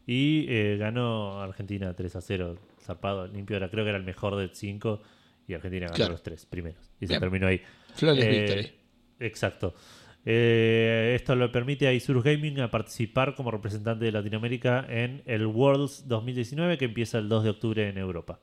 y 0.07 0.45
eh, 0.49 0.77
ganó 0.79 1.41
Argentina 1.41 1.95
3 1.95 2.17
a 2.17 2.21
0, 2.21 2.59
zarpado, 2.81 3.29
limpio, 3.29 3.57
era, 3.57 3.71
creo 3.71 3.85
que 3.85 3.91
era 3.91 3.99
el 3.99 4.05
mejor 4.05 4.35
de 4.37 4.51
5 4.53 5.01
y 5.47 5.55
Argentina 5.55 5.87
ganó 5.87 5.95
Claro. 5.97 6.13
los 6.13 6.23
tres 6.25 6.45
primeros 6.45 6.91
y 7.01 7.07
se 7.07 7.13
Bien. 7.13 7.21
terminó 7.21 7.47
ahí. 7.47 7.61
Flores 7.95 8.25
Eh, 8.25 8.31
Victory. 8.41 8.73
Exacto. 9.21 9.75
Eh, 10.25 11.15
esto 11.17 11.35
le 11.35 11.49
permite 11.49 11.87
a 11.89 11.93
Isurus 11.93 12.23
Gaming 12.23 12.61
a 12.61 12.71
participar 12.71 13.35
como 13.35 13.51
representante 13.51 14.05
de 14.05 14.13
Latinoamérica 14.13 14.87
en 14.89 15.23
el 15.27 15.47
Worlds 15.47 16.07
2019 16.09 16.79
que 16.79 16.85
empieza 16.85 17.19
el 17.19 17.29
2 17.29 17.45
de 17.45 17.51
octubre 17.51 17.89
en 17.89 17.99
Europa. 17.99 18.39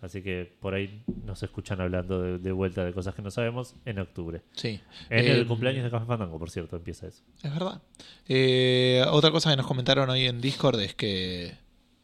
Así 0.00 0.22
que 0.22 0.50
por 0.58 0.72
ahí 0.72 1.02
nos 1.26 1.42
escuchan 1.42 1.82
hablando 1.82 2.22
de, 2.22 2.38
de 2.38 2.50
vuelta 2.50 2.82
de 2.82 2.94
cosas 2.94 3.14
que 3.14 3.20
no 3.20 3.30
sabemos 3.30 3.74
en 3.84 3.98
octubre. 3.98 4.40
Sí. 4.52 4.80
En 5.10 5.26
Eh, 5.26 5.32
el 5.32 5.46
cumpleaños 5.46 5.84
de 5.84 5.90
Café 5.90 6.06
Fandango, 6.06 6.38
por 6.38 6.48
cierto, 6.50 6.76
empieza 6.76 7.08
eso. 7.08 7.22
Es 7.42 7.52
verdad. 7.52 7.82
Eh, 8.26 9.04
otra 9.10 9.30
cosa 9.30 9.50
que 9.50 9.56
nos 9.56 9.66
comentaron 9.66 10.08
hoy 10.08 10.24
en 10.24 10.40
Discord 10.40 10.80
es 10.80 10.94
que 10.94 11.52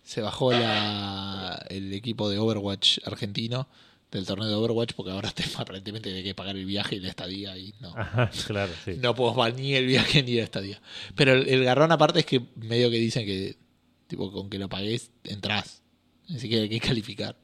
se 0.03 0.21
bajó 0.21 0.53
la, 0.53 1.65
el 1.71 1.95
equipo 1.95 2.29
de 2.29 2.39
Overwatch 2.39 2.99
argentino 3.07 3.69
del 4.11 4.25
torneo 4.27 4.49
de 4.49 4.55
Overwatch 4.55 4.93
porque 4.95 5.11
ahora 5.13 5.31
te- 5.35 5.45
aparentemente 5.57 6.13
hay 6.13 6.23
que 6.25 6.35
pagar 6.35 6.57
el 6.57 6.65
viaje 6.65 6.97
y 6.97 7.01
la 7.01 7.09
estadía 7.09 7.57
y 7.59 7.75
no. 7.81 7.93
Ajá, 7.97 8.31
claro, 8.47 8.73
sí. 8.85 8.95
No 8.99 9.15
puedo 9.15 9.35
pagar 9.35 9.55
ni 9.55 9.75
el 9.75 9.87
viaje 9.87 10.23
ni 10.23 10.35
la 10.37 10.43
estadía. 10.45 10.81
Pero 11.15 11.33
el, 11.35 11.49
el 11.49 11.65
garrón 11.65 11.93
aparte 11.93 12.21
es 12.21 12.27
que 12.27 12.41
medio 12.57 12.91
que 12.91 12.97
dicen 12.99 13.27
que 13.27 13.57
tipo 14.07 14.31
con 14.33 14.49
que 14.49 14.59
lo 14.59 14.69
pagues 14.69 15.11
entras. 15.25 15.83
Así 16.35 16.49
que 16.49 16.61
hay 16.63 16.69
que 16.69 16.81
calificar. 16.81 17.37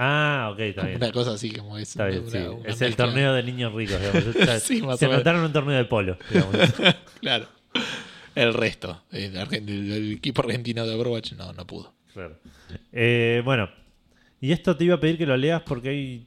Ah, 0.00 0.50
ok, 0.52 0.60
está 0.60 0.84
bien. 0.84 0.96
una 0.98 1.10
cosa 1.10 1.32
así 1.32 1.50
como 1.50 1.76
es. 1.76 1.88
Está 1.90 2.06
bien, 2.06 2.20
una- 2.22 2.30
sí. 2.30 2.38
una 2.38 2.68
Es 2.68 2.80
el 2.82 2.94
torneo 2.94 3.32
de 3.34 3.42
niños 3.42 3.72
ricos, 3.74 3.98
digamos. 4.00 4.26
Está- 4.36 4.60
Sí, 4.60 4.80
más 4.82 4.98
Se 4.98 5.06
anotaron 5.06 5.44
un 5.44 5.52
torneo 5.52 5.76
de 5.76 5.84
polo, 5.84 6.16
digamos. 6.30 6.56
Claro. 7.20 7.48
El 8.36 8.54
resto. 8.54 9.02
El, 9.10 9.34
el- 9.36 9.92
el 9.92 10.12
equipo 10.12 10.42
argentino 10.42 10.86
de 10.86 10.94
Overwatch 10.94 11.32
no, 11.32 11.52
no 11.52 11.66
pudo. 11.66 11.92
Claro. 12.12 12.38
Eh, 12.92 13.42
bueno, 13.44 13.68
y 14.40 14.52
esto 14.52 14.76
te 14.76 14.84
iba 14.84 14.96
a 14.96 15.00
pedir 15.00 15.18
que 15.18 15.26
lo 15.26 15.36
leas 15.36 15.62
porque 15.62 15.88
hay, 15.88 16.26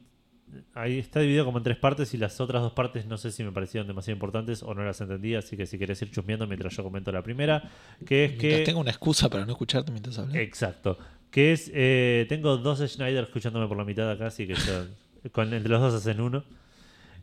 ahí 0.74 0.98
está 0.98 1.20
dividido 1.20 1.44
como 1.44 1.58
en 1.58 1.64
tres 1.64 1.76
partes 1.76 2.12
y 2.14 2.18
las 2.18 2.40
otras 2.40 2.62
dos 2.62 2.72
partes 2.72 3.06
no 3.06 3.16
sé 3.16 3.30
si 3.30 3.42
me 3.44 3.52
parecieron 3.52 3.86
demasiado 3.86 4.16
importantes 4.16 4.62
o 4.62 4.74
no 4.74 4.84
las 4.84 5.00
entendí, 5.00 5.34
así 5.34 5.56
que 5.56 5.66
si 5.66 5.78
querés 5.78 6.00
ir 6.02 6.10
chusmeando 6.10 6.46
mientras 6.46 6.76
yo 6.76 6.82
comento 6.82 7.10
la 7.12 7.22
primera, 7.22 7.70
que 8.06 8.24
es 8.24 8.30
Mientras 8.32 8.60
que... 8.60 8.64
tengo 8.64 8.80
una 8.80 8.90
excusa 8.90 9.28
para 9.28 9.44
no 9.44 9.52
escucharte 9.52 9.90
mientras 9.92 10.18
hablas. 10.18 10.36
Exacto. 10.36 10.98
Que 11.30 11.52
es, 11.52 11.70
eh, 11.74 12.26
tengo 12.28 12.58
dos 12.58 12.80
Schneider 12.80 13.24
escuchándome 13.24 13.66
por 13.66 13.76
la 13.76 13.84
mitad 13.84 14.10
acá, 14.10 14.26
así 14.26 14.46
que 14.46 14.54
con, 15.32 15.52
entre 15.52 15.70
los 15.70 15.80
dos 15.80 15.94
hacen 15.94 16.20
uno. 16.20 16.44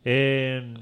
Eh, 0.04 0.74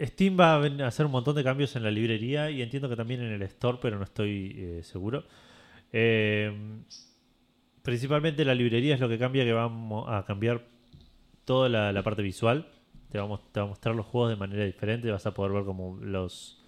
Steam 0.00 0.38
va 0.38 0.56
a 0.56 0.86
hacer 0.86 1.06
un 1.06 1.12
montón 1.12 1.34
de 1.36 1.42
cambios 1.44 1.74
en 1.76 1.82
la 1.82 1.90
librería 1.90 2.50
y 2.50 2.60
entiendo 2.60 2.88
que 2.88 2.96
también 2.96 3.22
en 3.22 3.32
el 3.32 3.42
store, 3.42 3.78
pero 3.80 3.96
no 3.96 4.04
estoy 4.04 4.54
eh, 4.56 4.80
seguro. 4.82 5.24
Eh, 5.92 6.52
principalmente 7.86 8.44
la 8.44 8.54
librería 8.54 8.94
es 8.94 9.00
lo 9.00 9.08
que 9.08 9.18
cambia, 9.18 9.44
que 9.44 9.52
vamos 9.54 10.04
a 10.08 10.24
cambiar 10.26 10.62
toda 11.46 11.68
la, 11.70 11.92
la 11.92 12.02
parte 12.02 12.20
visual. 12.20 12.66
Te 13.10 13.18
vamos, 13.18 13.40
te 13.52 13.60
va 13.60 13.66
a 13.66 13.68
mostrar 13.68 13.94
los 13.94 14.04
juegos 14.04 14.28
de 14.30 14.36
manera 14.36 14.64
diferente, 14.64 15.10
vas 15.10 15.24
a 15.24 15.32
poder 15.32 15.52
ver 15.52 15.64
como 15.64 15.96
los, 16.02 16.62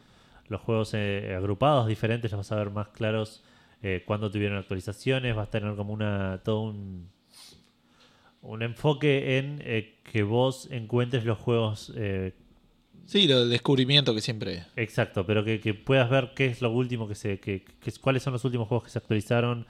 los 0.49 0.61
juegos 0.63 0.95
eh, 0.95 1.35
agrupados 1.37 1.89
diferentes, 1.89 2.31
los 2.31 2.39
vas 2.39 2.53
a 2.53 2.57
ver 2.57 2.71
más 2.71 2.89
claros 2.89 3.43
eh, 3.83 4.03
cuando 4.07 4.31
tuvieron 4.31 4.57
actualizaciones, 4.57 5.35
vas 5.37 5.49
a 5.49 5.51
tener 5.51 5.75
como 5.75 5.93
una 5.93 6.41
todo 6.45 6.61
un, 6.63 7.11
un 8.41 8.63
enfoque 8.63 9.39
en 9.39 9.61
eh, 9.65 9.97
que 10.05 10.23
vos 10.23 10.69
encuentres 10.71 11.25
los 11.25 11.39
juegos 11.39 11.93
eh, 11.97 12.33
Sí, 13.07 13.27
lo 13.27 13.41
del 13.41 13.51
descubrimiento 13.51 14.15
que 14.15 14.21
siempre. 14.21 14.65
Exacto, 14.77 15.25
pero 15.25 15.43
que, 15.43 15.61
que 15.61 15.73
puedas 15.73 16.11
ver 16.11 16.33
qué 16.37 16.45
es 16.47 16.61
lo 16.61 16.71
último 16.71 17.09
que 17.09 17.15
se. 17.15 17.41
Que, 17.41 17.65
que- 17.65 17.93
cuáles 18.03 18.23
son 18.23 18.35
los 18.35 18.45
últimos 18.45 18.69
juegos 18.69 18.85
que 18.85 18.91
se 18.91 18.99
actualizaron, 18.99 19.67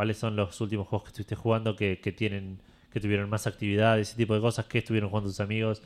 cuáles 0.00 0.16
son 0.16 0.34
los 0.34 0.58
últimos 0.62 0.88
juegos 0.88 1.04
que 1.04 1.08
estuviste 1.10 1.34
jugando 1.34 1.76
que, 1.76 1.96
tienen. 2.16 2.58
que 2.90 3.00
tuvieron 3.00 3.28
más 3.28 3.46
actividad, 3.46 3.98
ese 3.98 4.16
tipo 4.16 4.34
de 4.34 4.40
cosas, 4.40 4.64
que 4.64 4.78
estuvieron 4.78 5.10
jugando 5.10 5.28
tus 5.28 5.40
amigos. 5.40 5.82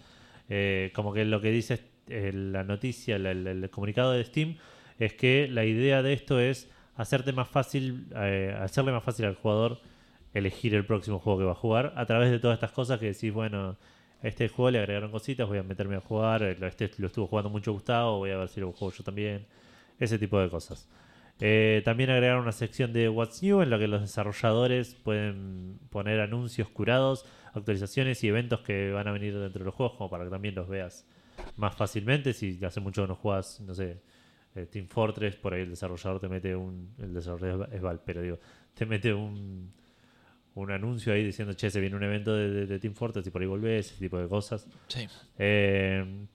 Eh, 0.48 0.92
como 0.94 1.12
que 1.12 1.24
lo 1.24 1.40
que 1.40 1.50
dice 1.50 1.80
eh, 2.06 2.30
la 2.32 2.62
noticia, 2.62 3.16
el, 3.16 3.68
comunicado 3.72 4.12
de 4.12 4.22
Steam, 4.22 4.56
es 5.00 5.14
que 5.14 5.48
la 5.50 5.64
idea 5.64 6.00
de 6.04 6.12
esto 6.12 6.38
es 6.38 6.70
hacerte 6.94 7.32
más 7.32 7.48
fácil, 7.48 8.06
eh, 8.14 8.56
hacerle 8.60 8.92
más 8.92 9.02
fácil 9.02 9.24
al 9.24 9.34
jugador 9.34 9.80
elegir 10.32 10.76
el 10.76 10.86
próximo 10.86 11.18
juego 11.18 11.40
que 11.40 11.44
va 11.46 11.52
a 11.52 11.56
jugar 11.56 11.92
a 11.96 12.06
través 12.06 12.30
de 12.30 12.38
todas 12.38 12.54
estas 12.54 12.70
cosas 12.70 13.00
que 13.00 13.06
decís, 13.06 13.32
bueno, 13.32 13.76
este 14.22 14.48
juego 14.48 14.70
le 14.70 14.78
agregaron 14.78 15.10
cositas, 15.10 15.48
voy 15.48 15.58
a 15.58 15.64
meterme 15.64 15.96
a 15.96 16.00
jugar, 16.00 16.44
este 16.44 16.88
lo 16.98 17.08
estuvo 17.08 17.26
jugando 17.26 17.50
mucho 17.50 17.72
Gustavo, 17.72 18.18
voy 18.18 18.30
a 18.30 18.36
ver 18.36 18.48
si 18.48 18.60
lo 18.60 18.70
juego 18.70 18.94
yo 18.94 19.02
también, 19.02 19.44
ese 19.98 20.20
tipo 20.20 20.38
de 20.38 20.48
cosas. 20.48 20.86
Eh, 21.40 21.82
también 21.84 22.10
agregaron 22.10 22.42
una 22.42 22.52
sección 22.52 22.92
de 22.92 23.08
What's 23.08 23.42
New 23.42 23.60
en 23.60 23.70
la 23.70 23.78
que 23.78 23.88
los 23.88 24.00
desarrolladores 24.00 24.94
pueden 24.94 25.78
poner 25.90 26.20
anuncios 26.20 26.68
curados, 26.70 27.26
actualizaciones 27.52 28.22
y 28.24 28.28
eventos 28.28 28.60
que 28.60 28.92
van 28.92 29.08
a 29.08 29.12
venir 29.12 29.36
dentro 29.38 29.58
de 29.60 29.64
los 29.66 29.74
juegos, 29.74 29.96
como 29.96 30.08
para 30.10 30.24
que 30.24 30.30
también 30.30 30.54
los 30.54 30.68
veas 30.68 31.06
más 31.56 31.74
fácilmente. 31.74 32.32
Si 32.32 32.64
hace 32.64 32.80
mucho 32.80 33.02
que 33.02 33.08
no 33.08 33.16
juegas, 33.16 33.60
no 33.60 33.74
sé, 33.74 34.00
eh, 34.54 34.66
Team 34.66 34.86
Fortress, 34.86 35.34
por 35.36 35.54
ahí 35.54 35.62
el 35.62 35.70
desarrollador 35.70 36.20
te 36.20 36.28
mete 36.28 36.54
un. 36.54 36.94
El 36.98 37.12
desarrollador 37.12 37.68
es 37.72 37.82
Val, 37.82 38.00
pero 38.04 38.22
digo, 38.22 38.38
te 38.72 38.86
mete 38.86 39.12
un, 39.12 39.72
un 40.54 40.70
anuncio 40.70 41.12
ahí 41.12 41.24
diciendo, 41.24 41.52
che, 41.54 41.68
se 41.68 41.80
viene 41.80 41.96
un 41.96 42.04
evento 42.04 42.32
de, 42.34 42.48
de- 42.48 42.66
de 42.66 42.78
Team 42.78 42.94
Fortress 42.94 43.26
y 43.26 43.30
por 43.30 43.42
ahí 43.42 43.48
volvés, 43.48 43.90
ese 43.90 43.98
tipo 43.98 44.18
de 44.18 44.28
cosas. 44.28 44.68
Sí. 44.86 45.06
Eh, 45.36 46.26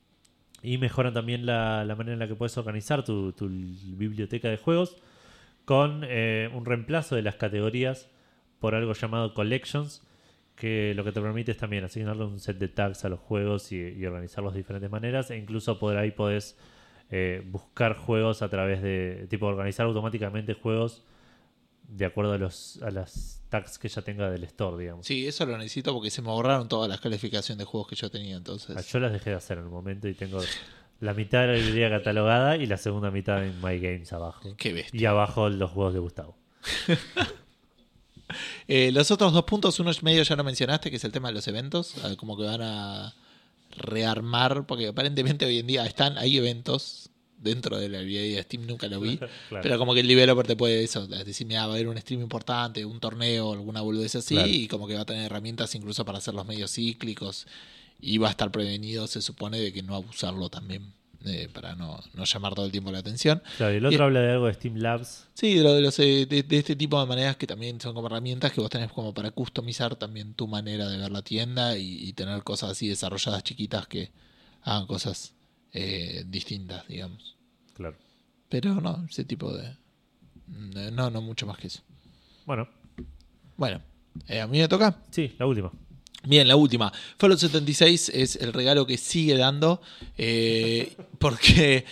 y 0.62 0.78
mejoran 0.78 1.14
también 1.14 1.45
la, 1.45 1.86
la 1.86 1.95
manera 1.95 2.14
en 2.14 2.20
la 2.20 2.28
que 2.28 2.36
puedes 2.36 2.57
organizar 2.57 3.03
tu, 3.03 3.32
tu 3.34 3.47
biblioteca 3.49 4.49
de 4.49 4.57
juegos 4.57 4.97
con 5.70 6.01
eh, 6.03 6.49
un 6.53 6.66
reemplazo 6.66 7.16
de 7.16 7.22
las 7.22 7.36
categorías 7.36 8.10
por 8.60 8.74
algo 8.74 8.93
llamado 8.93 9.36
Collections, 9.36 10.01
que 10.55 10.93
lo 10.95 11.03
que 11.03 11.12
te 11.12 11.22
permite 11.22 11.51
es 11.51 11.57
también 11.57 11.84
asignarle 11.84 12.26
un 12.26 12.39
set 12.39 12.57
de 12.57 12.68
tags 12.68 13.05
a 13.05 13.10
los 13.10 13.20
juegos 13.20 13.72
y, 13.72 14.03
organizarlos 14.03 14.53
de 14.53 14.62
diferentes 14.62 14.89
maneras, 14.89 15.30
e 15.30 15.38
incluso 15.38 15.78
por 15.78 15.95
ahí 15.95 16.10
podés 16.10 16.57
eh, 17.12 17.43
buscar 17.45 17.95
juegos 17.95 18.41
a 18.41 18.49
través 18.49 18.82
de, 18.82 19.28
tipo, 19.30 19.45
organizar 19.45 19.86
automáticamente 19.86 20.55
juegos 20.55 21.05
de 21.89 22.05
acuerdo 22.05 22.33
a, 22.33 22.37
los, 22.37 22.79
a 22.83 22.91
las 22.91 23.41
tags 23.49 23.77
que 23.79 23.89
ya 23.89 24.01
tenga 24.01 24.29
del 24.29 24.43
store, 24.45 24.77
digamos. 24.81 25.05
Sí, 25.05 25.27
eso 25.27 25.45
lo 25.45 25.57
necesito 25.57 25.93
porque 25.93 26.09
se 26.11 26.21
me 26.21 26.27
borraron 26.29 26.67
todas 26.69 26.87
las 26.89 27.01
calificaciones 27.01 27.57
de 27.59 27.65
juegos 27.65 27.87
que 27.89 27.95
yo 27.95 28.09
tenía. 28.11 28.37
Entonces, 28.37 28.77
Ah, 28.77 28.81
Yo 28.81 28.99
las 28.99 29.11
dejé 29.11 29.31
de 29.31 29.35
hacer 29.35 29.57
en 29.57 29.65
el 29.65 29.69
momento 29.69 30.07
y 30.07 30.13
tengo 30.13 30.39
la 30.99 31.13
mitad 31.13 31.41
de 31.41 31.47
la 31.47 31.53
librería 31.53 31.89
catalogada 31.89 32.57
y 32.57 32.65
la 32.67 32.77
segunda 32.77 33.09
mitad 33.11 33.43
en 33.43 33.59
My 33.61 33.79
Games 33.79 34.13
abajo. 34.13 34.55
qué 34.57 34.71
bestia. 34.73 35.01
Y 35.01 35.05
abajo 35.05 35.49
los 35.49 35.71
juegos 35.71 35.93
de 35.93 35.99
Gustavo. 35.99 36.37
Eh, 38.67 38.91
los 38.91 39.09
otros 39.09 39.33
dos 39.33 39.43
puntos, 39.45 39.79
uno 39.79 39.89
medio 40.03 40.21
ya 40.21 40.35
lo 40.35 40.43
mencionaste, 40.43 40.91
que 40.91 40.97
es 40.97 41.03
el 41.03 41.11
tema 41.11 41.29
de 41.29 41.33
los 41.33 41.47
eventos. 41.47 41.95
Como 42.17 42.37
que 42.37 42.43
van 42.43 42.61
a 42.61 43.15
rearmar, 43.75 44.67
porque 44.67 44.87
aparentemente 44.89 45.45
hoy 45.45 45.57
en 45.57 45.65
día 45.65 45.83
están, 45.85 46.15
hay 46.19 46.37
eventos 46.37 47.09
dentro 47.41 47.77
de 47.77 47.89
la 47.89 47.99
librería 48.01 48.37
de 48.37 48.43
Steam, 48.43 48.65
nunca 48.67 48.87
lo 48.87 48.99
vi. 48.99 49.17
Claro. 49.49 49.63
Pero 49.63 49.77
como 49.79 49.93
que 49.93 50.01
el 50.01 50.07
developer 50.07 50.45
te 50.45 50.55
puede 50.55 50.83
eso, 50.83 51.07
decir, 51.07 51.47
mira, 51.47 51.65
va 51.65 51.73
a 51.73 51.75
haber 51.75 51.87
un 51.87 51.97
stream 51.97 52.21
importante, 52.21 52.85
un 52.85 52.99
torneo, 52.99 53.53
alguna 53.53 53.81
boludez 53.81 54.15
así, 54.15 54.35
Claro. 54.35 54.49
y 54.49 54.67
como 54.67 54.87
que 54.87 54.95
va 54.95 55.01
a 55.01 55.05
tener 55.05 55.25
herramientas 55.25 55.73
incluso 55.75 56.05
para 56.05 56.17
hacer 56.19 56.33
los 56.33 56.45
medios 56.45 56.71
cíclicos, 56.71 57.47
y 58.01 58.17
va 58.17 58.27
a 58.27 58.31
estar 58.31 58.51
prevenido, 58.51 59.07
se 59.07 59.21
supone, 59.21 59.59
de 59.59 59.73
que 59.73 59.81
no 59.83 59.95
abusarlo 59.95 60.49
también, 60.49 60.93
eh, 61.25 61.49
para 61.53 61.75
no, 61.75 61.99
no 62.13 62.23
llamar 62.23 62.55
todo 62.55 62.65
el 62.65 62.71
tiempo 62.71 62.91
la 62.93 62.99
atención. 62.99 63.43
Claro, 63.57 63.73
y 63.73 63.77
el 63.77 63.85
otro 63.85 63.97
Y- 63.99 64.01
habla 64.01 64.21
de 64.21 64.31
algo 64.31 64.45
de 64.47 64.53
Steam 64.53 64.75
Labs. 64.77 65.25
Sí, 65.33 65.55
de, 65.55 65.63
lo 65.63 65.73
de, 65.73 65.81
los, 65.81 65.99
eh, 65.99 66.25
de, 66.25 66.43
de 66.43 66.57
este 66.57 66.75
tipo 66.77 66.97
de 66.99 67.05
maneras 67.07 67.35
que 67.35 67.45
también 67.47 67.81
son 67.81 67.93
como 67.93 68.07
herramientas 68.07 68.53
que 68.53 68.61
vos 68.61 68.69
tenés 68.69 68.89
como 68.91 69.13
para 69.13 69.31
customizar 69.31 69.95
también 69.97 70.33
tu 70.33 70.47
manera 70.47 70.87
de 70.87 70.97
ver 70.97 71.11
la 71.11 71.21
tienda 71.21 71.77
y, 71.77 72.07
y 72.07 72.13
tener 72.13 72.41
cosas 72.43 72.71
así 72.71 72.87
desarrolladas 72.87 73.43
chiquitas 73.43 73.85
que 73.87 74.11
hagan 74.61 74.87
cosas 74.87 75.33
eh, 75.74 76.24
distintas, 76.28 76.88
digamos. 76.88 77.36
Claro. 77.76 77.95
Pero 78.49 78.76
no, 78.82 79.05
ese 79.09 79.24
tipo 79.24 79.51
de... 79.55 79.76
No, 80.91 81.09
no 81.11 81.22
mucho 81.22 81.45
más 81.45 81.57
que 81.57 81.67
eso. 81.67 81.82
Bueno, 82.45 82.67
Bueno, 83.57 83.82
eh, 84.28 84.41
a 84.41 84.47
mí 84.47 84.57
me 84.59 84.67
toca. 84.67 85.03
sí, 85.11 85.36
la 85.38 85.45
última. 85.45 85.72
Bien, 86.26 86.47
la 86.47 86.55
última. 86.55 86.91
Fallout 87.17 87.39
76 87.39 88.09
es 88.09 88.36
el 88.38 88.51
regalo 88.51 88.86
que 88.86 88.97
sigue 88.97 89.38
dando 89.38 89.82
eh, 90.17 90.95
porque 91.20 91.86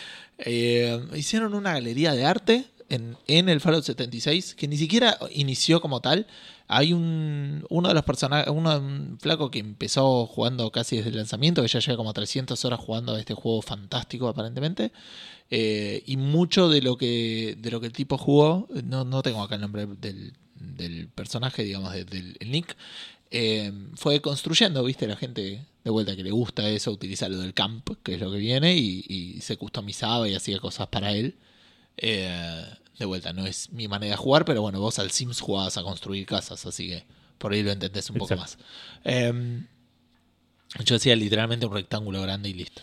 hicieron 1.15 1.53
una 1.53 1.73
galería 1.73 2.13
de 2.13 2.25
arte 2.25 2.65
en, 2.89 3.15
en 3.28 3.49
el 3.49 3.61
Fallout 3.61 3.84
76 3.84 4.55
que 4.55 4.67
ni 4.67 4.78
siquiera 4.78 5.17
inició 5.32 5.80
como 5.82 6.01
tal. 6.01 6.28
Hay 6.68 6.93
un 6.93 7.65
uno 7.70 7.88
de 7.89 7.93
los 7.93 8.03
personajes, 8.03 8.47
uno 8.53 8.78
un 8.78 9.18
flaco 9.22 9.49
que 9.51 9.59
empezó 9.59 10.26
jugando 10.28 10.72
casi 10.72 10.97
desde 10.97 11.09
el 11.11 11.18
lanzamiento, 11.18 11.61
que 11.61 11.68
ya 11.70 11.80
lleva 11.80 11.97
como 11.97 12.13
300 12.13 12.63
horas 12.65 12.80
jugando 12.80 13.15
a 13.15 13.20
este 13.20 13.34
juego 13.34 13.61
fantástico 13.61 14.28
aparentemente. 14.28 14.91
Eh, 15.49 16.03
y 16.05 16.18
mucho 16.18 16.70
de 16.70 16.82
lo 16.82 16.97
que 16.97 17.55
de 17.59 17.72
lo 17.72 17.80
que 17.80 17.88
el 17.88 17.93
tipo 17.93 18.18
jugó, 18.18 18.68
no, 18.84 19.05
no 19.05 19.22
tengo 19.24 19.41
acá 19.41 19.55
el 19.55 19.61
nombre 19.61 19.86
del, 19.86 20.34
del 20.55 21.07
personaje, 21.09 21.63
digamos, 21.63 21.93
de- 21.93 22.05
del 22.05 22.36
el 22.39 22.51
nick, 22.51 22.76
eh, 23.32 23.72
fue 23.95 24.22
construyendo, 24.22 24.84
viste, 24.84 25.07
la 25.07 25.15
gente 25.18 25.65
de 25.84 25.91
vuelta 25.91 26.15
que 26.15 26.24
le 26.24 26.32
gusta 26.32 26.70
eso, 26.70 26.91
utiliza 26.91 27.30
lo 27.30 27.38
del 27.39 27.53
camp, 27.53 27.89
que 28.03 28.15
es 28.15 28.22
lo 28.22 28.32
que 28.32 28.38
viene, 28.39 28.76
y, 28.78 29.05
y 29.07 29.41
se 29.41 29.57
customizaba 29.57 30.28
y 30.30 30.36
hacía 30.36 30.59
cosas 30.59 30.88
para 30.88 31.13
él. 31.13 31.36
Eh, 31.97 32.63
de 32.99 33.05
vuelta, 33.05 33.33
no 33.33 33.45
es 33.45 33.71
mi 33.71 33.87
manera 33.87 34.11
de 34.11 34.17
jugar, 34.17 34.43
pero 34.45 34.61
bueno, 34.61 34.79
vos 34.79 34.97
al 34.99 35.11
Sims 35.11 35.39
jugabas 35.41 35.77
a 35.77 35.83
construir 35.83 36.25
casas, 36.25 36.65
así 36.65 36.87
que 36.87 37.03
por 37.37 37.53
ahí 37.53 37.61
lo 37.63 37.71
entendés 37.71 38.09
un 38.09 38.17
poco 38.17 38.35
más. 38.35 38.57
Eh, 39.03 39.61
yo 40.83 40.95
hacía 40.95 41.15
literalmente 41.15 41.65
un 41.65 41.73
rectángulo 41.73 42.21
grande 42.21 42.49
y 42.49 42.53
listo. 42.53 42.81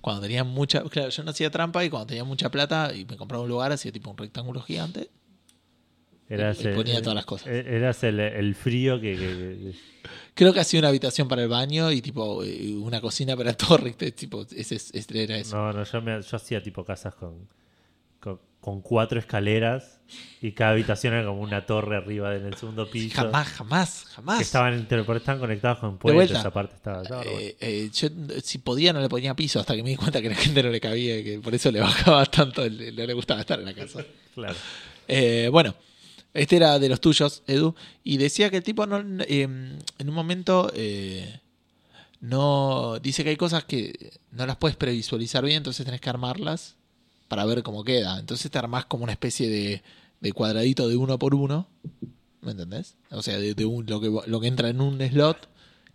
Cuando 0.00 0.20
tenía 0.22 0.44
mucha, 0.44 0.82
claro, 0.84 1.08
yo 1.08 1.22
no 1.24 1.30
hacía 1.30 1.50
trampa 1.50 1.82
y 1.84 1.88
cuando 1.88 2.06
tenía 2.08 2.24
mucha 2.24 2.50
plata 2.50 2.94
y 2.94 3.06
me 3.06 3.16
compraba 3.16 3.42
un 3.42 3.48
lugar, 3.48 3.72
hacía 3.72 3.90
tipo 3.90 4.10
un 4.10 4.18
rectángulo 4.18 4.60
gigante. 4.60 5.08
Eras, 6.28 6.58
Y 6.60 6.68
ponía 6.68 7.00
todas 7.00 7.14
las 7.16 7.24
cosas. 7.26 7.48
eh, 7.48 7.64
Eras 7.76 8.02
el, 8.04 8.20
el 8.20 8.54
frío 8.54 9.00
que, 9.00 9.12
que- 9.12 9.18
que- 9.72 9.94
Creo 10.34 10.52
que 10.52 10.60
hacía 10.60 10.80
una 10.80 10.88
habitación 10.88 11.28
para 11.28 11.42
el 11.42 11.48
baño 11.48 11.90
y 11.92 12.02
tipo 12.02 12.42
eh, 12.44 12.74
una 12.76 13.00
cocina 13.00 13.36
para 13.36 13.52
todo 13.56 13.78
recto, 13.78 14.10
tipo, 14.12 14.44
ese, 14.54 14.74
ese 14.76 15.22
era 15.22 15.36
eso. 15.38 15.56
No, 15.56 15.72
no, 15.72 15.84
yo, 15.84 16.02
me, 16.02 16.20
yo 16.20 16.36
hacía 16.36 16.62
tipo 16.62 16.84
casas 16.84 17.14
con, 17.14 17.48
con, 18.60 18.80
cuatro 18.80 19.18
escaleras 19.18 20.00
y 20.40 20.52
cada 20.52 20.70
habitación 20.70 21.12
era 21.12 21.26
como 21.26 21.42
una 21.42 21.66
torre 21.66 21.96
arriba 21.96 22.34
en 22.34 22.46
el 22.46 22.54
segundo 22.54 22.90
piso. 22.90 23.14
jamás, 23.16 23.48
jamás, 23.48 24.04
jamás. 24.06 24.38
Que 24.38 24.44
estaban, 24.44 24.74
estaban 24.90 25.38
conectados 25.38 25.78
con 25.78 25.98
puentes, 25.98 26.30
esa 26.30 26.50
parte 26.50 26.74
estaba... 26.74 27.02
estaba. 27.02 27.24
Eh, 27.24 27.56
eh, 27.60 27.90
yo 27.92 28.08
si 28.42 28.58
podía 28.58 28.92
no 28.94 29.00
le 29.00 29.08
ponía 29.08 29.34
piso 29.34 29.60
hasta 29.60 29.76
que 29.76 29.82
me 29.82 29.90
di 29.90 29.96
cuenta 29.96 30.22
que 30.22 30.30
la 30.30 30.34
gente 30.34 30.62
no 30.62 30.70
le 30.70 30.80
cabía 30.80 31.18
y 31.18 31.24
que 31.24 31.40
por 31.40 31.54
eso 31.54 31.70
le 31.70 31.80
bajaba 31.80 32.24
tanto, 32.30 32.66
le- 32.66 32.92
no 32.92 33.04
le 33.04 33.12
gustaba 33.12 33.40
estar 33.40 33.58
en 33.58 33.66
la 33.66 33.74
casa. 33.74 34.04
Claro. 34.34 34.56
Eh, 35.06 35.48
bueno, 35.52 35.76
este 36.32 36.56
era 36.56 36.80
de 36.80 36.88
los 36.88 37.00
tuyos, 37.00 37.44
Edu, 37.46 37.76
y 38.02 38.16
decía 38.16 38.50
que 38.50 38.56
el 38.56 38.64
tipo 38.64 38.84
no, 38.84 38.98
eh, 39.20 39.42
en 39.42 40.08
un 40.08 40.14
momento 40.14 40.72
eh, 40.74 41.40
no 42.20 42.98
dice 43.00 43.22
que 43.22 43.30
hay 43.30 43.36
cosas 43.36 43.64
que 43.64 44.18
no 44.32 44.44
las 44.44 44.56
puedes 44.56 44.76
previsualizar 44.76 45.44
bien, 45.44 45.58
entonces 45.58 45.86
tenés 45.86 46.00
que 46.00 46.10
armarlas 46.10 46.76
para 47.28 47.44
ver 47.44 47.62
cómo 47.62 47.84
queda. 47.84 48.18
Entonces 48.18 48.50
te 48.50 48.58
armás 48.58 48.84
como 48.86 49.04
una 49.04 49.12
especie 49.12 49.48
de, 49.48 49.82
de 50.20 50.32
cuadradito 50.32 50.88
de 50.88 50.96
uno 50.96 51.18
por 51.18 51.34
uno, 51.34 51.68
¿me 52.42 52.52
entendés? 52.52 52.96
O 53.10 53.22
sea, 53.22 53.38
de, 53.38 53.54
de 53.54 53.64
un- 53.64 53.86
lo, 53.86 54.00
que, 54.00 54.10
lo 54.26 54.40
que 54.40 54.46
entra 54.48 54.68
en 54.68 54.80
un 54.80 55.00
slot 55.00 55.48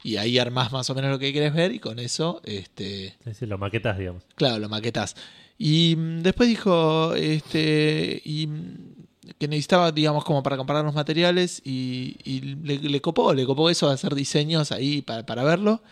y 0.04 0.16
ahí 0.18 0.40
armás 0.40 0.72
más 0.72 0.90
o 0.90 0.96
menos 0.96 1.12
lo 1.12 1.20
que 1.20 1.34
querés 1.34 1.54
ver 1.54 1.74
y 1.74 1.80
con 1.80 2.00
eso 2.00 2.42
este, 2.46 3.16
Sí, 3.26 3.34
sí, 3.34 3.46
lo 3.46 3.58
maquetas, 3.58 3.98
digamos. 3.98 4.24
Claro, 4.36 4.60
lo 4.60 4.70
maquetas. 4.70 5.16
Y 5.58 5.96
mm, 5.98 6.22
después 6.22 6.48
dijo 6.48 7.14
este 7.16 8.22
y 8.24 8.48
mm, 8.48 9.34
que 9.38 9.48
necesitaba, 9.48 9.92
digamos, 9.92 10.24
como 10.24 10.42
para 10.42 10.58
comparar 10.58 10.84
los 10.86 10.96
materiales 10.96 11.62
y, 11.66 12.16
y 12.24 12.42
le, 12.42 12.80
le 12.80 13.02
copó, 13.02 13.34
le 13.34 13.46
copó 13.46 13.70
eso 13.70 13.88
de 13.88 13.94
hacer 13.94 14.16
diseños 14.16 14.72
ahí 14.72 15.02
para, 15.02 15.26
para 15.26 15.44
verlo. 15.44 15.84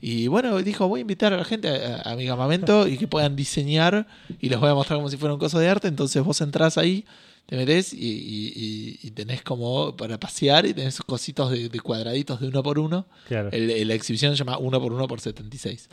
Y 0.00 0.26
bueno, 0.28 0.56
dijo, 0.62 0.86
voy 0.88 1.00
a 1.00 1.02
invitar 1.02 1.32
a 1.32 1.36
la 1.38 1.44
gente 1.44 1.68
a, 1.68 2.02
a 2.02 2.16
mi 2.16 2.26
campamento 2.26 2.86
y 2.88 2.98
que 2.98 3.08
puedan 3.08 3.34
diseñar 3.36 4.06
y 4.40 4.48
les 4.48 4.58
voy 4.60 4.70
a 4.70 4.74
mostrar 4.74 4.98
como 4.98 5.08
si 5.08 5.16
fuera 5.16 5.32
un 5.34 5.40
coso 5.40 5.58
de 5.58 5.68
arte. 5.68 5.88
Entonces 5.88 6.22
vos 6.22 6.40
entrás 6.40 6.76
ahí, 6.78 7.04
te 7.46 7.56
metés 7.56 7.92
y, 7.92 7.98
y- 7.98 8.52
y- 8.56 8.98
y 9.06 9.10
tenés 9.12 9.42
como 9.42 9.96
para 9.96 10.18
pasear 10.18 10.66
y 10.66 10.74
tenés 10.74 10.98
cositos 11.00 11.50
de, 11.50 11.68
de 11.68 11.80
cuadraditos 11.80 12.40
de 12.40 12.48
uno 12.48 12.62
por 12.62 12.78
uno. 12.78 13.06
Claro. 13.28 13.50
El- 13.52 13.86
la 13.88 13.94
exhibición 13.94 14.32
se 14.32 14.38
llama 14.44 14.58
1 14.58 14.80
por 14.80 14.92
1 14.92 15.06
por 15.08 15.20
76. 15.20 15.88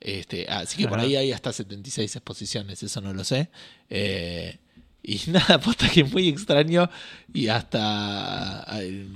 Este, 0.00 0.46
así 0.48 0.76
que 0.76 0.88
por 0.88 0.98
ahí 1.00 1.16
hay 1.16 1.32
hasta 1.32 1.52
76 1.52 2.16
exposiciones, 2.16 2.82
eso 2.82 3.00
no 3.00 3.14
lo 3.14 3.24
sé. 3.24 3.50
Eh, 3.90 4.58
y 5.02 5.20
nada, 5.30 5.58
posta 5.60 5.88
que 5.88 6.00
es 6.02 6.12
muy 6.12 6.28
extraño 6.28 6.90
y 7.32 7.48
hasta. 7.48 8.66
eh, 8.80 9.06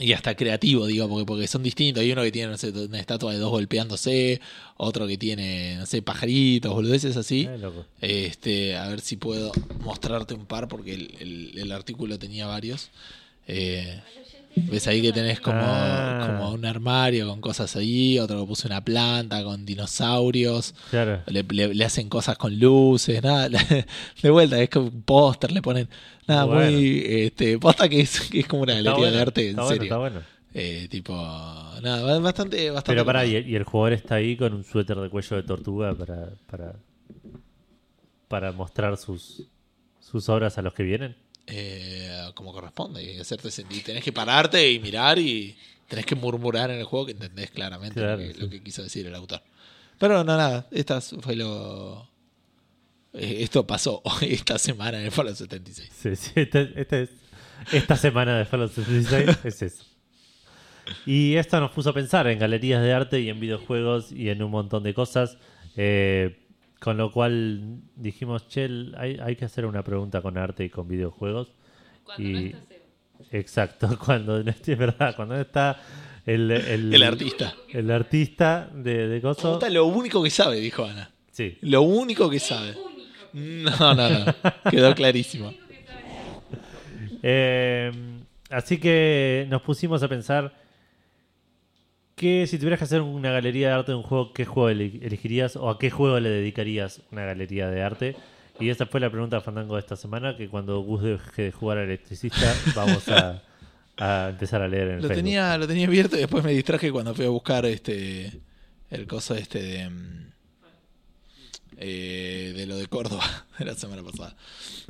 Y 0.00 0.12
hasta 0.12 0.36
creativo, 0.36 0.86
digo, 0.86 1.08
porque, 1.08 1.24
porque 1.26 1.46
son 1.48 1.62
distintos. 1.64 2.02
Hay 2.02 2.12
uno 2.12 2.22
que 2.22 2.30
tiene, 2.30 2.52
no 2.52 2.56
sé, 2.58 2.70
una 2.70 3.00
estatua 3.00 3.32
de 3.32 3.38
dos 3.38 3.50
golpeándose, 3.50 4.40
otro 4.76 5.06
que 5.08 5.18
tiene, 5.18 5.76
no 5.76 5.86
sé, 5.86 6.02
pajaritos, 6.02 6.72
boludeces 6.72 7.16
así. 7.16 7.46
Eh, 7.50 7.58
loco. 7.58 7.84
Este, 8.00 8.76
a 8.76 8.86
ver 8.88 9.00
si 9.00 9.16
puedo 9.16 9.50
mostrarte 9.80 10.34
un 10.34 10.46
par 10.46 10.68
porque 10.68 10.94
el, 10.94 11.14
el- 11.20 11.58
el 11.58 11.72
artículo 11.72 12.16
tenía 12.18 12.46
varios. 12.46 12.90
Eh, 13.48 14.00
Ves 14.56 14.88
ahí 14.88 15.00
que 15.02 15.12
tenés 15.12 15.38
como, 15.40 15.60
Ah. 15.62 16.24
como 16.26 16.52
un 16.52 16.64
armario 16.64 17.28
con 17.28 17.40
cosas 17.40 17.76
ahí, 17.76 18.18
otro 18.18 18.40
que 18.40 18.46
puso 18.46 18.66
una 18.66 18.82
planta 18.84 19.44
con 19.44 19.64
dinosaurios, 19.64 20.74
Claro. 20.90 21.20
le, 21.26 21.44
le- 21.44 21.74
le 21.74 21.84
hacen 21.84 22.08
cosas 22.08 22.36
con 22.38 22.58
luces, 22.58 23.22
nada, 23.22 23.48
de 24.22 24.30
vuelta, 24.30 24.60
es 24.60 24.68
como 24.70 24.86
un 24.88 25.02
póster, 25.02 25.52
le 25.52 25.62
ponen, 25.62 25.88
nada, 26.26 26.44
Bueno. 26.44 26.72
muy, 26.72 27.02
este, 27.06 27.58
posta 27.58 27.88
que 27.88 28.00
es, 28.00 28.20
que 28.30 28.40
es 28.40 28.46
como 28.48 28.62
una 28.62 28.72
galería 28.74 28.96
bueno, 28.98 29.12
de 29.16 29.20
arte, 29.22 29.42
en 29.42 29.48
está 29.50 29.62
bueno, 29.62 29.74
serio. 29.74 29.84
está 29.84 29.96
bueno. 29.98 30.20
Eh, 30.54 30.88
tipo, 30.90 31.12
nada, 31.14 32.18
bastante, 32.18 32.70
bastante. 32.70 32.92
Pero 32.92 33.04
pará, 33.04 33.20
copado. 33.20 33.38
y, 33.38 33.52
y 33.52 33.54
el 33.54 33.62
jugador 33.64 33.92
está 33.92 34.16
ahí 34.16 34.36
con 34.36 34.54
un 34.54 34.64
suéter 34.64 34.96
de 34.96 35.08
cuello 35.08 35.36
de 35.36 35.42
tortuga 35.44 35.94
para... 35.94 36.30
para... 36.50 36.74
para 38.28 38.52
mostrar 38.52 38.96
sus, 38.96 39.44
sus 40.00 40.28
obras 40.28 40.58
a 40.58 40.62
los 40.62 40.74
que 40.74 40.82
vienen? 40.82 41.16
Eh, 41.50 42.30
como 42.34 42.52
corresponde, 42.52 43.02
y 43.02 43.18
hacerte 43.18 43.50
sentir. 43.50 43.82
Tenés 43.82 44.04
que 44.04 44.12
pararte 44.12 44.70
y 44.70 44.78
mirar 44.80 45.18
y 45.18 45.56
tenés 45.88 46.04
que 46.04 46.14
murmurar 46.14 46.70
en 46.70 46.78
el 46.78 46.84
juego 46.84 47.06
que 47.06 47.12
entendés 47.12 47.50
claramente 47.50 47.98
Claro, 48.00 48.18
lo, 48.20 48.28
que, 48.28 48.34
sí. 48.34 48.40
lo 48.40 48.50
que 48.50 48.62
quiso 48.62 48.82
decir 48.82 49.06
el 49.06 49.14
autor. 49.14 49.40
Pero 49.98 50.22
no, 50.24 50.36
nada, 50.36 50.66
esta 50.70 51.00
fue 51.00 51.34
lo. 51.36 52.06
eh, 53.14 53.38
Esto 53.40 53.66
pasó 53.66 54.02
esta 54.20 54.58
semana 54.58 54.98
en 54.98 55.06
el 55.06 55.10
Fallout 55.10 55.36
76. 55.36 55.90
Sí, 55.90 56.16
sí, 56.16 56.32
este- 56.36 56.72
este 56.80 57.02
es- 57.04 57.10
esta 57.72 57.96
semana 57.96 58.38
de 58.38 58.44
Fallout 58.44 58.72
76 58.72 59.38
es 59.44 59.62
eso. 59.62 59.84
Y 61.06 61.34
esto 61.36 61.58
nos 61.60 61.70
puso 61.72 61.90
a 61.90 61.92
pensar 61.94 62.26
en 62.28 62.38
galerías 62.38 62.82
de 62.82 62.92
arte 62.92 63.20
y 63.20 63.28
en 63.28 63.40
videojuegos 63.40 64.12
y 64.12 64.28
en 64.30 64.42
un 64.42 64.50
montón 64.50 64.82
de 64.82 64.92
cosas. 64.94 65.36
eh, 65.76 66.44
con 66.80 66.96
lo 66.96 67.10
cual 67.12 67.80
dijimos, 67.96 68.46
che, 68.48 68.68
hay, 68.96 69.18
hay 69.20 69.36
que 69.36 69.44
hacer 69.44 69.66
una 69.66 69.82
pregunta 69.82 70.20
con 70.22 70.38
arte 70.38 70.64
y 70.64 70.70
con 70.70 70.86
videojuegos. 70.88 71.52
Cuando 72.04 72.28
Y- 72.28 72.32
no 72.32 72.38
está 72.58 72.58
Seba. 72.68 73.28
Exacto, 73.32 73.98
cuando 74.04 74.42
no 74.42 74.50
es 74.50 74.78
verdad, 74.78 75.14
cuando 75.16 75.34
no 75.34 75.40
está 75.40 75.80
el, 76.24 76.50
el, 76.50 76.94
El 76.94 77.02
artista. 77.02 77.54
el 77.72 77.90
artista 77.90 78.70
de, 78.72 79.08
de 79.08 79.20
coso. 79.20 79.54
Puta, 79.54 79.68
lo 79.70 79.86
único 79.86 80.22
que 80.22 80.30
sabe, 80.30 80.56
dijo 80.60 80.84
Ana. 80.84 81.10
Sí, 81.32 81.56
Lo 81.62 81.82
único 81.82 82.28
que 82.30 82.38
sabe. 82.40 82.70
Único. 82.72 82.98
No, 83.80 83.94
no, 83.94 84.08
no. 84.10 84.34
Quedó 84.70 84.94
clarísimo. 84.94 85.52
Que. 85.68 87.18
Eh, 87.22 87.92
así 88.50 88.78
que 88.78 89.46
nos 89.50 89.62
pusimos 89.62 90.02
a 90.02 90.08
pensar 90.08 90.54
que 92.18 92.46
si 92.46 92.58
tuvieras 92.58 92.78
que 92.78 92.84
hacer 92.84 93.00
una 93.00 93.30
galería 93.30 93.68
de 93.68 93.74
arte 93.74 93.92
de 93.92 93.96
un 93.96 94.02
juego, 94.02 94.32
¿qué 94.34 94.44
juego 94.44 94.68
ele- 94.68 95.00
elegirías 95.02 95.56
o 95.56 95.70
a 95.70 95.78
qué 95.78 95.90
juego 95.90 96.20
le 96.20 96.28
dedicarías 96.28 97.00
una 97.10 97.24
galería 97.24 97.70
de 97.70 97.82
arte? 97.82 98.16
Y 98.60 98.68
esa 98.70 98.84
fue 98.86 99.00
la 99.00 99.08
pregunta 99.10 99.36
de 99.36 99.42
Fandango 99.42 99.74
de 99.76 99.80
esta 99.80 99.96
semana, 99.96 100.36
que 100.36 100.48
cuando 100.48 100.80
Gus 100.80 101.02
deje 101.02 101.42
de 101.42 101.52
jugar 101.52 101.78
al 101.78 101.84
electricista 101.84 102.52
vamos 102.74 103.08
a, 103.08 103.42
a 103.96 104.28
empezar 104.30 104.60
a 104.62 104.68
leer 104.68 104.88
en 104.88 104.94
el 104.96 105.02
Lo 105.02 105.08
Facebook. 105.08 105.16
tenía, 105.24 105.56
lo 105.56 105.66
tenía 105.66 105.86
abierto 105.86 106.16
y 106.16 106.20
después 106.20 106.44
me 106.44 106.52
distraje 106.52 106.90
cuando 106.92 107.14
fui 107.14 107.24
a 107.24 107.30
buscar 107.30 107.64
este 107.66 108.32
el 108.90 109.06
coso 109.06 109.34
este 109.34 109.62
de 109.62 109.88
mm, 109.88 110.28
eh, 111.80 112.52
de 112.56 112.66
lo 112.66 112.76
de 112.76 112.86
Córdoba 112.88 113.24
de 113.58 113.64
la 113.64 113.74
semana 113.74 114.02
pasada. 114.02 114.34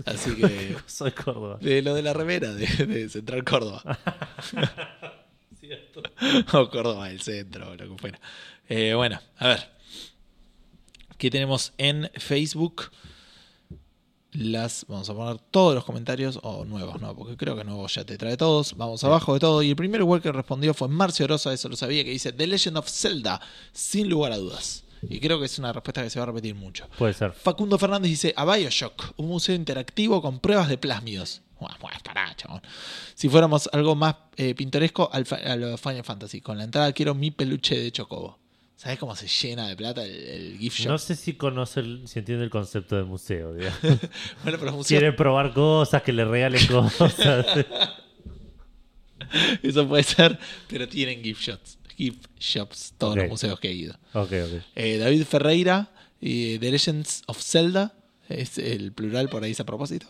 Así 0.06 0.34
que 0.34 0.74
Soy 0.86 1.10
Córdoba. 1.12 1.58
de 1.60 1.82
lo 1.82 1.94
de 1.94 2.02
la 2.02 2.14
remera 2.14 2.54
de, 2.54 2.66
de 2.86 3.08
Central 3.10 3.44
Córdoba. 3.44 3.82
o 6.52 6.70
Córdoba 6.70 7.08
del 7.08 7.20
centro, 7.20 7.70
o 7.70 7.76
lo 7.76 7.88
que 7.90 7.98
fuera. 8.00 8.20
Eh, 8.68 8.94
bueno, 8.94 9.20
a 9.38 9.48
ver. 9.48 9.70
¿Qué 11.16 11.30
tenemos 11.30 11.72
en 11.78 12.10
Facebook? 12.14 12.90
Las, 14.32 14.84
vamos 14.86 15.08
a 15.10 15.14
poner 15.14 15.38
todos 15.50 15.74
los 15.74 15.84
comentarios, 15.84 16.38
o 16.42 16.64
nuevos, 16.64 17.00
no, 17.00 17.16
porque 17.16 17.36
creo 17.36 17.56
que 17.56 17.64
nuevos 17.64 17.94
ya 17.94 18.04
te 18.04 18.16
trae 18.16 18.36
todos. 18.36 18.76
Vamos 18.76 19.02
abajo 19.02 19.34
de 19.34 19.40
todo. 19.40 19.62
Y 19.62 19.70
el 19.70 19.76
primer 19.76 20.00
igual 20.00 20.22
que 20.22 20.30
respondió 20.30 20.74
fue 20.74 20.86
Marcio 20.88 21.26
Rosa, 21.26 21.52
eso 21.52 21.68
lo 21.68 21.76
sabía, 21.76 22.04
que 22.04 22.10
dice 22.10 22.32
The 22.32 22.46
Legend 22.46 22.76
of 22.76 22.88
Zelda, 22.88 23.40
sin 23.72 24.08
lugar 24.08 24.32
a 24.32 24.36
dudas. 24.36 24.84
Y 25.02 25.20
creo 25.20 25.38
que 25.38 25.46
es 25.46 25.58
una 25.58 25.72
respuesta 25.72 26.02
que 26.02 26.10
se 26.10 26.18
va 26.18 26.24
a 26.24 26.26
repetir 26.26 26.54
mucho. 26.54 26.88
Puede 26.98 27.14
ser. 27.14 27.32
Facundo 27.32 27.78
Fernández 27.78 28.10
dice 28.10 28.34
a 28.36 28.44
Bioshock, 28.44 29.14
un 29.16 29.28
museo 29.28 29.54
interactivo 29.54 30.20
con 30.22 30.40
pruebas 30.40 30.68
de 30.68 30.78
plásmidos. 30.78 31.42
Chabón. 32.36 32.60
Si 33.14 33.28
fuéramos 33.28 33.68
algo 33.72 33.94
más 33.94 34.14
eh, 34.36 34.54
pintoresco, 34.54 35.10
al, 35.12 35.26
a 35.44 35.56
lo 35.56 35.68
de 35.68 35.76
Final 35.78 36.04
Fantasy. 36.04 36.40
Con 36.40 36.58
la 36.58 36.64
entrada 36.64 36.92
quiero 36.92 37.14
mi 37.14 37.30
peluche 37.30 37.78
de 37.78 37.90
Chocobo. 37.92 38.38
¿Sabes 38.76 38.98
cómo 39.00 39.16
se 39.16 39.26
llena 39.26 39.66
de 39.66 39.74
plata 39.74 40.04
el, 40.04 40.12
el 40.12 40.58
gift 40.58 40.78
shop? 40.78 40.88
No 40.92 40.98
sé 40.98 41.16
si 41.16 41.32
conoce, 41.34 41.80
el- 41.80 42.06
si 42.06 42.20
entiende 42.20 42.44
el 42.44 42.50
concepto 42.50 42.96
de 42.96 43.02
museo. 43.02 43.52
Bueno, 43.54 43.98
pero 44.42 44.64
los 44.66 44.74
museos, 44.76 44.86
Quiere 45.00 45.12
probar 45.12 45.52
cosas, 45.52 46.00
que 46.02 46.12
le 46.12 46.24
regalen 46.24 46.64
cosas. 46.68 47.14
eso 49.62 49.88
puede 49.88 50.02
ser, 50.04 50.38
pero 50.68 50.88
tienen 50.88 51.22
gift 51.22 51.42
shops. 51.42 51.78
Gift 51.96 52.26
shops, 52.38 52.94
todos 52.96 53.16
los 53.16 53.28
museos 53.28 53.58
que 53.58 53.68
he 53.70 53.72
ido. 53.74 53.98
Eh, 54.76 54.98
David 54.98 55.24
Ferreira, 55.24 55.90
The 56.20 56.58
Legends 56.70 57.22
of 57.26 57.42
Zelda, 57.42 57.94
es 58.28 58.58
el 58.58 58.92
plural 58.92 59.28
por 59.28 59.42
ahí 59.42 59.50
es 59.50 59.60
a 59.60 59.64
propósito. 59.66 60.06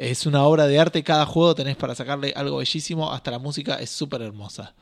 Es 0.00 0.24
una 0.24 0.44
obra 0.44 0.66
de 0.66 0.78
arte, 0.78 1.02
cada 1.04 1.26
juego 1.26 1.54
tenés 1.54 1.76
para 1.76 1.94
sacarle 1.94 2.32
algo 2.34 2.56
bellísimo, 2.56 3.12
hasta 3.12 3.30
la 3.30 3.38
música 3.38 3.74
es 3.74 3.90
súper 3.90 4.22
hermosa. 4.22 4.74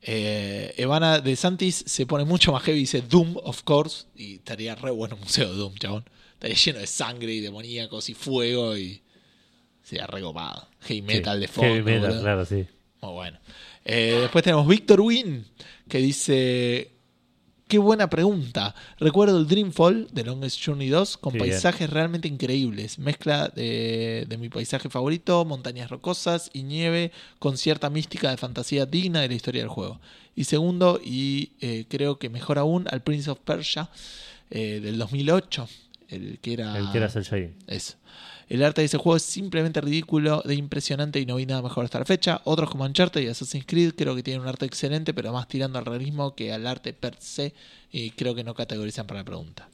Eh, 0.00 0.72
Evana 0.78 1.20
de 1.20 1.36
Santis 1.36 1.84
se 1.86 2.06
pone 2.06 2.24
mucho 2.24 2.50
más 2.50 2.62
heavy, 2.62 2.78
dice 2.78 3.02
Doom, 3.02 3.36
of 3.44 3.62
course, 3.64 4.06
y 4.16 4.36
estaría 4.36 4.74
re 4.74 4.90
bueno 4.90 5.16
un 5.16 5.20
museo 5.20 5.50
de 5.50 5.56
Doom, 5.58 5.74
chabón. 5.74 6.04
Estaría 6.32 6.56
lleno 6.56 6.78
de 6.78 6.86
sangre 6.86 7.34
y 7.34 7.40
demoníacos 7.40 8.08
y 8.08 8.14
fuego 8.14 8.74
y 8.74 9.02
sería 9.82 10.06
recopado. 10.06 10.66
Heavy 10.80 11.02
metal 11.02 11.36
Sí, 11.36 11.40
de 11.42 11.48
fondo. 11.48 11.70
Heavy 11.74 11.82
metal, 11.82 12.20
claro, 12.22 12.46
sí. 12.46 12.66
Muy 13.02 13.12
bueno. 13.12 13.38
Eh, 13.84 14.16
después 14.22 14.42
tenemos 14.42 14.66
Víctor 14.66 15.02
Win, 15.02 15.44
que 15.86 15.98
dice... 15.98 16.93
Qué 17.66 17.78
buena 17.78 18.10
pregunta. 18.10 18.74
Recuerdo 18.98 19.38
el 19.38 19.46
Dreamfall 19.46 20.08
de 20.12 20.24
Longest 20.24 20.62
Journey 20.64 20.90
2 20.90 21.16
con 21.16 21.32
bien. 21.32 21.46
paisajes 21.46 21.88
realmente 21.88 22.28
increíbles. 22.28 22.98
Mezcla 22.98 23.48
de, 23.48 24.26
de 24.28 24.36
mi 24.36 24.50
paisaje 24.50 24.90
favorito, 24.90 25.44
montañas 25.46 25.90
rocosas 25.90 26.50
y 26.52 26.62
nieve 26.62 27.10
con 27.38 27.56
cierta 27.56 27.88
mística 27.88 28.30
de 28.30 28.36
fantasía 28.36 28.84
digna 28.84 29.22
de 29.22 29.28
la 29.28 29.34
historia 29.34 29.62
del 29.62 29.70
juego. 29.70 29.98
Y 30.36 30.44
segundo, 30.44 31.00
y 31.02 31.52
eh, 31.60 31.86
creo 31.88 32.18
que 32.18 32.28
mejor 32.28 32.58
aún, 32.58 32.86
al 32.90 33.02
Prince 33.02 33.30
of 33.30 33.38
Persia 33.40 33.88
eh, 34.50 34.80
del 34.80 34.98
2008. 34.98 35.68
El 36.08 36.38
que 36.40 36.52
era... 36.52 36.76
El 36.78 36.90
que 36.90 36.98
era. 36.98 37.08
Eso. 37.66 37.94
El 38.48 38.62
arte 38.62 38.82
de 38.82 38.86
ese 38.86 38.98
juego 38.98 39.16
es 39.16 39.22
simplemente 39.22 39.80
ridículo, 39.80 40.42
de 40.44 40.54
impresionante 40.54 41.20
y 41.20 41.26
no 41.26 41.36
vi 41.36 41.46
nada 41.46 41.62
mejor 41.62 41.84
hasta 41.84 41.98
la 41.98 42.04
fecha. 42.04 42.40
Otros 42.44 42.70
como 42.70 42.84
Uncharted 42.84 43.20
y 43.20 43.28
Assassin's 43.28 43.64
Creed 43.66 43.94
creo 43.94 44.14
que 44.14 44.22
tienen 44.22 44.42
un 44.42 44.48
arte 44.48 44.66
excelente, 44.66 45.14
pero 45.14 45.32
más 45.32 45.48
tirando 45.48 45.78
al 45.78 45.86
realismo 45.86 46.34
que 46.34 46.52
al 46.52 46.66
arte 46.66 46.92
per 46.92 47.16
se, 47.18 47.54
y 47.90 48.10
creo 48.10 48.34
que 48.34 48.44
no 48.44 48.54
categorizan 48.54 49.06
para 49.06 49.20
la 49.20 49.24
pregunta. 49.24 49.68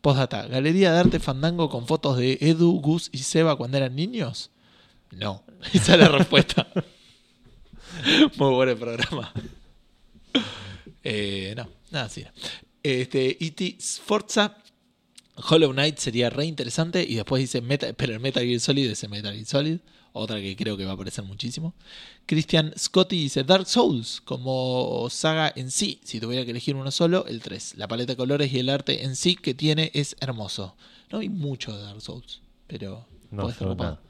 Postdata, 0.00 0.46
¿galería 0.46 0.92
de 0.92 0.98
arte 0.98 1.20
fandango 1.20 1.68
con 1.68 1.86
fotos 1.86 2.16
de 2.16 2.38
Edu, 2.40 2.80
Gus 2.80 3.08
y 3.12 3.18
Seba 3.18 3.56
cuando 3.56 3.76
eran 3.76 3.94
niños? 3.94 4.50
No, 5.10 5.42
esa 5.72 5.94
es 5.94 6.00
la 6.00 6.08
respuesta. 6.08 6.66
Muy 8.36 8.54
bueno 8.54 8.72
el 8.72 8.78
programa. 8.78 9.32
Eh, 11.04 11.54
no, 11.56 11.68
nada 11.90 12.08
no. 12.16 12.30
Este, 12.82 13.44
E.T. 13.44 13.76
Sforza 13.80 14.56
Hollow 15.36 15.72
Knight 15.72 15.98
sería 15.98 16.30
re 16.30 16.44
interesante. 16.46 17.04
Y 17.08 17.14
después 17.16 17.40
dice, 17.40 17.60
Meta- 17.60 17.92
pero 17.94 18.12
el 18.12 18.20
Metal 18.20 18.44
Gear 18.44 18.60
Solid 18.60 18.90
es 18.90 19.02
el 19.02 19.10
Metal 19.10 19.32
Gear 19.34 19.46
Solid. 19.46 19.78
Otra 20.14 20.36
que 20.40 20.54
creo 20.56 20.76
que 20.76 20.84
va 20.84 20.90
a 20.90 20.94
aparecer 20.94 21.24
muchísimo. 21.24 21.74
Christian 22.26 22.74
Scotty 22.76 23.16
dice 23.16 23.44
Dark 23.44 23.66
Souls 23.66 24.20
como 24.22 25.08
saga 25.10 25.50
en 25.56 25.70
sí. 25.70 26.00
Si 26.04 26.20
tuviera 26.20 26.44
que 26.44 26.50
elegir 26.50 26.76
uno 26.76 26.90
solo, 26.90 27.24
el 27.26 27.40
3. 27.40 27.74
La 27.78 27.88
paleta 27.88 28.12
de 28.12 28.16
colores 28.18 28.52
y 28.52 28.58
el 28.58 28.68
arte 28.68 29.04
en 29.04 29.16
sí 29.16 29.36
que 29.36 29.54
tiene 29.54 29.90
es 29.94 30.16
hermoso. 30.20 30.76
No 31.10 31.20
hay 31.20 31.30
mucho 31.30 31.74
de 31.74 31.82
Dark 31.82 32.02
Souls, 32.02 32.42
pero 32.66 33.06
No, 33.30 33.44
puede 33.44 33.52
estar. 33.72 34.00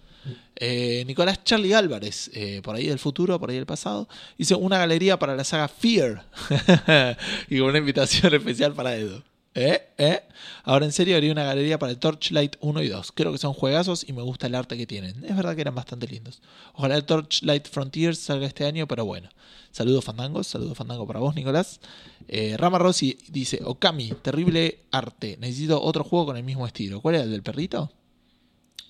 Eh, 0.56 1.04
Nicolás 1.06 1.42
Charlie 1.44 1.72
Álvarez, 1.74 2.30
eh, 2.34 2.60
por 2.64 2.74
ahí 2.76 2.86
del 2.86 2.98
futuro, 2.98 3.38
por 3.40 3.50
ahí 3.50 3.56
del 3.56 3.66
pasado, 3.66 4.08
hizo 4.38 4.58
una 4.58 4.78
galería 4.78 5.18
para 5.18 5.34
la 5.36 5.42
saga 5.44 5.66
Fear 5.68 6.24
y 7.48 7.58
con 7.58 7.68
una 7.68 7.78
invitación 7.78 8.34
especial 8.34 8.72
para 8.74 8.96
Edu. 8.96 9.22
¿Eh? 9.54 9.82
¿Eh? 9.98 10.20
Ahora 10.64 10.86
en 10.86 10.92
serio 10.92 11.16
haría 11.16 11.30
una 11.30 11.44
galería 11.44 11.78
para 11.78 11.92
el 11.92 11.98
Torchlight 11.98 12.56
1 12.60 12.82
y 12.82 12.88
2. 12.88 13.12
Creo 13.12 13.32
que 13.32 13.38
son 13.38 13.52
juegazos 13.52 14.08
y 14.08 14.12
me 14.14 14.22
gusta 14.22 14.46
el 14.46 14.54
arte 14.54 14.78
que 14.78 14.86
tienen. 14.86 15.22
Es 15.24 15.36
verdad 15.36 15.54
que 15.54 15.60
eran 15.60 15.74
bastante 15.74 16.06
lindos. 16.08 16.40
Ojalá 16.74 16.96
el 16.96 17.04
Torchlight 17.04 17.68
Frontiers 17.68 18.18
salga 18.18 18.46
este 18.46 18.64
año, 18.64 18.86
pero 18.88 19.04
bueno. 19.04 19.28
Saludos 19.70 20.04
Fandangos, 20.04 20.46
saludos 20.46 20.76
Fandango 20.76 21.06
para 21.06 21.20
vos, 21.20 21.34
Nicolás. 21.34 21.80
Eh, 22.28 22.56
Rama 22.58 22.78
Rossi 22.78 23.18
dice, 23.28 23.60
Okami, 23.64 24.12
terrible 24.22 24.80
arte. 24.90 25.36
Necesito 25.38 25.82
otro 25.82 26.04
juego 26.04 26.26
con 26.26 26.36
el 26.38 26.44
mismo 26.44 26.66
estilo. 26.66 27.00
¿Cuál 27.02 27.16
era 27.16 27.24
el 27.24 27.30
del 27.30 27.42
perrito? 27.42 27.92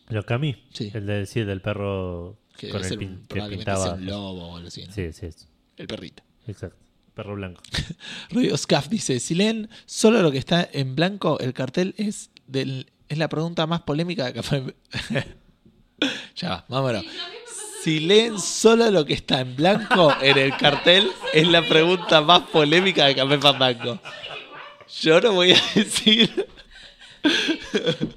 Lo 0.09 0.25
Cami, 0.25 0.57
Sí. 0.73 0.91
el 0.95 1.07
de, 1.07 1.27
sí, 1.27 1.41
el 1.41 1.47
del 1.47 1.61
perro 1.63 2.39
Que 2.57 2.69
con 2.69 2.85
el 2.85 2.99
pin- 2.99 3.27
que 3.29 3.41
pintaba. 3.43 3.97
lobo 3.97 4.49
o 4.49 4.57
algo 4.57 4.69
así. 4.69 4.85
¿no? 4.85 4.93
Sí, 4.93 5.13
sí, 5.13 5.27
es- 5.27 5.49
El 5.77 5.87
perrito. 5.87 6.23
exacto. 6.47 6.77
Perro 7.15 7.35
blanco. 7.35 7.63
Radio 8.31 8.57
Scaff 8.57 8.89
dice, 8.89 9.21
si 9.21 9.35
leen 9.35 9.69
solo 9.87 10.23
lo 10.23 10.33
que 10.33 10.39
está 10.39 10.69
en 10.73 10.95
blanco, 10.95 11.39
el 11.41 11.53
cartel 11.53 11.95
es 11.99 12.31
del, 12.47 12.91
es 13.09 13.19
la 13.19 13.29
pregunta 13.29 13.67
más 13.67 13.83
polémica 13.83 14.27
de 14.27 14.33
Café. 14.33 14.75
ya, 16.37 16.49
va, 16.49 16.65
vámonos. 16.69 17.05
Si 17.83 18.01
leen 18.01 18.39
solo 18.39 18.91
lo 18.91 19.05
que 19.05 19.13
está 19.13 19.41
en 19.41 19.57
blanco 19.57 20.15
en 20.23 20.39
el 20.39 20.57
cartel, 20.57 21.11
es 21.33 21.49
la 21.49 21.67
pregunta 21.69 22.21
más 22.21 22.43
polémica 22.43 23.07
de 23.07 23.17
Café 23.17 23.39
Fandango. 23.39 23.99
Yo 25.01 25.21
no 25.21 25.33
voy 25.33 25.53
a 25.53 25.63
decir. 25.75 26.47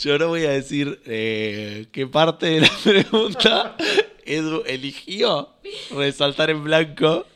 Yo 0.00 0.18
no 0.18 0.28
voy 0.28 0.44
a 0.44 0.50
decir 0.50 1.00
eh, 1.06 1.86
qué 1.90 2.06
parte 2.06 2.46
de 2.46 2.60
la 2.60 2.70
pregunta 2.84 3.76
Edu 4.24 4.62
eligió 4.66 5.48
resaltar 5.90 6.50
en 6.50 6.62
blanco 6.62 7.26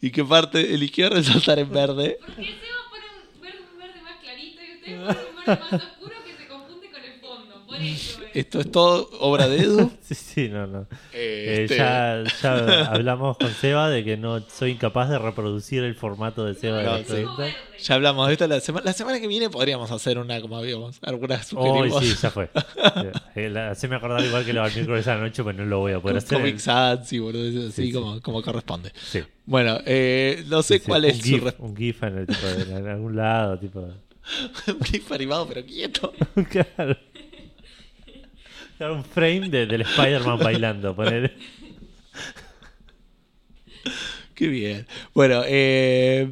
y 0.00 0.10
qué 0.10 0.24
parte 0.24 0.74
eligió 0.74 1.10
resaltar 1.10 1.58
en 1.58 1.70
verde. 1.70 2.18
Porque 2.20 2.42
Seba 2.42 2.88
pone 2.90 3.04
un 3.34 3.40
verde, 3.40 3.58
un 3.72 3.78
verde 3.78 4.02
más 4.02 4.16
clarito 4.20 4.60
y 4.62 4.74
ustedes 4.74 4.98
ponen 5.04 5.26
un 5.28 5.44
verde 5.44 5.60
más 5.60 5.72
oscuro 5.82 6.14
que 6.24 6.36
se 6.36 6.46
confunde 6.48 6.90
con 6.90 7.04
el 7.04 7.20
fondo. 7.20 7.66
Por 7.66 7.76
eso. 7.76 8.19
Esto 8.32 8.60
es 8.60 8.70
todo 8.70 9.10
obra 9.20 9.48
de 9.48 9.58
Edu. 9.62 9.90
Sí, 10.02 10.14
sí, 10.14 10.48
no, 10.48 10.66
no. 10.66 10.86
Eh, 11.12 11.62
Este, 11.62 11.76
ya, 11.76 12.22
ya 12.42 12.84
hablamos 12.86 13.36
con 13.38 13.52
Seba 13.54 13.88
de 13.90 14.04
que 14.04 14.16
no 14.16 14.40
soy 14.48 14.72
incapaz 14.72 15.08
de 15.08 15.18
reproducir 15.18 15.82
el 15.84 15.94
formato 15.94 16.44
de 16.44 16.54
Seba 16.54 16.82
No, 16.82 16.96
de 16.98 17.04
sí. 17.04 17.12
30. 17.12 17.36
Verde. 17.36 17.54
Ya 17.82 17.94
hablamos 17.94 18.26
de 18.26 18.32
esto 18.34 18.46
la 18.46 18.60
semana. 18.60 18.84
La 18.86 18.92
semana 18.92 19.20
que 19.20 19.26
viene 19.28 19.48
podríamos 19.50 19.90
hacer 19.90 20.18
una, 20.18 20.40
como 20.40 20.56
habíamos, 20.58 20.98
algunas 21.02 21.52
Hoy 21.54 21.66
sugerimos. 21.68 22.04
sí, 22.04 22.14
ya 22.20 22.30
fue. 22.30 22.50
Eh, 23.36 23.48
la- 23.48 23.70
Haceme 23.70 23.96
acordar 23.96 24.24
igual 24.24 24.44
que 24.44 24.52
lo 24.52 24.62
del 24.64 24.74
miércoles 24.74 25.06
a 25.08 25.14
la 25.14 25.20
noche, 25.22 25.42
pues 25.42 25.56
no 25.56 25.64
lo 25.64 25.78
voy 25.78 25.92
a 25.92 26.00
poder 26.00 26.16
hacer. 26.18 26.38
Comic 26.38 26.58
Sans 26.58 27.12
y 27.12 27.18
boludeces 27.20 27.70
así 27.72 27.82
Sí, 27.82 27.86
sí. 27.88 27.92
Como, 27.92 28.20
como 28.20 28.42
corresponde. 28.42 28.92
Sí. 29.00 29.22
Bueno, 29.46 29.78
eh, 29.86 30.44
no 30.48 30.62
sé 30.62 30.78
Sí, 30.78 30.84
cuál 30.86 31.04
un 31.04 31.10
es 31.10 31.16
su 31.18 31.22
GIF, 31.24 31.44
Un 31.58 31.76
GIF 31.76 32.02
en, 32.02 32.18
el 32.18 32.26
tipo 32.26 32.46
de- 32.46 32.76
en 32.78 32.88
algún 32.88 33.16
lado, 33.16 33.58
tipo. 33.58 33.80
un 34.66 34.80
GIF 34.84 35.10
animado, 35.12 35.46
pero 35.48 35.64
quieto. 35.64 36.12
claro. 36.50 36.96
Claro, 38.80 38.94
un 38.94 39.04
frame 39.04 39.50
de- 39.50 39.66
del 39.66 39.82
Spider-Man 39.82 40.38
bailando. 40.38 40.96
Poner. 40.96 41.34
Qué 44.34 44.48
bien. 44.48 44.86
Bueno, 45.12 45.42
eh, 45.44 46.30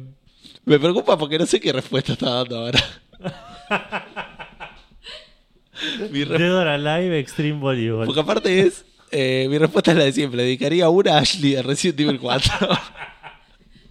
me 0.65 0.79
preocupa 0.79 1.15
porque 1.15 1.37
no 1.37 1.45
sé 1.45 1.59
qué 1.59 1.71
respuesta 1.71 2.13
está 2.13 2.31
dando 2.31 2.57
ahora. 2.57 2.79
Mi 6.09 6.23
Alive 6.23 7.19
Extreme 7.19 7.59
Volleyball. 7.59 8.07
Porque 8.07 8.21
aparte 8.21 8.61
es. 8.61 8.83
eh, 9.11 9.45
mi 9.47 9.59
respuesta 9.59 9.91
es 9.91 9.97
la 9.97 10.05
de 10.05 10.11
siempre. 10.11 10.41
Dedicaría 10.41 10.89
una 10.89 11.17
a 11.17 11.19
Ashley 11.19 11.51
de 11.53 11.61
Resident 11.61 11.99
Evil 11.99 12.19
4. 12.19 12.51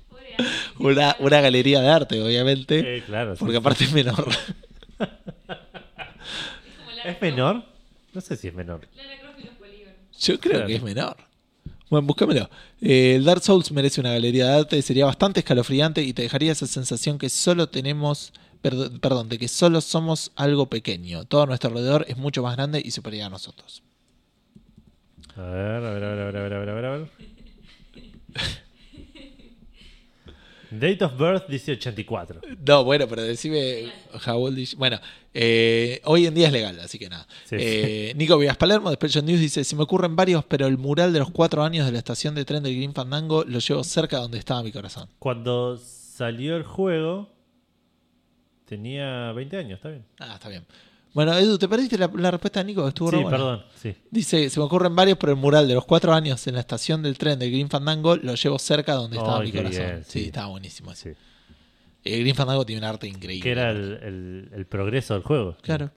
Pobre 0.09 0.35
Ashley. 0.37 0.49
una, 0.81 1.15
una 1.21 1.41
galería 1.41 1.81
de 1.81 1.89
arte, 1.91 2.21
obviamente. 2.21 2.97
Eh, 2.97 3.03
claro. 3.07 3.37
Porque 3.39 3.53
sí. 3.53 3.59
aparte 3.59 3.85
es 3.85 3.93
menor. 3.93 4.27
¿Es 7.05 7.23
menor? 7.23 7.78
No 8.19 8.23
sé 8.23 8.37
si 8.37 8.49
es 8.49 8.55
menor. 8.55 8.81
Croft- 8.81 8.97
Lara 8.97 9.21
Croft 9.21 9.39
y 9.39 9.45
los 9.47 9.55
polígonos. 9.55 9.95
Yo 10.19 10.41
creo 10.41 10.53
Claro. 10.55 10.67
que 10.67 10.75
es 10.75 10.83
menor. 10.83 11.17
Bueno, 11.89 12.05
búscamelo. 12.05 12.51
Eh, 12.83 13.15
el 13.15 13.25
Dark 13.25 13.41
Souls 13.45 13.71
merece 13.71 14.01
una 14.01 14.11
galería 14.11 14.47
de 14.49 14.59
arte, 14.59 14.83
sería 14.83 15.07
bastante 15.07 15.39
escalofriante 15.39 16.03
y 16.03 16.13
te 16.13 16.23
dejaría 16.23 16.51
esa 16.51 16.67
sensación 16.67 17.17
que 17.17 17.29
solo 17.29 17.69
tenemos, 17.69 18.33
perd- 18.61 18.99
perdón, 18.99 19.29
de 19.29 19.39
que 19.39 19.47
solo 19.47 19.81
somos 19.81 20.33
algo 20.35 20.67
pequeño. 20.69 21.27
Todo 21.27 21.43
a 21.43 21.47
nuestro 21.47 21.71
alrededor 21.71 22.07
es 22.09 22.17
mucho 22.17 22.43
más 22.43 22.57
grande 22.57 22.83
y 22.85 22.91
superior 22.91 23.27
a 23.27 23.31
nosotros. 23.31 23.85
A 25.37 25.43
ver, 25.43 25.85
a 25.85 25.91
ver, 25.93 26.03
a 26.05 26.09
ver, 26.09 26.19
a 26.19 26.25
ver, 26.25 26.37
a 26.37 26.43
ver, 26.43 26.53
a 26.55 26.59
ver, 26.59 26.69
a 26.69 26.75
ver, 26.75 26.85
a 26.85 26.91
ver. 26.99 27.09
Date 30.71 31.03
of 31.05 31.17
birth 31.19 31.47
dice 31.49 31.73
84. 31.73 32.41
No, 32.67 32.85
bueno, 32.85 33.07
pero 33.09 33.23
decime 33.23 33.91
how 34.27 34.37
old 34.45 34.59
is- 34.59 34.75
Bueno, 34.77 34.99
eh, 35.33 36.01
hoy 36.05 36.27
en 36.27 36.35
día 36.35 36.49
es 36.49 36.53
legal, 36.53 36.79
así 36.81 36.99
que 36.99 37.09
nada. 37.09 37.27
Sí. 37.45 37.57
Eh, 37.59 38.13
Nico 38.17 38.37
Villas 38.37 38.57
Palermo 38.57 38.91
de 38.91 38.97
Special 38.97 39.25
News 39.25 39.41
dice: 39.41 39.65
Se 39.65 39.75
me 39.77 39.83
ocurren 39.85 40.15
varios, 40.17 40.45
pero 40.45 40.67
el 40.67 40.77
mural 40.77 41.13
de 41.13 41.21
los 41.21 41.31
cuatro 41.31 41.63
años 41.63 41.87
de 41.87 41.93
la 41.93 41.99
estación 41.99 42.35
de 42.35 42.45
tren 42.45 42.63
del 42.63 42.75
Green 42.77 42.93
Fandango 42.93 43.45
lo 43.45 43.59
llevo 43.61 43.83
cerca 43.85 44.17
de 44.17 44.23
donde 44.23 44.39
estaba 44.39 44.63
mi 44.63 44.71
corazón. 44.73 45.09
Cuando 45.19 45.77
salió 45.79 46.57
el 46.57 46.65
juego, 46.65 47.31
tenía 48.67 49.33
20 49.33 49.57
años, 49.57 49.77
está 49.79 49.89
bien. 49.91 50.05
Ah, 50.19 50.35
está 50.35 50.49
bien. 50.49 50.65
Bueno, 51.19 51.37
Edu, 51.37 51.59
¿te 51.59 51.67
perdiste 51.69 51.99
la, 51.99 52.09
la 52.15 52.31
respuesta 52.31 52.61
de 52.61 52.67
Nico? 52.67 52.87
Estuvo 52.87 53.11
re 53.11 53.17
Sí, 53.19 53.23
buena. 53.25 53.37
perdón, 53.39 53.65
sí. 53.75 53.93
Dice, 54.09 54.49
se 54.49 54.61
me 54.61 54.67
ocurren 54.67 54.95
varios, 54.95 55.19
pero 55.19 55.33
el 55.33 55.39
mural 55.39 55.67
de 55.67 55.75
los 55.75 55.85
cuatro 55.85 56.13
años 56.15 56.47
en 56.47 56.55
la 56.55 56.61
estación 56.61 57.03
del 57.03 57.19
tren 57.19 57.41
del 57.41 57.51
Green 57.51 57.69
Fandango 57.69 58.15
lo 58.15 58.37
llevo 58.37 58.57
cerca 58.61 58.93
de 58.93 58.99
donde 58.99 59.17
estaba 59.17 59.39
Ay, 59.41 59.47
mi 59.47 59.51
qué 59.53 59.59
corazón. 59.59 59.85
bien, 59.85 60.05
sí. 60.05 60.21
sí. 60.21 60.25
estaba 60.27 60.47
buenísimo. 60.47 60.93
ese. 60.93 61.15
sí. 61.15 61.21
El 62.05 62.21
Green 62.21 62.37
Fandango 62.37 62.65
tiene 62.65 62.79
un 62.83 62.85
arte 62.85 63.09
increíble. 63.09 63.43
Que 63.43 63.51
era 63.51 63.71
el, 63.73 63.99
el- 64.03 64.51
el 64.55 64.67
progreso 64.67 65.15
del 65.15 65.25
juego. 65.25 65.57
Claro. 65.61 65.91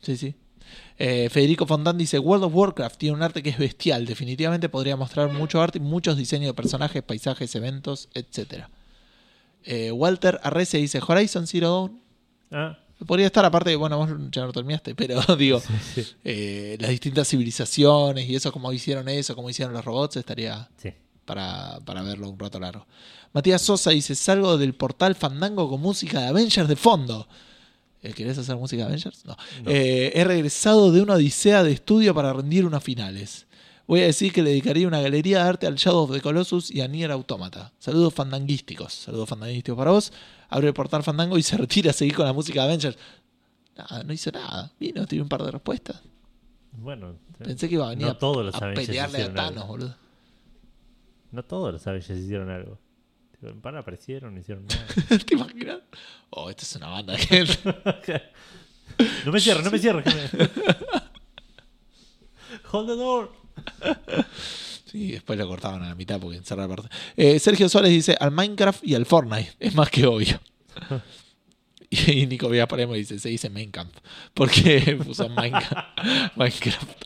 Sí, 0.00 0.16
sí. 0.16 0.36
Eh, 0.98 1.28
Federico 1.30 1.66
Fontán 1.66 1.98
dice, 1.98 2.20
World 2.20 2.44
of 2.44 2.54
Warcraft 2.54 2.96
tiene 2.96 3.16
un 3.16 3.22
arte 3.24 3.42
que 3.42 3.50
es 3.50 3.58
bestial. 3.58 4.06
Definitivamente 4.06 4.68
podría 4.68 4.96
mostrar 4.96 5.32
mucho 5.32 5.60
arte 5.60 5.78
y 5.78 5.80
muchos 5.80 6.16
diseños 6.16 6.46
de 6.46 6.54
personajes, 6.54 7.02
paisajes, 7.02 7.52
eventos, 7.56 8.08
etc. 8.14 8.66
Walter 9.92 10.38
Arrece 10.44 10.78
dice, 10.78 11.00
Horizon 11.06 11.46
Zero 11.48 11.68
Dawn. 11.70 12.00
Ah, 12.52 12.78
Podría 13.06 13.26
estar 13.26 13.44
aparte, 13.44 13.74
bueno, 13.76 13.96
vos 13.98 14.10
ya 14.32 14.44
no 14.44 14.52
terminaste, 14.52 14.94
pero 14.94 15.20
digo, 15.38 15.60
sí. 15.94 16.04
eh, 16.24 16.76
las 16.80 16.90
distintas 16.90 17.28
civilizaciones 17.28 18.28
y 18.28 18.34
eso, 18.36 18.50
cómo 18.52 18.72
hicieron 18.72 19.08
eso, 19.08 19.34
cómo 19.36 19.48
hicieron 19.50 19.72
los 19.74 19.84
robots, 19.84 20.16
estaría 20.16 20.68
Sí. 20.82 20.92
para, 21.24 21.78
para 21.84 22.02
verlo 22.02 22.28
un 22.28 22.38
rato 22.38 22.58
largo. 22.58 22.86
Matías 23.32 23.62
Sosa 23.62 23.90
dice, 23.90 24.14
salgo 24.14 24.56
del 24.58 24.74
portal 24.74 25.14
Fandango 25.14 25.68
con 25.68 25.80
música 25.80 26.20
de 26.22 26.26
Avengers 26.28 26.68
de 26.68 26.76
fondo. 26.76 27.28
Eh, 28.02 28.12
¿Querés 28.12 28.38
hacer 28.38 28.56
música 28.56 28.82
de 28.82 28.88
Avengers? 28.88 29.24
No. 29.24 29.36
No. 29.64 29.70
Eh, 29.70 30.12
he 30.14 30.24
regresado 30.24 30.90
de 30.92 31.02
una 31.02 31.14
odisea 31.14 31.62
de 31.64 31.72
estudio 31.72 32.14
para 32.14 32.32
rendir 32.32 32.64
unas 32.64 32.82
finales. 32.82 33.46
Voy 33.88 34.02
a 34.02 34.04
decir 34.04 34.32
que 34.32 34.42
le 34.42 34.50
dedicaría 34.50 34.86
una 34.86 35.00
galería 35.00 35.42
de 35.42 35.48
arte 35.48 35.66
al 35.66 35.74
Shadow 35.76 36.04
of 36.04 36.12
the 36.12 36.20
Colossus 36.20 36.70
y 36.70 36.82
a 36.82 36.86
Nier 36.88 37.10
Automata. 37.10 37.72
Saludos 37.78 38.12
fandanguísticos. 38.14 38.92
Saludos 38.92 39.28
fandanguísticos 39.30 39.76
para 39.78 39.90
vos. 39.92 40.12
Abre 40.50 40.68
el 40.68 40.74
portal 40.74 41.02
Fandango 41.02 41.38
y 41.38 41.42
se 41.42 41.56
retira 41.58 41.90
a 41.90 41.94
seguir 41.94 42.14
con 42.14 42.26
la 42.26 42.32
música 42.34 42.60
de 42.60 42.66
Avengers. 42.68 42.98
Nada, 43.76 44.04
no 44.04 44.12
hizo 44.12 44.30
nada. 44.30 44.70
Vino, 44.78 45.06
tiene 45.06 45.22
un 45.22 45.28
par 45.28 45.42
de 45.42 45.50
respuestas. 45.52 46.02
Bueno, 46.72 47.16
Pensé 47.38 47.66
que 47.68 47.74
iba 47.76 47.86
a 47.86 47.90
venir 47.90 48.06
No 48.06 48.12
a- 48.12 48.18
todos 48.18 48.44
los 48.44 48.54
a, 48.54 48.58
Avengers 48.58 48.86
pelearle 48.86 49.22
a 49.22 49.32
Thanos, 49.34 49.62
algo. 49.62 49.66
boludo. 49.66 49.96
no 51.32 51.42
todos 51.44 51.72
los 51.72 51.86
Avengers 51.86 52.18
hicieron 52.20 52.50
algo. 52.50 52.78
En 53.40 53.60
pan 53.60 53.76
aparecieron, 53.76 54.34
no 54.34 54.40
hicieron 54.40 54.66
nada. 54.66 54.84
¿Te 55.26 55.34
imaginas? 55.34 55.78
Oh, 56.30 56.50
esta 56.50 56.62
es 56.64 56.76
una 56.76 56.88
banda 56.88 57.12
de 57.14 57.18
gente. 57.20 57.58
no 59.24 59.32
me 59.32 59.40
cierres, 59.40 59.64
no 59.64 59.70
me 59.70 59.78
cierres. 59.78 60.04
Hold 62.72 62.88
the 62.88 62.96
door. 62.96 63.30
Sí, 64.90 65.12
después 65.12 65.38
lo 65.38 65.46
cortaban 65.46 65.82
a 65.82 65.88
la 65.88 65.94
mitad 65.94 66.18
porque 66.18 66.38
encerra 66.38 66.66
la 66.66 66.74
parte. 66.74 66.88
Eh, 67.14 67.38
Sergio 67.38 67.68
Suárez 67.68 67.90
dice 67.90 68.16
al 68.18 68.30
Minecraft 68.30 68.82
y 68.82 68.94
al 68.94 69.04
Fortnite. 69.04 69.52
Es 69.60 69.74
más 69.74 69.90
que 69.90 70.06
obvio. 70.06 70.40
Y 71.90 72.26
Nico 72.26 72.50
Villarparemo 72.50 72.92
dice, 72.92 73.18
se 73.18 73.30
dice 73.30 73.48
Minecraft. 73.48 73.96
Porque 74.34 74.98
puso 75.04 75.26
Minecraft. 75.30 77.04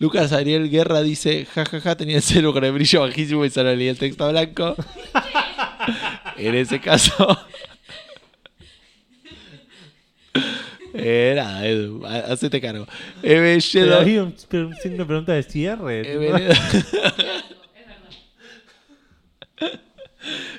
Lucas 0.00 0.32
Ariel 0.32 0.68
Guerra 0.68 1.00
dice, 1.02 1.46
jajaja, 1.46 1.96
tenía 1.96 2.16
el 2.16 2.22
celo 2.22 2.52
con 2.52 2.64
el 2.64 2.72
brillo 2.72 3.02
bajísimo 3.02 3.44
y 3.44 3.50
solo 3.50 3.74
leía 3.74 3.92
el 3.92 3.98
texto 3.98 4.28
blanco. 4.28 4.74
en 6.36 6.54
ese 6.56 6.80
caso... 6.80 7.38
Eh, 10.98 11.32
nada, 11.36 11.66
Edu, 11.66 12.04
ha- 12.06 12.32
hacete 12.32 12.60
cargo. 12.60 12.86
Eve 13.22 13.58
Pero 13.72 13.96
había 13.96 14.22
un, 14.22 14.34
pero 14.48 14.70
pregunta 15.06 15.32
de 15.34 15.42
cierre. 15.42 16.02
tipo. 16.02 16.14
Eveledo, 16.22 16.54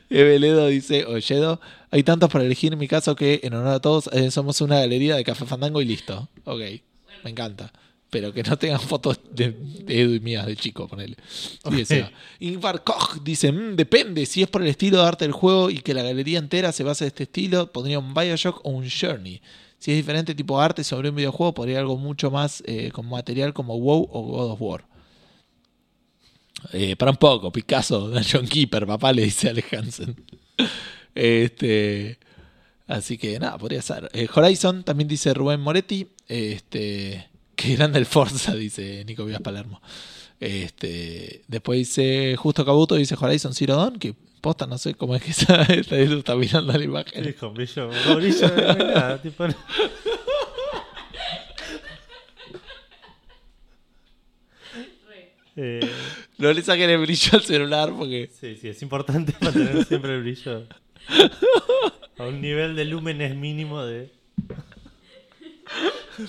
Eveledo 0.09 0.67
dice, 0.67 1.05
Oyedo, 1.05 1.59
hay 1.91 2.03
tantos 2.03 2.29
para 2.29 2.45
elegir 2.45 2.73
en 2.73 2.79
mi 2.79 2.87
caso 2.87 3.15
que 3.15 3.41
en 3.43 3.53
honor 3.53 3.73
a 3.73 3.79
todos 3.79 4.09
eh, 4.13 4.31
somos 4.31 4.61
una 4.61 4.79
galería 4.79 5.15
de 5.15 5.23
café 5.23 5.45
fandango 5.45 5.81
y 5.81 5.85
listo. 5.85 6.29
Ok, 6.45 6.61
me 7.23 7.31
encanta. 7.31 7.71
Pero 8.09 8.31
que 8.31 8.41
no 8.41 8.57
tengan 8.57 8.79
fotos 8.79 9.19
de, 9.33 9.51
de 9.51 10.01
Edu 10.01 10.13
y 10.15 10.19
mías 10.21 10.45
de 10.45 10.55
chico, 10.55 10.87
ponele. 10.87 11.17
Sí. 11.85 12.01
Ingvar 12.39 12.81
Koch 12.85 13.21
dice, 13.21 13.51
"Mm, 13.51 13.75
depende, 13.75 14.25
si 14.25 14.41
es 14.41 14.47
por 14.47 14.61
el 14.61 14.69
estilo 14.69 15.01
de 15.01 15.07
arte 15.07 15.25
del 15.25 15.33
juego 15.33 15.69
y 15.69 15.79
que 15.79 15.93
la 15.93 16.03
galería 16.03 16.39
entera 16.39 16.71
se 16.71 16.83
base 16.83 17.03
en 17.03 17.07
este 17.09 17.23
estilo, 17.23 17.69
pondría 17.73 17.99
un 17.99 18.13
Bioshock 18.13 18.61
o 18.65 18.69
un 18.69 18.87
Journey. 18.89 19.41
Si 19.79 19.91
es 19.91 19.97
diferente 19.97 20.33
tipo 20.33 20.57
de 20.57 20.65
arte 20.65 20.83
sobre 20.83 21.09
un 21.09 21.15
videojuego, 21.15 21.53
podría 21.53 21.79
algo 21.79 21.97
mucho 21.97 22.31
más 22.31 22.63
eh, 22.65 22.91
con 22.91 23.07
material 23.07 23.53
como 23.53 23.77
WoW 23.77 24.07
o 24.11 24.21
God 24.23 24.51
of 24.51 24.61
War. 24.61 24.85
Eh, 26.73 26.95
para 26.95 27.11
un 27.11 27.17
poco, 27.17 27.51
Picasso, 27.51 28.11
John 28.31 28.47
Keeper, 28.47 28.87
papá 28.87 29.13
le 29.13 29.23
dice 29.23 29.49
Alex 29.49 29.73
Hansen. 29.73 30.15
Este, 31.19 32.19
así 32.85 33.17
que 33.17 33.39
nada, 33.39 33.57
podría 33.57 33.81
ser. 33.81 34.07
Eh, 34.13 34.27
Horizon 34.31 34.83
también 34.83 35.07
dice 35.07 35.33
Rubén 35.33 35.59
Moretti. 35.59 36.09
Este, 36.27 37.27
que 37.55 37.75
grande 37.75 37.97
el 37.97 38.05
Forza, 38.05 38.53
dice 38.53 39.03
Nico 39.03 39.25
Vías 39.25 39.41
Palermo. 39.41 39.81
Este, 40.39 41.41
después 41.47 41.79
dice 41.79 42.35
Justo 42.37 42.63
Cabuto, 42.63 42.93
dice 42.93 43.15
Horizon 43.19 43.55
Zero 43.55 43.77
Dawn, 43.77 43.97
posta, 44.41 44.65
no 44.67 44.77
sé 44.77 44.93
cómo 44.95 45.15
es 45.15 45.23
que 45.23 45.31
está, 45.37 45.63
está, 45.63 45.97
está 45.97 46.35
mirando 46.35 46.73
la 46.73 46.83
imagen. 46.83 47.23
Sí, 47.25 47.33
con 47.33 47.53
brillo, 47.53 47.89
con 48.05 48.15
brillo, 48.17 48.47
nada, 48.55 49.21
tipo, 49.21 49.47
no. 49.47 49.55
Eh, 55.59 55.89
No 56.37 56.53
le 56.53 56.61
saquen 56.61 56.89
el 56.89 56.99
brillo 56.99 57.31
al 57.33 57.41
celular 57.43 57.91
porque 57.97 58.29
sí, 58.39 58.55
sí, 58.57 58.69
es 58.69 58.81
importante 58.83 59.33
mantener 59.41 59.83
siempre 59.85 60.13
el 60.15 60.21
brillo 60.21 60.67
a 62.19 62.23
un 62.25 62.41
nivel 62.41 62.75
de 62.75 62.85
lúmenes 62.85 63.35
mínimo 63.35 63.83
de... 63.83 64.11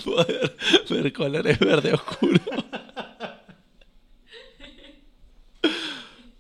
poder 0.05 0.57
ver 0.89 1.13
colores 1.13 1.59
verde 1.59 1.93
oscuro. 1.95 2.41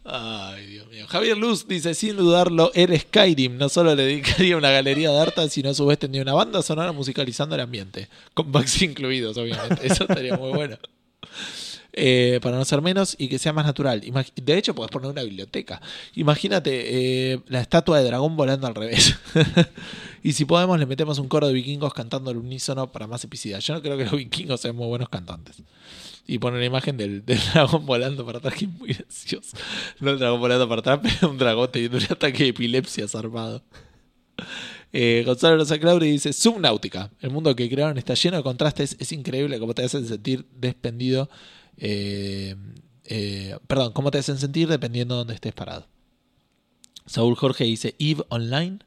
Ay, 0.05 0.66
Dios 0.66 0.78
Javier 1.07 1.37
Luz 1.37 1.66
dice, 1.69 1.95
sin 1.95 2.16
dudarlo, 2.16 2.70
eres 2.75 3.03
Skyrim. 3.03 3.57
No 3.57 3.69
solo 3.69 3.95
le 3.95 4.05
dedicaría 4.05 4.57
una 4.57 4.70
galería 4.70 5.11
de 5.11 5.20
arte, 5.20 5.49
sino 5.49 5.70
a 5.70 5.75
su 5.75 5.87
vez 5.87 5.99
tendría 5.99 6.23
una 6.23 6.35
banda 6.35 6.62
sonora 6.62 6.93
musicalizando 6.93 7.55
el 7.55 7.61
ambiente. 7.61 8.09
Con 8.35 8.51
bugs 8.51 8.83
incluidos, 8.83 9.37
obviamente. 9.37 9.87
Eso 9.87 10.05
estaría 10.05 10.37
muy 10.37 10.51
bueno. 10.51 10.79
Eh, 12.01 12.39
para 12.43 12.57
no 12.57 12.65
ser 12.65 12.81
menos 12.81 13.16
y 13.19 13.29
que 13.29 13.39
sea 13.41 13.53
más 13.53 13.66
natural. 13.66 14.01
De 14.37 14.57
hecho, 14.57 14.75
puedes 14.75 14.91
poner 14.91 15.11
una 15.11 15.23
biblioteca. 15.23 15.81
Imagínate 16.15 17.33
eh, 17.33 17.41
la 17.49 17.61
estatua 17.61 17.99
de 17.99 18.05
dragón 18.05 18.37
volando 18.37 18.66
al 18.66 18.75
revés. 18.75 19.16
y 20.23 20.33
si 20.33 20.45
podemos, 20.45 20.79
le 20.79 20.87
metemos 20.87 21.19
un 21.19 21.27
coro 21.29 21.49
de 21.49 21.55
vikingos 21.55 21.93
cantando 21.95 22.31
al 22.31 22.37
unísono 22.37 22.93
para 22.93 23.07
más 23.07 23.25
epicidad. 23.25 23.59
Yo 23.61 23.75
no 23.75 23.83
creo 23.83 23.97
que 23.97 24.05
los 24.05 24.12
vikingos 24.12 24.61
sean 24.61 24.77
muy 24.77 24.87
buenos 24.87 25.09
cantantes. 25.09 25.57
Y 26.31 26.39
pone 26.39 26.59
la 26.59 26.67
imagen 26.67 26.97
del, 26.99 27.25
dragón 27.25 27.87
volando 27.87 28.25
para 28.25 28.39
atrás, 28.39 28.55
que 28.55 28.67
es 28.67 28.71
muy 28.71 28.91
gracioso. 28.93 29.57
No 29.99 30.11
el 30.11 30.19
dragón 30.19 30.41
volando 30.41 30.69
para 30.69 30.81
atrás, 30.81 31.01
pero 31.21 31.33
un 31.33 31.39
dragón 31.39 31.73
teniendo 31.73 31.97
un 31.97 32.05
ataque 32.05 32.45
de 32.45 32.51
epilepsia 32.51 33.09
zarpado. 33.09 33.65
Eh, 34.93 35.23
Gonzalo 35.27 35.57
Rosa 35.57 35.79
Clauri 35.79 36.11
dice: 36.11 36.33
Subnáutica. 36.33 37.11
El 37.21 37.31
mundo 37.31 37.57
que 37.57 37.69
crearon 37.69 37.97
está 37.97 38.15
lleno 38.15 38.37
de 38.37 38.43
contrastes. 38.43 38.97
Es 39.01 39.11
increíble 39.11 39.59
cómo 39.59 39.75
te 39.75 39.83
hacen 39.83 40.07
sentir 40.07 40.47
despendido. 40.55 41.31
eh, 41.79 42.55
eh, 43.05 43.57
perdón, 43.67 43.93
cómo 43.95 44.11
te 44.11 44.19
hacen 44.19 44.37
sentir 44.37 44.69
dependiendo 44.69 45.15
de 45.15 45.19
dónde 45.21 45.35
estés 45.35 45.55
parado. 45.55 45.89
Saúl 47.07 47.37
Jorge 47.37 47.65
dice: 47.65 47.97
Eve 47.99 48.25
Online. 48.29 48.81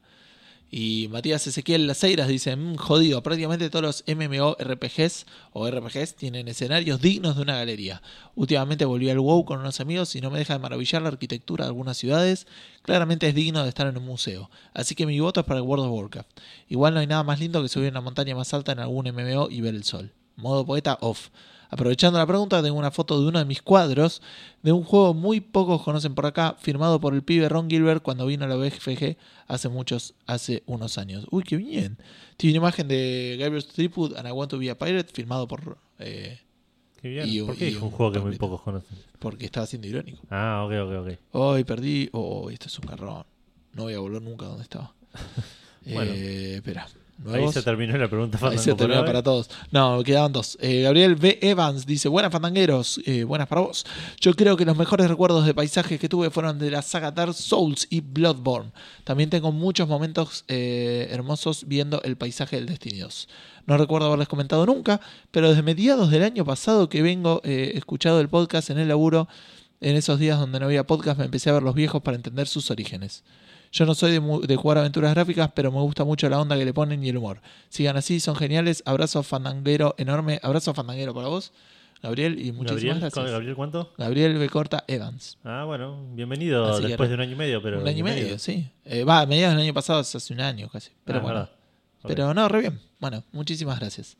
Y 0.73 1.09
Matías 1.11 1.45
Ezequiel 1.45 1.85
Laseiras 1.85 2.29
dice: 2.29 2.55
"Mm, 2.55 2.77
Jodido, 2.77 3.21
prácticamente 3.21 3.69
todos 3.69 3.83
los 3.83 4.03
MMORPGs 4.07 5.25
o 5.51 5.67
RPGs 5.67 6.15
tienen 6.15 6.47
escenarios 6.47 7.01
dignos 7.01 7.35
de 7.35 7.41
una 7.41 7.57
galería. 7.57 8.01
Últimamente 8.35 8.85
volví 8.85 9.09
al 9.09 9.19
WoW 9.19 9.43
con 9.43 9.59
unos 9.59 9.81
amigos 9.81 10.15
y 10.15 10.21
no 10.21 10.31
me 10.31 10.39
deja 10.39 10.53
de 10.53 10.59
maravillar 10.59 11.01
la 11.01 11.09
arquitectura 11.09 11.65
de 11.65 11.69
algunas 11.69 11.97
ciudades. 11.97 12.47
Claramente 12.83 13.27
es 13.27 13.35
digno 13.35 13.63
de 13.63 13.69
estar 13.69 13.85
en 13.85 13.97
un 13.97 14.05
museo. 14.05 14.49
Así 14.73 14.95
que 14.95 15.05
mi 15.05 15.19
voto 15.19 15.41
es 15.41 15.45
para 15.45 15.59
el 15.59 15.65
World 15.65 15.87
of 15.87 15.91
Warcraft. 15.91 16.29
Igual 16.69 16.93
no 16.93 17.01
hay 17.01 17.07
nada 17.07 17.23
más 17.23 17.41
lindo 17.41 17.61
que 17.61 17.67
subir 17.67 17.91
una 17.91 17.99
montaña 17.99 18.33
más 18.33 18.53
alta 18.53 18.71
en 18.71 18.79
algún 18.79 19.09
MMO 19.09 19.49
y 19.49 19.59
ver 19.59 19.75
el 19.75 19.83
sol. 19.83 20.13
Modo 20.37 20.65
poeta 20.65 20.97
off. 21.01 21.27
Aprovechando 21.73 22.19
la 22.19 22.27
pregunta, 22.27 22.61
tengo 22.61 22.77
una 22.77 22.91
foto 22.91 23.19
de 23.21 23.27
uno 23.27 23.39
de 23.39 23.45
mis 23.45 23.61
cuadros 23.61 24.21
de 24.61 24.73
un 24.73 24.83
juego 24.83 25.13
muy 25.13 25.39
pocos 25.39 25.81
conocen 25.81 26.13
por 26.13 26.25
acá, 26.25 26.55
firmado 26.59 26.99
por 26.99 27.13
el 27.13 27.23
pibe 27.23 27.47
Ron 27.47 27.69
Gilbert 27.69 28.03
cuando 28.03 28.25
vino 28.25 28.43
a 28.43 28.47
la 28.49 28.57
BFG 28.57 29.15
hace 29.47 29.69
muchos, 29.69 30.13
hace 30.27 30.63
unos 30.65 30.97
años. 30.97 31.25
Uy, 31.31 31.43
qué 31.43 31.55
bien. 31.55 31.97
Tiene 32.35 32.59
una 32.59 32.67
imagen 32.67 32.87
de 32.89 33.37
Gabriel 33.39 33.63
Stripwood 33.63 34.17
and 34.17 34.27
I 34.27 34.31
Want 34.31 34.51
to 34.51 34.57
Be 34.57 34.69
a 34.69 34.77
Pirate, 34.77 35.11
firmado 35.13 35.47
por. 35.47 35.77
eh, 35.99 36.39
Qué 37.01 37.07
bien. 37.07 37.27
Y- 37.27 37.41
¿Por 37.41 37.55
qué 37.57 37.69
y 37.69 37.71
es 37.71 37.77
un 37.77 37.83
un 37.85 37.91
juego 37.91 38.11
que 38.11 38.19
muy 38.19 38.35
pocos 38.35 38.61
conocen? 38.61 38.97
porque 39.17 39.45
estaba 39.45 39.65
siendo 39.65 39.87
irónico. 39.87 40.19
Ah, 40.29 40.63
ok, 40.67 40.73
ok, 40.87 41.07
ok. 41.07 41.19
Hoy 41.31 41.63
perdí. 41.63 42.09
Oh, 42.11 42.49
esto 42.49 42.67
es 42.67 42.77
un 42.79 42.85
garrón. 42.85 43.23
No 43.73 43.83
voy 43.83 43.93
a 43.93 43.99
volver 43.99 44.21
nunca 44.21 44.45
a 44.45 44.49
donde 44.49 44.63
estaba. 44.63 44.93
Bueno. 45.85 46.11
Eh, 46.13 46.55
espera. 46.57 46.87
Ahí 47.29 47.51
se 47.51 47.61
terminó 47.61 47.97
la 47.97 48.07
pregunta 48.07 48.39
Ahí 48.41 48.57
se 48.57 48.73
terminó 48.73 49.05
para 49.05 49.21
todos. 49.21 49.49
No, 49.71 50.03
quedaban 50.03 50.31
dos. 50.31 50.57
Eh, 50.59 50.81
Gabriel 50.81 51.15
B. 51.15 51.39
Evans 51.41 51.85
dice: 51.85 52.09
Buenas 52.09 52.31
fandangueros, 52.31 52.99
eh, 53.05 53.23
buenas 53.23 53.47
para 53.47 53.61
vos. 53.61 53.85
Yo 54.19 54.33
creo 54.33 54.57
que 54.57 54.65
los 54.65 54.77
mejores 54.77 55.07
recuerdos 55.07 55.45
de 55.45 55.53
paisajes 55.53 55.99
que 55.99 56.09
tuve 56.09 56.29
fueron 56.29 56.57
de 56.57 56.71
la 56.71 56.81
saga 56.81 57.11
Dark 57.11 57.33
Souls 57.33 57.87
y 57.89 58.01
Bloodborne. 58.01 58.71
También 59.03 59.29
tengo 59.29 59.51
muchos 59.51 59.87
momentos 59.87 60.45
eh, 60.47 61.07
hermosos 61.11 61.65
viendo 61.67 62.01
el 62.03 62.17
paisaje 62.17 62.55
del 62.55 62.65
Destiny 62.65 62.99
2. 62.99 63.27
No 63.67 63.77
recuerdo 63.77 64.07
haberles 64.07 64.27
comentado 64.27 64.65
nunca, 64.65 64.99
pero 65.29 65.49
desde 65.49 65.61
mediados 65.61 66.09
del 66.09 66.23
año 66.23 66.43
pasado 66.43 66.89
que 66.89 67.03
vengo 67.03 67.41
escuchado 67.43 68.19
el 68.19 68.27
podcast 68.27 68.71
en 68.71 68.79
el 68.79 68.87
laburo, 68.87 69.27
en 69.81 69.95
esos 69.95 70.17
días 70.19 70.39
donde 70.39 70.59
no 70.59 70.65
había 70.65 70.87
podcast, 70.87 71.19
me 71.19 71.25
empecé 71.25 71.51
a 71.51 71.53
ver 71.53 71.63
los 71.63 71.75
viejos 71.75 72.01
para 72.01 72.17
entender 72.17 72.47
sus 72.47 72.71
orígenes. 72.71 73.23
Yo 73.71 73.85
no 73.85 73.95
soy 73.95 74.11
de, 74.11 74.47
de 74.47 74.55
jugar 74.55 74.77
aventuras 74.79 75.13
gráficas, 75.13 75.49
pero 75.53 75.71
me 75.71 75.79
gusta 75.79 76.03
mucho 76.03 76.27
la 76.29 76.39
onda 76.39 76.57
que 76.57 76.65
le 76.65 76.73
ponen 76.73 77.03
y 77.03 77.09
el 77.09 77.17
humor. 77.17 77.39
Sigan 77.69 77.95
así, 77.97 78.19
son 78.19 78.35
geniales. 78.35 78.83
Abrazo 78.85 79.23
fandanguero 79.23 79.95
enorme. 79.97 80.39
Abrazo 80.43 80.73
fandanguero 80.73 81.13
para 81.13 81.27
vos, 81.29 81.53
Gabriel, 82.03 82.33
y 82.33 82.51
muchísimas 82.51 82.71
Gabriel, 82.71 82.99
gracias. 82.99 83.31
¿Gabriel 83.31 83.55
cuánto? 83.55 83.93
Gabriel 83.97 84.37
B. 84.37 84.49
Corta 84.49 84.83
Evans. 84.87 85.37
Ah, 85.45 85.63
bueno, 85.65 86.03
bienvenido 86.13 86.65
Así 86.73 86.83
después 86.87 87.07
de 87.09 87.15
un 87.15 87.21
año 87.21 87.31
y 87.31 87.35
medio, 87.35 87.61
pero 87.61 87.79
un 87.79 87.87
año 87.87 87.99
y 87.99 88.03
medio, 88.03 88.37
sí. 88.39 88.69
Eh, 88.83 89.03
Va, 89.05 89.21
a 89.21 89.25
mediados 89.25 89.55
del 89.55 89.63
año 89.63 89.73
pasado, 89.73 89.99
hace 89.99 90.33
un 90.33 90.41
año 90.41 90.67
casi. 90.69 90.89
Pero 91.05 91.19
Ah, 91.19 91.21
bueno. 91.21 91.49
Pero 92.07 92.33
no, 92.33 92.49
re 92.49 92.61
bien. 92.61 92.79
Bueno, 92.99 93.23
muchísimas 93.31 93.79
gracias. 93.79 94.17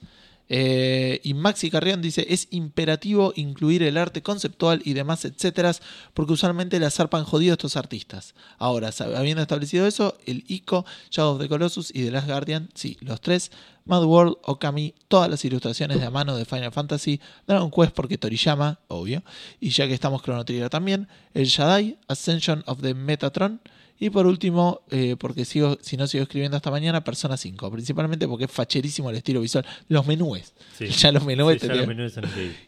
Eh, 0.54 1.22
y 1.24 1.34
Maxi 1.34 1.72
Carrión 1.72 2.02
dice, 2.02 2.26
es 2.28 2.50
imperativo 2.52 3.32
incluir 3.38 3.84
el 3.84 3.96
arte 3.96 4.22
conceptual 4.22 4.82
y 4.84 4.92
demás, 4.92 5.24
etcétera, 5.24 5.74
porque 6.14 6.34
usualmente 6.34 6.78
la 6.78 6.92
zarpan 6.92 7.24
jodido 7.24 7.54
estos 7.54 7.78
artistas. 7.78 8.36
Ahora, 8.58 8.90
habiendo 9.16 9.42
establecido 9.42 9.88
eso, 9.88 10.18
el 10.26 10.44
ICO, 10.50 10.86
Shadow 11.10 11.36
of 11.36 11.42
the 11.42 11.48
Colossus 11.48 11.90
y 11.96 12.04
The 12.04 12.12
Last 12.12 12.28
Guardian, 12.28 12.70
sí, 12.74 12.98
los 13.00 13.22
tres, 13.22 13.50
Mad 13.86 14.04
World, 14.04 14.40
Okami, 14.44 14.94
todas 15.08 15.30
las 15.30 15.46
ilustraciones 15.46 16.02
de 16.02 16.06
a 16.06 16.10
mano 16.10 16.36
de 16.36 16.44
Final 16.44 16.74
Fantasy, 16.74 17.22
Dragon 17.48 17.72
Quest 17.72 17.94
porque 17.94 18.18
Toriyama, 18.18 18.82
obvio, 18.90 19.24
y 19.62 19.70
ya 19.70 19.88
que 19.88 19.94
estamos 19.94 20.22
Chrono 20.22 20.44
Trigger 20.44 20.70
también, 20.70 21.08
el 21.34 21.48
Jedi, 21.48 21.98
Ascension 22.10 22.62
of 22.66 22.82
the 22.82 22.94
Metatron, 22.94 23.62
y 24.02 24.10
por 24.10 24.26
último, 24.26 24.82
eh, 24.90 25.16
porque 25.16 25.46
sigo, 25.46 25.78
si 25.80 25.96
no 25.96 26.08
sigo 26.08 26.24
escribiendo 26.24 26.58
hasta 26.58 26.72
mañana, 26.72 27.04
Persona 27.04 27.38
5. 27.38 27.70
Principalmente 27.70 28.28
porque 28.28 28.46
es 28.46 28.52
facherísimo 28.52 29.12
el 29.12 29.18
estilo 29.18 29.42
visual. 29.42 29.64
Los 29.90 30.08
menúes. 30.08 30.56
Sí. 30.76 30.88
Ya 31.02 31.12
los 31.12 31.24
menúes 31.24 31.62
Sí, 31.62 31.68
te 31.68 31.76
ya 31.76 31.86
los 31.86 32.12
son. 32.12 32.24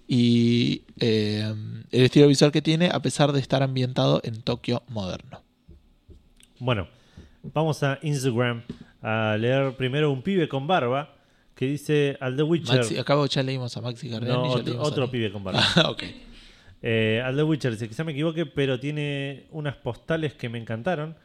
Y 0.08 0.84
eh, 1.00 1.52
el 1.92 2.04
estilo 2.04 2.28
visual 2.28 2.52
que 2.52 2.62
tiene, 2.62 2.92
a 2.94 3.02
pesar 3.02 3.32
de 3.32 3.40
estar 3.40 3.64
ambientado 3.64 4.22
en 4.24 4.44
Tokio 4.44 4.84
moderno. 4.90 5.42
Bueno, 6.60 6.88
vamos 7.42 7.82
a 7.82 7.98
Instagram 8.04 8.62
a 9.02 9.36
leer 9.40 9.76
primero 9.76 10.12
un 10.12 10.22
pibe 10.22 10.48
con 10.48 10.68
barba 10.68 11.16
que 11.56 11.66
dice 11.66 12.16
al 12.22 12.38
The 12.38 12.44
Witcher. 12.44 12.78
Maxi, 12.78 12.98
acabo, 13.00 13.26
ya 13.26 13.42
leímos 13.42 13.76
a 13.76 13.82
Maxi 13.82 14.08
Carrión 14.08 14.34
no, 14.34 14.44
otro, 14.52 14.82
otro 14.84 15.10
pibe 15.10 15.32
con 15.32 15.44
barba. 15.44 15.64
Ah, 15.78 15.90
ok. 15.90 16.04
Eh, 16.86 17.22
al 17.24 17.38
The 17.38 17.44
Witcher 17.44 17.72
dice, 17.72 17.88
quizá 17.88 18.04
me 18.04 18.12
equivoque, 18.12 18.46
pero 18.46 18.78
tiene 18.78 19.48
unas 19.52 19.78
postales 19.78 20.34
que 20.34 20.50
me 20.50 20.60
encantaron. 20.60 21.16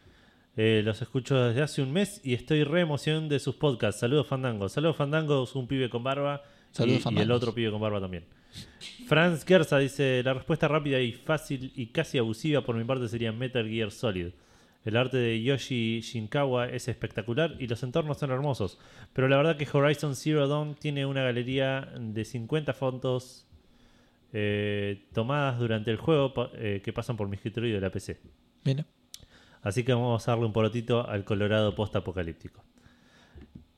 Eh, 0.56 0.82
los 0.85 1.02
escucho 1.02 1.36
desde 1.36 1.62
hace 1.62 1.82
un 1.82 1.93
mes 1.93 2.20
y 2.24 2.35
estoy 2.35 2.62
re 2.62 2.80
emoción 2.80 3.28
de 3.28 3.40
sus 3.40 3.56
podcasts. 3.56 4.01
Saludos 4.01 4.28
Fandango. 4.28 4.68
Saludos 4.68 4.97
Fandango, 4.97 5.43
es 5.43 5.55
un 5.56 5.66
pibe 5.66 5.90
con 5.90 6.05
barba. 6.05 6.43
Saludos, 6.70 7.02
y, 7.10 7.14
y 7.14 7.18
el 7.18 7.32
otro 7.32 7.52
pibe 7.52 7.72
con 7.72 7.80
barba 7.80 8.01
también. 8.01 8.24
Franz 9.09 9.44
Gerza 9.44 9.78
dice, 9.78 10.22
la 10.24 10.35
respuesta 10.35 10.68
rápida 10.68 11.01
y 11.01 11.12
fácil 11.12 11.72
y 11.74 11.86
casi 11.86 12.18
abusiva 12.18 12.62
por 12.62 12.76
mi 12.76 12.85
parte 12.85 13.09
sería 13.09 13.32
Metal 13.32 13.68
Gear 13.68 13.90
Solid. 13.90 14.28
El 14.85 14.97
arte 14.97 15.16
de 15.16 15.43
Yoshi 15.43 16.01
Shinkawa 16.01 16.68
es 16.68 16.86
espectacular 16.86 17.56
y 17.59 17.66
los 17.66 17.82
entornos 17.82 18.18
son 18.18 18.30
hermosos. 18.30 18.78
Pero 19.12 19.28
la 19.28 19.36
verdad 19.36 19.56
que 19.56 19.68
Horizon 19.70 20.14
Zero 20.14 20.47
Dawn 20.47 20.76
tiene 20.76 21.05
una 21.05 21.24
galería 21.24 21.93
de 21.98 22.24
50 22.24 22.72
fotos 22.74 23.48
eh, 24.33 25.09
tomadas 25.13 25.59
durante 25.59 25.91
el 25.91 25.97
juego 25.97 26.33
eh, 26.55 26.81
que 26.85 26.93
pasan 26.93 27.17
por 27.17 27.29
mi 27.29 27.37
escritorio 27.37 27.75
de 27.75 27.81
la 27.81 27.91
PC. 27.91 28.21
Mira. 28.65 28.87
Así 29.63 29.85
que 29.85 29.93
vamos 29.93 30.27
a 30.29 30.33
darle 30.33 30.47
un 30.47 30.53
porotito 30.53 31.09
al 31.09 31.25
Colorado 31.25 31.75
post-apocalíptico. 31.75 32.65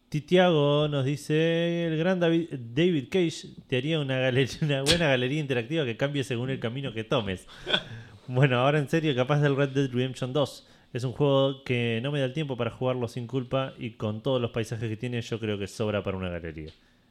Titiago 0.09 0.89
nos 0.89 1.05
dice: 1.05 1.87
El 1.87 1.97
gran 1.97 2.19
David, 2.19 2.49
David 2.53 3.09
Cage 3.11 3.49
te 3.69 3.77
haría 3.77 4.01
una, 4.01 4.19
galería, 4.19 4.59
una 4.63 4.83
buena 4.83 5.09
galería 5.09 5.41
interactiva 5.41 5.85
que 5.85 5.97
cambie 5.97 6.25
según 6.25 6.51
el 6.51 6.61
camino 6.61 6.93
que 6.93 7.05
tomes. 7.05 7.47
Bueno, 8.33 8.61
ahora 8.61 8.79
en 8.79 8.89
serio, 8.89 9.13
capaz 9.17 9.41
del 9.41 9.57
Red 9.57 9.71
Dead 9.71 9.91
Redemption 9.91 10.33
2. 10.33 10.69
Es 10.93 11.03
un 11.03 11.11
juego 11.11 11.65
que 11.65 11.99
no 12.01 12.13
me 12.13 12.21
da 12.21 12.27
el 12.27 12.33
tiempo 12.33 12.57
para 12.57 12.71
jugarlo 12.71 13.09
sin 13.09 13.27
culpa 13.27 13.75
y 13.77 13.93
con 13.93 14.23
todos 14.23 14.41
los 14.41 14.53
paisajes 14.53 14.89
que 14.89 14.97
tiene, 14.97 15.21
yo 15.21 15.41
creo 15.41 15.59
que 15.59 15.67
sobra 15.67 16.05
para 16.05 16.17
una 16.17 16.29
galería. 16.29 16.71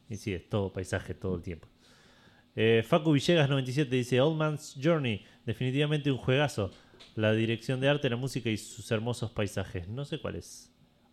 Y 0.10 0.16
sí, 0.16 0.34
es 0.34 0.48
todo 0.48 0.72
paisaje 0.72 1.14
todo 1.14 1.36
el 1.36 1.42
tiempo. 1.42 1.68
Eh, 2.62 2.84
Facu 2.86 3.14
Villegas 3.14 3.48
97 3.50 3.96
dice 3.96 4.20
Old 4.20 4.36
Man's 4.38 4.76
Journey, 4.84 5.24
definitivamente 5.46 6.12
un 6.12 6.18
juegazo. 6.18 6.72
La 7.16 7.32
dirección 7.32 7.80
de 7.80 7.88
arte, 7.88 8.10
la 8.10 8.18
música 8.18 8.50
y 8.50 8.58
sus 8.58 8.92
hermosos 8.92 9.32
paisajes. 9.32 9.88
No 9.88 10.04
sé 10.04 10.20
cuál 10.20 10.36
es. 10.36 10.70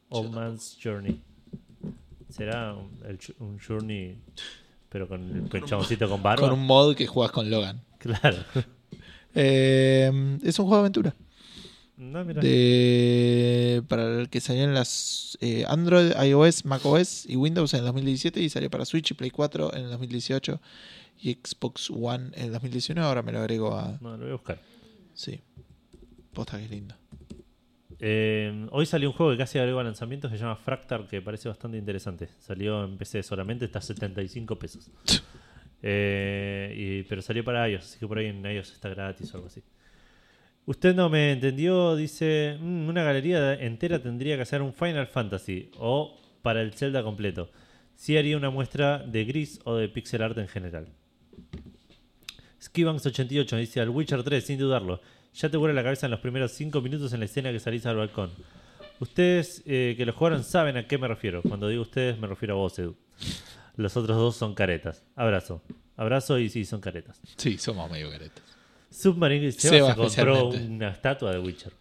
Old 0.09 0.32
Man's 0.32 0.77
Journey. 0.82 1.20
¿Será 2.28 2.74
un, 2.74 2.90
el 3.09 3.18
ch- 3.18 3.35
un 3.39 3.59
Journey 3.60 4.18
pero 4.89 5.06
con 5.06 5.48
el 5.52 5.64
chaboncito 5.64 6.09
con 6.09 6.20
barba? 6.24 6.48
Con 6.48 6.59
un 6.59 6.66
mod 6.66 6.97
que 6.97 7.06
juegas 7.06 7.31
con 7.31 7.48
Logan. 7.48 7.81
Claro. 7.98 8.39
Eh, 9.39 10.10
es 10.44 10.59
un 10.59 10.64
juego 10.64 10.77
de 10.77 10.81
aventura. 10.81 11.14
No, 11.98 12.24
mira. 12.24 12.40
De 13.77 13.82
para 13.82 14.20
el 14.20 14.28
que 14.28 14.40
salió 14.40 14.65
en 14.65 14.74
las 14.74 15.39
eh, 15.40 15.65
Android, 15.69 16.12
iOS, 16.23 16.65
macOS 16.65 17.27
y 17.27 17.36
Windows 17.36 17.73
en 17.74 17.81
el 17.81 17.86
2017 17.86 18.40
y 18.40 18.48
salió 18.48 18.70
para 18.70 18.85
Switch 18.85 19.11
y 19.11 19.15
Play 19.15 19.31
4 19.31 19.74
en 19.74 19.85
el 19.85 19.90
2018 19.90 20.61
y 21.23 21.32
Xbox 21.35 21.90
One 21.90 22.31
en 22.35 22.44
el 22.47 22.53
2019. 22.53 23.07
Ahora 23.07 23.23
me 23.23 23.32
lo 23.32 23.39
agrego 23.39 23.77
a. 23.77 23.98
No, 24.01 24.12
lo 24.16 24.19
voy 24.24 24.28
a 24.31 24.32
buscar. 24.32 24.61
Sí. 25.15 25.40
Posta 26.32 26.59
que 26.59 26.65
es 26.65 26.70
lindo. 26.70 26.94
Eh, 27.98 28.66
hoy 28.73 28.85
salió 28.85 29.09
un 29.09 29.16
juego 29.16 29.32
que 29.32 29.39
casi 29.39 29.59
agregó 29.59 29.81
a 29.81 29.85
lanzamientos 29.85 30.31
que 30.31 30.36
se 30.36 30.43
llama 30.43 30.57
Fractal, 30.57 31.07
que 31.09 31.23
parece 31.23 31.48
bastante 31.48 31.78
interesante. 31.78 32.28
Salió 32.40 32.85
en 32.85 32.98
PC 32.98 33.23
solamente, 33.23 33.65
está 33.65 33.78
a 33.78 33.82
75 33.82 34.59
pesos. 34.59 34.90
Eh, 35.82 36.74
y- 36.74 37.03
pero 37.09 37.20
salió 37.23 37.44
para 37.44 37.69
iOS, 37.69 37.85
así 37.85 37.98
que 38.01 38.09
por 38.09 38.19
ahí 38.19 38.27
en 38.27 38.44
iOS 38.44 38.73
está 38.73 38.89
gratis 38.89 39.32
o 39.32 39.36
algo 39.36 39.47
así. 39.48 39.62
Usted 40.66 40.94
no 40.94 41.09
me 41.09 41.32
entendió, 41.32 41.94
dice, 41.97 42.59
"Mm, 42.60 42.88
una 42.88 43.02
galería 43.05 43.55
entera 43.55 44.01
tendría 44.02 44.36
que 44.36 44.43
hacer 44.43 44.62
un 44.62 44.74
Final 44.74 45.06
Fantasy 45.06 45.70
o 45.78 46.18
para 46.43 46.60
el 46.60 46.72
Zelda 46.74 47.02
completo. 47.02 47.51
Sí 47.94 48.16
haría 48.16 48.36
una 48.36 48.51
muestra 48.51 48.98
de 48.98 49.24
gris 49.24 49.60
o 49.64 49.74
de 49.76 49.88
pixel 49.88 50.22
art 50.22 50.36
en 50.38 50.48
general. 50.48 50.88
Skibanks88 52.60 53.56
dice, 53.59 53.80
al 53.80 53.90
Witcher 53.90 54.22
3, 54.22 54.44
sin 54.44 54.59
dudarlo, 54.59 55.01
ya 55.34 55.48
te 55.48 55.56
vuela 55.56 55.74
la 55.74 55.82
cabeza 55.82 56.06
en 56.06 56.10
los 56.12 56.20
primeros 56.20 56.52
5 56.52 56.80
minutos 56.80 57.12
en 57.12 57.20
la 57.20 57.26
escena 57.26 57.52
que 57.52 57.60
salís 57.60 57.86
al 57.86 57.97
balcón. 57.97 58.30
Ustedes 58.98 59.62
eh, 59.66 59.94
que 59.97 60.06
lo 60.06 60.12
jugaron 60.12 60.43
saben 60.43 60.76
a 60.76 60.86
qué 60.86 60.98
me 60.98 61.06
refiero. 61.06 61.43
Cuando 61.43 61.68
digo 61.68 61.82
ustedes 61.82 62.18
me 62.18 62.26
refiero 62.26 62.55
a 62.55 62.59
vos, 62.59 62.78
Edu. 62.78 62.97
Los 63.76 63.97
otros 63.97 64.16
dos 64.16 64.36
son 64.36 64.55
caretas. 64.55 65.05
Abrazo. 65.14 65.62
Abrazo 65.97 66.38
y 66.38 66.48
sí, 66.48 66.64
son 66.64 66.80
caretas. 66.80 67.20
Sí, 67.36 67.59
somos 67.59 67.90
medio 67.90 68.10
caretas. 68.10 68.55
Submarine 68.97 69.52
Seba 69.52 69.94
Seba 69.94 70.09
se 70.09 70.23
compró 70.24 70.48
una 70.48 70.89
estatua 70.89 71.32
de 71.32 71.39
Witcher. 71.39 71.73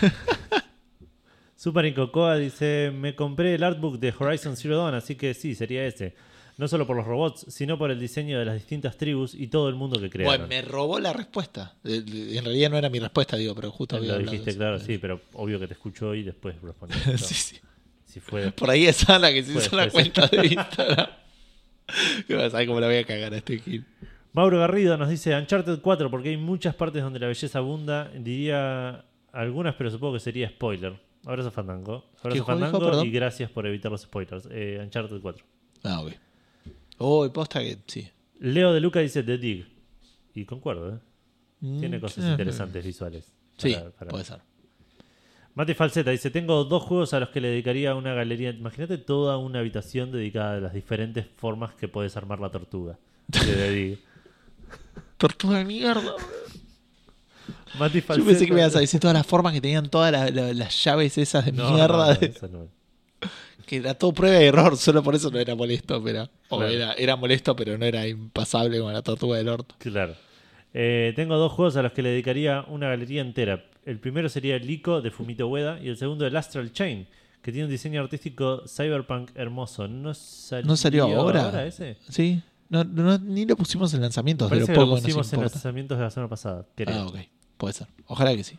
Submarine 1.54 1.94
Cocoa 1.94 2.36
dice: 2.36 2.90
Me 2.92 3.14
compré 3.14 3.54
el 3.54 3.62
artbook 3.62 4.00
de 4.00 4.12
Horizon 4.18 4.56
Zero 4.56 4.78
Dawn, 4.78 4.94
así 4.94 5.14
que 5.14 5.32
sí, 5.34 5.54
sería 5.54 5.86
ese. 5.86 6.14
No 6.58 6.66
solo 6.66 6.86
por 6.86 6.96
los 6.96 7.06
robots, 7.06 7.46
sino 7.48 7.78
por 7.78 7.92
el 7.92 8.00
diseño 8.00 8.38
de 8.38 8.44
las 8.44 8.54
distintas 8.54 8.96
tribus 8.96 9.34
y 9.34 9.46
todo 9.46 9.68
el 9.68 9.76
mundo 9.76 10.00
que 10.00 10.10
crearon. 10.10 10.32
Bueno, 10.32 10.48
me 10.48 10.60
robó 10.60 10.98
la 10.98 11.12
respuesta. 11.12 11.76
Eh, 11.84 12.02
En 12.34 12.44
realidad 12.44 12.70
no 12.70 12.78
era 12.78 12.90
mi 12.90 12.98
respuesta, 12.98 13.36
digo, 13.36 13.54
pero 13.54 13.70
justo 13.70 13.96
había 13.96 14.14
Lo 14.14 14.18
dijiste, 14.18 14.56
claro, 14.56 14.78
sí, 14.80 14.98
pero 14.98 15.20
obvio 15.34 15.60
que 15.60 15.68
te 15.68 15.74
escuchó 15.74 16.14
y 16.14 16.24
después 16.24 16.60
respondí. 16.60 16.94
sí, 17.16 17.34
sí. 17.34 17.60
Si 18.04 18.18
fue 18.18 18.50
Por 18.50 18.68
ahí 18.68 18.86
es 18.86 19.08
Ana 19.08 19.30
que 19.30 19.44
se 19.44 19.52
hizo 19.52 19.76
la 19.76 19.88
cuenta 19.88 20.26
de 20.26 20.46
Instagram. 20.48 21.06
¿Qué 22.26 22.34
vas 22.34 22.52
a 22.52 22.58
ver 22.58 22.66
cómo 22.66 22.80
la 22.80 22.88
voy 22.88 22.96
a 22.96 23.04
cagar 23.04 23.32
a 23.34 23.36
este 23.36 23.58
Gil? 23.58 23.86
Mauro 24.32 24.58
Garrido 24.58 24.96
nos 24.96 25.08
dice 25.08 25.34
Uncharted 25.36 25.80
4 25.80 26.10
porque 26.10 26.28
hay 26.30 26.36
muchas 26.36 26.74
partes 26.74 27.02
donde 27.02 27.18
la 27.18 27.26
belleza 27.26 27.58
abunda. 27.58 28.08
Diría 28.16 29.04
algunas, 29.32 29.74
pero 29.74 29.90
supongo 29.90 30.14
que 30.14 30.20
sería 30.20 30.48
spoiler. 30.48 30.94
Abrazo 31.26 31.50
Fandango. 31.50 32.02
¿Qué 32.12 32.18
Abrazo 32.20 32.34
dijo, 32.34 32.46
Fandango 32.46 33.04
y 33.04 33.10
gracias 33.10 33.50
por 33.50 33.66
evitar 33.66 33.90
los 33.90 34.02
spoilers. 34.02 34.48
Eh, 34.50 34.78
Uncharted 34.82 35.20
4. 35.20 35.44
Ah, 35.84 36.00
ok. 36.02 36.12
Oh, 36.98 37.26
y 37.26 37.30
posta 37.30 37.60
que 37.60 37.78
sí. 37.86 38.08
Leo 38.38 38.72
de 38.72 38.80
Luca 38.80 39.00
dice 39.00 39.22
The 39.22 39.36
Dig. 39.38 39.66
Y 40.34 40.44
concuerdo, 40.44 40.94
¿eh? 40.94 40.98
Tiene 41.60 41.98
Mm, 41.98 42.00
cosas 42.00 42.24
sí. 42.24 42.30
interesantes 42.30 42.84
visuales. 42.84 43.34
Sí, 43.58 43.74
para- 43.74 43.90
para- 43.90 44.10
puede 44.10 44.24
ser. 44.24 44.38
Mati 45.54 45.74
Falseta 45.74 46.10
dice: 46.12 46.30
Tengo 46.30 46.64
dos 46.64 46.84
juegos 46.84 47.12
a 47.12 47.20
los 47.20 47.30
que 47.30 47.40
le 47.40 47.48
dedicaría 47.48 47.94
una 47.94 48.14
galería. 48.14 48.50
Imagínate 48.50 48.96
toda 48.96 49.36
una 49.36 49.58
habitación 49.58 50.12
dedicada 50.12 50.56
a 50.56 50.60
las 50.60 50.72
diferentes 50.72 51.26
formas 51.36 51.74
que 51.74 51.88
puedes 51.88 52.16
armar 52.16 52.38
la 52.40 52.50
tortuga. 52.50 52.98
De 53.26 53.40
The 53.40 53.70
Dig. 53.70 53.98
Tortuga 55.20 55.58
de 55.58 55.64
mierda. 55.64 56.14
Mati 57.78 58.00
Yo 58.00 58.24
pensé 58.24 58.46
que 58.46 58.52
me 58.52 58.60
ibas 58.60 58.74
a 58.74 58.80
decir 58.80 58.98
todas 58.98 59.14
las 59.14 59.26
formas 59.26 59.52
que 59.52 59.60
tenían 59.60 59.88
todas 59.88 60.10
la- 60.10 60.28
la- 60.30 60.52
las 60.52 60.82
llaves 60.84 61.16
esas 61.18 61.44
de 61.46 61.52
No, 61.52 61.70
mierda. 61.72 61.96
no, 61.96 62.14
no, 62.14 62.14
de- 62.14 62.26
eso 62.26 62.48
no. 62.48 62.68
que 63.66 63.76
era 63.76 63.94
todo 63.94 64.12
prueba 64.12 64.40
y 64.42 64.46
error, 64.46 64.76
solo 64.76 65.02
por 65.02 65.14
eso 65.14 65.30
no 65.30 65.38
era 65.38 65.54
molesto, 65.54 66.02
pero. 66.02 66.28
O 66.48 66.60
era, 66.64 66.94
era 66.94 67.14
molesto, 67.14 67.54
pero 67.54 67.78
no 67.78 67.84
era 67.84 68.06
impasable 68.08 68.78
como 68.78 68.90
la 68.90 69.02
tortuga 69.02 69.36
del 69.38 69.48
orto. 69.48 69.76
Claro. 69.78 70.16
Eh, 70.74 71.12
tengo 71.14 71.36
dos 71.36 71.52
juegos 71.52 71.76
a 71.76 71.82
los 71.82 71.92
que 71.92 72.02
le 72.02 72.08
dedicaría 72.10 72.64
una 72.68 72.88
galería 72.88 73.20
entera. 73.20 73.64
El 73.84 73.98
primero 74.00 74.28
sería 74.28 74.56
el 74.56 74.66
Lico 74.66 75.00
de 75.00 75.10
Fumito 75.12 75.46
Ueda 75.48 75.78
y 75.80 75.88
el 75.88 75.96
segundo 75.96 76.26
el 76.26 76.36
Astral 76.36 76.72
Chain, 76.72 77.06
que 77.42 77.52
tiene 77.52 77.66
un 77.66 77.70
diseño 77.70 78.00
artístico 78.00 78.64
cyberpunk 78.66 79.30
hermoso. 79.36 79.86
¿No 79.86 80.12
salió, 80.14 80.66
¿No 80.66 80.76
salió 80.76 81.04
ahora? 81.04 81.64
ese? 81.66 81.96
Sí, 82.08 82.42
no, 82.70 82.84
no- 82.84 83.18
ni 83.18 83.44
lo 83.44 83.56
pusimos 83.56 83.92
en 83.94 84.00
lanzamientos, 84.00 84.50
de 84.50 84.60
lo 84.60 84.66
que 84.66 84.72
lo 84.72 84.78
poco 84.78 84.86
que 84.86 84.94
nos 84.94 85.00
pusimos 85.02 85.32
en 85.32 85.38
importa. 85.40 85.54
lanzamientos 85.56 85.98
de 85.98 86.04
la 86.04 86.10
semana 86.10 86.28
pasada. 86.30 86.66
creo. 86.74 86.94
Ah, 86.96 87.06
ok. 87.06 87.18
Puede 87.58 87.74
ser. 87.74 87.86
Ojalá 88.06 88.34
que 88.34 88.42
sí. 88.44 88.56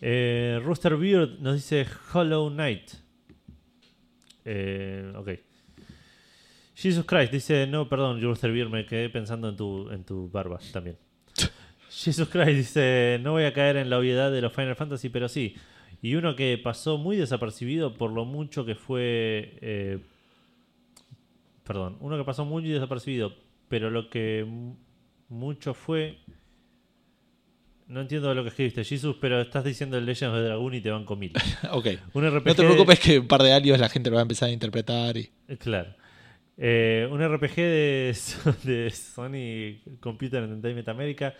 Eh, 0.00 0.58
Rooster 0.64 0.96
Beard 0.96 1.40
nos 1.40 1.56
dice 1.56 1.86
Hollow 2.14 2.48
Knight. 2.50 2.92
Eh, 4.44 5.12
ok. 5.16 5.28
Jesus 6.74 7.04
Christ 7.04 7.30
dice, 7.32 7.66
no, 7.66 7.88
perdón, 7.88 8.22
Rooster 8.22 8.50
Beard, 8.52 8.70
me 8.70 8.86
quedé 8.86 9.10
pensando 9.10 9.50
en 9.50 9.56
tu, 9.56 9.90
en 9.90 10.04
tu 10.04 10.30
barba 10.30 10.58
también. 10.72 10.96
Jesus 11.90 12.28
Christ 12.28 12.56
dice, 12.56 13.18
no 13.22 13.32
voy 13.32 13.44
a 13.44 13.52
caer 13.52 13.76
en 13.76 13.90
la 13.90 13.98
obviedad 13.98 14.32
de 14.32 14.40
los 14.40 14.52
Final 14.52 14.76
Fantasy, 14.76 15.10
pero 15.10 15.28
sí. 15.28 15.54
Y 16.00 16.14
uno 16.14 16.34
que 16.34 16.56
pasó 16.56 16.96
muy 16.96 17.16
desapercibido 17.16 17.92
por 17.94 18.10
lo 18.12 18.24
mucho 18.24 18.64
que 18.64 18.74
fue... 18.74 19.58
eh, 19.60 19.98
perdón, 21.72 21.96
uno 22.00 22.16
que 22.18 22.24
pasó 22.24 22.44
muy 22.44 22.68
desapercibido, 22.68 23.32
pero 23.68 23.90
lo 23.90 24.10
que 24.10 24.44
mu- 24.46 24.76
mucho 25.28 25.72
fue... 25.74 26.18
No 27.86 28.00
entiendo 28.00 28.32
lo 28.34 28.42
que 28.44 28.50
escribiste, 28.50 28.84
Jesus, 28.84 29.16
pero 29.20 29.40
estás 29.40 29.64
diciendo 29.64 29.98
el 29.98 30.06
Legends 30.06 30.32
of 30.32 30.40
the 30.40 30.44
Dragon 30.46 30.74
y 30.74 30.80
te 30.80 30.90
van 30.90 31.04
con 31.04 31.18
mil. 31.18 31.32
Ok. 31.72 31.86
Un 32.12 32.24
RPG 32.30 32.46
No 32.46 32.54
te 32.54 32.62
preocupes 32.64 33.00
que 33.00 33.18
un 33.18 33.26
par 33.26 33.42
de 33.42 33.52
años 33.52 33.80
la 33.80 33.88
gente 33.88 34.10
lo 34.10 34.14
va 34.16 34.22
a 34.22 34.22
empezar 34.22 34.48
a 34.48 34.52
interpretar 34.52 35.16
y. 35.16 35.28
Eh, 35.48 35.56
Claro. 35.56 35.94
Eh, 36.56 37.08
un 37.10 37.20
RPG 37.20 37.54
de, 37.56 38.16
de 38.64 38.90
Sony 38.90 39.80
Computer 39.98 40.42
Entertainment 40.44 40.88
America 40.88 41.34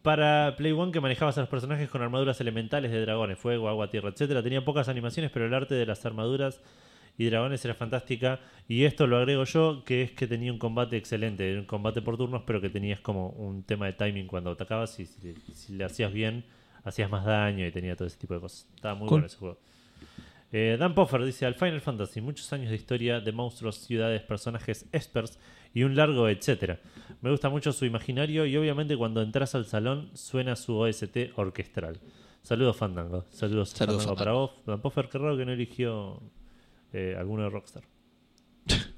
para 0.00 0.54
Play 0.56 0.72
One 0.72 0.92
que 0.92 1.00
manejabas 1.00 1.36
a 1.36 1.40
los 1.42 1.50
personajes 1.50 1.90
con 1.90 2.00
armaduras 2.00 2.40
elementales 2.40 2.90
de 2.90 3.00
dragones, 3.00 3.38
fuego, 3.38 3.68
agua, 3.68 3.90
tierra, 3.90 4.08
etcétera. 4.10 4.42
Tenía 4.42 4.64
pocas 4.64 4.88
animaciones, 4.88 5.30
pero 5.30 5.46
el 5.46 5.52
arte 5.54 5.74
de 5.74 5.84
las 5.84 6.06
armaduras 6.06 6.60
y 7.18 7.26
dragones 7.26 7.64
era 7.64 7.74
fantástica. 7.74 8.40
Y 8.68 8.84
esto 8.84 9.06
lo 9.06 9.16
agrego 9.18 9.44
yo, 9.44 9.82
que 9.84 10.02
es 10.02 10.12
que 10.12 10.26
tenía 10.26 10.52
un 10.52 10.58
combate 10.58 10.96
excelente, 10.96 11.50
era 11.50 11.60
un 11.60 11.66
combate 11.66 12.00
por 12.02 12.16
turnos, 12.16 12.42
pero 12.46 12.60
que 12.60 12.70
tenías 12.70 13.00
como 13.00 13.28
un 13.30 13.62
tema 13.64 13.86
de 13.86 13.92
timing 13.92 14.26
cuando 14.26 14.50
atacabas 14.50 14.98
y 15.00 15.06
si, 15.06 15.34
si 15.54 15.72
le 15.74 15.84
hacías 15.84 16.12
bien, 16.12 16.44
hacías 16.84 17.10
más 17.10 17.24
daño 17.24 17.66
y 17.66 17.70
tenía 17.72 17.94
todo 17.96 18.06
ese 18.08 18.16
tipo 18.18 18.34
de 18.34 18.40
cosas. 18.40 18.66
Estaba 18.74 18.94
muy 18.94 19.08
Cool. 19.08 19.20
bueno 19.20 19.26
ese 19.26 19.36
juego. 19.36 19.58
Eh, 20.52 20.76
Dan 20.78 20.94
Poffer 20.94 21.24
dice: 21.24 21.46
Al 21.46 21.54
Final 21.54 21.80
Fantasy, 21.80 22.20
muchos 22.20 22.52
años 22.52 22.68
de 22.70 22.76
historia 22.76 23.20
de 23.20 23.32
monstruos, 23.32 23.76
ciudades, 23.76 24.20
personajes, 24.22 24.86
espers 24.92 25.38
y 25.74 25.82
un 25.82 25.96
largo 25.96 26.28
etcétera. 26.28 26.78
Me 27.22 27.30
gusta 27.30 27.48
mucho 27.48 27.72
su 27.72 27.86
imaginario 27.86 28.44
y 28.44 28.54
obviamente 28.58 28.94
cuando 28.96 29.22
entras 29.22 29.54
al 29.54 29.64
salón 29.64 30.10
suena 30.14 30.54
su 30.56 30.76
OST 30.76 31.30
orquestral. 31.36 31.98
Saludos 32.42 32.76
Fandango. 32.76 33.24
Saludos, 33.30 33.70
Saludos, 33.70 34.02
Fandango 34.02 34.18
para 34.18 34.32
vos. 34.32 34.50
Dan 34.66 34.80
Poffer, 34.82 35.08
qué 35.08 35.16
raro 35.18 35.36
que 35.38 35.46
no 35.46 35.52
eligió 35.52 36.20
eh, 36.92 37.16
alguno 37.18 37.44
de 37.44 37.50
Rockstar. 37.50 37.82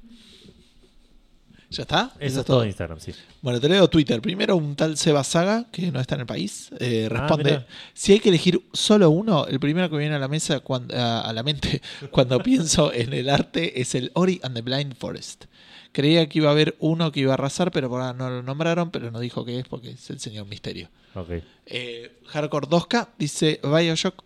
¿Ya 1.71 1.83
está? 1.83 2.13
Eso 2.21 2.41
es 2.41 2.47
todo 2.47 2.63
en 2.63 2.69
Instagram, 2.69 3.01
sí. 3.01 3.13
Bueno, 3.43 3.61
te 3.61 3.69
leo 3.69 3.89
Twitter. 3.89 4.21
Primero, 4.21 4.57
un 4.57 4.77
tal 4.77 4.97
Seba 4.97 5.25
Saga, 5.25 5.67
que 5.73 5.91
no 5.91 6.01
está 6.01 6.15
en 6.15 6.21
el 6.23 6.27
país, 6.27 6.71
eh, 6.79 7.09
Ah, 7.11 7.15
responde. 7.21 7.67
Si 7.93 8.13
hay 8.13 8.21
que 8.21 8.29
elegir 8.29 8.63
solo 8.73 9.11
uno, 9.11 9.47
el 9.47 9.59
primero 9.59 9.91
que 9.91 9.97
viene 9.97 10.15
a 10.15 10.21
la 10.21 10.29
mesa, 10.29 10.61
cuando, 10.61 10.95
a, 10.97 11.33
la 11.33 11.43
mente, 11.43 11.83
cuando 12.13 12.39
pienso 12.41 12.93
en 12.93 13.13
el 13.13 13.29
arte, 13.29 13.81
es 13.81 13.95
el 13.97 14.13
Ori 14.15 14.41
and 14.43 14.55
the 14.55 14.63
Blind 14.63 14.95
Forest. 14.95 15.47
Creía 15.91 16.29
que 16.29 16.39
iba 16.39 16.49
a 16.49 16.53
haber 16.53 16.77
uno 16.81 17.11
que 17.13 17.21
iba 17.21 17.33
a 17.33 17.35
arrasar, 17.35 17.71
pero 17.71 17.89
por 17.89 18.01
ahora 18.01 18.13
no 18.13 18.29
lo 18.29 18.43
nombraron, 18.43 18.91
pero 18.91 19.11
no 19.11 19.21
dijo 19.21 19.45
qué 19.45 19.59
es 19.59 19.69
porque 19.69 19.91
es 19.91 20.11
el 20.11 20.21
señor 20.21 20.47
Misterio. 20.47 20.91
Ok. 21.15 21.31
Eh, 21.67 22.21
Hardcore 22.27 22.69
2K 22.69 23.09
dice 23.19 23.61
Bioshock. 23.63 24.25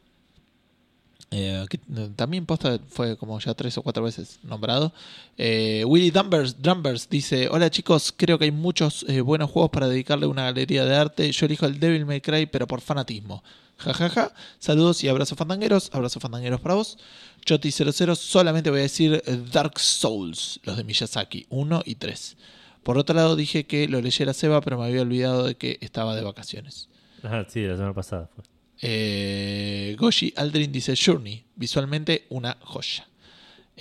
Eh, 1.31 1.67
eh, 1.71 2.11
también 2.17 2.47
posta 2.47 2.79
fue 2.89 3.17
como 3.19 3.39
ya 3.39 3.53
tres 3.53 3.77
o 3.77 3.83
cuatro 3.83 4.03
veces 4.03 4.39
nombrado. 4.43 4.93
Eh, 5.37 5.85
Willy 5.87 6.11
Dumbers, 6.11 7.09
dice: 7.11 7.49
Hola 7.51 7.71
chicos, 7.71 8.15
creo 8.17 8.39
que 8.39 8.47
hay 8.47 8.51
muchos 8.51 9.05
eh, 9.09 9.21
buenos 9.21 9.51
juegos 9.51 9.71
para 9.71 9.89
dedicarle 9.89 10.27
una 10.27 10.45
galería 10.45 10.85
de 10.85 10.97
arte. 10.97 11.31
Yo 11.31 11.47
elijo 11.47 11.67
el 11.67 11.79
Devil 11.79 12.07
May 12.07 12.21
Cry, 12.21 12.47
pero 12.47 12.67
por 12.67 12.81
fanatismo. 12.81 13.43
Ja, 13.77 13.93
ja, 13.93 14.09
ja. 14.09 14.33
Saludos 14.59 15.05
y 15.05 15.09
abrazos 15.09 15.37
fandangueros. 15.39 15.91
Abrazos 15.93 16.23
fandangueros 16.23 16.61
para 16.61 16.75
vos. 16.75 16.99
Choti00, 17.45 18.17
solamente 18.17 18.71
voy 18.71 18.81
a 18.81 18.83
decir 18.83 19.23
eh, 19.25 19.41
Dark 19.53 19.79
Souls, 19.79 20.61
los 20.65 20.77
de 20.77 20.85
Miyazaki, 20.85 21.47
1 21.51 21.83
y 21.85 21.95
3. 21.97 22.37
Por 22.83 22.97
otro 22.97 23.15
lado, 23.15 23.37
dije 23.37 23.67
que 23.67 23.87
lo 23.87 24.01
leyera 24.01 24.33
Seba, 24.33 24.61
pero 24.63 24.79
me 24.79 24.87
había 24.87 25.03
olvidado 25.03 25.45
de 25.45 25.57
que 25.57 25.79
estaba 25.83 26.17
de 26.17 26.23
vacaciones. 26.23 26.89
Ajá, 27.23 27.45
sí, 27.49 27.67
la 27.67 27.75
semana 27.75 27.95
pasada 27.95 28.29
fue. 28.35 28.45
Eh, 28.81 29.97
Goshi 29.99 30.33
Aldrin 30.37 30.73
dice 30.73 30.95
Journey, 30.97 31.45
visualmente 31.57 32.27
una 32.31 32.57
joya. 32.61 33.07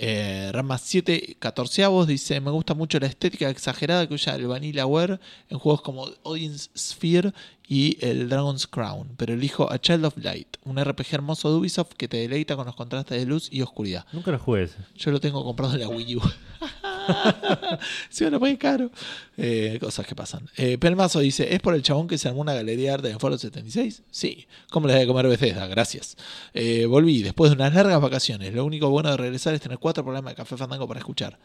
Eh, 0.00 0.50
Rama 0.52 0.78
7, 0.78 1.36
14 1.40 1.88
dice: 2.06 2.40
Me 2.40 2.52
gusta 2.52 2.74
mucho 2.74 3.00
la 3.00 3.08
estética 3.08 3.50
exagerada 3.50 4.06
que 4.06 4.14
usa 4.14 4.36
el 4.36 4.46
Vanillaware 4.46 5.18
en 5.50 5.58
juegos 5.58 5.82
como 5.82 6.08
Odin's 6.22 6.70
Sphere 6.76 7.32
y 7.66 7.98
el 8.00 8.28
Dragon's 8.28 8.68
Crown, 8.68 9.08
pero 9.16 9.34
elijo 9.34 9.70
A 9.72 9.80
Child 9.80 10.04
of 10.04 10.16
Light, 10.18 10.56
un 10.64 10.82
RPG 10.82 11.14
hermoso 11.14 11.50
de 11.50 11.58
Ubisoft 11.58 11.94
que 11.96 12.06
te 12.06 12.18
deleita 12.18 12.54
con 12.54 12.66
los 12.66 12.76
contrastes 12.76 13.18
de 13.18 13.26
luz 13.26 13.48
y 13.50 13.60
oscuridad. 13.60 14.06
Nunca 14.12 14.30
lo 14.30 14.38
jugué 14.38 14.62
ese. 14.64 14.76
Yo 14.94 15.10
lo 15.10 15.20
tengo 15.20 15.42
comprado 15.42 15.74
en 15.74 15.80
la 15.80 15.88
Wii 15.88 16.16
U. 16.16 16.22
sí, 18.10 18.24
me 18.24 18.30
lo 18.30 18.40
pagué 18.40 18.58
caro. 18.58 18.90
Eh, 19.36 19.78
cosas 19.80 20.06
que 20.06 20.14
pasan. 20.14 20.48
Eh, 20.56 20.78
Pelmazo 20.78 21.20
dice: 21.20 21.54
¿Es 21.54 21.60
por 21.60 21.74
el 21.74 21.82
chabón 21.82 22.08
que 22.08 22.18
se 22.18 22.28
armó 22.28 22.40
una 22.40 22.54
galería 22.54 22.90
de 22.90 22.94
arte 22.94 23.10
en 23.10 23.20
Foro 23.20 23.38
76? 23.38 24.02
Sí. 24.10 24.46
¿Cómo 24.70 24.86
le 24.86 24.94
de 24.94 25.06
comer 25.06 25.28
Bethesda? 25.28 25.66
Gracias. 25.66 26.16
Eh, 26.54 26.86
volví 26.86 27.22
después 27.22 27.50
de 27.50 27.56
unas 27.56 27.74
largas 27.74 28.00
vacaciones. 28.00 28.52
Lo 28.54 28.64
único 28.64 28.90
bueno 28.90 29.10
de 29.10 29.16
regresar 29.16 29.54
es 29.54 29.60
tener 29.60 29.78
cuatro 29.78 30.04
programas 30.04 30.32
de 30.32 30.36
Café 30.36 30.56
Fandango 30.56 30.86
para 30.86 31.00
escuchar. 31.00 31.38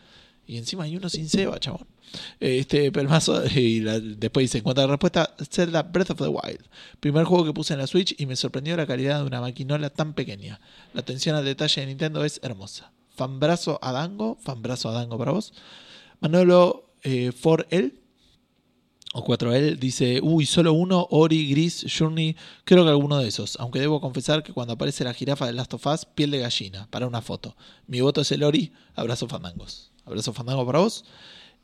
Y 0.45 0.57
encima 0.57 0.83
hay 0.83 0.97
uno 0.97 1.09
sin 1.09 1.29
Seba, 1.29 1.59
chabón. 1.59 1.87
Este 2.39 2.91
pelmazo, 2.91 3.43
y 3.55 3.79
después 3.79 4.43
dice, 4.43 4.57
en 4.59 4.63
cuanto 4.63 4.81
a 4.81 4.85
la 4.85 4.91
respuesta, 4.91 5.35
Zelda 5.49 5.83
Breath 5.83 6.11
of 6.11 6.17
the 6.17 6.27
Wild. 6.27 6.65
Primer 6.99 7.23
juego 7.25 7.45
que 7.45 7.53
puse 7.53 7.73
en 7.73 7.79
la 7.79 7.87
Switch 7.87 8.15
y 8.17 8.25
me 8.25 8.35
sorprendió 8.35 8.75
la 8.75 8.85
calidad 8.85 9.19
de 9.19 9.27
una 9.27 9.41
maquinola 9.41 9.89
tan 9.89 10.13
pequeña. 10.13 10.59
La 10.93 11.01
atención 11.01 11.35
al 11.35 11.45
detalle 11.45 11.81
de 11.81 11.87
Nintendo 11.87 12.25
es 12.25 12.39
hermosa. 12.43 12.92
Fanbrazo 13.15 13.79
a 13.81 13.91
Dango, 13.91 14.37
fanbrazo 14.41 14.89
a 14.89 14.93
Dango 14.93 15.17
para 15.17 15.31
vos. 15.31 15.53
Manolo 16.19 16.95
eh, 17.03 17.31
4L 17.31 17.93
o 19.15 19.23
4L 19.23 19.77
dice, 19.77 20.19
uy, 20.23 20.47
solo 20.47 20.73
uno, 20.73 21.07
Ori, 21.11 21.47
Gris, 21.49 21.85
Journey, 21.87 22.35
creo 22.65 22.83
que 22.83 22.89
alguno 22.89 23.19
de 23.19 23.27
esos. 23.27 23.57
Aunque 23.59 23.79
debo 23.79 24.01
confesar 24.01 24.41
que 24.41 24.53
cuando 24.53 24.73
aparece 24.73 25.03
la 25.03 25.13
jirafa 25.13 25.45
de 25.45 25.53
Last 25.53 25.75
of 25.75 25.85
Us, 25.85 26.05
piel 26.05 26.31
de 26.31 26.39
gallina, 26.39 26.87
para 26.89 27.05
una 27.05 27.21
foto. 27.21 27.55
Mi 27.85 28.01
voto 28.01 28.21
es 28.21 28.31
el 28.31 28.41
Ori, 28.41 28.73
abrazo 28.95 29.27
fandangos. 29.27 29.91
Abrazo 30.05 30.33
fandango 30.33 30.65
para 30.65 30.79
vos. 30.79 31.05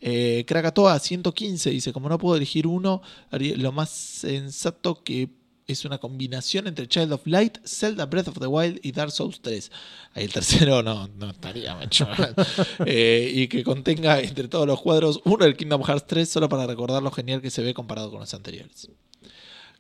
Eh, 0.02 0.46
Krakatoa 0.48 1.00
115 1.00 1.72
dice, 1.72 1.92
como 1.92 2.08
no 2.08 2.20
puedo 2.20 2.36
elegir 2.36 2.68
uno, 2.68 3.02
lo 3.32 3.72
más 3.72 3.90
sensato 3.90 5.04
que 5.04 5.39
es 5.72 5.86
una 5.86 5.98
combinación 5.98 6.68
entre 6.68 6.88
Child 6.88 7.14
of 7.14 7.28
Light, 7.28 7.60
Zelda 7.66 8.06
Breath 8.06 8.30
of 8.30 8.40
the 8.40 8.48
Wild 8.48 8.80
y 8.82 8.92
Dark 8.92 9.12
Souls 9.12 9.40
3. 9.42 9.72
Ahí 10.14 10.26
el 10.26 10.34
tercero 10.34 10.82
no, 10.82 11.08
no 11.18 11.30
estaría, 11.30 11.76
macho. 11.76 12.08
Eh, 12.86 13.32
y 13.34 13.48
que 13.48 13.64
contenga 13.64 14.20
entre 14.20 14.48
todos 14.48 14.66
los 14.66 14.82
cuadros 14.82 15.22
uno 15.26 15.46
del 15.46 15.56
Kingdom 15.56 15.84
Hearts 15.84 16.08
3 16.08 16.30
solo 16.30 16.50
para 16.50 16.66
recordar 16.66 17.04
lo 17.04 17.12
genial 17.12 17.42
que 17.42 17.50
se 17.50 17.62
ve 17.62 17.74
comparado 17.74 18.10
con 18.10 18.20
los 18.20 18.34
anteriores. 18.34 18.90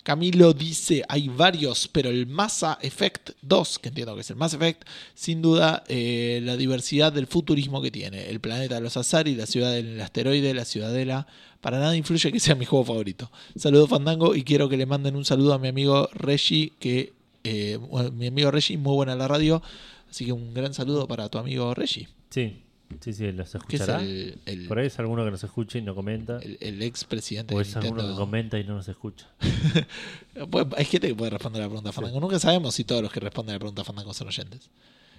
Camilo 0.03 0.53
dice, 0.53 1.03
hay 1.07 1.27
varios, 1.27 1.87
pero 1.87 2.09
el 2.09 2.25
Massa 2.25 2.77
Effect 2.81 3.31
2, 3.41 3.79
que 3.79 3.89
entiendo 3.89 4.15
que 4.15 4.21
es 4.21 4.29
el 4.29 4.37
Mass 4.37 4.53
Effect, 4.53 4.83
sin 5.13 5.41
duda 5.41 5.83
eh, 5.87 6.39
la 6.43 6.55
diversidad 6.55 7.11
del 7.11 7.27
futurismo 7.27 7.81
que 7.81 7.91
tiene. 7.91 8.29
El 8.29 8.39
planeta 8.39 8.75
de 8.75 8.81
los 8.81 8.97
Azari, 8.97 9.35
la 9.35 9.45
ciudad 9.45 9.71
del 9.73 9.99
asteroide, 9.99 10.53
la 10.53 10.65
ciudadela, 10.65 11.27
para 11.61 11.79
nada 11.79 11.95
influye 11.95 12.31
que 12.31 12.39
sea 12.39 12.55
mi 12.55 12.65
juego 12.65 12.85
favorito. 12.85 13.29
Saludos 13.55 13.89
Fandango 13.89 14.35
y 14.35 14.43
quiero 14.43 14.69
que 14.69 14.77
le 14.77 14.85
manden 14.85 15.15
un 15.15 15.25
saludo 15.25 15.53
a 15.53 15.59
mi 15.59 15.67
amigo 15.67 16.09
Reggie, 16.13 16.73
que 16.79 17.13
eh, 17.43 17.77
mi 18.13 18.27
amigo 18.27 18.51
Reggie, 18.51 18.77
muy 18.77 18.95
buena 18.95 19.15
la 19.15 19.27
radio, 19.27 19.61
así 20.09 20.25
que 20.25 20.31
un 20.31 20.53
gran 20.53 20.73
saludo 20.73 21.07
para 21.07 21.29
tu 21.29 21.37
amigo 21.37 21.73
Reggie, 21.73 22.07
Sí, 22.29 22.61
sí, 22.99 23.13
sí, 23.13 23.31
los 23.31 23.49
es 23.49 23.55
escuchará. 23.55 24.01
el, 24.01 24.39
el, 24.45 24.67
Por 24.67 24.79
ahí 24.79 24.87
es 24.87 24.99
alguno 24.99 25.23
que 25.25 25.31
nos 25.31 25.43
escucha 25.43 25.77
y 25.77 25.81
no 25.81 25.93
comenta. 25.95 26.37
el- 26.39 26.57
el 26.61 26.81
ex 26.81 27.03
presidente 27.03 27.53
o 27.53 27.57
de 27.57 27.63
es 27.63 27.75
alguno 27.75 28.07
que 28.07 28.15
comenta 28.15 28.59
y 28.59 28.63
no 28.63 28.75
nos 28.75 28.87
escucha. 28.87 29.27
Hay 30.77 30.85
gente 30.85 31.07
que 31.07 31.15
puede 31.15 31.31
responder 31.31 31.61
a 31.61 31.65
la 31.65 31.69
pregunta 31.69 31.91
Fandango. 31.91 32.19
Nunca 32.19 32.39
sabemos 32.39 32.75
si 32.75 32.83
todos 32.83 33.01
los 33.01 33.11
que 33.11 33.19
responden 33.19 33.51
a 33.51 33.55
la 33.55 33.59
pregunta 33.59 33.83
Fandango 33.83 34.13
son 34.13 34.27
oyentes. 34.27 34.69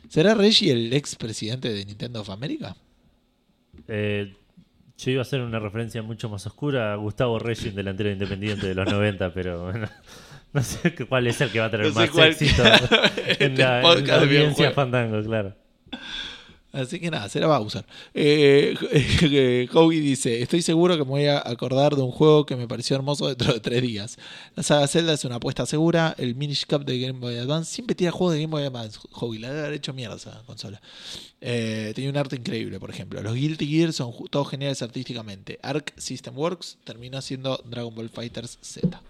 ¿Será 0.09 0.35
Reggie 0.35 0.73
el 0.73 0.93
ex 0.93 1.15
presidente 1.17 1.73
de 1.73 1.85
Nintendo 1.85 2.21
of 2.23 2.31
America? 2.31 2.75
Eh, 3.89 4.35
yo 4.99 5.11
iba 5.11 5.21
a 5.21 5.23
hacer 5.23 5.41
una 5.41 5.59
referencia 5.59 6.03
mucho 6.03 6.29
más 6.29 6.47
oscura 6.47 6.93
a 6.93 6.97
Gustavo 6.97 7.39
Reyes, 7.39 7.75
delantero 7.75 8.11
independiente 8.11 8.67
de 8.67 8.75
los 8.75 8.87
90, 8.91 9.33
pero 9.33 9.65
bueno, 9.65 9.89
no 10.53 10.63
sé 10.63 10.95
cuál 11.07 11.27
es 11.27 11.41
el 11.41 11.51
que 11.51 11.61
va 11.61 11.67
a 11.67 11.71
tener 11.71 11.87
No 11.87 11.93
sé 11.93 12.11
más 12.11 12.27
éxito 12.41 12.63
en 13.39 13.57
la, 13.59 13.81
en 13.81 14.07
la 14.07 14.19
de 14.19 14.25
audiencia. 14.25 14.71
Fandango, 14.73 15.23
claro. 15.23 15.55
Así 16.73 17.01
que 17.01 17.11
nada, 17.11 17.29
se 17.29 17.41
la 17.41 17.49
va 17.49 17.57
a 17.57 17.61
usar. 17.61 17.85
Eh, 18.15 18.75
eh, 18.93 19.69
dice: 19.91 20.43
Estoy 20.43 20.63
seguro 20.63 20.97
que 20.97 21.05
me 21.05 21.11
voy 21.11 21.27
a 21.27 21.43
acordar 21.45 21.97
de 21.97 22.03
un 22.03 22.13
juego 22.13 22.47
que 22.47 22.55
me 22.55 22.69
pareció 22.69 22.95
hermoso 22.97 23.27
dentro 23.27 23.53
de 23.53 23.61
tres 23.61 23.83
días. 23.83 24.19
La 24.55 24.63
saga 24.63 24.87
Zelda 24.87 25.13
es 25.13 25.25
una 25.25 25.37
apuesta 25.37 25.67
segura. 25.67 26.15
El 26.17 26.37
Minish 26.37 26.67
Cup 26.67 26.85
de 26.85 27.01
Game 27.01 27.19
Boy 27.19 27.37
Advance 27.37 27.73
siempre 27.73 27.97
tira 27.97 28.13
juegos 28.13 28.35
de 28.35 28.43
Game 28.43 28.53
Boy 28.53 28.65
Advance. 28.65 29.01
Howie, 29.13 29.41
la 29.41 29.49
debe 29.49 29.61
haber 29.61 29.75
hecho 29.75 29.93
mierda 29.93 30.17
esa 30.17 30.43
consola. 30.47 30.81
Eh, 31.41 31.93
tenía 31.95 32.11
un 32.11 32.17
arte 32.17 32.37
increíble, 32.37 32.79
por 32.79 32.91
ejemplo. 32.91 33.21
Los 33.23 33.35
Guilty 33.35 33.67
Gear 33.67 33.93
son 33.93 34.13
todos 34.31 34.49
geniales 34.49 34.81
artísticamente. 34.83 35.59
Arc 35.63 35.93
System 35.99 36.39
Works 36.39 36.79
terminó 36.85 37.21
siendo 37.21 37.61
Dragon 37.65 37.95
Ball 37.95 38.11
Fighters 38.11 38.59
Z. 38.61 39.03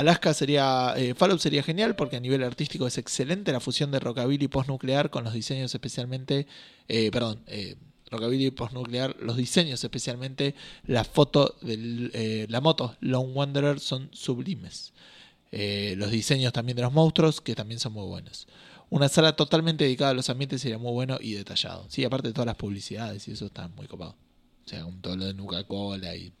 Alaska 0.00 0.32
sería. 0.34 0.94
eh, 0.96 1.14
Fallout 1.14 1.40
sería 1.40 1.62
genial 1.62 1.94
porque 1.94 2.16
a 2.16 2.20
nivel 2.20 2.42
artístico 2.42 2.86
es 2.86 2.98
excelente 2.98 3.52
la 3.52 3.60
fusión 3.60 3.90
de 3.90 4.00
rockabilly 4.00 4.48
postnuclear 4.48 5.10
con 5.10 5.24
los 5.24 5.34
diseños 5.34 5.74
especialmente. 5.74 6.46
eh, 6.88 7.10
perdón, 7.10 7.42
eh, 7.46 7.76
rockabilly 8.10 8.50
postnuclear, 8.50 9.16
los 9.20 9.36
diseños 9.36 9.84
especialmente. 9.84 10.54
La 10.86 11.04
foto 11.04 11.56
de 11.60 12.46
la 12.48 12.60
moto 12.60 12.96
Lone 13.00 13.32
Wanderer 13.32 13.78
son 13.78 14.08
sublimes. 14.12 14.92
Eh, 15.52 15.94
los 15.98 16.10
diseños 16.10 16.52
también 16.52 16.76
de 16.76 16.82
los 16.82 16.92
monstruos 16.92 17.40
que 17.40 17.54
también 17.54 17.78
son 17.80 17.92
muy 17.92 18.06
buenos. 18.06 18.46
Una 18.88 19.08
sala 19.08 19.36
totalmente 19.36 19.84
dedicada 19.84 20.12
a 20.12 20.14
los 20.14 20.30
ambientes 20.30 20.62
sería 20.62 20.78
muy 20.78 20.92
bueno 20.92 21.18
y 21.20 21.34
detallado. 21.34 21.86
Sí, 21.88 22.04
aparte 22.04 22.28
de 22.28 22.34
todas 22.34 22.46
las 22.46 22.56
publicidades 22.56 23.28
y 23.28 23.32
eso 23.32 23.46
está 23.46 23.68
muy 23.68 23.86
copado. 23.86 24.16
O 24.64 24.68
sea, 24.68 24.82
con 24.82 25.00
todo 25.02 25.16
lo 25.16 25.26
de 25.26 25.34
Nuca 25.34 25.62
Cola 25.64 26.16
y 26.16 26.32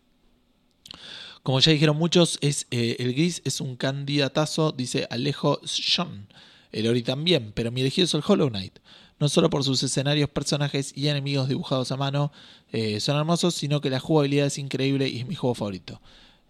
como 1.42 1.60
ya 1.60 1.72
dijeron 1.72 1.96
muchos, 1.96 2.38
es 2.40 2.66
eh, 2.70 2.96
el 2.98 3.14
gris 3.14 3.42
es 3.44 3.60
un 3.60 3.76
candidatazo, 3.76 4.72
dice 4.72 5.06
Alejo 5.10 5.60
Sean. 5.64 6.28
El 6.72 6.86
Ori 6.86 7.02
también, 7.02 7.52
pero 7.52 7.72
mi 7.72 7.80
elegido 7.80 8.04
es 8.04 8.14
el 8.14 8.22
Hollow 8.26 8.48
Knight. 8.48 8.78
No 9.18 9.28
solo 9.28 9.50
por 9.50 9.64
sus 9.64 9.82
escenarios, 9.82 10.30
personajes 10.30 10.92
y 10.96 11.08
enemigos 11.08 11.48
dibujados 11.48 11.90
a 11.92 11.96
mano 11.96 12.32
eh, 12.72 13.00
son 13.00 13.16
hermosos, 13.16 13.54
sino 13.54 13.80
que 13.80 13.90
la 13.90 14.00
jugabilidad 14.00 14.46
es 14.46 14.56
increíble 14.58 15.08
y 15.08 15.18
es 15.18 15.26
mi 15.26 15.34
juego 15.34 15.54
favorito. 15.54 16.00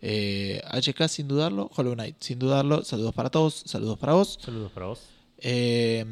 Eh, 0.02 0.62
HK 0.70 1.08
sin 1.08 1.28
dudarlo, 1.28 1.70
Hollow 1.74 1.94
Knight 1.94 2.16
sin 2.20 2.38
dudarlo. 2.38 2.84
Saludos 2.84 3.14
para 3.14 3.30
todos, 3.30 3.62
saludos 3.66 3.98
para 3.98 4.14
vos. 4.14 4.38
Saludos 4.40 4.72
para 4.72 4.86
vos. 4.86 5.00
Eh, 5.38 6.04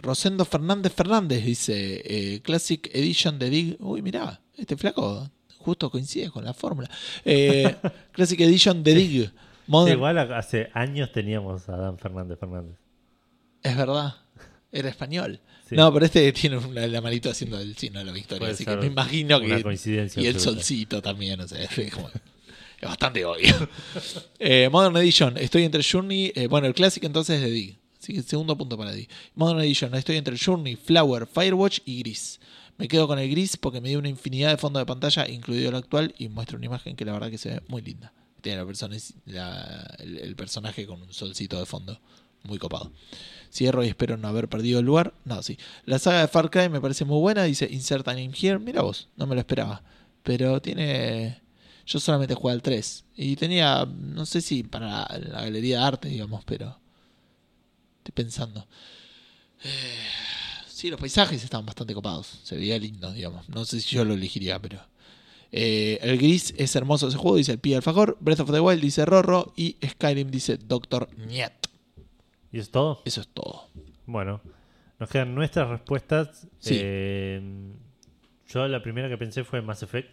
Rosendo 0.00 0.44
Fernández 0.44 0.92
Fernández 0.92 1.44
dice 1.44 2.02
eh, 2.04 2.40
Classic 2.40 2.88
Edition 2.94 3.38
de 3.38 3.50
Dig. 3.50 3.76
Uy, 3.80 4.02
mirá, 4.02 4.40
este 4.56 4.76
flaco 4.76 5.30
justo 5.60 5.90
coincide 5.90 6.30
con 6.30 6.44
la 6.44 6.52
fórmula. 6.54 6.90
Eh, 7.24 7.74
Classic 8.12 8.40
Edition 8.40 8.82
de 8.82 8.94
Dig. 8.94 9.30
Sí, 9.30 9.90
igual 9.92 10.18
hace 10.18 10.68
años 10.74 11.12
teníamos 11.12 11.68
a 11.68 11.76
Dan 11.76 11.96
Fernández 11.98 12.38
Fernández. 12.40 12.76
Es 13.62 13.76
verdad, 13.76 14.14
era 14.72 14.88
español. 14.88 15.38
Sí. 15.68 15.76
No, 15.76 15.92
pero 15.92 16.06
este 16.06 16.32
tiene 16.32 16.56
una- 16.56 16.86
la 16.88 17.00
manito 17.00 17.30
haciendo 17.30 17.60
el 17.60 17.76
signo 17.76 18.00
de 18.00 18.06
la 18.06 18.12
victoria, 18.12 18.40
Puede 18.40 18.52
así 18.54 18.64
que 18.64 18.76
me 18.76 18.86
imagino 18.86 19.40
que. 19.40 19.62
coincidencia 19.62 20.20
Y 20.20 20.26
el 20.26 20.34
absoluta. 20.34 20.60
solcito 20.62 21.00
también, 21.02 21.40
o 21.40 21.46
sea, 21.46 21.62
es, 21.76 21.94
como- 21.94 22.08
es 22.08 22.88
bastante 22.88 23.24
obvio. 23.24 23.54
Eh, 24.38 24.68
Modern 24.72 24.96
Edition, 24.96 25.36
estoy 25.36 25.62
entre 25.64 25.82
Journey. 25.84 26.32
eh, 26.34 26.46
bueno, 26.48 26.66
el 26.66 26.74
Classic 26.74 27.04
entonces 27.04 27.36
es 27.36 27.42
de 27.42 27.50
Dig. 27.50 27.78
Así 28.02 28.14
que 28.14 28.22
segundo 28.22 28.56
punto 28.56 28.76
para 28.78 28.90
Dig. 28.92 29.08
Modern 29.34 29.60
Edition, 29.60 29.94
estoy 29.94 30.16
entre 30.16 30.36
Journey, 30.36 30.74
Flower, 30.74 31.26
Firewatch 31.26 31.80
y 31.84 32.00
Gris. 32.00 32.40
Me 32.80 32.88
quedo 32.88 33.06
con 33.06 33.18
el 33.18 33.30
gris 33.30 33.56
porque 33.58 33.80
me 33.80 33.90
dio 33.90 33.98
una 33.98 34.08
infinidad 34.08 34.48
de 34.50 34.56
fondos 34.56 34.80
de 34.80 34.86
pantalla, 34.86 35.28
incluido 35.28 35.68
el 35.68 35.74
actual, 35.76 36.14
y 36.18 36.28
muestra 36.28 36.56
una 36.56 36.64
imagen 36.66 36.96
que 36.96 37.04
la 37.04 37.12
verdad 37.12 37.30
que 37.30 37.36
se 37.38 37.50
ve 37.50 37.62
muy 37.68 37.82
linda. 37.82 38.12
Tiene 38.40 38.58
la 38.58 38.64
persona- 38.66 38.96
el 39.98 40.34
personaje 40.34 40.86
con 40.86 41.02
un 41.02 41.12
solcito 41.12 41.58
de 41.58 41.66
fondo. 41.66 42.00
Muy 42.44 42.56
copado. 42.58 42.90
Cierro 43.52 43.84
y 43.84 43.88
espero 43.88 44.16
no 44.16 44.28
haber 44.28 44.48
perdido 44.48 44.80
el 44.80 44.86
lugar. 44.86 45.12
No, 45.26 45.42
sí. 45.42 45.58
La 45.84 45.98
saga 45.98 46.22
de 46.22 46.28
Far 46.28 46.48
Cry 46.50 46.70
me 46.70 46.80
parece 46.80 47.04
muy 47.04 47.20
buena. 47.20 47.42
Dice 47.44 47.68
Insert 47.70 48.08
a 48.08 48.12
name 48.14 48.32
here. 48.40 48.58
Mira 48.58 48.80
vos, 48.80 49.08
no 49.16 49.26
me 49.26 49.34
lo 49.34 49.40
esperaba. 49.42 49.82
Pero 50.22 50.62
tiene. 50.62 51.42
Yo 51.84 52.00
solamente 52.00 52.34
jugué 52.34 52.54
al 52.54 52.62
3. 52.62 53.04
Y 53.14 53.36
tenía. 53.36 53.84
No 53.84 54.24
sé 54.24 54.40
si 54.40 54.62
para 54.62 55.06
la 55.18 55.42
galería 55.42 55.80
de 55.80 55.84
arte, 55.84 56.08
digamos, 56.08 56.42
pero. 56.46 56.80
Estoy 57.98 58.12
pensando. 58.14 58.66
Eh, 59.64 59.68
sí, 60.80 60.90
los 60.90 60.98
paisajes 60.98 61.44
estaban 61.44 61.66
bastante 61.66 61.92
copados. 61.92 62.40
Se 62.42 62.56
veía 62.56 62.78
lindo, 62.78 63.12
digamos. 63.12 63.48
No 63.48 63.64
sé 63.64 63.80
si 63.80 63.94
yo 63.94 64.04
lo 64.04 64.14
elegiría, 64.14 64.58
pero. 64.58 64.80
Eh, 65.52 65.98
el 66.00 66.16
gris 66.16 66.54
es 66.56 66.74
hermoso 66.76 67.08
ese 67.08 67.18
juego, 67.18 67.36
dice 67.36 67.52
el 67.52 67.58
Pi 67.58 67.74
Alfajor. 67.74 68.16
Breath 68.20 68.40
of 68.40 68.50
the 68.50 68.60
Wild 68.60 68.80
dice 68.80 69.04
Rorro. 69.04 69.52
Y 69.56 69.76
Skyrim 69.86 70.30
dice 70.30 70.56
Doctor 70.56 71.08
Niet. 71.18 71.52
¿Y 72.50 72.58
es 72.58 72.70
todo? 72.70 73.02
Eso 73.04 73.20
es 73.20 73.28
todo. 73.28 73.68
Bueno, 74.06 74.40
nos 74.98 75.10
quedan 75.10 75.34
nuestras 75.34 75.68
respuestas. 75.68 76.48
Sí. 76.58 76.76
Eh, 76.80 77.72
yo 78.48 78.66
la 78.66 78.82
primera 78.82 79.08
que 79.08 79.18
pensé 79.18 79.44
fue 79.44 79.60
Mass 79.60 79.82
Effect. 79.82 80.08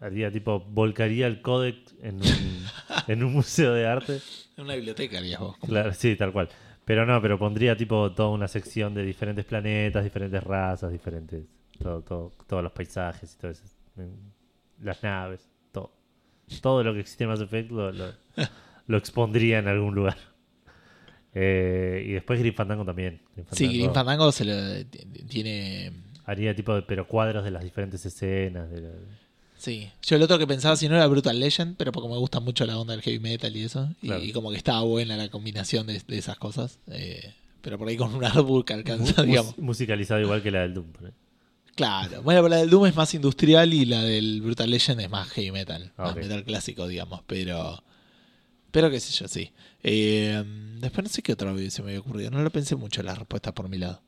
Haría 0.00 0.30
tipo, 0.30 0.60
volcaría 0.60 1.26
el 1.26 1.42
códex 1.42 1.94
en 2.02 2.16
un, 2.16 2.66
en 3.08 3.24
un 3.24 3.32
museo 3.32 3.72
de 3.72 3.86
arte. 3.86 4.20
En 4.56 4.64
una 4.64 4.74
biblioteca 4.74 5.18
harías 5.18 5.40
vos. 5.40 5.56
Claro, 5.58 5.94
sí, 5.94 6.16
tal 6.16 6.32
cual. 6.32 6.50
Pero 6.90 7.06
no, 7.06 7.22
pero 7.22 7.38
pondría 7.38 7.76
tipo 7.76 8.10
toda 8.10 8.30
una 8.30 8.48
sección 8.48 8.92
de 8.94 9.04
diferentes 9.04 9.44
planetas, 9.44 10.02
diferentes 10.02 10.42
razas, 10.42 10.90
diferentes. 10.90 11.44
Todo, 11.80 12.02
todo, 12.02 12.32
todos 12.48 12.64
los 12.64 12.72
paisajes 12.72 13.32
y 13.32 13.38
todo 13.40 13.52
eso. 13.52 13.62
Mm, 13.94 14.82
Las 14.84 15.00
naves, 15.00 15.48
todo. 15.70 15.92
Todo 16.60 16.82
lo 16.82 16.92
que 16.92 16.98
existe 16.98 17.22
en 17.22 17.30
Mass 17.30 17.40
Effect 17.42 17.70
lo, 17.70 17.92
lo, 17.92 18.06
lo 18.88 18.96
expondría 18.98 19.60
en 19.60 19.68
algún 19.68 19.94
lugar. 19.94 20.16
Eh, 21.32 22.02
y 22.08 22.12
después 22.12 22.40
Grim 22.40 22.54
Fandango 22.54 22.84
también. 22.84 23.20
Sí, 23.52 23.68
Green 23.68 23.94
Fandango 23.94 24.32
se 24.32 24.44
lo, 24.44 24.84
t- 24.86 25.06
tiene. 25.28 25.92
Haría 26.24 26.56
tipo 26.56 26.74
de, 26.74 26.82
pero 26.82 27.06
cuadros 27.06 27.44
de 27.44 27.52
las 27.52 27.62
diferentes 27.62 28.04
escenas. 28.04 28.68
De 28.68 28.80
la- 28.80 28.90
Sí. 29.60 29.90
Yo 30.02 30.16
el 30.16 30.22
otro 30.22 30.38
que 30.38 30.46
pensaba, 30.46 30.74
si 30.76 30.88
no 30.88 30.96
era 30.96 31.06
Brutal 31.06 31.38
Legend, 31.38 31.76
pero 31.76 31.92
porque 31.92 32.08
me 32.08 32.16
gusta 32.16 32.40
mucho 32.40 32.64
la 32.64 32.78
onda 32.78 32.92
del 32.94 33.02
heavy 33.02 33.18
metal 33.18 33.54
y 33.54 33.62
eso. 33.64 33.90
y- 34.00 34.06
Claro. 34.06 34.24
Y, 34.24 34.32
como 34.32 34.50
que 34.50 34.56
estaba 34.56 34.80
buena 34.82 35.16
la 35.18 35.28
combinación 35.28 35.86
de, 35.86 36.00
de 36.06 36.18
esas 36.18 36.38
cosas. 36.38 36.78
eh, 36.88 37.34
pero 37.60 37.76
por 37.76 37.86
ahí 37.88 37.96
con 37.98 38.14
un 38.14 38.24
artbook 38.24 38.70
alcanza, 38.70 39.22
mu- 39.22 39.28
digamos. 39.28 39.58
musicalizado 39.58 40.18
igual 40.22 40.42
que 40.42 40.50
la 40.50 40.60
del 40.62 40.72
Doom. 40.72 40.86
¿eh? 41.04 41.10
Claro. 41.74 42.22
Bueno, 42.22 42.40
pero 42.40 42.48
la 42.48 42.56
del 42.56 42.70
Doom 42.70 42.86
es 42.86 42.96
más 42.96 43.12
industrial 43.12 43.74
y 43.74 43.84
la 43.84 44.02
del 44.02 44.40
Brutal 44.40 44.70
Legend 44.70 45.00
es 45.02 45.10
más 45.10 45.28
heavy 45.28 45.50
metal. 45.52 45.92
Ah, 45.98 46.04
Más 46.04 46.16
metal 46.16 46.42
clásico, 46.44 46.88
digamos. 46.88 47.20
Pero. 47.26 47.82
Pero 48.70 48.90
qué 48.90 48.98
sé 49.00 49.12
yo, 49.12 49.28
sí. 49.28 49.50
Eh, 49.82 50.42
después 50.80 51.04
no 51.04 51.10
sé 51.10 51.22
qué 51.22 51.32
otro 51.34 51.54
se 51.70 51.82
me 51.82 51.88
había 51.90 52.00
ocurrido. 52.00 52.30
No 52.30 52.40
lo 52.42 52.50
pensé 52.50 52.76
mucho 52.76 53.02
la 53.02 53.14
respuesta 53.14 53.52
por 53.52 53.68
mi 53.68 53.76
lado. 53.78 54.00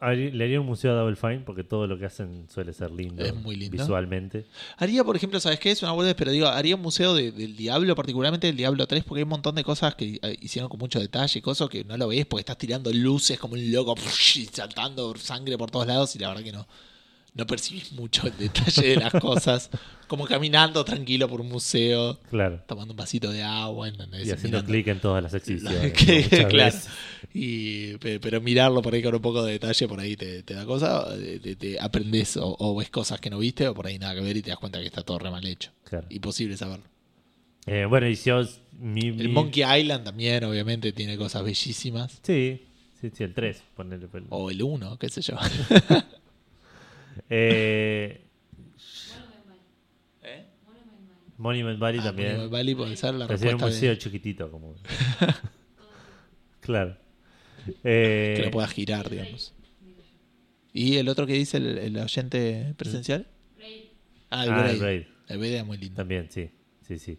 Le 0.00 0.44
haría 0.44 0.60
un 0.60 0.66
museo 0.66 0.92
a 0.92 0.94
Double 0.94 1.16
Fine 1.16 1.40
porque 1.40 1.64
todo 1.64 1.86
lo 1.86 1.98
que 1.98 2.04
hacen 2.04 2.46
suele 2.50 2.72
ser 2.74 2.90
lindo, 2.90 3.24
Es 3.24 3.34
muy 3.34 3.56
lindo. 3.56 3.78
visualmente. 3.78 4.44
Haría, 4.76 5.02
por 5.02 5.16
ejemplo, 5.16 5.40
¿sabes 5.40 5.58
qué? 5.58 5.70
Es 5.70 5.82
una 5.82 5.92
boludez, 5.92 6.14
pero 6.14 6.30
digo, 6.30 6.46
haría 6.48 6.76
un 6.76 6.82
museo 6.82 7.14
de- 7.14 7.32
del 7.32 7.56
Diablo, 7.56 7.94
particularmente 7.96 8.46
del 8.46 8.56
Diablo 8.56 8.86
3, 8.86 9.04
porque 9.04 9.20
hay 9.20 9.22
un 9.24 9.30
montón 9.30 9.54
de 9.54 9.64
cosas 9.64 9.94
que 9.94 10.18
eh, 10.22 10.36
hicieron 10.42 10.68
con 10.68 10.78
mucho 10.78 11.00
detalle 11.00 11.38
y 11.38 11.42
cosas 11.42 11.70
que 11.70 11.82
no 11.82 11.96
lo 11.96 12.08
ves 12.08 12.26
porque 12.26 12.40
estás 12.40 12.58
tirando 12.58 12.92
luces 12.92 13.38
como 13.38 13.54
un 13.54 13.72
loco 13.72 13.94
y 14.36 14.44
saltando 14.44 15.16
sangre 15.16 15.56
por 15.56 15.70
todos 15.70 15.86
lados 15.86 16.14
y 16.14 16.18
la 16.18 16.28
verdad 16.28 16.44
que 16.44 16.52
no, 16.52 16.66
no 17.36 17.46
percibís 17.46 17.92
mucho 17.92 18.26
el 18.26 18.36
detalle 18.38 18.88
de 18.88 18.96
las 18.96 19.12
cosas. 19.12 19.70
Como 20.08 20.24
caminando 20.24 20.84
tranquilo 20.84 21.28
por 21.28 21.40
un 21.40 21.48
museo, 21.48 22.18
Claro. 22.30 22.62
tomando 22.66 22.92
un 22.92 22.96
vasito 22.96 23.30
de 23.30 23.42
agua. 23.42 23.88
Y 23.88 24.30
haciendo 24.30 24.64
clic 24.64 24.86
en 24.86 25.00
todas 25.00 25.22
las 25.22 25.34
exhibiciones. 25.34 25.92
Que- 25.96 26.46
claro. 26.48 26.76
Y, 27.34 27.96
pe- 27.98 28.20
pero 28.20 28.40
mirarlo 28.40 28.80
por 28.82 28.94
ahí 28.94 29.02
con 29.02 29.14
un 29.14 29.20
poco 29.20 29.42
de 29.44 29.52
detalle, 29.52 29.88
por 29.88 30.00
ahí 30.00 30.16
te, 30.16 30.42
te 30.44 30.54
da 30.54 30.64
cosa, 30.64 31.06
te, 31.58 31.76
aprendes 31.80 32.36
o, 32.36 32.56
o 32.58 32.76
ves 32.76 32.88
cosas 32.88 33.20
que 33.20 33.28
no 33.30 33.38
viste, 33.38 33.66
o 33.68 33.74
por 33.74 33.86
ahí 33.86 33.98
nada 33.98 34.14
que 34.14 34.20
ver 34.22 34.36
y 34.36 34.42
te 34.42 34.50
das 34.50 34.58
cuenta 34.58 34.78
que 34.80 34.86
está 34.86 35.02
todo 35.02 35.18
re 35.18 35.30
mal 35.30 35.44
hecho. 35.44 35.70
Claro. 35.84 36.06
Imposible 36.08 36.56
saberlo. 36.56 36.86
Eh, 37.66 37.84
bueno, 37.88 38.08
y 38.08 38.14
si 38.16 38.30
os... 38.30 38.60
Mi, 38.78 39.08
El 39.08 39.14
mi- 39.16 39.28
Monkey 39.28 39.64
Island 39.80 40.04
también, 40.04 40.44
obviamente, 40.44 40.92
tiene 40.92 41.16
cosas 41.18 41.42
bellísimas. 41.42 42.20
Sí, 42.22 42.62
sí, 43.00 43.10
sí, 43.12 43.24
el 43.24 43.34
3. 43.34 43.60
Ponele, 43.74 44.06
el- 44.14 44.24
O 44.30 44.50
el 44.50 44.62
1, 44.62 44.98
qué 44.98 45.08
sé 45.08 45.20
yo. 45.20 45.34
Eh, 47.30 48.22
Monument 51.38 51.78
Valley. 51.78 51.98
Monument 51.98 52.00
Ah, 52.00 52.04
también. 52.04 52.28
Monument 52.30 52.52
Valley 52.52 52.74
puede 52.74 52.96
ser 52.96 53.14
la 53.14 53.26
sería 53.26 53.54
un 53.54 53.60
respuesta 53.60 53.66
museo 53.66 53.90
de, 53.90 53.98
chiquitito, 53.98 54.50
como. 54.50 54.74
claro. 56.60 56.96
que 57.66 57.74
Eh, 57.84 58.40
lo 58.44 58.50
pueda 58.50 58.68
girar, 58.68 59.08
digamos. 59.10 59.52
¿Y 60.72 60.96
el 60.98 61.08
otro 61.08 61.26
que 61.26 61.32
dice 61.32 61.56
el, 61.56 61.78
el 61.78 61.96
oyente 61.98 62.74
presencial? 62.76 63.26
Ah, 64.30 64.44
el 64.44 64.50
ah, 64.52 64.58
Braid. 64.62 64.74
el 64.74 64.80
Raid. 64.80 65.02
El 65.28 65.38
Braid 65.38 65.54
es 65.54 65.66
muy 65.66 65.78
lindo. 65.78 65.96
También, 65.96 66.30
sí. 66.30 66.50
Sí, 66.82 66.98
sí. 66.98 67.18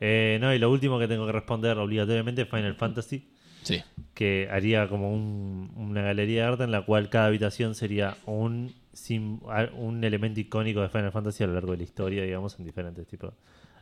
Eh, 0.00 0.38
no, 0.40 0.52
y 0.54 0.58
lo 0.58 0.70
último 0.70 0.98
que 0.98 1.06
tengo 1.06 1.26
que 1.26 1.32
responder 1.32 1.76
obligatoriamente 1.78 2.42
es 2.42 2.48
Final 2.48 2.74
Fantasy, 2.74 3.28
Sí. 3.62 3.82
que 4.14 4.48
haría 4.50 4.88
como 4.88 5.12
un- 5.12 5.70
una 5.76 6.02
galería 6.02 6.42
de 6.42 6.48
arte 6.48 6.64
en 6.64 6.70
la 6.72 6.84
cual 6.84 7.10
cada 7.10 7.26
habitación 7.26 7.74
sería 7.74 8.16
un, 8.26 8.72
sim- 8.92 9.40
un 9.76 10.02
elemento 10.04 10.40
icónico 10.40 10.80
de 10.80 10.88
Final 10.88 11.12
Fantasy 11.12 11.44
a 11.44 11.46
lo 11.46 11.54
largo 11.54 11.72
de 11.72 11.78
la 11.78 11.82
historia, 11.84 12.22
digamos, 12.22 12.58
en 12.58 12.64
diferentes 12.64 13.06
tipos. 13.06 13.34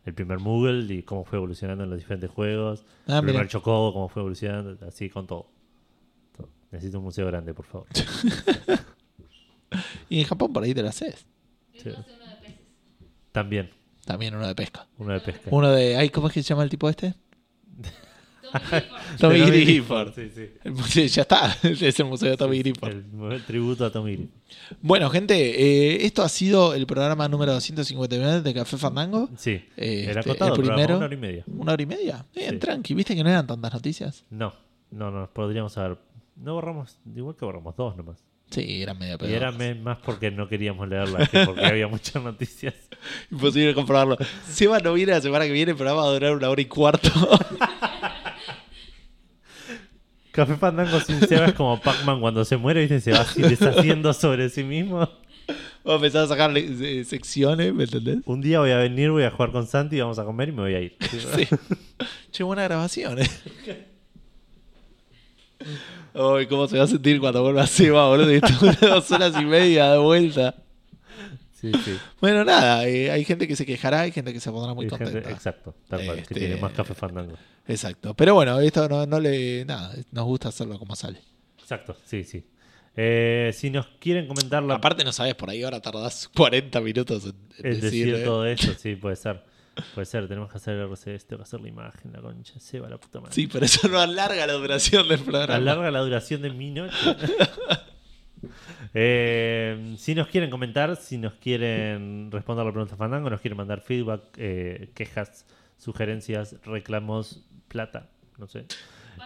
El 0.05 0.15
primer 0.15 0.39
Moogle 0.39 0.95
y 0.95 1.03
cómo 1.03 1.25
fue 1.25 1.37
evolucionando 1.39 1.85
en 1.85 1.91
los 1.91 1.99
diferentes 1.99 2.31
juegos. 2.31 2.85
Ah, 3.07 3.19
el 3.19 3.25
primer. 3.25 3.49
Chocobo, 3.49 3.93
cómo 3.93 4.09
fue 4.09 4.21
evolucionando, 4.23 4.79
así 4.87 5.11
con 5.11 5.27
todo. 5.27 5.47
Todo. 6.37 6.49
Necesito 6.71 6.99
un 6.99 7.05
museo 7.05 7.27
grande, 7.27 7.53
por 7.55 7.67
favor. 7.67 7.87
Y 10.09 10.21
en 10.21 10.27
Japón 10.27 10.53
por 10.55 10.63
ahí 10.63 10.73
te 10.73 10.83
lo 10.83 10.89
haces. 10.89 11.27
Sí. 11.75 11.91
También, 13.33 13.69
También 14.07 14.35
uno 14.35 14.47
de 14.47 14.55
pesca. 14.55 14.87
uno 14.97 15.13
de 15.13 15.21
pesca. 15.21 15.51
Uno 15.53 15.71
de. 15.71 15.97
Ay, 15.97 16.09
¿Cómo 16.09 16.29
es 16.29 16.33
que 16.33 16.43
se 16.43 16.49
llama 16.49 16.63
el 16.63 16.71
tipo 16.71 16.89
este? 16.89 17.15
Tommy 19.19 19.41
Gifford. 19.65 20.15
Sí, 20.15 20.31
sí. 20.89 21.09
Ya 21.09 21.23
está. 21.23 21.57
Es 21.63 21.99
el 22.01 22.07
museo 22.07 22.31
de 22.31 22.37
Tommy 22.37 22.63
Gifford. 22.63 22.91
El, 22.93 23.33
el 23.33 23.45
tributo 23.45 23.85
a 23.85 23.91
Tommy 23.91 24.13
Gifford. 24.17 24.29
Bueno, 24.81 25.11
gente, 25.11 25.35
eh, 25.37 26.07
esto 26.07 26.23
ha 26.23 26.29
sido 26.29 26.75
el 26.75 26.87
programa 26.87 27.29
número 27.29 27.53
259 27.53 28.43
de 28.43 28.55
Café 28.55 28.77
Fandango. 28.77 29.29
Sí, 29.37 29.63
Eh, 29.77 30.07
era 30.09 30.21
este, 30.21 30.31
acotado, 30.31 30.53
el 30.55 30.61
programa, 30.61 30.77
primero- 30.77 30.97
una 30.97 31.07
hora 31.07 31.15
y 31.15 31.19
media. 31.19 31.45
Una 31.47 31.73
hora 31.73 31.83
y 31.83 31.87
media. 31.87 32.27
Bien, 32.35 32.51
Sí. 32.53 32.59
tranqui. 32.59 32.95
¿Viste 32.95 33.15
que 33.15 33.23
no 33.23 33.31
eran 33.31 33.47
tantas 33.47 33.73
noticias? 33.73 34.25
No, 34.31 34.55
no, 34.91 35.11
no, 35.11 35.29
podríamos 35.33 35.77
haber. 35.79 35.99
No 36.37 36.55
borramos, 36.55 36.99
igual 37.17 37.35
que 37.37 37.45
borramos 37.45 37.75
dos 37.77 37.97
nomás. 37.97 38.19
Sí, 38.51 38.81
eran 38.83 38.97
medio 38.99 39.17
Y 39.17 39.19
pedo. 39.19 39.29
era 39.37 39.53
me- 39.53 39.75
más 39.75 39.99
porque 39.99 40.31
no 40.31 40.49
queríamos 40.49 40.89
leerlas 40.89 41.29
que 41.29 41.45
porque 41.45 41.67
había 41.67 41.87
muchas 41.87 42.23
noticias. 42.23 42.73
Imposible 43.31 43.75
comprobarlo. 43.75 44.17
Seba 44.49 44.79
no 44.79 44.95
viene 44.95 45.13
la 45.13 45.21
semana 45.21 45.45
que 45.45 45.53
viene, 45.53 45.75
programa 45.75 46.01
va 46.03 46.09
a 46.09 46.13
durar 46.13 46.35
una 46.35 46.49
hora 46.49 46.63
y 46.63 46.65
cuarto. 46.65 47.11
Café 50.33 50.57
Fandango 50.57 51.01
sin 51.01 51.21
Seba 51.21 51.47
es 51.47 51.55
como 51.55 51.81
Pac-Man 51.81 52.21
cuando 52.21 52.45
se 52.45 52.57
muere, 52.57 52.81
¿viste? 52.81 53.01
Se 53.01 53.13
va 53.13 53.21
así 53.21 53.43
deshaciendo 53.43 54.13
sobre 54.13 54.49
sí 54.51 54.63
mismo. 54.63 55.09
Vamos 55.85 56.03
a 56.03 56.07
empezar 56.07 56.25
a 56.25 56.27
sacar 56.29 56.53
eh, 56.57 57.05
secciones, 57.05 57.73
¿me 57.73 57.85
entendés? 57.85 58.19
Un 58.27 58.41
día 58.41 58.61
voy 58.61 58.71
a 58.71 58.79
venir, 58.79 59.11
voy 59.11 59.25
a 59.25 59.31
jugar 59.31 59.53
con 59.53 59.67
Santi, 59.67 59.99
vamos 59.99 60.19
a 60.19 60.25
comer 60.25 60.51
y 60.51 60.53
me 60.53 60.63
voy 60.63 60.75
a 60.75 60.81
ir. 60.81 60.97
Sí. 61.11 61.49
Che, 62.31 62.43
buena 62.45 62.65
grabación, 62.65 63.19
eh. 63.21 63.29
Uy, 66.15 66.47
¿cómo 66.47 66.69
se 66.69 66.79
va 66.79 66.85
a 66.85 66.87
sentir 66.87 67.21
cuando 67.21 67.43
vuelva 67.43 67.67
Seba, 67.67 68.09
boludo? 68.09 68.33
Y 68.33 68.41
dos 68.41 69.11
horas 69.11 69.35
y 69.41 69.45
media 69.45 69.93
de 69.93 69.99
vuelta. 69.99 70.55
Sí, 71.61 71.73
sí. 71.85 71.99
Bueno, 72.21 72.45
nada, 72.45 72.87
eh, 72.87 73.11
hay 73.11 73.25
gente 73.25 73.49
que 73.49 73.57
se 73.57 73.67
quejará, 73.67 74.03
hay 74.03 74.13
gente 74.13 74.33
que 74.33 74.39
se 74.41 74.51
pondrá 74.51 74.75
muy 74.75 74.85
Hay 74.85 74.91
gente- 74.91 75.05
contenta. 75.05 75.31
exacto, 75.31 75.75
tal 75.89 76.05
cual, 76.05 76.19
Este- 76.21 76.35
que 76.35 76.41
tiene 76.41 76.57
más 76.57 76.73
Café 76.73 76.95
Fandango. 76.95 77.37
Exacto. 77.67 78.15
Pero 78.15 78.35
bueno, 78.35 78.61
esto 78.61 78.89
no, 78.89 79.05
no 79.07 79.19
le. 79.19 79.65
Nada, 79.65 79.93
nos 80.13 80.25
gusta 80.25 80.49
hacerlo 80.51 80.79
como 80.79 80.95
sale. 80.95 81.21
Exacto, 81.59 81.97
sí, 82.05 82.23
sí. 82.25 82.47
Eh, 82.97 83.51
si 83.55 83.71
nos 83.71 83.87
quieren 84.01 84.27
comentar 84.27 84.63
la 84.63 84.75
Aparte, 84.77 85.05
no 85.05 85.13
sabes, 85.13 85.35
por 85.35 85.51
ahí 85.51 85.63
ahora 85.63 85.81
tardás 85.81 86.29
40 86.35 86.81
minutos 86.81 87.25
en, 87.27 87.31
en 87.59 87.67
Es 87.73 87.83
decir, 87.83 88.07
decir, 88.07 88.15
eh, 88.23 88.25
todo 88.25 88.47
esto, 88.47 88.73
sí, 88.79 88.97
puede 88.97 89.17
ser. 89.17 89.43
Puede 89.95 90.07
ser, 90.07 90.27
tenemos 90.27 90.51
que 90.51 90.57
hacer 90.57 90.75
el 90.75 90.89
RCS, 90.91 91.27
tengo 91.27 91.39
que 91.39 91.43
hacer 91.45 91.61
la 91.61 91.69
imagen, 91.69 92.13
la 92.13 92.21
concha, 92.21 92.59
se 92.59 92.81
va 92.81 92.89
la 92.89 92.99
puta 92.99 93.21
madre. 93.21 93.33
Sí, 93.35 93.47
pero 93.47 93.65
eso 93.65 93.87
no 93.89 94.01
alarga 94.01 94.45
la 94.47 94.55
duración 94.55 95.09
del 95.09 95.21
programa. 95.21 95.55
Alarga 95.55 95.91
la 95.93 96.01
duración 96.01 96.43
de 96.43 96.51
mi 96.51 96.71
noche. 96.73 96.97
Eh, 99.01 99.95
si 99.97 100.17
nos 100.17 100.27
quieren 100.27 100.51
comentar, 100.51 100.97
si 100.97 101.19
nos 101.19 101.35
quieren 101.35 102.33
responder 102.33 102.67
la 102.67 102.73
pregunta 102.73 102.97
Fandango, 102.97 103.31
nos 103.31 103.41
quieren 103.41 103.57
mandar 103.57 103.81
feedback, 103.81 104.23
eh, 104.37 104.91
quejas, 104.93 105.47
sugerencias, 105.77 106.57
reclamos, 106.65 107.49
plata, 107.69 108.11
no 108.39 108.49
sé. 108.49 108.67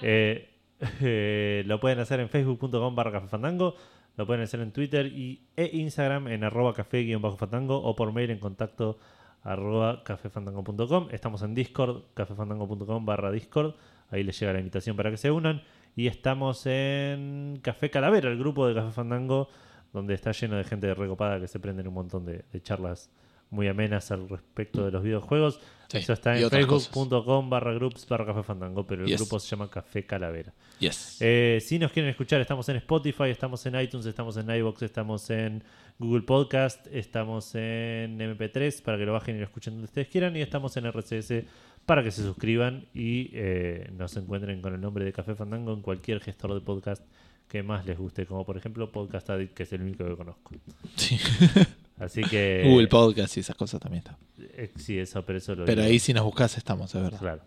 Eh, 0.02 0.50
eh, 1.00 1.62
lo 1.64 1.80
pueden 1.80 2.00
hacer 2.00 2.20
en 2.20 2.28
facebook.com 2.28 2.94
barra 2.94 3.12
café 3.12 3.28
fandango, 3.28 3.74
lo 4.18 4.26
pueden 4.26 4.42
hacer 4.42 4.60
en 4.60 4.72
Twitter 4.72 5.06
y, 5.06 5.46
e 5.56 5.70
Instagram 5.72 6.28
en 6.28 6.44
arroba 6.44 6.74
café 6.74 7.04
guion 7.04 7.22
bajo 7.22 7.38
fandango 7.38 7.82
o 7.82 7.96
por 7.96 8.12
mail 8.12 8.30
en 8.30 8.40
contacto 8.40 8.98
arroba 9.42 10.04
cafefandango.com. 10.04 11.08
Estamos 11.12 11.40
en 11.40 11.54
Discord, 11.54 12.02
cafefandango.com 12.12 13.06
barra 13.06 13.30
Discord. 13.30 13.76
Ahí 14.10 14.22
les 14.22 14.38
llega 14.38 14.52
la 14.52 14.58
invitación 14.58 14.96
para 14.98 15.10
que 15.10 15.16
se 15.16 15.30
unan. 15.30 15.62
Y 15.96 16.06
estamos 16.06 16.64
en 16.66 17.58
Café 17.62 17.90
Calavera, 17.90 18.30
el 18.30 18.38
grupo 18.38 18.66
de 18.66 18.74
Café 18.74 18.92
Fandango, 18.92 19.48
donde 19.92 20.14
está 20.14 20.32
lleno 20.32 20.56
de 20.56 20.64
gente 20.64 20.92
recopada 20.94 21.38
que 21.38 21.48
se 21.48 21.60
prenden 21.60 21.86
un 21.88 21.94
montón 21.94 22.24
de, 22.24 22.44
de 22.50 22.62
charlas 22.62 23.10
muy 23.50 23.68
amenas 23.68 24.10
al 24.10 24.26
respecto 24.30 24.82
de 24.86 24.90
los 24.90 25.02
videojuegos. 25.02 25.60
Sí, 25.88 25.98
Eso 25.98 26.14
está 26.14 26.38
en 26.38 26.48
facebook.com 26.48 27.50
barra 27.50 27.74
groups 27.74 28.08
barra 28.08 28.24
Café 28.24 28.42
Fandango, 28.42 28.86
pero 28.86 29.02
el 29.02 29.08
Yes. 29.08 29.20
grupo 29.20 29.38
se 29.38 29.48
llama 29.50 29.68
Café 29.68 30.06
Calavera. 30.06 30.54
Yes. 30.78 31.18
Eh, 31.20 31.58
si 31.60 31.78
nos 31.78 31.92
quieren 31.92 32.08
escuchar, 32.10 32.40
estamos 32.40 32.66
en 32.70 32.76
Spotify, 32.76 33.24
estamos 33.24 33.66
en 33.66 33.78
iTunes, 33.78 34.06
estamos 34.06 34.38
en 34.38 34.48
iBox, 34.48 34.80
estamos 34.80 35.28
en 35.28 35.62
Google 35.98 36.22
Podcast, 36.22 36.86
estamos 36.90 37.54
en 37.54 38.18
MP3 38.18 38.82
para 38.82 38.96
que 38.96 39.04
lo 39.04 39.12
bajen 39.12 39.36
y 39.36 39.40
lo 39.40 39.44
escuchen 39.44 39.74
donde 39.74 39.84
ustedes 39.84 40.08
quieran, 40.08 40.34
y 40.34 40.40
estamos 40.40 40.74
en 40.78 40.86
RCS 40.86 41.44
para 41.86 42.02
que 42.02 42.10
se 42.10 42.22
suscriban 42.22 42.86
y 42.94 43.30
eh, 43.32 43.90
nos 43.96 44.16
encuentren 44.16 44.60
con 44.62 44.74
el 44.74 44.80
nombre 44.80 45.04
de 45.04 45.12
Café 45.12 45.34
Fandango 45.34 45.72
en 45.72 45.82
cualquier 45.82 46.20
gestor 46.20 46.54
de 46.54 46.60
podcast 46.60 47.02
que 47.48 47.62
más 47.62 47.84
les 47.84 47.98
guste, 47.98 48.24
como 48.24 48.46
por 48.46 48.56
ejemplo 48.56 48.90
Podcast 48.90 49.28
Addict, 49.28 49.52
que 49.54 49.64
es 49.64 49.72
el 49.74 49.82
único 49.82 50.04
que 50.06 50.16
conozco. 50.16 50.52
Sí. 50.96 51.18
Así 51.98 52.22
que. 52.22 52.62
Google 52.66 52.88
Podcast 52.88 53.36
y 53.36 53.40
esas 53.40 53.54
cosas 53.56 53.78
también 53.80 53.98
está. 54.04 54.16
eh, 54.38 54.70
sí, 54.76 54.98
eso, 54.98 55.22
pero 55.24 55.38
eso 55.38 55.54
lo 55.54 55.64
Pero 55.66 55.82
digo. 55.82 55.92
ahí 55.92 55.98
si 55.98 56.14
nos 56.14 56.24
buscas 56.24 56.56
estamos, 56.56 56.94
es 56.94 57.02
verdad. 57.02 57.18
Claro. 57.20 57.42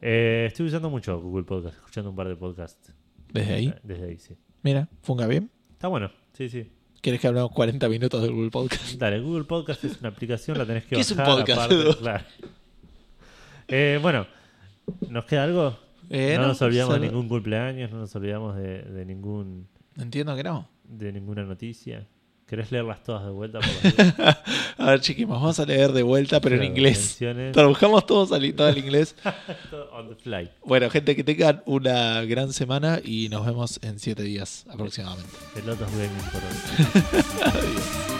Eh, 0.00 0.46
estoy 0.48 0.66
usando 0.66 0.90
mucho 0.90 1.20
Google 1.20 1.44
Podcast, 1.44 1.76
escuchando 1.76 2.10
un 2.10 2.16
par 2.16 2.28
de 2.28 2.36
podcasts. 2.36 2.92
Desde 3.32 3.54
ahí. 3.54 3.66
Eh, 3.68 3.80
Desde 3.84 4.04
ahí, 4.08 4.18
sí. 4.18 4.36
Mira, 4.62 4.88
funga 5.02 5.26
bien. 5.26 5.50
Está 5.72 5.88
bueno, 5.88 6.10
sí, 6.32 6.48
sí. 6.48 6.68
¿Quieres 7.00 7.20
que 7.20 7.28
hablemos 7.28 7.52
40 7.52 7.88
minutos 7.88 8.20
de 8.22 8.28
Google 8.28 8.50
Podcast? 8.50 8.94
Dale, 8.98 9.20
Google 9.20 9.44
Podcast 9.44 9.84
es 9.84 10.00
una 10.00 10.08
aplicación, 10.08 10.58
la 10.58 10.66
tenés 10.66 10.84
que 10.86 10.96
¿Qué 10.96 11.00
es 11.02 11.10
un 11.12 11.18
bajar. 11.18 11.36
podcast, 11.38 11.72
aparte, 11.72 11.98
claro. 12.00 12.24
Eh, 13.68 13.98
bueno, 14.00 14.26
¿nos 15.08 15.24
queda 15.24 15.44
algo? 15.44 15.76
Eh, 16.10 16.36
no, 16.38 16.48
nos 16.48 16.62
olvidamos 16.62 16.94
solo- 16.94 17.02
de 17.04 17.10
ningún 17.10 17.28
cumpleaños, 17.28 17.90
no 17.90 17.98
nos 17.98 18.14
olvidamos 18.14 18.56
de, 18.56 18.82
de 18.82 19.04
ningún 19.04 19.66
Entiendo 19.98 20.36
que 20.36 20.44
no. 20.44 20.68
de 20.84 21.12
ninguna 21.12 21.42
noticia. 21.44 22.06
¿Querés 22.46 22.70
leerlas 22.70 23.02
todas 23.02 23.24
de 23.24 23.30
vuelta? 23.32 23.58
Por? 24.78 24.86
A 24.86 24.90
ver, 24.90 25.00
chiquimos, 25.00 25.40
vamos 25.40 25.58
a 25.58 25.66
leer 25.66 25.90
de 25.90 26.04
vuelta, 26.04 26.40
pero 26.40 26.54
en 26.54 26.62
inglés. 26.62 27.18
Trabajamos 27.52 28.06
todos 28.06 28.30
al 28.30 28.54
todo 28.54 28.68
al 28.68 28.78
inglés. 28.78 29.16
On 29.92 30.08
the 30.08 30.14
fly. 30.14 30.48
Bueno, 30.64 30.88
gente, 30.88 31.16
que 31.16 31.24
tengan 31.24 31.64
una 31.66 32.22
gran 32.22 32.52
semana 32.52 33.00
y 33.02 33.28
nos 33.30 33.44
vemos 33.44 33.80
en 33.82 33.98
siete 33.98 34.22
días 34.22 34.64
aproximadamente. 34.70 35.32
Pelotas 35.54 35.90
gaming 35.90 36.30
por 36.30 36.40
hoy. 36.40 37.22
Adiós. 37.42 38.15